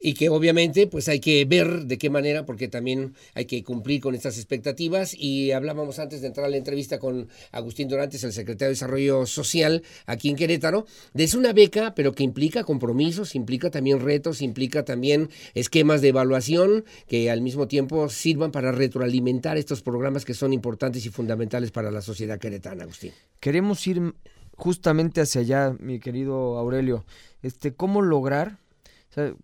y 0.00 0.14
que 0.14 0.30
obviamente 0.30 0.86
pues 0.86 1.08
hay 1.08 1.20
que 1.20 1.44
ver 1.44 1.84
de 1.84 1.98
qué 1.98 2.08
manera, 2.08 2.46
porque 2.46 2.68
también 2.68 3.14
hay 3.34 3.44
que 3.44 3.62
cumplir 3.62 4.00
con 4.00 4.14
estas 4.14 4.38
expectativas. 4.38 5.14
Y 5.14 5.52
hablábamos 5.52 5.98
antes 5.98 6.22
de 6.22 6.28
entrar 6.28 6.46
a 6.46 6.48
la 6.48 6.56
entrevista 6.56 6.98
con 6.98 7.28
Agustín 7.52 7.88
Dorantes, 7.88 8.24
el 8.24 8.32
secretario 8.32 8.68
de 8.68 8.74
Desarrollo 8.74 9.26
Social 9.26 9.82
aquí 10.06 10.30
en 10.30 10.36
Querétaro, 10.36 10.86
es 11.14 11.34
una 11.34 11.52
beca, 11.52 11.94
pero 11.94 12.12
que 12.12 12.24
implica 12.24 12.64
compromisos, 12.64 13.34
implica 13.34 13.70
también 13.70 14.00
retos, 14.00 14.40
implica 14.40 14.84
también 14.84 15.28
esquemas 15.54 16.00
de 16.00 16.08
evaluación 16.08 16.84
que 17.06 17.30
al 17.30 17.42
mismo 17.42 17.68
tiempo 17.68 18.08
sirvan 18.08 18.52
para 18.52 18.72
retroalimentar 18.72 19.58
estos 19.58 19.82
programas 19.82 20.24
que 20.24 20.32
son 20.32 20.54
importantes 20.54 21.04
y 21.04 21.10
fundamentales 21.10 21.70
para 21.70 21.90
la 21.90 22.00
sociedad 22.00 22.38
queretana, 22.38 22.84
Agustín. 22.84 23.12
Queremos 23.38 23.86
ir 23.86 24.14
justamente 24.56 25.20
hacia 25.20 25.42
allá, 25.42 25.76
mi 25.78 26.00
querido 26.00 26.58
Aurelio. 26.58 27.04
Este, 27.42 27.74
¿cómo 27.74 28.02
lograr 28.02 28.59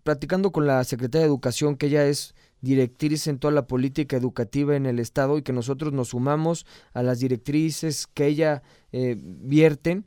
practicando 0.03 0.51
con 0.51 0.65
la 0.67 0.83
Secretaría 0.83 1.21
de 1.23 1.27
Educación, 1.27 1.75
que 1.75 1.87
ella 1.87 2.05
es 2.07 2.33
directrices 2.61 3.27
en 3.27 3.37
toda 3.37 3.53
la 3.53 3.67
política 3.67 4.17
educativa 4.17 4.75
en 4.75 4.85
el 4.85 4.99
Estado 4.99 5.37
y 5.37 5.43
que 5.43 5.53
nosotros 5.53 5.93
nos 5.93 6.09
sumamos 6.09 6.65
a 6.93 7.03
las 7.03 7.19
directrices 7.19 8.07
que 8.07 8.27
ella 8.27 8.63
eh, 8.91 9.15
vierten. 9.19 10.05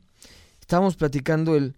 Estábamos 0.59 0.95
platicando 0.95 1.55
el 1.55 1.77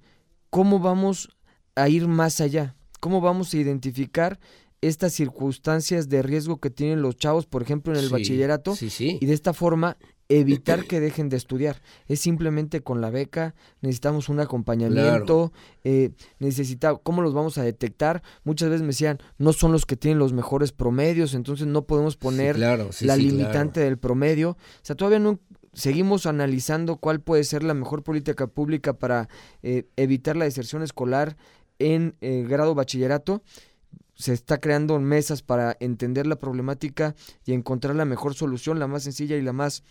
cómo 0.49 0.80
vamos 0.80 1.30
a 1.76 1.89
ir 1.89 2.07
más 2.07 2.41
allá, 2.41 2.76
cómo 2.99 3.22
vamos 3.22 3.53
a 3.53 3.57
identificar 3.57 4.39
estas 4.81 5.14
circunstancias 5.14 6.10
de 6.10 6.22
riesgo 6.22 6.60
que 6.60 6.69
tienen 6.69 7.01
los 7.01 7.15
chavos, 7.15 7.45
por 7.45 7.61
ejemplo, 7.61 7.93
en 7.93 7.99
el 7.99 8.07
Sí, 8.07 8.11
bachillerato, 8.11 8.76
sí, 8.76 8.89
sí. 8.89 9.18
y 9.22 9.26
de 9.26 9.34
esta 9.34 9.53
forma 9.53 9.97
evitar 10.39 10.85
que 10.85 10.99
dejen 10.99 11.30
de 11.30 11.38
estudiar. 11.38 11.81
Es 12.07 12.19
simplemente 12.19 12.81
con 12.81 13.01
la 13.01 13.10
beca, 13.10 13.55
necesitamos 13.81 14.30
un 14.30 14.39
acompañamiento, 14.39 15.51
eh, 15.84 16.11
necesita, 16.39 16.95
¿cómo 16.95 17.22
los 17.22 17.34
vamos 17.34 17.57
a 17.57 17.64
detectar? 17.64 18.23
Muchas 18.43 18.69
veces 18.69 18.81
me 18.81 18.88
decían, 18.88 19.19
no 19.38 19.53
son 19.53 19.72
los 19.72 19.85
que 19.85 19.95
tienen 19.95 20.19
los 20.19 20.34
mejores 20.34 20.72
promedios, 20.72 21.34
entonces 21.34 21.68
no 21.68 21.85
podemos 21.85 22.18
poner 22.18 22.55
claro, 22.55 22.91
sí, 22.91 23.05
la 23.05 23.15
sí, 23.15 23.23
limitante 23.23 23.80
del 23.80 23.97
promedio. 23.97 24.51
O 24.51 24.57
sea, 24.81 24.95
todavía 24.95 25.19
no 25.19 25.39
seguimos 25.73 26.26
analizando 26.26 26.97
cuál 26.97 27.19
puede 27.19 27.43
ser 27.43 27.64
la 27.64 27.73
mejor 27.73 28.03
política 28.03 28.47
pública 28.47 28.93
para 28.93 29.30
eh, 29.61 29.88
evitar 29.95 30.35
la 30.35 30.45
deserción 30.45 30.84
escolar 30.84 31.35
en 31.80 32.15
eh, 32.22 32.45
grado 32.47 32.76
bachillerato 32.76 33.41
se 34.15 34.34
está 34.34 34.60
creando 34.60 34.99
mesas 34.99 35.41
para 35.41 35.76
entender 35.80 36.27
la 36.27 36.38
problemática 36.38 37.15
y 37.45 37.53
encontrar 37.53 37.95
la 37.95 38.05
mejor 38.05 38.35
solución, 38.35 38.80
la 38.80 38.88
más 38.88 39.03
sencilla 39.03 39.35
y 39.38 39.41
la 39.41 39.53
más 39.53 39.84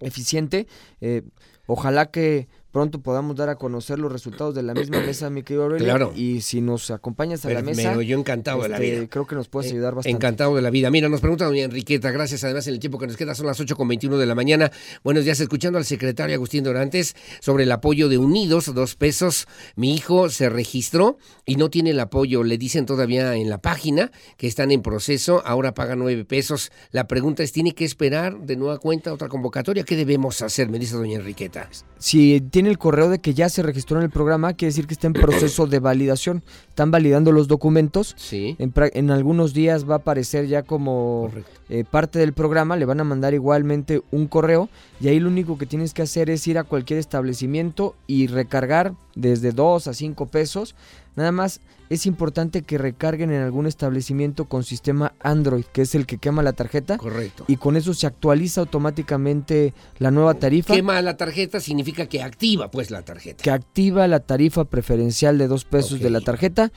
eficiente. 0.00 0.66
Eh, 1.00 1.22
ojalá 1.66 2.06
que 2.06 2.48
pronto 2.76 3.00
podamos 3.00 3.34
dar 3.36 3.48
a 3.48 3.54
conocer 3.56 3.98
los 3.98 4.12
resultados 4.12 4.54
de 4.54 4.62
la 4.62 4.74
misma 4.74 5.00
mesa, 5.00 5.30
mi 5.30 5.42
querido 5.42 5.62
Aurelio. 5.62 5.86
Claro. 5.86 6.12
Y 6.14 6.42
si 6.42 6.60
nos 6.60 6.90
acompañas 6.90 7.42
a 7.46 7.48
la 7.48 7.62
Pero 7.62 7.64
mesa, 7.74 8.02
yo 8.02 8.18
encantado 8.18 8.62
de 8.64 8.68
la 8.68 8.76
este, 8.76 8.96
vida. 8.98 9.06
creo 9.08 9.26
que 9.26 9.34
nos 9.34 9.48
puedes 9.48 9.70
Eh, 9.70 9.76
ayudar 9.76 9.94
bastante. 9.94 10.14
Encantado 10.14 10.54
de 10.54 10.60
la 10.60 10.68
vida. 10.68 10.90
Mira, 10.90 11.08
nos 11.08 11.22
pregunta 11.22 11.46
doña 11.46 11.64
Enriqueta, 11.64 12.10
gracias 12.10 12.44
además 12.44 12.66
en 12.66 12.74
el 12.74 12.80
tiempo 12.80 12.98
que 12.98 13.06
nos 13.06 13.16
queda, 13.16 13.34
son 13.34 13.46
las 13.46 13.58
8 13.58 13.74
con 13.76 13.88
21 13.88 14.18
de 14.18 14.26
la 14.26 14.34
mañana. 14.34 14.70
Buenos 15.02 15.24
días, 15.24 15.40
escuchando 15.40 15.78
al 15.78 15.86
secretario 15.86 16.34
Agustín 16.34 16.64
Dorantes 16.64 17.16
sobre 17.40 17.64
el 17.64 17.72
apoyo 17.72 18.10
de 18.10 18.18
Unidos, 18.18 18.74
dos 18.74 18.94
pesos. 18.94 19.48
Mi 19.74 19.94
hijo 19.94 20.28
se 20.28 20.50
registró 20.50 21.16
y 21.46 21.56
no 21.56 21.70
tiene 21.70 21.92
el 21.92 22.00
apoyo, 22.00 22.44
le 22.44 22.58
dicen 22.58 22.84
todavía 22.84 23.36
en 23.36 23.48
la 23.48 23.56
página 23.56 24.10
que 24.36 24.48
están 24.48 24.70
en 24.70 24.82
proceso, 24.82 25.42
ahora 25.46 25.72
paga 25.72 25.96
nueve 25.96 26.26
pesos. 26.26 26.70
La 26.90 27.06
pregunta 27.06 27.42
es, 27.42 27.52
¿tiene 27.52 27.72
que 27.72 27.86
esperar 27.86 28.38
de 28.40 28.56
nueva 28.56 28.76
cuenta 28.80 29.14
otra 29.14 29.28
convocatoria? 29.28 29.82
¿Qué 29.82 29.96
debemos 29.96 30.42
hacer? 30.42 30.68
Me 30.68 30.78
dice 30.78 30.94
doña 30.94 31.16
Enriqueta. 31.16 31.70
Si 31.98 32.42
tiene 32.50 32.65
el 32.66 32.78
correo 32.78 33.08
de 33.08 33.18
que 33.18 33.34
ya 33.34 33.48
se 33.48 33.62
registró 33.62 33.98
en 33.98 34.04
el 34.04 34.10
programa, 34.10 34.54
quiere 34.54 34.70
decir 34.70 34.86
que 34.86 34.94
está 34.94 35.06
en 35.06 35.12
proceso 35.12 35.66
de 35.66 35.78
validación. 35.78 36.42
Están 36.68 36.90
validando 36.90 37.32
los 37.32 37.48
documentos. 37.48 38.14
Sí. 38.16 38.56
En, 38.58 39.10
algunos 39.10 39.54
días 39.54 39.88
va 39.88 39.94
a 39.94 39.98
aparecer 39.98 40.46
ya 40.46 40.62
como 40.62 41.30
eh, 41.68 41.84
parte 41.90 42.18
del 42.18 42.32
programa. 42.32 42.76
Le 42.76 42.84
van 42.84 43.00
a 43.00 43.04
mandar 43.04 43.34
igualmente 43.34 44.02
un 44.10 44.26
correo. 44.26 44.68
Y 45.00 45.08
ahí 45.08 45.20
lo 45.20 45.28
único 45.28 45.58
que 45.58 45.66
tienes 45.66 45.94
que 45.94 46.02
hacer 46.02 46.30
es 46.30 46.46
ir 46.46 46.58
a 46.58 46.64
cualquier 46.64 46.98
establecimiento 46.98 47.94
y 48.06 48.26
recargar 48.26 48.94
desde 49.16 49.50
2 49.50 49.88
a 49.88 49.94
5 49.94 50.26
pesos. 50.26 50.76
Nada 51.16 51.32
más 51.32 51.60
es 51.88 52.06
importante 52.06 52.62
que 52.62 52.78
recarguen 52.78 53.32
en 53.32 53.42
algún 53.42 53.66
establecimiento 53.66 54.44
con 54.44 54.62
sistema 54.62 55.14
Android, 55.20 55.64
que 55.64 55.82
es 55.82 55.94
el 55.94 56.06
que 56.06 56.18
quema 56.18 56.42
la 56.42 56.52
tarjeta. 56.52 56.98
Correcto. 56.98 57.44
Y 57.48 57.56
con 57.56 57.76
eso 57.76 57.94
se 57.94 58.06
actualiza 58.06 58.60
automáticamente 58.60 59.72
la 59.98 60.10
nueva 60.10 60.34
tarifa. 60.34 60.74
Quema 60.74 61.00
la 61.02 61.16
tarjeta 61.16 61.58
significa 61.58 62.06
que 62.06 62.22
activa 62.22 62.70
pues 62.70 62.90
la 62.90 63.02
tarjeta. 63.02 63.42
que 63.42 63.50
activa 63.50 64.06
la 64.06 64.20
tarifa 64.20 64.64
preferencial 64.64 65.38
de 65.38 65.48
dos 65.48 65.64
pesos 65.64 65.98
de 66.00 66.10
la 66.10 66.20
tarjeta. 66.20 66.70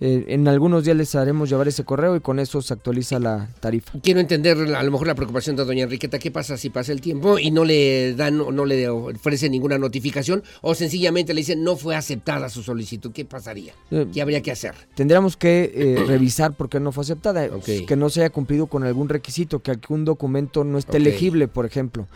Eh, 0.00 0.26
en 0.28 0.46
algunos 0.48 0.84
días 0.84 0.96
les 0.96 1.14
haremos 1.14 1.48
llevar 1.48 1.68
ese 1.68 1.84
correo 1.84 2.16
y 2.16 2.20
con 2.20 2.38
eso 2.38 2.60
se 2.60 2.74
actualiza 2.74 3.18
la 3.18 3.48
tarifa. 3.60 3.92
Quiero 4.02 4.20
entender 4.20 4.58
a 4.74 4.82
lo 4.82 4.90
mejor 4.90 5.06
la 5.06 5.14
preocupación 5.14 5.56
de 5.56 5.64
doña 5.64 5.84
Enriqueta, 5.84 6.18
¿qué 6.18 6.30
pasa 6.30 6.56
si 6.56 6.70
pasa 6.70 6.92
el 6.92 7.00
tiempo 7.00 7.38
y 7.38 7.50
no 7.50 7.64
le 7.64 8.14
dan 8.14 8.40
o 8.40 8.52
no 8.52 8.64
le 8.66 8.88
ofrecen 8.88 9.52
ninguna 9.52 9.78
notificación 9.78 10.42
o 10.60 10.74
sencillamente 10.74 11.32
le 11.32 11.40
dicen 11.40 11.64
no 11.64 11.76
fue 11.76 11.96
aceptada 11.96 12.48
su 12.48 12.62
solicitud? 12.62 13.12
¿Qué 13.12 13.24
pasaría? 13.24 13.72
Eh, 13.90 14.06
¿Qué 14.12 14.20
habría 14.20 14.42
que 14.42 14.50
hacer? 14.52 14.74
Tendríamos 14.94 15.36
que 15.36 15.72
eh, 15.74 16.04
revisar 16.06 16.54
por 16.54 16.68
qué 16.68 16.78
no 16.80 16.92
fue 16.92 17.02
aceptada, 17.02 17.46
Ok. 17.54 17.86
que 17.86 17.96
no 17.96 18.10
se 18.10 18.20
haya 18.20 18.30
cumplido 18.30 18.66
con 18.66 18.84
algún 18.84 19.08
requisito, 19.08 19.60
que 19.60 19.70
algún 19.70 20.04
documento 20.04 20.64
no 20.64 20.78
esté 20.78 20.98
legible, 20.98 21.48
por 21.48 21.64
ejemplo. 21.66 22.06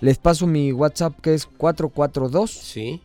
Les 0.00 0.18
paso 0.18 0.46
mi 0.46 0.72
WhatsApp 0.72 1.18
que 1.20 1.34
es 1.34 1.46
442. 1.46 2.50
Sí. 2.50 3.00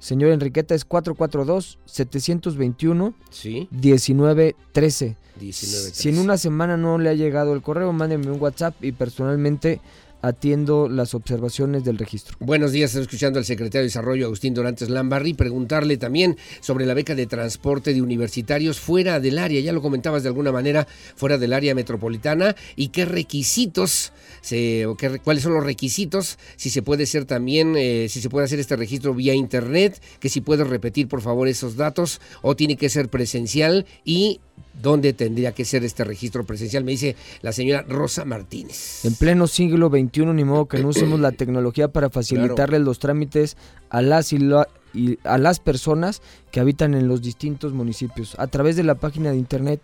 Señor 0.00 0.32
Enriqueta 0.32 0.74
es 0.74 0.84
442 0.84 1.78
721 1.84 3.14
Sí. 3.30 3.68
1913. 3.70 5.16
1913. 5.38 5.94
Si 5.94 6.08
en 6.08 6.18
una 6.18 6.36
semana 6.36 6.76
no 6.76 6.98
le 6.98 7.10
ha 7.10 7.14
llegado 7.14 7.54
el 7.54 7.62
correo, 7.62 7.92
mándeme 7.92 8.30
un 8.30 8.40
WhatsApp 8.40 8.74
y 8.82 8.92
personalmente 8.92 9.80
atiendo 10.22 10.88
las 10.88 11.14
observaciones 11.14 11.84
del 11.84 11.98
registro. 11.98 12.36
Buenos 12.40 12.72
días, 12.72 12.90
estoy 12.90 13.02
escuchando 13.02 13.38
al 13.38 13.44
secretario 13.44 13.80
de 13.80 13.88
Desarrollo 13.88 14.26
Agustín 14.26 14.54
Dorantes 14.54 14.90
Lambarri 14.90 15.34
preguntarle 15.34 15.96
también 15.96 16.36
sobre 16.60 16.86
la 16.86 16.94
beca 16.94 17.14
de 17.14 17.26
transporte 17.26 17.94
de 17.94 18.02
universitarios 18.02 18.80
fuera 18.80 19.20
del 19.20 19.38
área, 19.38 19.60
ya 19.60 19.72
lo 19.72 19.82
comentabas 19.82 20.22
de 20.22 20.28
alguna 20.28 20.52
manera, 20.52 20.86
fuera 21.16 21.38
del 21.38 21.52
área 21.52 21.74
metropolitana 21.74 22.54
y 22.76 22.88
qué 22.88 23.04
requisitos, 23.04 24.12
se, 24.40 24.86
o 24.86 24.96
qué, 24.96 25.18
cuáles 25.18 25.42
son 25.42 25.54
los 25.54 25.64
requisitos, 25.64 26.38
si 26.56 26.70
se 26.70 26.82
puede 26.82 27.06
ser 27.06 27.24
también, 27.24 27.74
eh, 27.76 28.06
si 28.08 28.20
se 28.20 28.28
puede 28.28 28.44
hacer 28.44 28.60
este 28.60 28.76
registro 28.76 29.14
vía 29.14 29.34
internet, 29.34 30.00
que 30.18 30.28
si 30.28 30.40
puedes 30.40 30.66
repetir 30.66 31.08
por 31.08 31.22
favor 31.22 31.48
esos 31.48 31.76
datos 31.76 32.20
o 32.42 32.56
tiene 32.56 32.76
que 32.76 32.88
ser 32.88 33.08
presencial 33.08 33.86
y 34.04 34.40
dónde 34.80 35.12
tendría 35.12 35.52
que 35.52 35.64
ser 35.64 35.84
este 35.84 36.04
registro 36.04 36.44
presencial, 36.44 36.84
me 36.84 36.92
dice 36.92 37.16
la 37.42 37.52
señora 37.52 37.84
Rosa 37.88 38.24
Martínez. 38.24 39.04
En 39.04 39.14
pleno 39.14 39.46
siglo 39.46 39.88
XXI, 39.88 40.26
ni 40.26 40.44
modo 40.44 40.66
que 40.66 40.78
no 40.78 40.88
usemos 40.88 41.20
la 41.20 41.32
tecnología 41.40 41.88
para 41.88 42.10
facilitarles 42.10 42.80
los 42.82 42.98
trámites 42.98 43.56
a 43.88 44.02
las, 44.02 44.32
y 44.32 44.38
la- 44.38 44.68
y 44.92 45.18
a 45.24 45.38
las 45.38 45.60
personas 45.60 46.20
que 46.50 46.60
habitan 46.60 46.94
en 46.94 47.06
los 47.08 47.22
distintos 47.22 47.72
municipios. 47.72 48.34
A 48.38 48.46
través 48.48 48.76
de 48.76 48.82
la 48.84 48.96
página 48.96 49.30
de 49.30 49.36
internet 49.36 49.80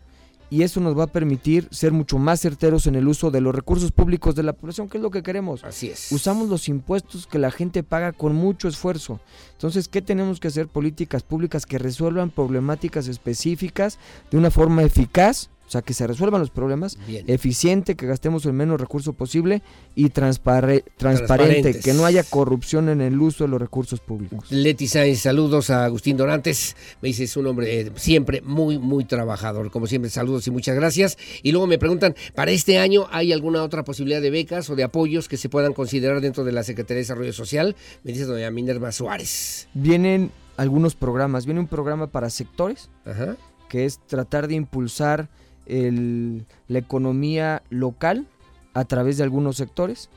Y 0.49 0.63
eso 0.63 0.79
nos 0.79 0.97
va 0.97 1.05
a 1.05 1.07
permitir 1.07 1.67
ser 1.71 1.91
mucho 1.91 2.17
más 2.17 2.41
certeros 2.41 2.87
en 2.87 2.95
el 2.95 3.07
uso 3.07 3.31
de 3.31 3.41
los 3.41 3.53
recursos 3.53 3.91
públicos 3.91 4.35
de 4.35 4.43
la 4.43 4.53
población, 4.53 4.89
que 4.89 4.97
es 4.97 5.03
lo 5.03 5.11
que 5.11 5.23
queremos. 5.23 5.63
Así 5.63 5.89
es. 5.89 6.11
Usamos 6.11 6.49
los 6.49 6.69
impuestos 6.69 7.27
que 7.27 7.39
la 7.39 7.51
gente 7.51 7.83
paga 7.83 8.11
con 8.11 8.35
mucho 8.35 8.67
esfuerzo. 8.67 9.19
Entonces, 9.53 9.87
¿qué 9.87 10.01
tenemos 10.01 10.39
que 10.39 10.49
hacer? 10.49 10.67
Políticas 10.67 11.23
públicas 11.23 11.65
que 11.65 11.79
resuelvan 11.79 12.29
problemáticas 12.29 13.07
específicas 13.07 13.99
de 14.29 14.37
una 14.37 14.51
forma 14.51 14.83
eficaz, 14.83 15.49
o 15.67 15.69
sea, 15.69 15.81
que 15.81 15.93
se 15.93 16.05
resuelvan 16.05 16.41
los 16.41 16.49
problemas, 16.51 16.97
Bien. 17.07 17.25
eficiente, 17.27 17.95
que 17.95 18.05
gastemos 18.05 18.45
el 18.45 18.53
menos 18.53 18.79
recurso 18.79 19.13
posible 19.13 19.61
y 19.95 20.09
transpare- 20.09 20.83
transparente, 20.97 21.79
que 21.79 21.93
no 21.93 22.05
haya 22.05 22.23
corrupción 22.23 22.89
en 22.89 23.01
el 23.01 23.19
uso 23.19 23.45
de 23.45 23.49
los 23.49 23.59
recursos 23.59 23.99
públicos. 23.99 24.51
Leti 24.51 24.87
Sáenz, 24.87 25.19
saludos 25.21 25.69
a 25.69 25.85
Agustín 25.85 26.17
Dorantes. 26.17 26.75
Me 27.01 27.07
dice, 27.07 27.23
es 27.23 27.35
un 27.37 27.47
hombre 27.47 27.81
eh, 27.81 27.91
siempre 27.95 28.41
muy, 28.41 28.77
muy 28.77 29.05
trabajador. 29.05 29.71
Como 29.71 29.87
siempre, 29.87 30.09
saludos 30.11 30.45
y 30.47 30.51
muchas 30.51 30.75
gracias. 30.75 31.17
Y 31.41 31.51
luego 31.51 31.67
me 31.67 31.77
preguntan, 31.79 32.15
¿para 32.35 32.51
este 32.51 32.77
año 32.77 33.07
hay 33.11 33.33
alguna 33.33 33.63
otra 33.63 33.83
posibilidad 33.83 34.21
de 34.21 34.29
becas 34.29 34.69
o 34.69 34.75
de 34.75 34.83
apoyos 34.83 35.27
que 35.27 35.37
se 35.37 35.49
puedan 35.49 35.73
considerar 35.73 36.21
dentro 36.21 36.43
de 36.43 36.51
la 36.51 36.63
Secretaría 36.63 36.97
de 36.97 37.01
Desarrollo 37.01 37.33
Social? 37.33 37.75
Me 38.03 38.11
dice 38.11 38.25
doña 38.25 38.51
Minerva 38.51 38.91
Suárez. 38.91 39.67
Vienen 39.73 40.31
algunos 40.57 40.95
programas, 40.95 41.45
viene 41.45 41.59
un 41.59 41.67
programa 41.67 42.07
para 42.07 42.29
sectores, 42.29 42.89
Ajá. 43.05 43.35
que 43.67 43.85
es 43.85 43.99
tratar 44.07 44.47
de 44.47 44.55
impulsar 44.55 45.29
la 45.67 46.79
economía 46.79 47.63
local 47.69 48.27
a 48.73 48.85
través 48.85 49.17
de 49.17 49.23
algunos 49.23 49.57
sectores 49.57 50.09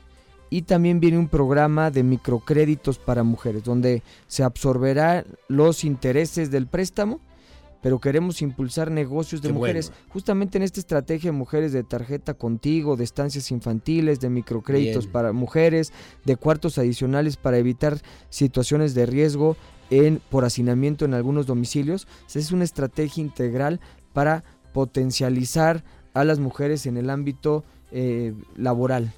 y 0.49 0.63
también 0.63 0.99
viene 0.99 1.17
un 1.17 1.27
programa 1.27 1.91
de 1.91 2.03
microcréditos 2.03 2.97
para 2.97 3.23
mujeres 3.23 3.63
donde 3.63 4.03
se 4.27 4.43
absorberá 4.43 5.23
los 5.47 5.83
intereses 5.83 6.51
del 6.51 6.67
préstamo 6.67 7.19
pero 7.81 7.99
queremos 7.99 8.41
impulsar 8.41 8.91
negocios 8.91 9.41
de 9.41 9.53
mujeres. 9.53 9.91
Justamente 10.09 10.57
en 10.57 10.63
esta 10.63 10.79
estrategia 10.79 11.31
de 11.31 11.37
mujeres 11.37 11.71
de 11.71 11.83
tarjeta 11.83 12.33
contigo, 12.33 12.97
de 12.97 13.03
estancias 13.03 13.51
infantiles, 13.51 14.19
de 14.19 14.29
microcréditos 14.29 15.07
para 15.07 15.31
mujeres, 15.31 15.93
de 16.25 16.35
cuartos 16.35 16.77
adicionales 16.77 17.37
para 17.37 17.57
evitar 17.57 17.97
situaciones 18.29 18.93
de 18.95 19.05
riesgo 19.05 19.55
en, 19.89 20.21
por 20.29 20.45
hacinamiento 20.45 21.05
en 21.05 21.13
algunos 21.13 21.45
domicilios. 21.45 22.07
es 22.33 22.51
una 22.51 22.63
estrategia 22.63 23.21
integral 23.21 23.79
para 24.13 24.43
potencializar 24.79 25.83
a 26.13 26.23
las 26.23 26.39
mujeres 26.39 26.85
en 26.85 26.95
el 26.95 27.09
ámbito 27.09 27.65
eh, 27.91 28.33
laboral. 28.55 29.11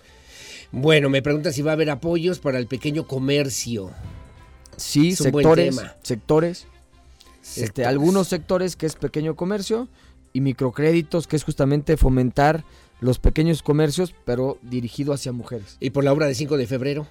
Bueno, 0.71 1.07
me 1.07 1.21
pregunta 1.21 1.51
si 1.51 1.61
va 1.61 1.69
a 1.69 1.73
haber 1.75 1.91
apoyos 1.91 2.39
para 2.39 2.57
el 2.57 2.65
pequeño 2.65 3.05
comercio. 3.05 3.91
Sí, 4.75 5.15
sectores, 5.15 5.79
sectores 6.01 6.65
este, 7.55 7.85
algunos 7.85 8.27
sectores 8.27 8.75
que 8.75 8.87
es 8.87 8.95
pequeño 8.95 9.35
comercio 9.35 9.87
y 10.33 10.41
microcréditos 10.41 11.27
que 11.27 11.35
es 11.35 11.43
justamente 11.43 11.95
fomentar 11.95 12.63
los 13.01 13.19
pequeños 13.19 13.61
comercios 13.61 14.15
pero 14.25 14.57
dirigido 14.63 15.13
hacia 15.13 15.31
mujeres. 15.31 15.77
¿Y 15.79 15.91
por 15.91 16.03
la 16.03 16.11
obra 16.11 16.25
de 16.25 16.33
5 16.33 16.57
de 16.57 16.65
febrero? 16.65 17.07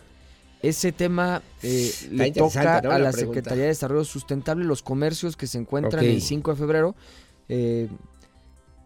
Ese 0.60 0.90
tema 0.90 1.40
eh, 1.62 1.89
le 2.10 2.32
toca 2.32 2.78
a 2.78 2.98
la, 2.98 3.12
Secretaría 3.12 3.62
de 3.62 3.68
Desarrollo 3.68 4.05
Sustentable 4.05 4.64
los 4.64 4.82
comercios 4.82 5.36
que 5.36 5.47
se 5.47 5.59
encuentran 5.59 6.05
el 6.05 6.20
5 6.20 6.51
de 6.51 6.56
febrero. 6.56 6.97
Eh, 7.48 7.89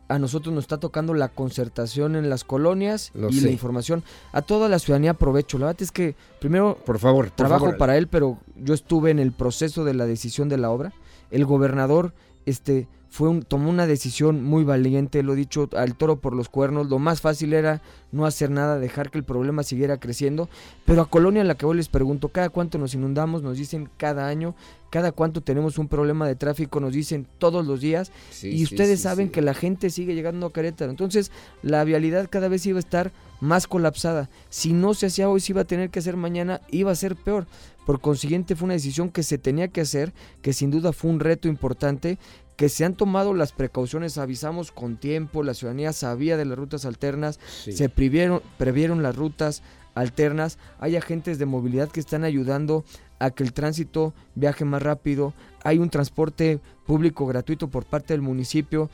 a 0.09 0.19
nosotros 0.19 0.55
nos 0.55 0.65
está 0.65 0.79
tocando 0.79 1.15
la 1.15 1.29
concertación 1.29 2.17
en 2.17 2.29
las 2.29 2.45
colonias 2.45 3.13
y 3.31 3.41
la 3.41 3.51
información. 3.51 4.03
A 4.33 4.43
toda 4.43 4.69
la 4.69 4.79
ciudadanía 4.79 5.13
aprovecho. 5.13 5.59
La 5.59 5.67
verdad 5.67 5.83
es 5.83 5.93
que 5.93 6.15
primero, 6.41 6.79
por 6.85 6.99
favor, 6.99 7.31
trabajo 7.31 7.77
para 7.79 7.97
él, 7.97 8.09
pero 8.09 8.39
yo 8.57 8.75
estuve 8.75 9.11
en 9.11 9.19
el 9.19 9.33
proceso 9.33 9.85
de 9.85 9.95
la 9.95 10.07
decisión 10.07 10.49
de 10.49 10.59
la 10.59 10.71
obra 10.71 10.93
el 11.35 11.45
gobernador 11.45 12.13
este, 12.47 12.87
fue 13.15 13.43
tomó 13.47 13.71
una 13.71 13.87
decisión 13.87 14.43
muy 14.43 14.65
valiente, 14.65 15.23
lo 15.23 15.35
he 15.35 15.37
dicho, 15.37 15.71
al 15.77 15.95
toro 15.95 16.17
por 16.17 16.35
los 16.35 16.49
cuernos. 16.49 16.89
Lo 16.89 16.99
más 16.99 17.21
fácil 17.21 17.53
era 17.53 17.81
no 18.11 18.27
hacer 18.27 18.51
nada, 18.51 18.81
dejar 18.81 19.13
que 19.13 19.19
el 19.19 19.25
problema 19.25 19.63
siguiera 19.63 19.99
creciendo. 19.99 20.49
Pero 20.85 21.03
a 21.03 21.09
Colonia, 21.09 21.41
en 21.41 21.47
la 21.47 21.55
que 21.55 21.65
hoy 21.65 21.77
les 21.77 21.89
pregunto, 21.89 22.31
¿cada 22.31 22.49
cuánto 22.49 22.77
nos 22.77 22.93
inundamos? 22.93 23.45
Nos 23.45 23.57
dicen 23.57 23.89
cada 23.99 24.27
año. 24.27 24.57
Cada 24.91 25.13
cuánto 25.13 25.43
tenemos 25.43 25.79
un 25.79 25.87
problema 25.87 26.27
de 26.27 26.35
tráfico, 26.35 26.81
nos 26.81 26.93
dicen 26.93 27.29
todos 27.39 27.65
los 27.65 27.81
días. 27.81 28.11
y 28.43 28.65
ustedes 28.65 29.03
saben 29.03 29.31
que 29.31 29.43
la 29.43 29.55
gente 29.55 29.91
sigue 29.91 30.17
llegando 30.17 30.47
a 30.47 30.53
Querétaro. 30.53 30.91
Entonces, 30.91 31.31
la 31.63 31.85
vialidad 31.85 32.29
cada 32.29 32.49
vez 32.49 32.67
iba 32.67 32.79
a 32.79 32.81
estar 32.81 33.13
más 33.41 33.69
colapsada. 33.69 34.29
Si 34.51 34.73
no 34.73 34.93
se 34.95 35.07
hacía 35.07 35.29
hoy, 35.29 35.39
se 35.39 35.53
iba 35.53 35.61
a 35.61 35.67
tener 35.67 35.91
que 35.91 36.01
hacer 36.01 36.17
mañana, 36.17 36.63
iba 36.71 36.91
a 36.91 36.97
ser 36.97 37.15
peor. 37.15 37.47
Por 37.87 38.01
consiguiente, 38.01 38.57
fue 38.57 38.65
una 38.67 38.75
decisión 38.75 39.11
que 39.11 39.23
se 39.23 39.37
tenía 39.37 39.69
que 39.69 39.83
hacer, 39.83 40.15
que 40.41 40.53
sin 40.53 40.71
duda 40.71 40.93
fue 40.93 41.11
un 41.11 41.21
reto 41.21 41.49
importante, 41.49 42.19
que 42.57 42.69
se 42.69 42.85
han 42.85 42.95
tomado 42.95 43.35
las 43.35 43.53
precauciones, 43.53 44.19
avisamos 44.19 44.73
con 44.73 44.97
tiempo, 44.97 45.43
la 45.43 45.55
ciudadanía 45.55 45.93
sabía 45.93 46.37
de 46.37 46.45
las 46.45 46.59
rutas 46.59 46.85
alternas, 46.85 47.41
se 47.49 47.89
previeron, 47.89 48.43
previeron 48.59 49.03
las 49.03 49.17
rutas 49.17 49.63
alternas, 49.95 50.59
hay 50.79 50.97
agentes 50.97 51.39
de 51.39 51.47
movilidad 51.47 51.91
que 51.91 52.01
están 52.01 52.25
ayudando 52.25 52.85
a 53.19 53.31
que 53.31 53.43
el 53.43 53.53
tránsito 53.53 54.13
viaje 54.35 54.65
más 54.65 54.83
rápido, 54.83 55.35
hay 55.63 55.79
un 55.79 55.91
transporte 55.91 56.61
público 56.87 57.27
gratuito 57.27 57.69
por 57.69 57.85
parte 57.85 58.15
del 58.15 58.23
municipio 58.23 58.91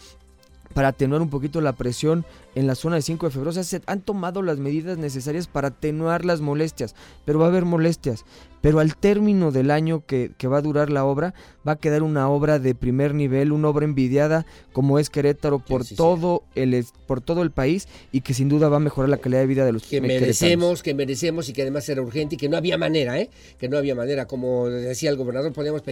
para 0.74 0.88
atenuar 0.88 1.20
un 1.20 1.30
poquito 1.30 1.60
la 1.60 1.72
presión 1.72 2.24
en 2.54 2.66
la 2.66 2.74
zona 2.74 2.96
de 2.96 3.02
5 3.02 3.26
de 3.26 3.32
febrero. 3.32 3.50
O 3.50 3.54
sea, 3.54 3.64
se 3.64 3.82
han 3.86 4.00
tomado 4.02 4.42
las 4.42 4.58
medidas 4.58 4.98
necesarias 4.98 5.48
para 5.48 5.68
atenuar 5.68 6.24
las 6.24 6.40
molestias, 6.40 6.94
pero 7.24 7.40
va 7.40 7.46
a 7.46 7.48
haber 7.48 7.64
molestias 7.64 8.24
pero 8.60 8.80
al 8.80 8.96
término 8.96 9.50
del 9.50 9.70
año 9.70 10.04
que, 10.06 10.30
va 10.46 10.58
a 10.58 10.62
durar 10.62 10.90
la 10.90 11.04
obra, 11.04 11.34
va 11.66 11.72
a 11.72 11.76
quedar 11.76 12.02
una 12.02 12.28
obra 12.28 12.58
de 12.58 12.74
primer 12.74 13.14
nivel, 13.14 13.52
una 13.52 13.68
obra 13.68 13.84
envidiada 13.84 14.46
como 14.72 14.98
es 14.98 15.10
Querétaro 15.10 15.58
por 15.58 15.84
todo 15.86 16.42
el 16.54 16.84
por 17.06 17.20
todo 17.20 17.42
el 17.42 17.50
país 17.50 17.88
y 18.12 18.20
que 18.20 18.34
sin 18.34 18.48
duda 18.48 18.68
va 18.68 18.76
a 18.76 18.80
mejorar 18.80 19.08
la 19.08 19.18
calidad 19.18 19.40
de 19.40 19.46
vida 19.46 19.64
de 19.64 19.72
los 19.72 19.84
que 19.84 20.00
merecemos, 20.00 20.82
que 20.82 20.94
merecemos 20.94 21.48
y 21.48 21.52
que 21.52 21.62
además 21.62 21.88
era 21.88 22.02
urgente 22.02 22.36
y 22.36 22.38
que 22.38 22.48
no 22.48 22.56
había 22.56 22.78
manera, 22.78 23.18
¿eh? 23.18 23.30
Que 23.58 23.68
no 23.68 23.76
había 23.76 23.94
manera, 23.94 24.26
como 24.26 24.68
decía 24.68 25.10
el 25.10 25.16
gobernador, 25.16 25.52
podíamos 25.52 25.82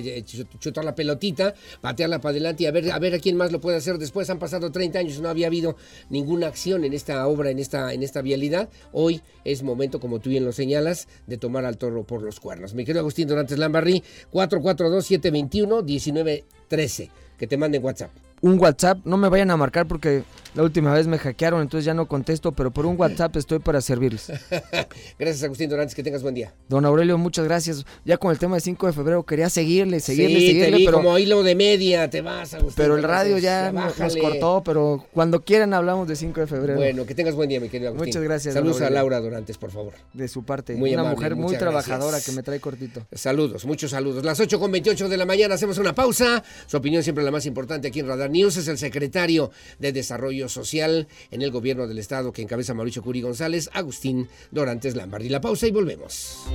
chutar 0.59 0.85
la 0.85 0.95
pelotita, 0.95 1.55
patearla 1.81 2.21
para 2.21 2.31
adelante 2.31 2.65
y 2.65 2.67
a 2.67 2.71
ver 2.71 2.91
a 2.93 2.99
ver 2.99 3.15
a 3.15 3.19
quién 3.19 3.37
más 3.37 3.53
lo 3.53 3.61
puede 3.61 3.77
hacer 3.77 3.99
después. 3.99 4.31
Han 4.31 4.39
pasado 4.39 4.71
30 4.71 4.99
años 4.99 5.19
y 5.19 5.21
no 5.21 5.29
había 5.29 5.49
habido 5.49 5.77
ninguna 6.11 6.47
acción 6.47 6.85
en 6.85 6.93
esta 6.93 7.27
obra, 7.27 7.51
en 7.51 7.59
esta 7.59 7.93
en 7.93 8.03
esta 8.03 8.23
vialidad. 8.23 8.69
Hoy 8.93 9.23
es 9.45 9.63
momento, 9.63 10.01
como 10.01 10.21
tú 10.21 10.31
bien 10.31 10.45
lo 10.45 10.53
señalas, 10.53 11.09
de 11.27 11.37
tomar 11.39 11.65
al 11.65 11.79
toro 11.79 12.05
por 12.05 12.23
los 12.23 12.41
cuernos. 12.41 12.58
Mi 12.75 12.85
querido 12.85 13.01
Agustín 13.01 13.29
Dorantes 13.29 13.59
Lambarri, 13.59 14.03
442-721-1913. 14.33 17.11
Que 17.39 17.47
te 17.47 17.57
manden 17.57 17.85
WhatsApp 17.85 18.28
un 18.41 18.59
WhatsApp, 18.59 18.99
no 19.05 19.17
me 19.17 19.29
vayan 19.29 19.51
a 19.51 19.57
marcar 19.57 19.87
porque 19.87 20.23
la 20.55 20.63
última 20.63 20.93
vez 20.93 21.07
me 21.07 21.19
hackearon, 21.19 21.61
entonces 21.61 21.85
ya 21.85 21.95
no 21.95 22.07
contesto, 22.07 22.53
pero 22.53 22.71
por 22.71 22.87
un 22.87 22.99
WhatsApp 22.99 23.37
estoy 23.37 23.59
para 23.59 23.81
servirles. 23.81 24.33
gracias 25.19 25.43
Agustín 25.45 25.69
Dorantes, 25.69 25.95
que 25.95 26.03
tengas 26.03 26.23
buen 26.23 26.35
día. 26.35 26.55
Don 26.69 26.85
Aurelio, 26.85 27.19
muchas 27.19 27.45
gracias. 27.45 27.85
Ya 28.05 28.17
con 28.17 28.31
el 28.31 28.39
tema 28.39 28.57
de 28.57 28.61
5 28.61 28.87
de 28.87 28.93
febrero 28.93 29.25
quería 29.25 29.51
seguirle, 29.51 30.01
seguirle, 30.01 30.41
seguirle, 30.41 30.85
pero 30.85 30.99
como 30.99 31.19
hilo 31.19 31.43
de 31.43 31.55
media 31.55 32.09
te 32.11 32.23
vas, 32.23 32.55
Agustín. 32.55 32.75
Pero 32.77 32.97
el 32.97 33.03
radio 33.03 33.39
ya 33.39 33.73
nos 33.73 34.17
cortó, 34.17 34.63
pero 34.65 35.05
cuando 35.13 35.45
quieran 35.45 35.75
hablamos 35.75 36.09
de 36.09 36.17
5 36.17 36.41
de 36.41 36.47
febrero. 36.47 36.79
Bueno, 36.79 37.05
que 37.05 37.15
tengas 37.15 37.35
buen 37.35 37.49
día, 37.49 37.61
mi 37.61 37.69
querido 37.69 37.91
Agustín. 37.91 38.09
Muchas 38.09 38.23
gracias. 38.23 38.55
Saludos 38.55 38.81
a 38.81 38.91
Laura 38.91 39.21
Dorantes, 39.21 39.59
por 39.59 39.71
favor. 39.71 39.93
De 40.13 40.29
su 40.29 40.45
parte, 40.45 40.75
muy 40.75 40.95
una 40.95 41.05
mujer 41.05 41.37
muy 41.37 41.57
trabajadora 41.57 42.21
que 42.21 42.33
me 42.33 42.43
trae 42.43 42.59
cortito. 42.59 43.07
Saludos, 43.13 43.65
muchos 43.65 43.91
saludos. 43.91 44.25
Las 44.25 44.41
8 44.41 44.59
con 44.59 44.73
28 44.73 45.09
de 45.09 45.17
la 45.17 45.27
mañana 45.27 45.55
hacemos 45.55 45.79
una 45.79 45.95
pausa. 45.95 46.43
Su 46.67 46.79
opinión 46.79 47.03
siempre 47.03 47.23
la 47.23 47.31
más 47.31 47.47
importante 47.47 47.89
aquí 47.89 48.01
en 48.01 48.09
Radar 48.09 48.28
News 48.29 48.57
es 48.57 48.69
el 48.69 48.79
secreto 48.79 49.09
de 49.79 49.93
Desarrollo 49.93 50.49
Social 50.49 51.09
en 51.31 51.43
el 51.43 51.51
gobierno 51.51 51.87
del 51.87 51.99
estado 51.99 52.33
que 52.33 52.43
encabeza 52.43 52.75
Mauricio 52.75 53.03
Curi 53.03 53.23
González, 53.23 53.71
Agustín 53.73 54.29
Dorantes 54.51 54.95
Lambardi. 54.95 55.29
La 55.29 55.41
pausa 55.41 55.67
y 55.67 55.71
volvemos. 55.71 56.47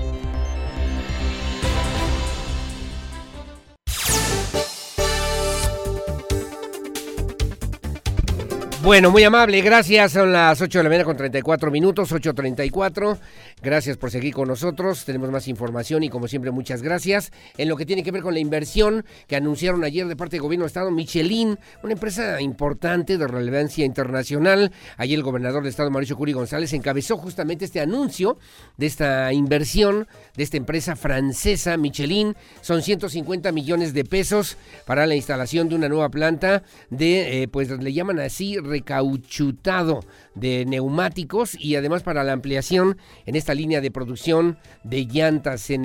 Bueno, 8.84 9.12
muy 9.12 9.24
amable, 9.24 9.62
gracias. 9.62 10.12
Son 10.12 10.34
las 10.34 10.60
8 10.62 10.80
de 10.80 10.84
la 10.84 10.90
mañana 10.90 11.06
con 11.06 11.16
34 11.16 11.72
minutos, 11.72 12.12
8.34. 12.12 13.18
Gracias 13.62 13.96
por 13.96 14.12
seguir 14.12 14.34
con 14.34 14.50
nosotros. 14.50 15.06
Tenemos 15.06 15.32
más 15.32 15.48
información 15.48 16.04
y 16.04 16.10
como 16.10 16.28
siempre 16.28 16.52
muchas 16.52 16.82
gracias. 16.82 17.32
En 17.58 17.70
lo 17.70 17.78
que 17.78 17.86
tiene 17.86 18.04
que 18.04 18.12
ver 18.12 18.22
con 18.22 18.34
la 18.34 18.42
inversión 18.42 19.06
que 19.26 19.38
anunciaron 19.38 19.86
ayer 19.86 20.06
de 20.06 20.18
parte 20.18 20.36
del 20.36 20.42
gobierno 20.42 20.66
de 20.66 20.68
Estado, 20.68 20.92
Michelin, 20.92 21.58
una 21.82 21.94
empresa 21.94 22.42
importante 22.42 23.18
de 23.18 23.26
relevancia 23.26 23.86
internacional. 23.86 24.74
Ayer 24.98 25.18
el 25.18 25.24
gobernador 25.24 25.64
de 25.64 25.70
Estado, 25.70 25.90
Mauricio 25.90 26.18
Curi 26.18 26.34
González, 26.34 26.74
encabezó 26.74 27.16
justamente 27.16 27.64
este 27.64 27.80
anuncio 27.80 28.38
de 28.76 28.88
esta 28.88 29.32
inversión 29.32 30.10
de 30.36 30.44
esta 30.44 30.58
empresa 30.58 30.98
francesa, 30.98 31.78
Michelin. 31.78 32.36
Son 32.60 32.82
150 32.82 33.50
millones 33.54 33.94
de 33.94 34.04
pesos 34.04 34.58
para 34.86 35.08
la 35.08 35.16
instalación 35.16 35.70
de 35.70 35.76
una 35.76 35.88
nueva 35.88 36.10
planta 36.10 36.64
de, 36.90 37.44
eh, 37.44 37.48
pues 37.48 37.70
le 37.70 37.94
llaman 37.94 38.20
así, 38.20 38.58
recauchutado 38.74 40.00
de 40.34 40.66
neumáticos 40.66 41.56
y 41.60 41.76
además 41.76 42.02
para 42.02 42.24
la 42.24 42.34
ampliación 42.34 42.98
en 43.28 43.36
esta 43.36 43.54
línea 43.54 43.82
de 43.82 43.92
producción 43.92 44.58
de 44.84 45.06
llantas 45.06 45.70
en, 45.70 45.84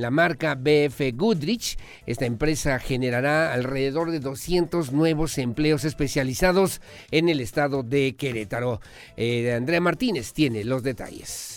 la 0.00 0.10
marca 0.10 0.56
BF 0.56 1.00
Goodrich. 1.14 1.78
Esta 2.06 2.26
empresa 2.26 2.80
generará 2.80 3.52
alrededor 3.52 4.10
de 4.10 4.18
200 4.18 4.90
nuevos 4.90 5.38
empleos 5.38 5.84
especializados 5.84 6.80
en 7.12 7.28
el 7.28 7.40
estado 7.40 7.84
de 7.84 8.16
Querétaro. 8.16 8.80
Eh, 9.16 9.54
Andrea 9.54 9.80
Martínez 9.80 10.32
tiene 10.32 10.64
los 10.64 10.82
detalles. 10.82 11.53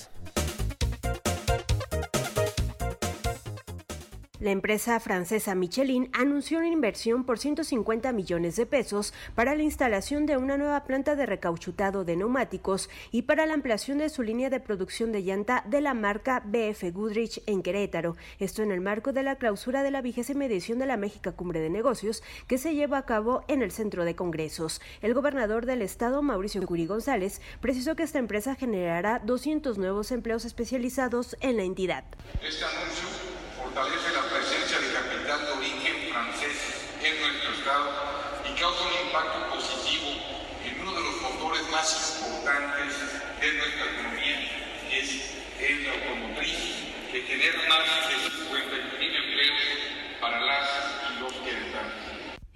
La 4.40 4.52
empresa 4.52 5.00
francesa 5.00 5.56
Michelin 5.56 6.12
anunció 6.14 6.60
una 6.60 6.68
inversión 6.68 7.24
por 7.24 7.40
150 7.40 8.12
millones 8.12 8.56
de 8.56 8.68
pesos 8.68 9.12
para 9.34 9.56
la 9.56 9.64
instalación 9.64 10.28
de 10.28 10.38
una 10.38 10.60
nueva 10.60 10.84
planta 10.84 11.16
de 11.16 11.26
recauchutado 11.26 12.06
de 12.06 12.16
neumáticos 12.16 12.88
y 13.12 13.24
para 13.24 13.48
la 13.48 13.56
ampliación 13.56 13.98
de 13.98 14.10
su 14.10 14.22
línea 14.22 14.52
de 14.52 14.60
producción 14.60 15.12
de 15.12 15.24
llanta 15.24 15.64
de 15.66 15.82
la 15.82 15.96
marca 15.96 16.44
BF 16.46 16.94
Goodrich 16.94 17.42
en 17.48 17.64
Querétaro. 17.64 18.16
Esto 18.38 18.62
en 18.62 18.70
el 18.70 18.80
marco 18.80 19.12
de 19.12 19.24
la 19.24 19.38
clausura 19.38 19.82
de 19.82 19.90
la 19.90 20.04
vigésima 20.04 20.46
edición 20.46 20.78
de 20.78 20.86
la 20.86 20.98
México 20.98 21.34
Cumbre 21.36 21.60
de 21.60 21.72
Negocios 21.72 22.22
que 22.46 22.60
se 22.60 22.76
lleva 22.76 23.00
a 23.00 23.06
cabo 23.08 23.44
en 23.48 23.64
el 23.64 23.72
Centro 23.72 24.06
de 24.06 24.16
Congresos. 24.16 24.82
El 25.02 25.16
gobernador 25.16 25.66
del 25.66 25.82
estado, 25.82 26.22
Mauricio 26.22 26.64
Curi 26.64 26.86
González, 26.86 27.42
precisó 27.60 27.96
que 27.96 28.04
esta 28.04 28.20
empresa 28.20 28.54
generará 28.54 29.18
200 29.18 29.80
nuevos 29.80 30.12
empleos 30.12 30.46
especializados 30.46 31.36
en 31.42 31.58
la 31.58 31.64
entidad. 31.64 32.04
Este 32.48 32.66
fortalece 33.78 34.12
la 34.12 34.24
presencia 34.24 34.80
de 34.80 34.92
capital 34.92 35.46
de 35.46 35.52
origen 35.52 36.10
francés 36.12 36.58
en 37.04 37.22
nuestro 37.22 37.52
estado 37.54 37.94
y 38.44 38.60
causa 38.60 38.82
un 38.82 39.06
impacto 39.06 39.54
positivo 39.54 40.18
en 40.66 40.82
uno 40.82 40.94
más 41.70 42.18
importantes 42.18 42.98
de 43.40 43.54
nuestra 43.54 43.86
economía, 43.86 44.38
que 44.90 45.00
es, 45.00 45.86
la 45.86 45.94
automotriz, 45.94 46.58
que 47.12 47.22
genera 47.22 47.70
más 47.70 48.10
de 48.10 48.17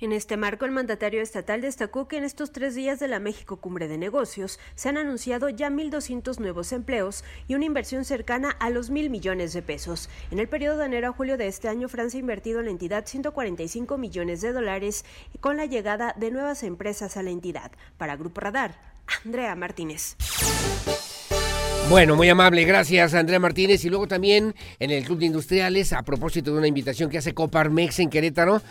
En 0.02 0.14
este 0.14 0.36
marco, 0.36 0.66
el 0.66 0.72
mandatario 0.72 1.22
estatal 1.22 1.62
destacó 1.62 2.08
que 2.08 2.18
en 2.18 2.24
estos 2.24 2.52
tres 2.52 2.74
días 2.74 3.00
de 3.00 3.08
la 3.08 3.20
México 3.20 3.58
Cumbre 3.58 3.88
de 3.88 4.00
Negocios 4.00 4.60
se 4.74 4.90
han 4.90 4.98
anunciado 4.98 5.48
ya 5.50 5.70
1.200 5.70 6.40
nuevos 6.40 6.72
empleos 6.72 7.24
y 7.48 7.54
una 7.54 7.66
inversión 7.66 8.04
cercana 8.04 8.50
a 8.50 8.72
los 8.72 8.90
mil 8.90 9.12
millones 9.12 9.54
de 9.54 9.62
pesos. 9.62 10.10
En 10.32 10.40
el 10.40 10.50
periodo 10.50 10.80
de 10.80 10.86
enero 10.86 11.10
a 11.10 11.14
julio 11.14 11.38
de 11.38 11.46
este 11.46 11.68
año, 11.68 11.88
Francia 11.88 12.18
ha 12.18 12.22
invertido 12.22 12.62
en 12.62 12.66
la 12.66 12.72
entidad 12.72 13.06
145 13.06 14.00
millones 14.00 14.42
de 14.42 14.54
dólares 14.54 15.06
con 15.40 15.56
la 15.56 15.68
llegada 15.68 16.16
de 16.18 16.32
nuevas 16.32 16.64
empresas 16.64 17.16
a 17.16 17.22
la 17.22 17.30
entidad. 17.30 17.72
Para 18.00 18.16
Grupo 18.16 18.42
Radar, 18.42 18.80
Andrea 19.24 19.54
Martínez. 19.54 20.16
Bueno, 21.92 22.16
muy 22.16 22.30
amable, 22.30 22.64
gracias 22.64 23.14
Andrea 23.14 23.38
Martínez. 23.38 23.84
Y 23.84 23.90
luego 23.90 24.08
también 24.08 24.56
en 24.80 24.92
el 24.92 25.04
Club 25.04 25.20
de 25.20 25.26
Industriales, 25.26 25.92
a 25.92 26.04
propósito 26.04 26.54
de 26.54 26.60
una 26.60 26.68
invitación 26.68 27.10
que 27.10 27.18
hace 27.18 27.34
Coparmex 27.34 28.00
en 28.00 28.10
Querétaro, 28.10 28.62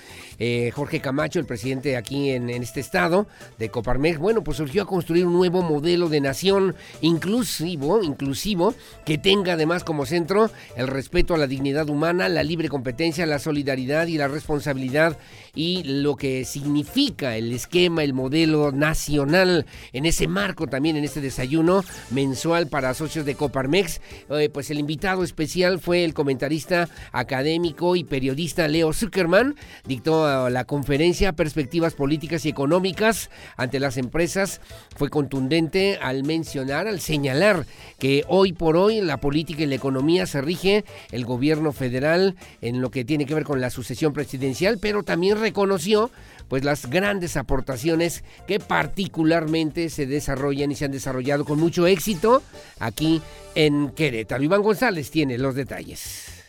eh, 0.41 0.73
Jorge 0.75 1.01
Camacho, 1.01 1.39
el 1.39 1.45
presidente 1.45 1.97
aquí 1.97 2.31
en, 2.31 2.51
este 2.51 2.81
estado 2.81 3.29
de 3.59 3.69
Coparmex, 3.69 4.19
bueno, 4.19 4.43
pues 4.43 4.57
surgió 4.57 4.83
a 4.83 4.87
construir 4.87 5.27
un 5.27 5.35
nuevo 5.35 5.63
modelo 5.63 6.09
de 6.09 6.21
nación 6.21 6.75
inclusivo, 7.03 8.03
inclusivo, 8.03 8.75
que 9.05 9.19
tenga 9.19 9.53
además 9.53 9.85
como 9.85 10.07
centro 10.07 10.51
el 10.77 10.89
respeto 10.89 11.35
a 11.35 11.39
la 11.39 11.47
dignidad 11.47 11.91
humana, 11.91 12.29
la 12.31 12.43
libre 12.43 12.69
competencia, 12.69 13.27
la 13.27 13.39
solidaridad 13.39 14.07
y 14.07 14.17
la 14.17 14.29
responsabilidad 14.29 15.19
y 15.55 15.83
lo 15.85 16.17
que 16.17 16.45
significa 16.45 17.37
el 17.37 17.53
esquema, 17.53 18.03
el 18.03 18.15
modelo 18.15 18.73
nacional 18.73 19.67
en 19.93 20.07
ese 20.07 20.27
marco 20.27 20.67
también 20.67 20.97
en 20.97 21.05
este 21.05 21.21
desayuno 21.21 21.85
mensual 22.11 22.69
para 22.69 22.95
socios 22.95 23.27
de 23.27 23.35
Coparmex. 23.35 24.01
Eh, 24.31 24.49
pues 24.49 24.71
el 24.71 24.79
invitado 24.79 25.23
especial 25.23 25.81
fue 25.81 26.05
el 26.05 26.15
comentarista 26.15 26.89
académico 27.13 27.97
y 27.97 28.05
periodista 28.05 28.69
Leo 28.69 28.93
Zuckerman. 28.93 29.57
Dictó 29.87 30.30
la 30.51 30.65
conferencia 30.65 31.33
Perspectivas 31.33 31.95
Políticas 31.95 32.45
y 32.45 32.49
Económicas 32.49 33.31
ante 33.57 33.81
las 33.81 33.97
empresas. 33.97 34.61
Fue 34.97 35.09
contundente 35.11 35.99
al 36.01 36.25
mencionar, 36.25 36.87
al 36.87 37.01
señalar 37.01 37.67
que 37.99 38.25
hoy 38.29 38.53
por 38.53 38.77
hoy 38.77 39.01
la 39.01 39.19
política 39.19 39.63
y 39.63 39.67
la 39.67 39.75
economía 39.75 40.27
se 40.27 40.41
rige 40.41 40.85
el 41.11 41.25
gobierno 41.25 41.73
federal 41.73 42.37
en 42.61 42.81
lo 42.81 42.91
que 42.91 43.05
tiene 43.05 43.27
que 43.27 43.35
ver 43.35 43.45
con 43.45 43.61
la 43.61 43.71
sucesión 43.71 44.13
presidencial, 44.13 44.79
pero 44.79 45.03
también 45.03 45.41
reconoció 45.41 46.11
pues 46.49 46.65
las 46.65 46.91
grandes 46.91 47.37
aportaciones 47.37 48.25
que 48.47 48.59
particularmente 48.59 49.89
se 49.89 50.07
desarrollan 50.07 50.73
y 50.73 50.75
se 50.75 50.85
han 50.87 50.93
desarrollado 50.93 51.45
con 51.45 51.61
mucho 51.61 51.87
éxito 51.87 52.43
aquí 52.79 53.23
en 53.55 53.91
Querétaro. 53.91 54.43
Iván 54.43 54.63
González 54.63 55.11
tiene 55.11 55.39
los 55.39 55.55
detalles. 55.55 56.40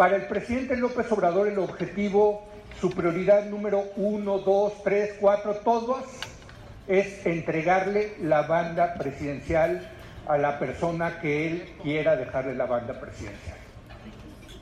Para 0.00 0.16
el 0.16 0.22
presidente 0.28 0.76
López 0.76 1.12
Obrador 1.12 1.46
el 1.46 1.58
objetivo, 1.58 2.48
su 2.80 2.88
prioridad 2.90 3.44
número 3.44 3.84
uno, 3.96 4.38
dos, 4.38 4.82
tres, 4.82 5.16
cuatro, 5.20 5.56
todos, 5.56 6.04
es 6.88 7.26
entregarle 7.26 8.14
la 8.22 8.40
banda 8.40 8.94
presidencial 8.94 9.86
a 10.26 10.38
la 10.38 10.58
persona 10.58 11.20
que 11.20 11.48
él 11.48 11.74
quiera 11.82 12.16
dejarle 12.16 12.54
la 12.54 12.64
banda 12.64 12.98
presidencial. 12.98 13.58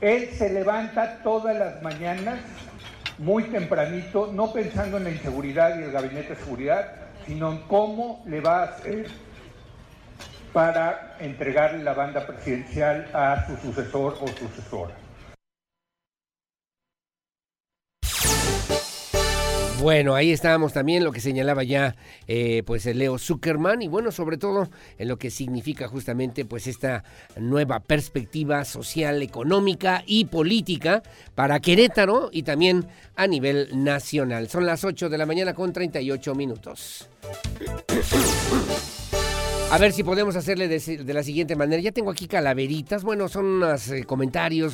Él 0.01 0.27
se 0.37 0.49
levanta 0.49 1.19
todas 1.23 1.55
las 1.57 1.81
mañanas 1.81 2.41
muy 3.17 3.43
tempranito, 3.43 4.33
no 4.33 4.51
pensando 4.51 4.97
en 4.97 5.05
la 5.05 5.11
inseguridad 5.11 5.79
y 5.79 5.83
el 5.83 5.93
gabinete 5.93 6.35
de 6.35 6.35
seguridad, 6.35 6.91
sino 7.25 7.53
en 7.53 7.59
cómo 7.59 8.21
le 8.25 8.41
va 8.41 8.59
a 8.59 8.63
hacer 8.63 9.07
para 10.51 11.15
entregarle 11.21 11.81
la 11.81 11.93
banda 11.93 12.27
presidencial 12.27 13.07
a 13.13 13.47
su 13.47 13.55
sucesor 13.55 14.17
o 14.19 14.27
sucesora. 14.27 14.98
Bueno, 19.79 20.13
ahí 20.13 20.31
estábamos 20.31 20.73
también 20.73 21.05
lo 21.05 21.13
que 21.13 21.21
señalaba 21.21 21.63
ya 21.63 21.95
eh, 22.27 22.63
pues 22.65 22.85
el 22.85 22.99
Leo 22.99 23.17
Zuckerman 23.17 23.81
y 23.81 23.87
bueno, 23.87 24.11
sobre 24.11 24.37
todo 24.37 24.69
en 24.97 25.07
lo 25.07 25.17
que 25.17 25.31
significa 25.31 25.87
justamente 25.87 26.43
pues 26.43 26.67
esta 26.67 27.05
nueva 27.37 27.79
perspectiva 27.79 28.65
social, 28.65 29.21
económica 29.21 30.03
y 30.05 30.25
política 30.25 31.01
para 31.33 31.61
Querétaro 31.61 32.29
y 32.33 32.43
también 32.43 32.87
a 33.15 33.25
nivel 33.25 33.69
nacional. 33.73 34.49
Son 34.49 34.65
las 34.65 34.83
8 34.83 35.07
de 35.07 35.17
la 35.17 35.25
mañana 35.25 35.53
con 35.53 35.71
38 35.71 36.35
minutos. 36.35 37.07
A 39.71 39.77
ver 39.77 39.93
si 39.93 40.03
podemos 40.03 40.35
hacerle 40.35 40.67
de, 40.67 40.79
de, 40.79 41.13
la 41.13 41.21
siguiente 41.21 41.55
manera. 41.55 41.79
Ya 41.79 41.91
tengo 41.91 42.09
aquí 42.09 42.27
calaveritas. 42.27 43.03
Bueno, 43.03 43.27
son 43.27 43.45
unos 43.45 43.89
eh, 43.89 44.03
comentarios 44.03 44.73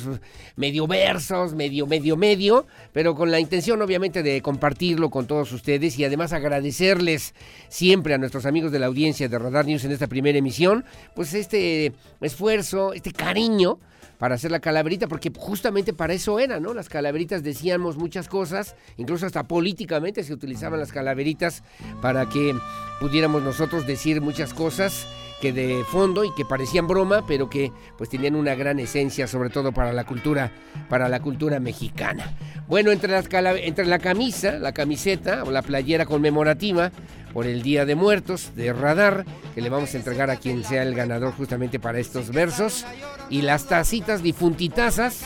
medio 0.56 0.86
versos, 0.86 1.52
medio, 1.52 1.86
medio, 1.86 2.16
medio, 2.16 2.66
pero 2.94 3.14
con 3.14 3.30
la 3.30 3.38
intención 3.38 3.82
obviamente 3.82 4.22
de 4.22 4.40
compartirlo 4.40 5.10
con 5.10 5.26
todos 5.26 5.52
ustedes 5.52 5.98
y 5.98 6.04
además 6.06 6.32
agradecerles 6.32 7.34
siempre 7.68 8.14
a 8.14 8.18
nuestros 8.18 8.46
amigos 8.46 8.72
de 8.72 8.78
la 8.78 8.86
audiencia 8.86 9.28
de 9.28 9.38
Radar 9.38 9.66
News 9.66 9.84
en 9.84 9.92
esta 9.92 10.06
primera 10.06 10.38
emisión, 10.38 10.82
pues 11.14 11.34
este 11.34 11.92
esfuerzo, 12.22 12.94
este 12.94 13.12
cariño 13.12 13.78
para 14.18 14.34
hacer 14.34 14.50
la 14.50 14.60
calaverita, 14.60 15.08
porque 15.08 15.32
justamente 15.36 15.92
para 15.92 16.14
eso 16.14 16.38
era, 16.38 16.60
¿no? 16.60 16.74
Las 16.74 16.88
calaveritas 16.88 17.42
decíamos 17.42 17.96
muchas 17.96 18.28
cosas, 18.28 18.76
incluso 18.96 19.26
hasta 19.26 19.44
políticamente 19.44 20.24
se 20.24 20.32
utilizaban 20.32 20.80
las 20.80 20.92
calaveritas 20.92 21.62
para 22.00 22.28
que 22.28 22.54
pudiéramos 23.00 23.42
nosotros 23.42 23.86
decir 23.86 24.20
muchas 24.20 24.54
cosas 24.54 25.06
que 25.40 25.52
de 25.52 25.84
fondo 25.84 26.24
y 26.24 26.34
que 26.34 26.44
parecían 26.44 26.86
broma, 26.86 27.26
pero 27.26 27.50
que 27.50 27.70
pues 27.98 28.08
tenían 28.08 28.36
una 28.36 28.54
gran 28.54 28.78
esencia, 28.78 29.26
sobre 29.26 29.50
todo 29.50 29.72
para 29.72 29.92
la 29.92 30.04
cultura, 30.04 30.50
para 30.88 31.08
la 31.08 31.20
cultura 31.20 31.60
mexicana. 31.60 32.34
Bueno, 32.68 32.90
entre, 32.90 33.12
las 33.12 33.26
entre 33.32 33.86
la 33.86 33.98
camisa, 33.98 34.52
la 34.52 34.72
camiseta 34.72 35.44
o 35.44 35.50
la 35.50 35.62
playera 35.62 36.06
conmemorativa 36.06 36.90
por 37.36 37.46
el 37.46 37.60
Día 37.60 37.84
de 37.84 37.94
Muertos 37.94 38.52
de 38.56 38.72
Radar, 38.72 39.26
que 39.54 39.60
le 39.60 39.68
vamos 39.68 39.92
a 39.92 39.98
entregar 39.98 40.30
a 40.30 40.36
quien 40.36 40.64
sea 40.64 40.82
el 40.82 40.94
ganador 40.94 41.34
justamente 41.34 41.78
para 41.78 41.98
estos 41.98 42.30
versos, 42.30 42.86
y 43.28 43.42
las 43.42 43.66
tacitas 43.66 44.22
difuntitazas, 44.22 45.20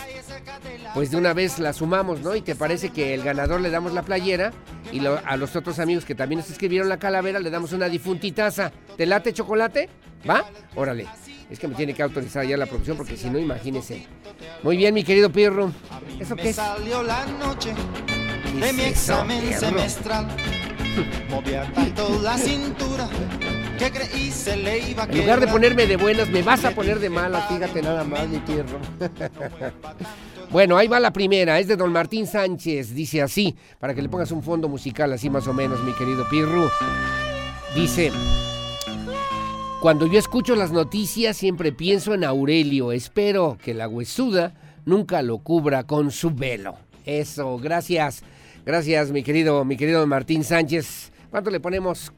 pues 0.93 1.13
de 1.13 1.19
una 1.19 1.35
vez 1.35 1.61
las 1.61 1.77
sumamos, 1.77 2.19
¿no? 2.19 2.35
Y 2.35 2.41
te 2.41 2.57
parece 2.57 2.91
que 2.91 3.15
el 3.15 3.23
ganador 3.23 3.61
le 3.61 3.71
damos 3.71 3.93
la 3.93 4.03
playera 4.03 4.53
y 4.91 4.99
lo, 4.99 5.21
a 5.25 5.37
los 5.37 5.55
otros 5.55 5.79
amigos 5.79 6.05
que 6.05 6.17
también 6.17 6.41
nos 6.41 6.51
escribieron 6.51 6.89
la 6.89 6.99
calavera 6.99 7.39
le 7.39 7.49
damos 7.49 7.73
una 7.73 7.89
difuntitaza. 7.89 8.73
¿Te 8.97 9.07
late 9.07 9.33
chocolate? 9.33 9.89
¿Va? 10.29 10.45
Órale. 10.75 11.07
Es 11.49 11.61
que 11.61 11.69
me 11.69 11.77
tiene 11.77 11.95
que 11.95 12.03
autorizar 12.03 12.45
ya 12.45 12.57
la 12.57 12.67
producción 12.67 12.97
porque 12.97 13.17
si 13.17 13.31
no, 13.31 13.39
imagínese. 13.39 14.09
Muy 14.65 14.77
bien, 14.77 14.95
mi 14.95 15.05
querido 15.05 15.31
Pirro. 15.31 15.71
¿Eso 16.19 16.35
qué 16.35 16.49
es? 16.49 16.57
salió 16.57 17.05
la 17.05 17.25
noche 17.27 17.73
de 18.59 18.73
mi 18.73 18.83
examen 18.83 19.61
semestral. 19.61 20.27
Movía 21.29 21.71
tanto 21.73 22.21
la 22.23 22.37
cintura 22.39 23.09
que 23.79 23.91
creí 23.91 24.31
se 24.31 24.57
le 24.57 24.91
iba 24.91 25.05
a 25.05 25.07
En 25.07 25.19
lugar 25.19 25.41
de 25.41 25.47
ponerme 25.47 25.87
de 25.87 25.97
buenas, 25.97 26.29
me 26.29 26.43
vas 26.43 26.65
a 26.65 26.73
poner 26.73 26.99
de 26.99 27.09
malas, 27.11 27.49
fíjate 27.49 27.83
nada 27.83 28.05
más, 28.05 28.29
mi 28.29 28.39
Pirro. 28.39 28.79
Bueno, 30.51 30.77
ahí 30.77 30.89
va 30.89 30.99
la 30.99 31.13
primera, 31.13 31.61
es 31.61 31.69
de 31.69 31.77
don 31.77 31.93
Martín 31.93 32.27
Sánchez, 32.27 32.93
dice 32.93 33.23
así, 33.23 33.55
para 33.79 33.95
que 33.95 34.03
le 34.03 34.09
pongas 34.09 34.33
un 34.33 34.43
fondo 34.43 34.69
musical 34.69 35.13
así 35.13 35.31
más 35.31 35.47
o 35.47 35.53
menos, 35.53 35.81
mi 35.85 35.93
querido 35.93 36.29
Pirru. 36.29 36.69
Dice, 37.73 38.11
cuando 39.81 40.09
yo 40.09 40.19
escucho 40.19 40.57
las 40.57 40.73
noticias 40.73 41.37
siempre 41.37 41.71
pienso 41.71 42.15
en 42.15 42.25
Aurelio, 42.25 42.91
espero 42.91 43.59
que 43.63 43.75
la 43.75 43.87
huesuda 43.87 44.53
nunca 44.85 45.23
lo 45.23 45.39
cubra 45.39 45.85
con 45.85 46.11
su 46.11 46.33
velo. 46.33 46.75
Eso, 47.07 47.57
gracias, 47.59 48.25
gracias 48.65 49.11
mi 49.11 49.23
querido, 49.23 49.65
mi 49.65 49.77
querido 49.77 50.07
Martín 50.07 50.45
Sánchez. 50.45 51.13
¿Cuánto 51.31 51.51
le 51.51 51.61
ponemos? 51.61 52.13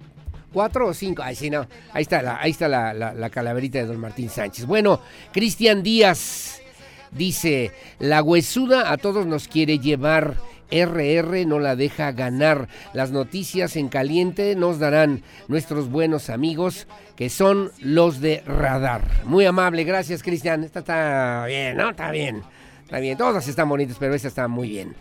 ¿Cuatro 0.52 0.88
o 0.88 0.94
cinco? 0.94 1.22
Ay, 1.22 1.34
sí, 1.34 1.48
no. 1.50 1.66
Ahí 1.92 2.02
está 2.02 2.22
la, 2.22 2.40
ahí 2.40 2.50
está 2.50 2.68
la, 2.68 2.92
la, 2.92 3.14
la 3.14 3.30
calaverita 3.30 3.78
de 3.78 3.86
don 3.86 3.98
Martín 3.98 4.28
Sánchez. 4.28 4.66
Bueno, 4.66 5.00
Cristian 5.32 5.82
Díaz 5.82 6.60
dice, 7.10 7.72
la 7.98 8.22
huesuda 8.22 8.92
a 8.92 8.96
todos 8.96 9.26
nos 9.26 9.48
quiere 9.48 9.78
llevar. 9.78 10.36
RR 10.70 11.44
no 11.46 11.58
la 11.58 11.76
deja 11.76 12.12
ganar. 12.12 12.68
Las 12.94 13.10
noticias 13.10 13.76
en 13.76 13.88
caliente 13.88 14.56
nos 14.56 14.78
darán 14.78 15.22
nuestros 15.46 15.90
buenos 15.90 16.30
amigos 16.30 16.86
que 17.14 17.28
son 17.28 17.70
los 17.78 18.20
de 18.20 18.42
Radar. 18.46 19.02
Muy 19.24 19.44
amable, 19.44 19.84
gracias 19.84 20.22
Cristian. 20.22 20.64
Esta 20.64 20.78
está 20.80 21.44
bien, 21.46 21.76
¿no? 21.76 21.90
Está 21.90 22.10
bien. 22.10 22.42
Está 22.92 23.16
todas 23.16 23.48
están 23.48 23.70
bonitas, 23.70 23.96
pero 23.98 24.14
esta 24.14 24.28
está 24.28 24.48
muy 24.48 24.68
bien. 24.68 24.94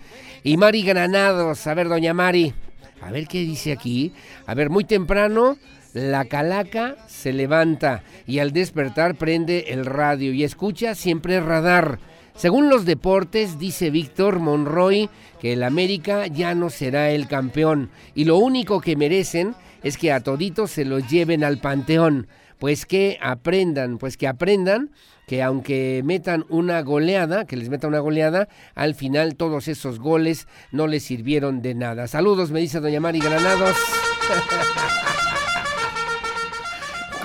Y 0.44 0.56
Mari 0.56 0.82
Granados, 0.82 1.68
a 1.68 1.74
ver, 1.74 1.90
doña 1.90 2.14
Mari, 2.14 2.54
a 3.02 3.12
ver 3.12 3.28
qué 3.28 3.40
dice 3.40 3.74
aquí. 3.74 4.14
A 4.46 4.54
ver, 4.54 4.70
muy 4.70 4.86
temprano 4.86 5.58
la 5.94 6.24
calaca 6.24 6.96
se 7.08 7.34
levanta 7.34 8.04
y 8.26 8.40
al 8.40 8.54
despertar 8.54 9.16
prende 9.16 9.66
el 9.74 9.86
radio 9.86 10.32
y 10.32 10.46
escucha 10.46 10.96
siempre 10.96 11.42
radar. 11.42 12.00
Según 12.34 12.70
los 12.70 12.86
deportes, 12.86 13.60
dice 13.60 13.90
Víctor 13.90 14.40
Monroy, 14.40 15.10
que 15.42 15.52
el 15.52 15.62
América 15.62 16.28
ya 16.28 16.56
no 16.56 16.70
será 16.70 17.12
el 17.12 17.28
campeón 17.28 17.90
y 18.16 18.24
lo 18.24 18.38
único 18.38 18.80
que 18.80 18.96
merecen 18.96 19.54
es 19.84 19.98
que 19.98 20.14
a 20.14 20.22
toditos 20.22 20.72
se 20.72 20.86
los 20.86 21.10
lleven 21.10 21.44
al 21.44 21.58
panteón, 21.58 22.28
pues 22.58 22.86
que 22.86 23.18
aprendan, 23.22 23.98
pues 23.98 24.16
que 24.16 24.30
aprendan 24.30 24.92
que 25.32 25.42
aunque 25.42 26.02
metan 26.04 26.46
una 26.50 26.82
goleada, 26.82 27.46
que 27.46 27.56
les 27.56 27.70
meta 27.70 27.88
una 27.88 28.00
goleada, 28.00 28.50
al 28.76 28.96
final 28.96 29.38
todos 29.38 29.70
esos 29.70 29.98
goles 29.98 30.46
no 30.74 30.88
les 30.88 31.04
sirvieron 31.04 31.62
de 31.62 31.74
nada. 31.74 32.08
Saludos, 32.08 32.52
me 32.52 32.60
dice 32.60 32.82
doña 32.82 33.00
Mari 33.00 33.22
Granados. 33.22 33.74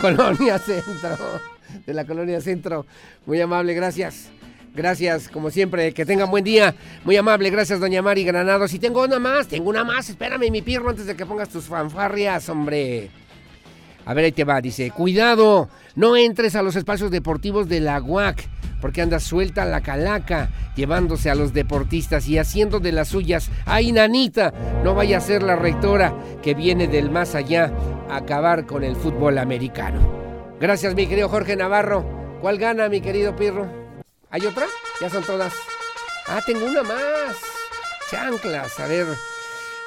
Colonia 0.01 0.57
Centro, 0.61 1.19
de 1.85 1.95
la 1.95 2.05
Colonia 2.05 2.41
Centro. 2.41 2.87
Muy 3.27 3.41
amable, 3.41 3.75
gracias. 3.75 4.29
Gracias, 4.73 5.29
como 5.29 5.51
siempre, 5.51 5.93
que 5.93 6.07
tengan 6.07 6.31
buen 6.31 6.45
día. 6.45 6.77
Muy 7.03 7.17
amable, 7.17 7.51
gracias, 7.51 7.81
doña 7.81 8.03
Mari 8.03 8.23
Granados. 8.23 8.73
Y 8.73 8.79
tengo 8.79 9.03
una 9.03 9.19
más, 9.19 9.49
tengo 9.49 9.69
una 9.69 9.83
más. 9.83 10.11
Espérame, 10.11 10.49
mi 10.53 10.63
pirro, 10.63 10.91
antes 10.91 11.07
de 11.07 11.17
que 11.17 11.27
pongas 11.27 11.49
tus 11.49 11.65
fanfarrias, 11.65 12.49
hombre. 12.51 13.11
A 14.07 14.15
ver, 14.15 14.25
ahí 14.25 14.33
te 14.33 14.45
va, 14.45 14.61
dice, 14.61 14.93
cuidado, 14.93 15.69
no 15.97 16.17
entres 16.17 16.55
a 16.55 16.63
los 16.63 16.77
espacios 16.77 17.11
deportivos 17.11 17.69
de 17.69 17.81
la 17.81 18.01
UAC, 18.01 18.49
porque 18.81 19.03
anda 19.03 19.19
suelta 19.19 19.65
la 19.65 19.81
calaca, 19.81 20.51
llevándose 20.77 21.29
a 21.29 21.35
los 21.35 21.53
deportistas 21.53 22.29
y 22.29 22.39
haciendo 22.39 22.79
de 22.79 22.93
las 22.93 23.09
suyas. 23.09 23.51
¡Ay, 23.65 23.91
nanita! 23.91 24.55
No 24.85 24.95
vaya 24.95 25.19
a 25.19 25.21
ser 25.21 25.43
la 25.43 25.57
rectora 25.57 26.15
que 26.41 26.55
viene 26.55 26.87
del 26.87 27.11
más 27.11 27.35
allá 27.35 27.73
a 28.09 28.19
acabar 28.19 28.65
con 28.65 28.85
el 28.85 28.95
fútbol 28.95 29.39
americano. 29.39 29.99
Gracias, 30.61 30.95
mi 30.95 31.09
querido 31.09 31.29
Jorge 31.29 31.57
Navarro. 31.57 32.39
¿Cuál 32.41 32.59
gana, 32.59 32.89
mi 32.89 33.01
querido 33.01 33.35
Pirro? 33.35 33.67
¿Hay 34.31 34.47
otra? 34.47 34.67
Ya 35.01 35.11
son 35.11 35.25
todas. 35.25 35.53
Ah, 36.29 36.41
tengo 36.47 36.65
una 36.65 36.85
más. 36.85 37.37
Chanclas. 38.09 38.79
A 38.79 38.87
ver. 38.87 39.07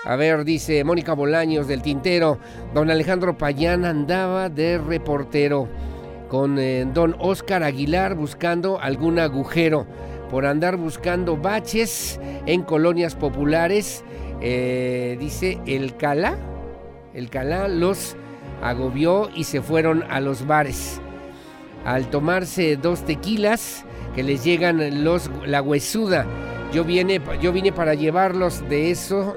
A 0.06 0.16
ver, 0.16 0.46
dice 0.46 0.84
Mónica 0.86 1.14
Bolaños 1.14 1.68
del 1.68 1.82
Tintero. 1.82 2.40
Don 2.74 2.90
Alejandro 2.90 3.38
Payán 3.38 3.84
andaba 3.84 4.50
de 4.50 4.78
reportero 4.78 5.68
con 6.30 6.58
eh, 6.58 6.88
don 6.94 7.16
Oscar 7.20 7.64
Aguilar 7.64 8.16
buscando 8.16 8.80
algún 8.80 9.20
agujero 9.20 9.86
por 10.30 10.46
andar 10.46 10.78
buscando 10.78 11.36
baches 11.36 12.20
en 12.46 12.64
colonias 12.64 13.16
populares. 13.16 14.06
Eh, 14.42 15.18
dice 15.20 15.60
el 15.66 15.98
Calá. 15.98 16.38
El 17.14 17.30
Calá 17.30 17.68
los 17.68 18.16
agobió 18.62 19.30
y 19.36 19.44
se 19.44 19.62
fueron 19.62 20.04
a 20.10 20.22
los 20.22 20.48
bares. 20.48 21.02
Al 21.84 22.10
tomarse 22.10 22.78
dos 22.78 23.04
tequilas, 23.04 23.84
que 24.16 24.24
les 24.24 24.46
llegan 24.46 25.04
los 25.04 25.30
la 25.46 25.62
huesuda. 25.62 26.26
Yo 26.74 26.84
vine, 26.84 27.20
yo 27.42 27.52
vine 27.52 27.72
para 27.72 27.96
llevarlos 27.96 28.68
de 28.70 28.92
eso, 28.92 29.36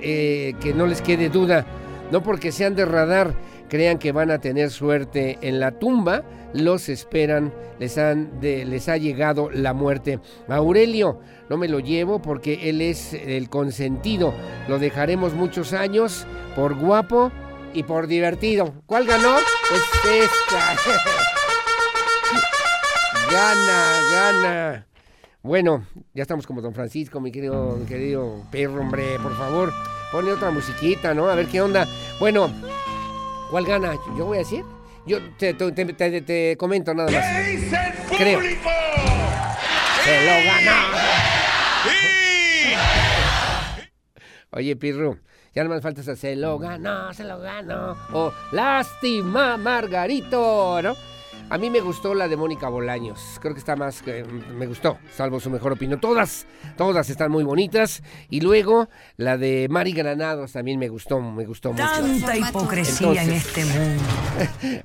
eh, 0.00 0.54
que 0.60 0.72
no 0.72 0.86
les 0.86 1.02
quede 1.02 1.28
duda. 1.28 1.66
No 2.12 2.22
porque 2.22 2.52
sean 2.52 2.76
de 2.76 2.84
radar, 2.84 3.34
crean 3.68 3.98
que 3.98 4.12
van 4.12 4.30
a 4.30 4.38
tener 4.40 4.70
suerte 4.70 5.38
en 5.42 5.58
la 5.58 5.72
tumba, 5.72 6.22
los 6.52 6.88
esperan, 6.88 7.52
les, 7.78 7.98
han 7.98 8.40
de, 8.40 8.64
les 8.64 8.88
ha 8.88 8.96
llegado 8.96 9.50
la 9.50 9.72
muerte. 9.72 10.20
Aurelio, 10.48 11.20
no 11.48 11.56
me 11.56 11.66
lo 11.68 11.80
llevo 11.80 12.22
porque 12.22 12.70
él 12.70 12.80
es 12.82 13.14
el 13.14 13.48
consentido. 13.48 14.32
Lo 14.68 14.78
dejaremos 14.78 15.34
muchos 15.34 15.72
años 15.72 16.24
por 16.54 16.74
guapo 16.74 17.32
y 17.74 17.82
por 17.82 18.06
divertido. 18.06 18.74
¿Cuál 18.86 19.06
ganó? 19.06 19.38
Es 19.38 19.44
esta. 20.04 20.76
Gana, 23.30 24.00
gana. 24.12 24.89
Bueno, 25.42 25.86
ya 26.12 26.22
estamos 26.22 26.46
como 26.46 26.60
Don 26.60 26.74
Francisco, 26.74 27.18
mi 27.18 27.32
querido, 27.32 27.76
mi 27.76 27.86
querido 27.86 28.44
perro, 28.50 28.82
hombre, 28.82 29.18
por 29.22 29.34
favor, 29.34 29.72
pone 30.12 30.30
otra 30.32 30.50
musiquita, 30.50 31.14
¿no? 31.14 31.30
A 31.30 31.34
ver 31.34 31.46
qué 31.46 31.62
onda. 31.62 31.88
Bueno, 32.18 32.52
¿cuál 33.50 33.64
gana? 33.64 33.94
Yo 34.18 34.26
voy 34.26 34.36
a 34.36 34.40
decir. 34.40 34.64
Yo 35.06 35.18
te, 35.38 35.54
te, 35.54 36.56
comento 36.58 36.92
nada 36.92 37.10
más. 37.10 37.24
¿Qué 37.24 37.50
dice 37.52 37.76
el 37.76 38.16
Creo. 38.18 38.40
Se 40.04 40.26
lo 40.26 40.32
ganó. 40.44 41.00
Oye, 44.52 44.76
Pirro, 44.76 45.18
ya 45.54 45.64
no 45.64 45.70
más 45.70 45.80
falta 45.80 46.02
se 46.02 46.36
lo 46.36 46.58
ganó, 46.58 47.14
se 47.14 47.24
lo 47.24 47.38
ganó. 47.38 47.96
O 48.12 48.30
lástima, 48.52 49.56
Margarito, 49.56 50.82
¿no? 50.82 50.94
A 51.50 51.58
mí 51.58 51.68
me 51.68 51.80
gustó 51.80 52.14
la 52.14 52.28
de 52.28 52.36
Mónica 52.36 52.68
Bolaños. 52.68 53.38
Creo 53.40 53.54
que 53.54 53.58
está 53.58 53.74
más 53.74 54.02
que 54.02 54.22
me 54.22 54.68
gustó, 54.68 54.98
salvo 55.12 55.40
su 55.40 55.50
mejor 55.50 55.72
opinión. 55.72 56.00
Todas, 56.00 56.46
todas 56.76 57.10
están 57.10 57.32
muy 57.32 57.42
bonitas. 57.42 58.04
Y 58.28 58.40
luego 58.40 58.88
la 59.16 59.36
de 59.36 59.66
Mari 59.68 59.90
Granados 59.92 60.52
también 60.52 60.78
me 60.78 60.88
gustó, 60.88 61.20
me 61.20 61.44
gustó 61.44 61.72
mucho. 61.72 61.82
Tanta 61.84 62.36
hipocresía 62.36 63.24
en 63.24 63.32
este 63.32 63.64
mundo. 63.64 64.04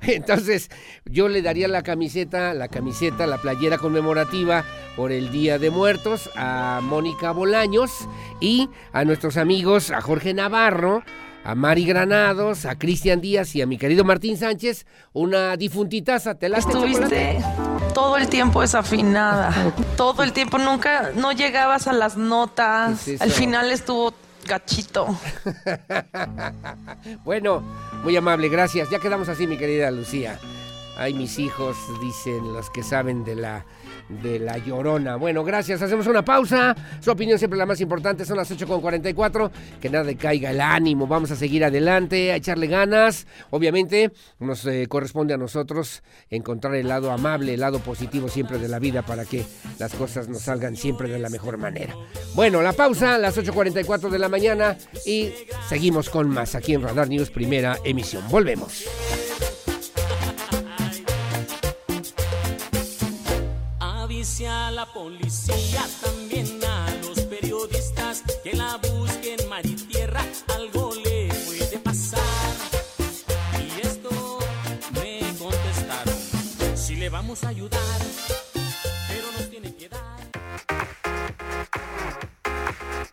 Entonces, 0.02 0.68
yo 1.04 1.28
le 1.28 1.40
daría 1.40 1.68
la 1.68 1.82
camiseta, 1.82 2.52
la 2.52 2.66
camiseta, 2.66 3.28
la 3.28 3.38
playera 3.38 3.78
conmemorativa 3.78 4.64
por 4.96 5.12
el 5.12 5.30
Día 5.30 5.60
de 5.60 5.70
Muertos 5.70 6.28
a 6.34 6.80
Mónica 6.82 7.30
Bolaños 7.30 8.08
y 8.40 8.68
a 8.92 9.04
nuestros 9.04 9.36
amigos, 9.36 9.92
a 9.92 10.00
Jorge 10.00 10.34
Navarro 10.34 11.04
a 11.46 11.54
Mari 11.54 11.84
Granados, 11.84 12.64
a 12.64 12.76
Cristian 12.76 13.20
Díaz 13.20 13.54
y 13.54 13.62
a 13.62 13.66
mi 13.66 13.78
querido 13.78 14.02
Martín 14.02 14.36
Sánchez, 14.36 14.84
una 15.12 15.56
difuntitaza. 15.56 16.34
¿Te 16.34 16.48
la 16.48 16.58
Estuviste 16.58 17.38
todo 17.94 18.16
el 18.16 18.28
tiempo 18.28 18.62
desafinada. 18.62 19.54
todo 19.96 20.24
el 20.24 20.32
tiempo, 20.32 20.58
nunca, 20.58 21.12
no 21.14 21.30
llegabas 21.30 21.86
a 21.86 21.92
las 21.92 22.16
notas. 22.16 23.08
Al 23.20 23.30
final 23.30 23.70
estuvo 23.70 24.12
gachito. 24.44 25.06
bueno, 27.24 27.62
muy 28.02 28.16
amable, 28.16 28.48
gracias. 28.48 28.90
Ya 28.90 28.98
quedamos 28.98 29.28
así, 29.28 29.46
mi 29.46 29.56
querida 29.56 29.92
Lucía. 29.92 30.40
Ay, 30.96 31.14
mis 31.14 31.38
hijos, 31.38 31.76
dicen 32.00 32.52
los 32.52 32.70
que 32.70 32.82
saben 32.82 33.24
de 33.24 33.34
la 33.34 33.64
de 34.08 34.38
La 34.38 34.58
Llorona. 34.58 35.16
Bueno, 35.16 35.44
gracias. 35.44 35.82
Hacemos 35.82 36.06
una 36.06 36.24
pausa. 36.24 36.74
Su 37.00 37.10
opinión 37.10 37.38
siempre 37.38 37.58
la 37.58 37.66
más 37.66 37.80
importante. 37.80 38.24
Son 38.24 38.36
las 38.36 38.50
8.44. 38.50 39.50
Que 39.80 39.90
nada 39.90 40.14
caiga 40.14 40.50
el 40.50 40.60
ánimo. 40.60 41.06
Vamos 41.06 41.30
a 41.30 41.36
seguir 41.36 41.64
adelante, 41.64 42.32
a 42.32 42.36
echarle 42.36 42.66
ganas. 42.66 43.26
Obviamente 43.50 44.12
nos 44.38 44.64
eh, 44.66 44.86
corresponde 44.88 45.34
a 45.34 45.38
nosotros 45.38 46.02
encontrar 46.30 46.74
el 46.76 46.88
lado 46.88 47.10
amable, 47.10 47.54
el 47.54 47.60
lado 47.60 47.80
positivo 47.80 48.28
siempre 48.28 48.58
de 48.58 48.68
la 48.68 48.78
vida 48.78 49.02
para 49.02 49.24
que 49.24 49.44
las 49.78 49.94
cosas 49.94 50.28
nos 50.28 50.42
salgan 50.42 50.76
siempre 50.76 51.08
de 51.08 51.18
la 51.18 51.28
mejor 51.28 51.58
manera. 51.58 51.94
Bueno, 52.34 52.62
la 52.62 52.72
pausa, 52.72 53.18
las 53.18 53.36
8.44 53.36 54.08
de 54.08 54.18
la 54.18 54.28
mañana 54.28 54.76
y 55.04 55.32
seguimos 55.68 56.10
con 56.10 56.28
más 56.28 56.54
aquí 56.54 56.74
en 56.74 56.82
Radar 56.82 57.08
News, 57.08 57.30
primera 57.30 57.78
emisión. 57.84 58.24
Volvemos. 58.30 58.84
A 64.44 64.70
la 64.70 64.84
policía, 64.92 65.82
también 66.02 66.60
a 66.62 66.94
los 67.06 67.20
periodistas 67.22 68.22
que 68.44 68.52
la 68.52 68.76
busquen 68.76 69.48
mar 69.48 69.64
y 69.64 69.74
tierra, 69.74 70.20
algo 70.54 70.92
le 70.94 71.28
puede 71.46 71.78
pasar. 71.78 72.20
Y 73.58 73.86
esto 73.86 74.38
me 74.92 75.20
contestaron, 75.38 76.14
si 76.76 76.96
le 76.96 77.08
vamos 77.08 77.44
a 77.44 77.48
ayudar, 77.48 77.80
pero 79.08 79.32
nos 79.38 79.48
tiene 79.48 79.74
que 79.74 79.88
dar. 79.88 80.00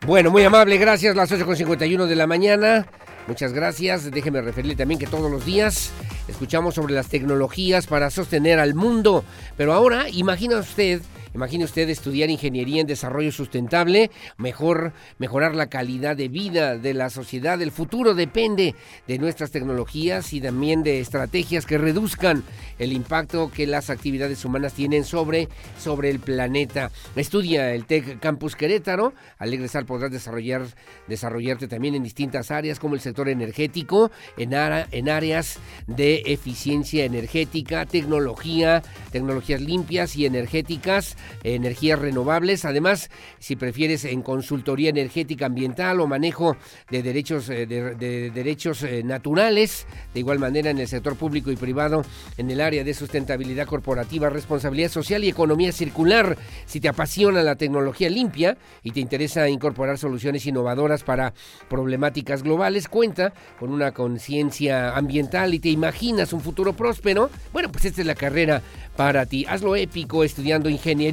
Bueno, 0.05 0.29
muy 0.29 0.43
amable, 0.43 0.77
gracias, 0.77 1.15
las 1.15 1.31
8.51 1.31 2.05
de 2.05 2.15
la 2.15 2.27
mañana. 2.27 2.85
Muchas 3.27 3.53
gracias. 3.53 4.11
Déjeme 4.11 4.41
referirle 4.41 4.75
también 4.75 4.99
que 4.99 5.07
todos 5.07 5.31
los 5.31 5.45
días 5.45 5.91
escuchamos 6.27 6.75
sobre 6.75 6.93
las 6.93 7.07
tecnologías 7.07 7.87
para 7.87 8.09
sostener 8.09 8.59
al 8.59 8.75
mundo. 8.75 9.23
Pero 9.55 9.71
ahora, 9.71 10.09
imagina 10.09 10.57
usted 10.57 11.01
Imagine 11.33 11.63
usted 11.63 11.89
estudiar 11.89 12.29
ingeniería 12.29 12.81
en 12.81 12.87
desarrollo 12.87 13.31
sustentable, 13.31 14.11
mejor 14.37 14.93
mejorar 15.17 15.55
la 15.55 15.67
calidad 15.67 16.15
de 16.15 16.27
vida 16.27 16.77
de 16.77 16.93
la 16.93 17.09
sociedad. 17.09 17.59
El 17.59 17.71
futuro 17.71 18.13
depende 18.13 18.75
de 19.07 19.17
nuestras 19.17 19.49
tecnologías 19.49 20.31
y 20.33 20.41
también 20.41 20.83
de 20.83 20.99
estrategias 20.99 21.65
que 21.65 21.79
reduzcan 21.79 22.43
el 22.77 22.93
impacto 22.93 23.49
que 23.51 23.65
las 23.65 23.89
actividades 23.89 24.45
humanas 24.45 24.73
tienen 24.73 25.05
sobre, 25.05 25.49
sobre 25.79 26.11
el 26.11 26.19
planeta. 26.19 26.91
Estudia 27.15 27.73
el 27.73 27.85
Tech 27.85 28.19
Campus 28.19 28.55
Querétaro. 28.55 29.13
Al 29.39 29.53
egresar 29.53 29.85
podrás 29.85 30.11
desarrollar, 30.11 30.67
desarrollarte 31.07 31.67
también 31.67 31.95
en 31.95 32.03
distintas 32.03 32.51
áreas 32.51 32.79
como 32.79 32.93
el 32.93 33.01
sector 33.01 33.27
energético, 33.27 34.11
en, 34.37 34.53
en 34.53 35.09
áreas 35.09 35.57
de 35.87 36.21
eficiencia 36.27 37.05
energética, 37.05 37.87
tecnología, 37.87 38.83
tecnologías 39.11 39.61
limpias 39.61 40.15
y 40.15 40.27
energéticas 40.27 41.17
energías 41.43 41.99
renovables. 41.99 42.65
Además, 42.65 43.09
si 43.39 43.55
prefieres 43.55 44.05
en 44.05 44.21
consultoría 44.21 44.89
energética 44.89 45.45
ambiental 45.45 45.99
o 46.01 46.07
manejo 46.07 46.57
de 46.89 47.03
derechos, 47.03 47.49
eh, 47.49 47.65
de, 47.65 48.31
derechos 48.31 48.83
eh, 48.83 49.03
naturales, 49.03 49.85
de 50.13 50.19
igual 50.19 50.39
manera 50.39 50.69
en 50.69 50.79
el 50.79 50.87
sector 50.87 51.15
público 51.15 51.51
y 51.51 51.55
privado, 51.55 52.03
en 52.37 52.49
el 52.49 52.61
área 52.61 52.83
de 52.83 52.93
sustentabilidad 52.93 53.67
corporativa, 53.67 54.29
responsabilidad 54.29 54.89
social 54.89 55.23
y 55.23 55.29
economía 55.29 55.71
circular. 55.71 56.37
Si 56.65 56.79
te 56.79 56.89
apasiona 56.89 57.43
la 57.43 57.55
tecnología 57.55 58.09
limpia 58.09 58.57
y 58.83 58.91
te 58.91 58.99
interesa 58.99 59.47
incorporar 59.49 59.97
soluciones 59.97 60.45
innovadoras 60.45 61.03
para 61.03 61.33
problemáticas 61.69 62.43
globales, 62.43 62.87
cuenta 62.87 63.33
con 63.59 63.71
una 63.71 63.91
conciencia 63.91 64.95
ambiental 64.95 65.53
y 65.53 65.59
te 65.59 65.69
imaginas 65.69 66.33
un 66.33 66.41
futuro 66.41 66.73
próspero, 66.73 67.29
bueno, 67.51 67.71
pues 67.71 67.85
esta 67.85 68.01
es 68.01 68.07
la 68.07 68.15
carrera 68.15 68.61
para 68.95 69.25
ti. 69.25 69.45
Hazlo 69.47 69.75
épico 69.75 70.23
estudiando 70.23 70.69
ingeniería 70.69 71.12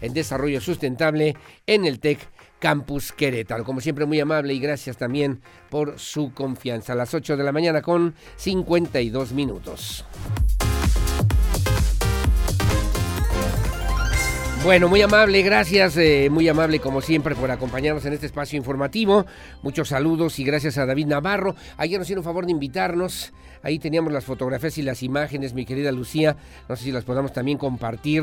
en 0.00 0.14
desarrollo 0.14 0.60
sustentable 0.60 1.36
en 1.66 1.84
el 1.84 1.98
TEC 1.98 2.18
Campus 2.58 3.10
Querétaro. 3.12 3.64
Como 3.64 3.80
siempre, 3.80 4.06
muy 4.06 4.20
amable 4.20 4.54
y 4.54 4.60
gracias 4.60 4.96
también 4.96 5.40
por 5.68 5.98
su 5.98 6.32
confianza. 6.32 6.92
A 6.92 6.96
las 6.96 7.12
8 7.12 7.36
de 7.36 7.42
la 7.42 7.52
mañana 7.52 7.82
con 7.82 8.14
52 8.36 9.32
minutos. 9.32 10.04
Bueno, 14.64 14.88
muy 14.88 15.02
amable, 15.02 15.42
gracias, 15.42 15.96
eh, 15.96 16.28
muy 16.30 16.48
amable 16.48 16.78
como 16.78 17.00
siempre 17.00 17.34
por 17.34 17.50
acompañarnos 17.50 18.04
en 18.04 18.12
este 18.12 18.26
espacio 18.26 18.56
informativo. 18.56 19.26
Muchos 19.60 19.88
saludos 19.88 20.38
y 20.38 20.44
gracias 20.44 20.78
a 20.78 20.86
David 20.86 21.06
Navarro. 21.06 21.56
Ayer 21.76 21.98
nos 21.98 22.06
hicieron 22.06 22.22
favor 22.22 22.46
de 22.46 22.52
invitarnos. 22.52 23.32
Ahí 23.64 23.80
teníamos 23.80 24.12
las 24.12 24.24
fotografías 24.24 24.78
y 24.78 24.82
las 24.82 25.02
imágenes, 25.02 25.52
mi 25.52 25.66
querida 25.66 25.90
Lucía. 25.90 26.36
No 26.68 26.76
sé 26.76 26.84
si 26.84 26.92
las 26.92 27.02
podamos 27.02 27.32
también 27.32 27.58
compartir 27.58 28.22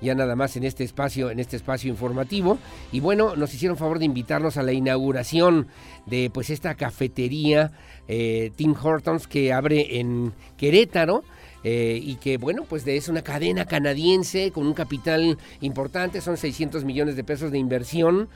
ya 0.00 0.14
nada 0.14 0.36
más 0.36 0.56
en 0.56 0.62
este 0.62 0.84
espacio, 0.84 1.28
en 1.28 1.40
este 1.40 1.56
espacio 1.56 1.90
informativo. 1.90 2.58
Y 2.92 3.00
bueno, 3.00 3.34
nos 3.34 3.52
hicieron 3.52 3.76
favor 3.76 3.98
de 3.98 4.04
invitarnos 4.04 4.58
a 4.58 4.62
la 4.62 4.72
inauguración 4.72 5.66
de 6.06 6.30
pues 6.32 6.50
esta 6.50 6.76
cafetería 6.76 7.72
eh, 8.06 8.52
Tim 8.54 8.76
Hortons 8.80 9.26
que 9.26 9.52
abre 9.52 9.98
en 9.98 10.32
Querétaro. 10.56 11.24
Eh, 11.62 12.00
y 12.02 12.16
que 12.16 12.38
bueno, 12.38 12.64
pues 12.68 12.86
es 12.86 13.08
una 13.08 13.22
cadena 13.22 13.66
canadiense 13.66 14.50
con 14.50 14.66
un 14.66 14.72
capital 14.72 15.36
importante, 15.60 16.20
son 16.20 16.36
600 16.36 16.84
millones 16.84 17.16
de 17.16 17.24
pesos 17.24 17.50
de 17.50 17.58
inversión 17.58 18.28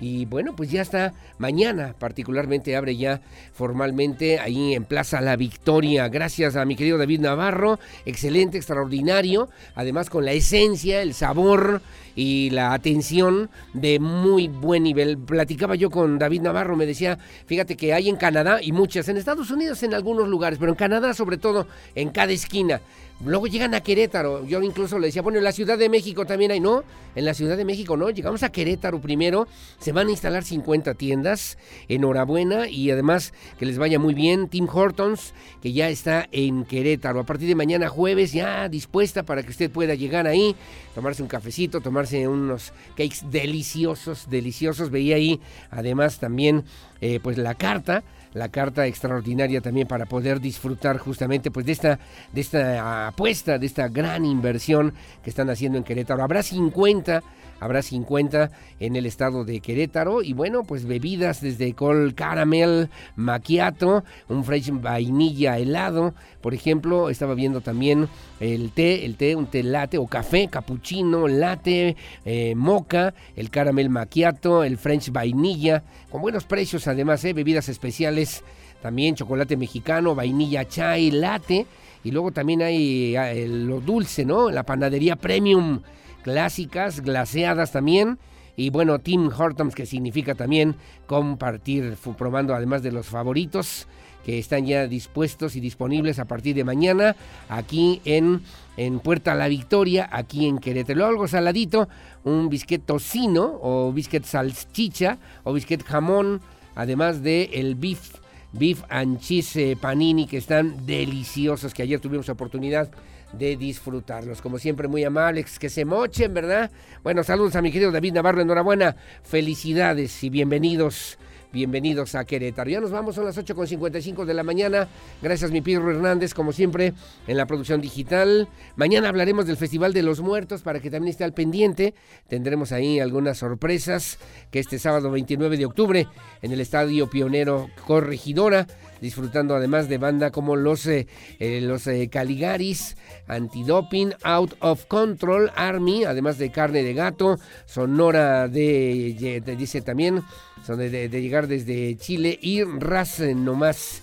y 0.00 0.24
bueno, 0.24 0.56
pues 0.56 0.70
ya 0.70 0.82
está 0.82 1.14
mañana, 1.38 1.94
particularmente 1.98 2.74
abre 2.76 2.96
ya 2.96 3.20
formalmente 3.52 4.40
ahí 4.40 4.74
en 4.74 4.84
Plaza 4.84 5.20
La 5.20 5.36
Victoria. 5.36 6.08
Gracias 6.08 6.56
a 6.56 6.64
mi 6.64 6.74
querido 6.74 6.98
David 6.98 7.20
Navarro, 7.20 7.78
excelente, 8.04 8.58
extraordinario, 8.58 9.48
además 9.74 10.10
con 10.10 10.24
la 10.24 10.32
esencia, 10.32 11.02
el 11.02 11.14
sabor 11.14 11.82
y 12.14 12.50
la 12.50 12.74
atención 12.74 13.48
de 13.74 13.98
muy 14.00 14.48
buen 14.48 14.82
nivel. 14.82 15.18
Platicaba 15.18 15.76
yo 15.76 15.88
con 15.90 16.18
David 16.18 16.42
Navarro, 16.42 16.76
me 16.76 16.86
decía, 16.86 17.18
fíjate 17.46 17.76
que 17.76 17.94
hay 17.94 18.08
en 18.08 18.16
Canadá 18.16 18.58
y 18.60 18.72
muchas, 18.72 19.08
en 19.08 19.16
Estados 19.16 19.50
Unidos 19.50 19.82
en 19.82 19.94
algunos 19.94 20.28
lugares, 20.28 20.58
pero 20.58 20.72
en 20.72 20.76
Canadá 20.76 21.14
sobre 21.14 21.38
todo 21.38 21.66
en 21.94 22.10
cada 22.10 22.32
esquina 22.32 22.80
Luego 23.24 23.46
llegan 23.46 23.72
a 23.74 23.80
Querétaro. 23.80 24.44
Yo 24.46 24.60
incluso 24.62 24.98
le 24.98 25.06
decía, 25.06 25.22
bueno, 25.22 25.38
en 25.38 25.44
la 25.44 25.52
Ciudad 25.52 25.78
de 25.78 25.88
México 25.88 26.26
también 26.26 26.50
hay, 26.50 26.58
no, 26.58 26.82
en 27.14 27.24
la 27.24 27.34
Ciudad 27.34 27.56
de 27.56 27.64
México 27.64 27.96
no. 27.96 28.10
Llegamos 28.10 28.42
a 28.42 28.50
Querétaro 28.50 29.00
primero, 29.00 29.46
se 29.78 29.92
van 29.92 30.08
a 30.08 30.10
instalar 30.10 30.42
50 30.42 30.94
tiendas. 30.94 31.56
Enhorabuena 31.88 32.68
y 32.68 32.90
además 32.90 33.32
que 33.60 33.66
les 33.66 33.78
vaya 33.78 34.00
muy 34.00 34.14
bien. 34.14 34.48
Tim 34.48 34.66
Hortons, 34.68 35.34
que 35.62 35.72
ya 35.72 35.88
está 35.88 36.28
en 36.32 36.64
Querétaro. 36.64 37.20
A 37.20 37.24
partir 37.24 37.46
de 37.46 37.54
mañana 37.54 37.88
jueves, 37.88 38.32
ya 38.32 38.68
dispuesta 38.68 39.22
para 39.22 39.44
que 39.44 39.50
usted 39.50 39.70
pueda 39.70 39.94
llegar 39.94 40.26
ahí, 40.26 40.56
tomarse 40.94 41.22
un 41.22 41.28
cafecito, 41.28 41.80
tomarse 41.80 42.26
unos 42.26 42.72
cakes 42.96 43.18
deliciosos, 43.30 44.28
deliciosos. 44.28 44.90
Veía 44.90 45.14
ahí 45.14 45.40
además 45.70 46.18
también, 46.18 46.64
eh, 47.00 47.20
pues 47.22 47.38
la 47.38 47.54
carta 47.54 48.02
la 48.34 48.48
carta 48.48 48.86
extraordinaria 48.86 49.60
también 49.60 49.86
para 49.86 50.06
poder 50.06 50.40
disfrutar 50.40 50.98
justamente 50.98 51.50
pues 51.50 51.66
de 51.66 51.72
esta, 51.72 51.98
de 52.32 52.40
esta 52.40 53.08
apuesta, 53.08 53.58
de 53.58 53.66
esta 53.66 53.88
gran 53.88 54.24
inversión 54.24 54.94
que 55.22 55.30
están 55.30 55.50
haciendo 55.50 55.78
en 55.78 55.84
Querétaro. 55.84 56.22
Habrá 56.22 56.42
50 56.42 57.22
habrá 57.62 57.80
50 57.80 58.50
en 58.80 58.96
el 58.96 59.06
estado 59.06 59.44
de 59.44 59.60
Querétaro. 59.60 60.22
Y 60.22 60.32
bueno, 60.32 60.64
pues 60.64 60.84
bebidas 60.84 61.40
desde 61.40 61.74
col 61.74 62.14
caramel, 62.14 62.90
macchiato, 63.14 64.02
un 64.28 64.44
fresh 64.44 64.70
vainilla 64.72 65.58
helado, 65.58 66.14
por 66.40 66.54
ejemplo, 66.54 67.08
estaba 67.08 67.34
viendo 67.34 67.60
también 67.60 68.08
el 68.40 68.72
té, 68.72 69.04
el 69.04 69.16
té, 69.16 69.36
un 69.36 69.46
té 69.46 69.62
latte 69.62 69.96
o 69.96 70.08
café, 70.08 70.48
cappuccino, 70.48 71.28
latte, 71.28 71.96
eh, 72.24 72.54
moca, 72.56 73.14
el 73.36 73.48
caramel 73.48 73.90
macchiato, 73.90 74.64
el 74.64 74.76
french 74.76 75.12
vainilla, 75.12 75.84
con 76.10 76.20
buenos 76.20 76.44
precios 76.44 76.88
además, 76.88 77.24
eh, 77.24 77.32
bebidas 77.32 77.68
especiales, 77.68 78.42
también 78.82 79.14
chocolate 79.14 79.56
mexicano, 79.56 80.16
vainilla 80.16 80.66
chai, 80.66 81.12
latte, 81.12 81.64
y 82.02 82.10
luego 82.10 82.32
también 82.32 82.62
hay 82.62 83.14
eh, 83.14 83.46
lo 83.46 83.80
dulce, 83.80 84.24
¿no? 84.24 84.50
La 84.50 84.64
panadería 84.64 85.14
premium 85.14 85.80
clásicas, 86.22 87.00
glaseadas 87.00 87.72
también. 87.72 88.18
Y 88.56 88.70
bueno, 88.70 88.98
Tim 88.98 89.28
Hortons, 89.28 89.74
que 89.74 89.86
significa 89.86 90.34
también 90.34 90.76
compartir, 91.06 91.96
probando 92.16 92.54
además 92.54 92.82
de 92.82 92.92
los 92.92 93.06
favoritos 93.06 93.86
que 94.24 94.38
están 94.38 94.66
ya 94.66 94.86
dispuestos 94.86 95.56
y 95.56 95.60
disponibles 95.60 96.18
a 96.18 96.26
partir 96.26 96.54
de 96.54 96.64
mañana 96.64 97.16
aquí 97.48 98.00
en, 98.04 98.42
en 98.76 99.00
Puerta 99.00 99.34
La 99.34 99.48
Victoria, 99.48 100.08
aquí 100.12 100.46
en 100.46 100.58
Querétaro. 100.58 101.06
Algo 101.06 101.26
saladito, 101.26 101.88
un 102.24 102.48
bisquet 102.48 102.84
tocino 102.84 103.58
o 103.62 103.92
bisquet 103.92 104.24
salchicha 104.24 105.18
o 105.44 105.52
bisquet 105.52 105.82
jamón, 105.82 106.40
además 106.74 107.22
de 107.22 107.50
el 107.54 107.74
beef, 107.74 108.16
beef 108.52 108.82
and 108.88 109.18
cheese 109.18 109.72
eh, 109.72 109.76
panini 109.76 110.26
que 110.26 110.38
están 110.38 110.86
deliciosos, 110.86 111.74
que 111.74 111.82
ayer 111.82 112.00
tuvimos 112.00 112.28
oportunidad 112.28 112.90
de 113.32 113.56
disfrutarlos. 113.56 114.40
Como 114.42 114.58
siempre, 114.58 114.88
muy 114.88 115.04
amables, 115.04 115.58
que 115.58 115.68
se 115.68 115.84
mochen, 115.84 116.34
¿verdad? 116.34 116.70
Bueno, 117.02 117.24
saludos 117.24 117.56
a 117.56 117.62
mi 117.62 117.72
querido 117.72 117.90
David 117.90 118.12
Navarro, 118.12 118.42
enhorabuena, 118.42 118.96
felicidades 119.22 120.22
y 120.22 120.30
bienvenidos. 120.30 121.18
Bienvenidos 121.52 122.14
a 122.14 122.24
Querétaro. 122.24 122.70
Ya 122.70 122.80
nos 122.80 122.92
vamos, 122.92 123.14
son 123.14 123.26
las 123.26 123.36
8.55 123.36 124.24
de 124.24 124.32
la 124.32 124.42
mañana. 124.42 124.88
Gracias, 125.20 125.50
mi 125.50 125.60
Pedro 125.60 125.90
Hernández, 125.90 126.32
como 126.32 126.50
siempre, 126.50 126.94
en 127.26 127.36
la 127.36 127.44
producción 127.44 127.82
digital. 127.82 128.48
Mañana 128.76 129.10
hablaremos 129.10 129.46
del 129.46 129.58
Festival 129.58 129.92
de 129.92 130.02
los 130.02 130.20
Muertos 130.20 130.62
para 130.62 130.80
que 130.80 130.90
también 130.90 131.10
esté 131.10 131.24
al 131.24 131.34
pendiente. 131.34 131.92
Tendremos 132.26 132.72
ahí 132.72 133.00
algunas 133.00 133.36
sorpresas 133.36 134.18
que 134.50 134.60
este 134.60 134.78
sábado 134.78 135.10
29 135.10 135.58
de 135.58 135.66
octubre 135.66 136.08
en 136.40 136.52
el 136.52 136.60
Estadio 136.60 137.10
Pionero 137.10 137.68
Corregidora 137.86 138.66
disfrutando 139.02 139.56
además 139.56 139.88
de 139.88 139.98
banda 139.98 140.30
como 140.30 140.54
los, 140.54 140.86
eh, 140.86 141.08
eh, 141.40 141.60
los 141.60 141.86
eh, 141.88 142.08
Caligaris, 142.08 142.96
Antidoping, 143.26 144.14
Out 144.22 144.54
of 144.60 144.86
Control, 144.86 145.50
Army, 145.56 146.04
además 146.04 146.38
de 146.38 146.52
Carne 146.52 146.84
de 146.84 146.94
Gato, 146.94 147.36
Sonora 147.66 148.46
de, 148.46 149.42
dice 149.58 149.82
también, 149.82 150.22
son 150.66 150.78
de, 150.78 151.08
llegar 151.08 151.46
desde 151.46 151.96
Chile 151.96 152.38
y 152.40 152.62
Raz 152.64 153.20
Nomás. 153.20 154.02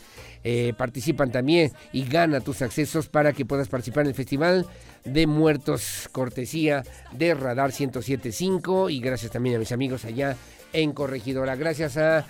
participan 0.77 1.31
también 1.31 1.71
y 1.93 2.05
gana 2.05 2.39
tus 2.39 2.61
accesos 2.61 3.07
para 3.07 3.33
que 3.33 3.45
puedas 3.45 3.67
participar 3.67 4.03
en 4.03 4.09
el 4.09 4.15
Festival 4.15 4.65
de 5.05 5.27
Muertos, 5.27 6.09
cortesía 6.11 6.83
de 7.11 7.33
Radar 7.33 7.71
1075 7.71 8.89
y 8.89 8.99
gracias 8.99 9.31
también 9.31 9.55
a 9.55 9.59
mis 9.59 9.71
amigos 9.71 10.05
allá 10.05 10.35
en 10.73 10.93
Corregidora. 10.93 11.55
Gracias 11.55 11.97
a, 11.97 12.25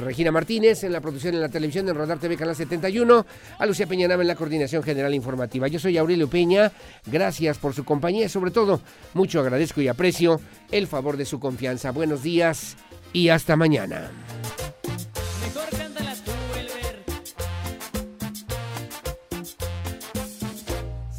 Regina 0.00 0.32
Martínez 0.32 0.84
en 0.84 0.92
la 0.92 1.00
producción 1.00 1.34
en 1.34 1.40
la 1.40 1.48
televisión 1.48 1.86
de 1.86 1.92
Radar 1.92 2.18
TV 2.18 2.36
Canal 2.36 2.56
71, 2.56 3.26
a 3.58 3.66
Lucía 3.66 3.86
Peñanaba 3.86 4.22
en 4.22 4.28
la 4.28 4.34
coordinación 4.34 4.82
general 4.82 5.14
informativa. 5.14 5.68
Yo 5.68 5.78
soy 5.78 5.96
Aurelio 5.98 6.28
Peña, 6.28 6.72
gracias 7.06 7.58
por 7.58 7.74
su 7.74 7.84
compañía 7.84 8.28
sobre 8.28 8.50
todo 8.50 8.80
mucho 9.14 9.40
agradezco 9.40 9.80
y 9.80 9.88
aprecio 9.88 10.40
el 10.70 10.86
favor 10.86 11.16
de 11.16 11.24
su 11.24 11.38
confianza. 11.38 11.90
Buenos 11.90 12.22
días 12.22 12.76
y 13.12 13.28
hasta 13.28 13.56
mañana. 13.56 14.10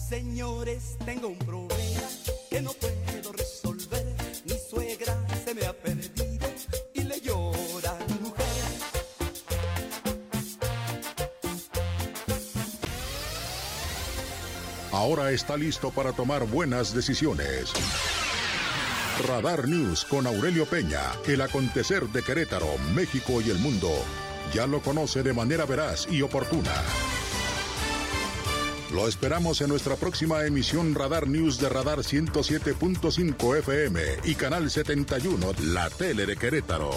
Señores, 0.09 0.97
tengo 1.05 1.27
un 1.29 1.39
problema 1.39 2.07
que 2.49 2.61
no 2.61 2.71
puedo 2.73 3.31
resolver. 3.33 4.15
Mi 4.45 4.55
suegra 4.69 5.15
se 5.45 5.53
me 5.53 5.65
ha 5.65 5.73
perdido 5.73 6.17
ahora 15.07 15.31
está 15.31 15.55
listo 15.55 15.89
para 15.89 16.11
tomar 16.11 16.45
buenas 16.45 16.93
decisiones. 16.93 17.71
Radar 19.25 19.67
News 19.67 20.05
con 20.05 20.27
Aurelio 20.27 20.65
Peña, 20.65 21.01
el 21.25 21.41
acontecer 21.41 22.07
de 22.09 22.21
Querétaro, 22.21 22.67
México 22.93 23.41
y 23.41 23.49
el 23.49 23.57
mundo. 23.57 23.89
Ya 24.53 24.67
lo 24.67 24.79
conoce 24.81 25.23
de 25.23 25.33
manera 25.33 25.65
veraz 25.65 26.07
y 26.09 26.21
oportuna. 26.21 26.73
Lo 28.93 29.07
esperamos 29.07 29.61
en 29.61 29.69
nuestra 29.69 29.95
próxima 29.95 30.45
emisión 30.45 30.93
Radar 30.93 31.27
News 31.27 31.59
de 31.59 31.67
Radar 31.67 31.99
107.5 31.99 33.57
FM 33.57 34.01
y 34.23 34.35
Canal 34.35 34.69
71, 34.69 35.53
la 35.63 35.89
tele 35.89 36.25
de 36.25 36.37
Querétaro. 36.37 36.91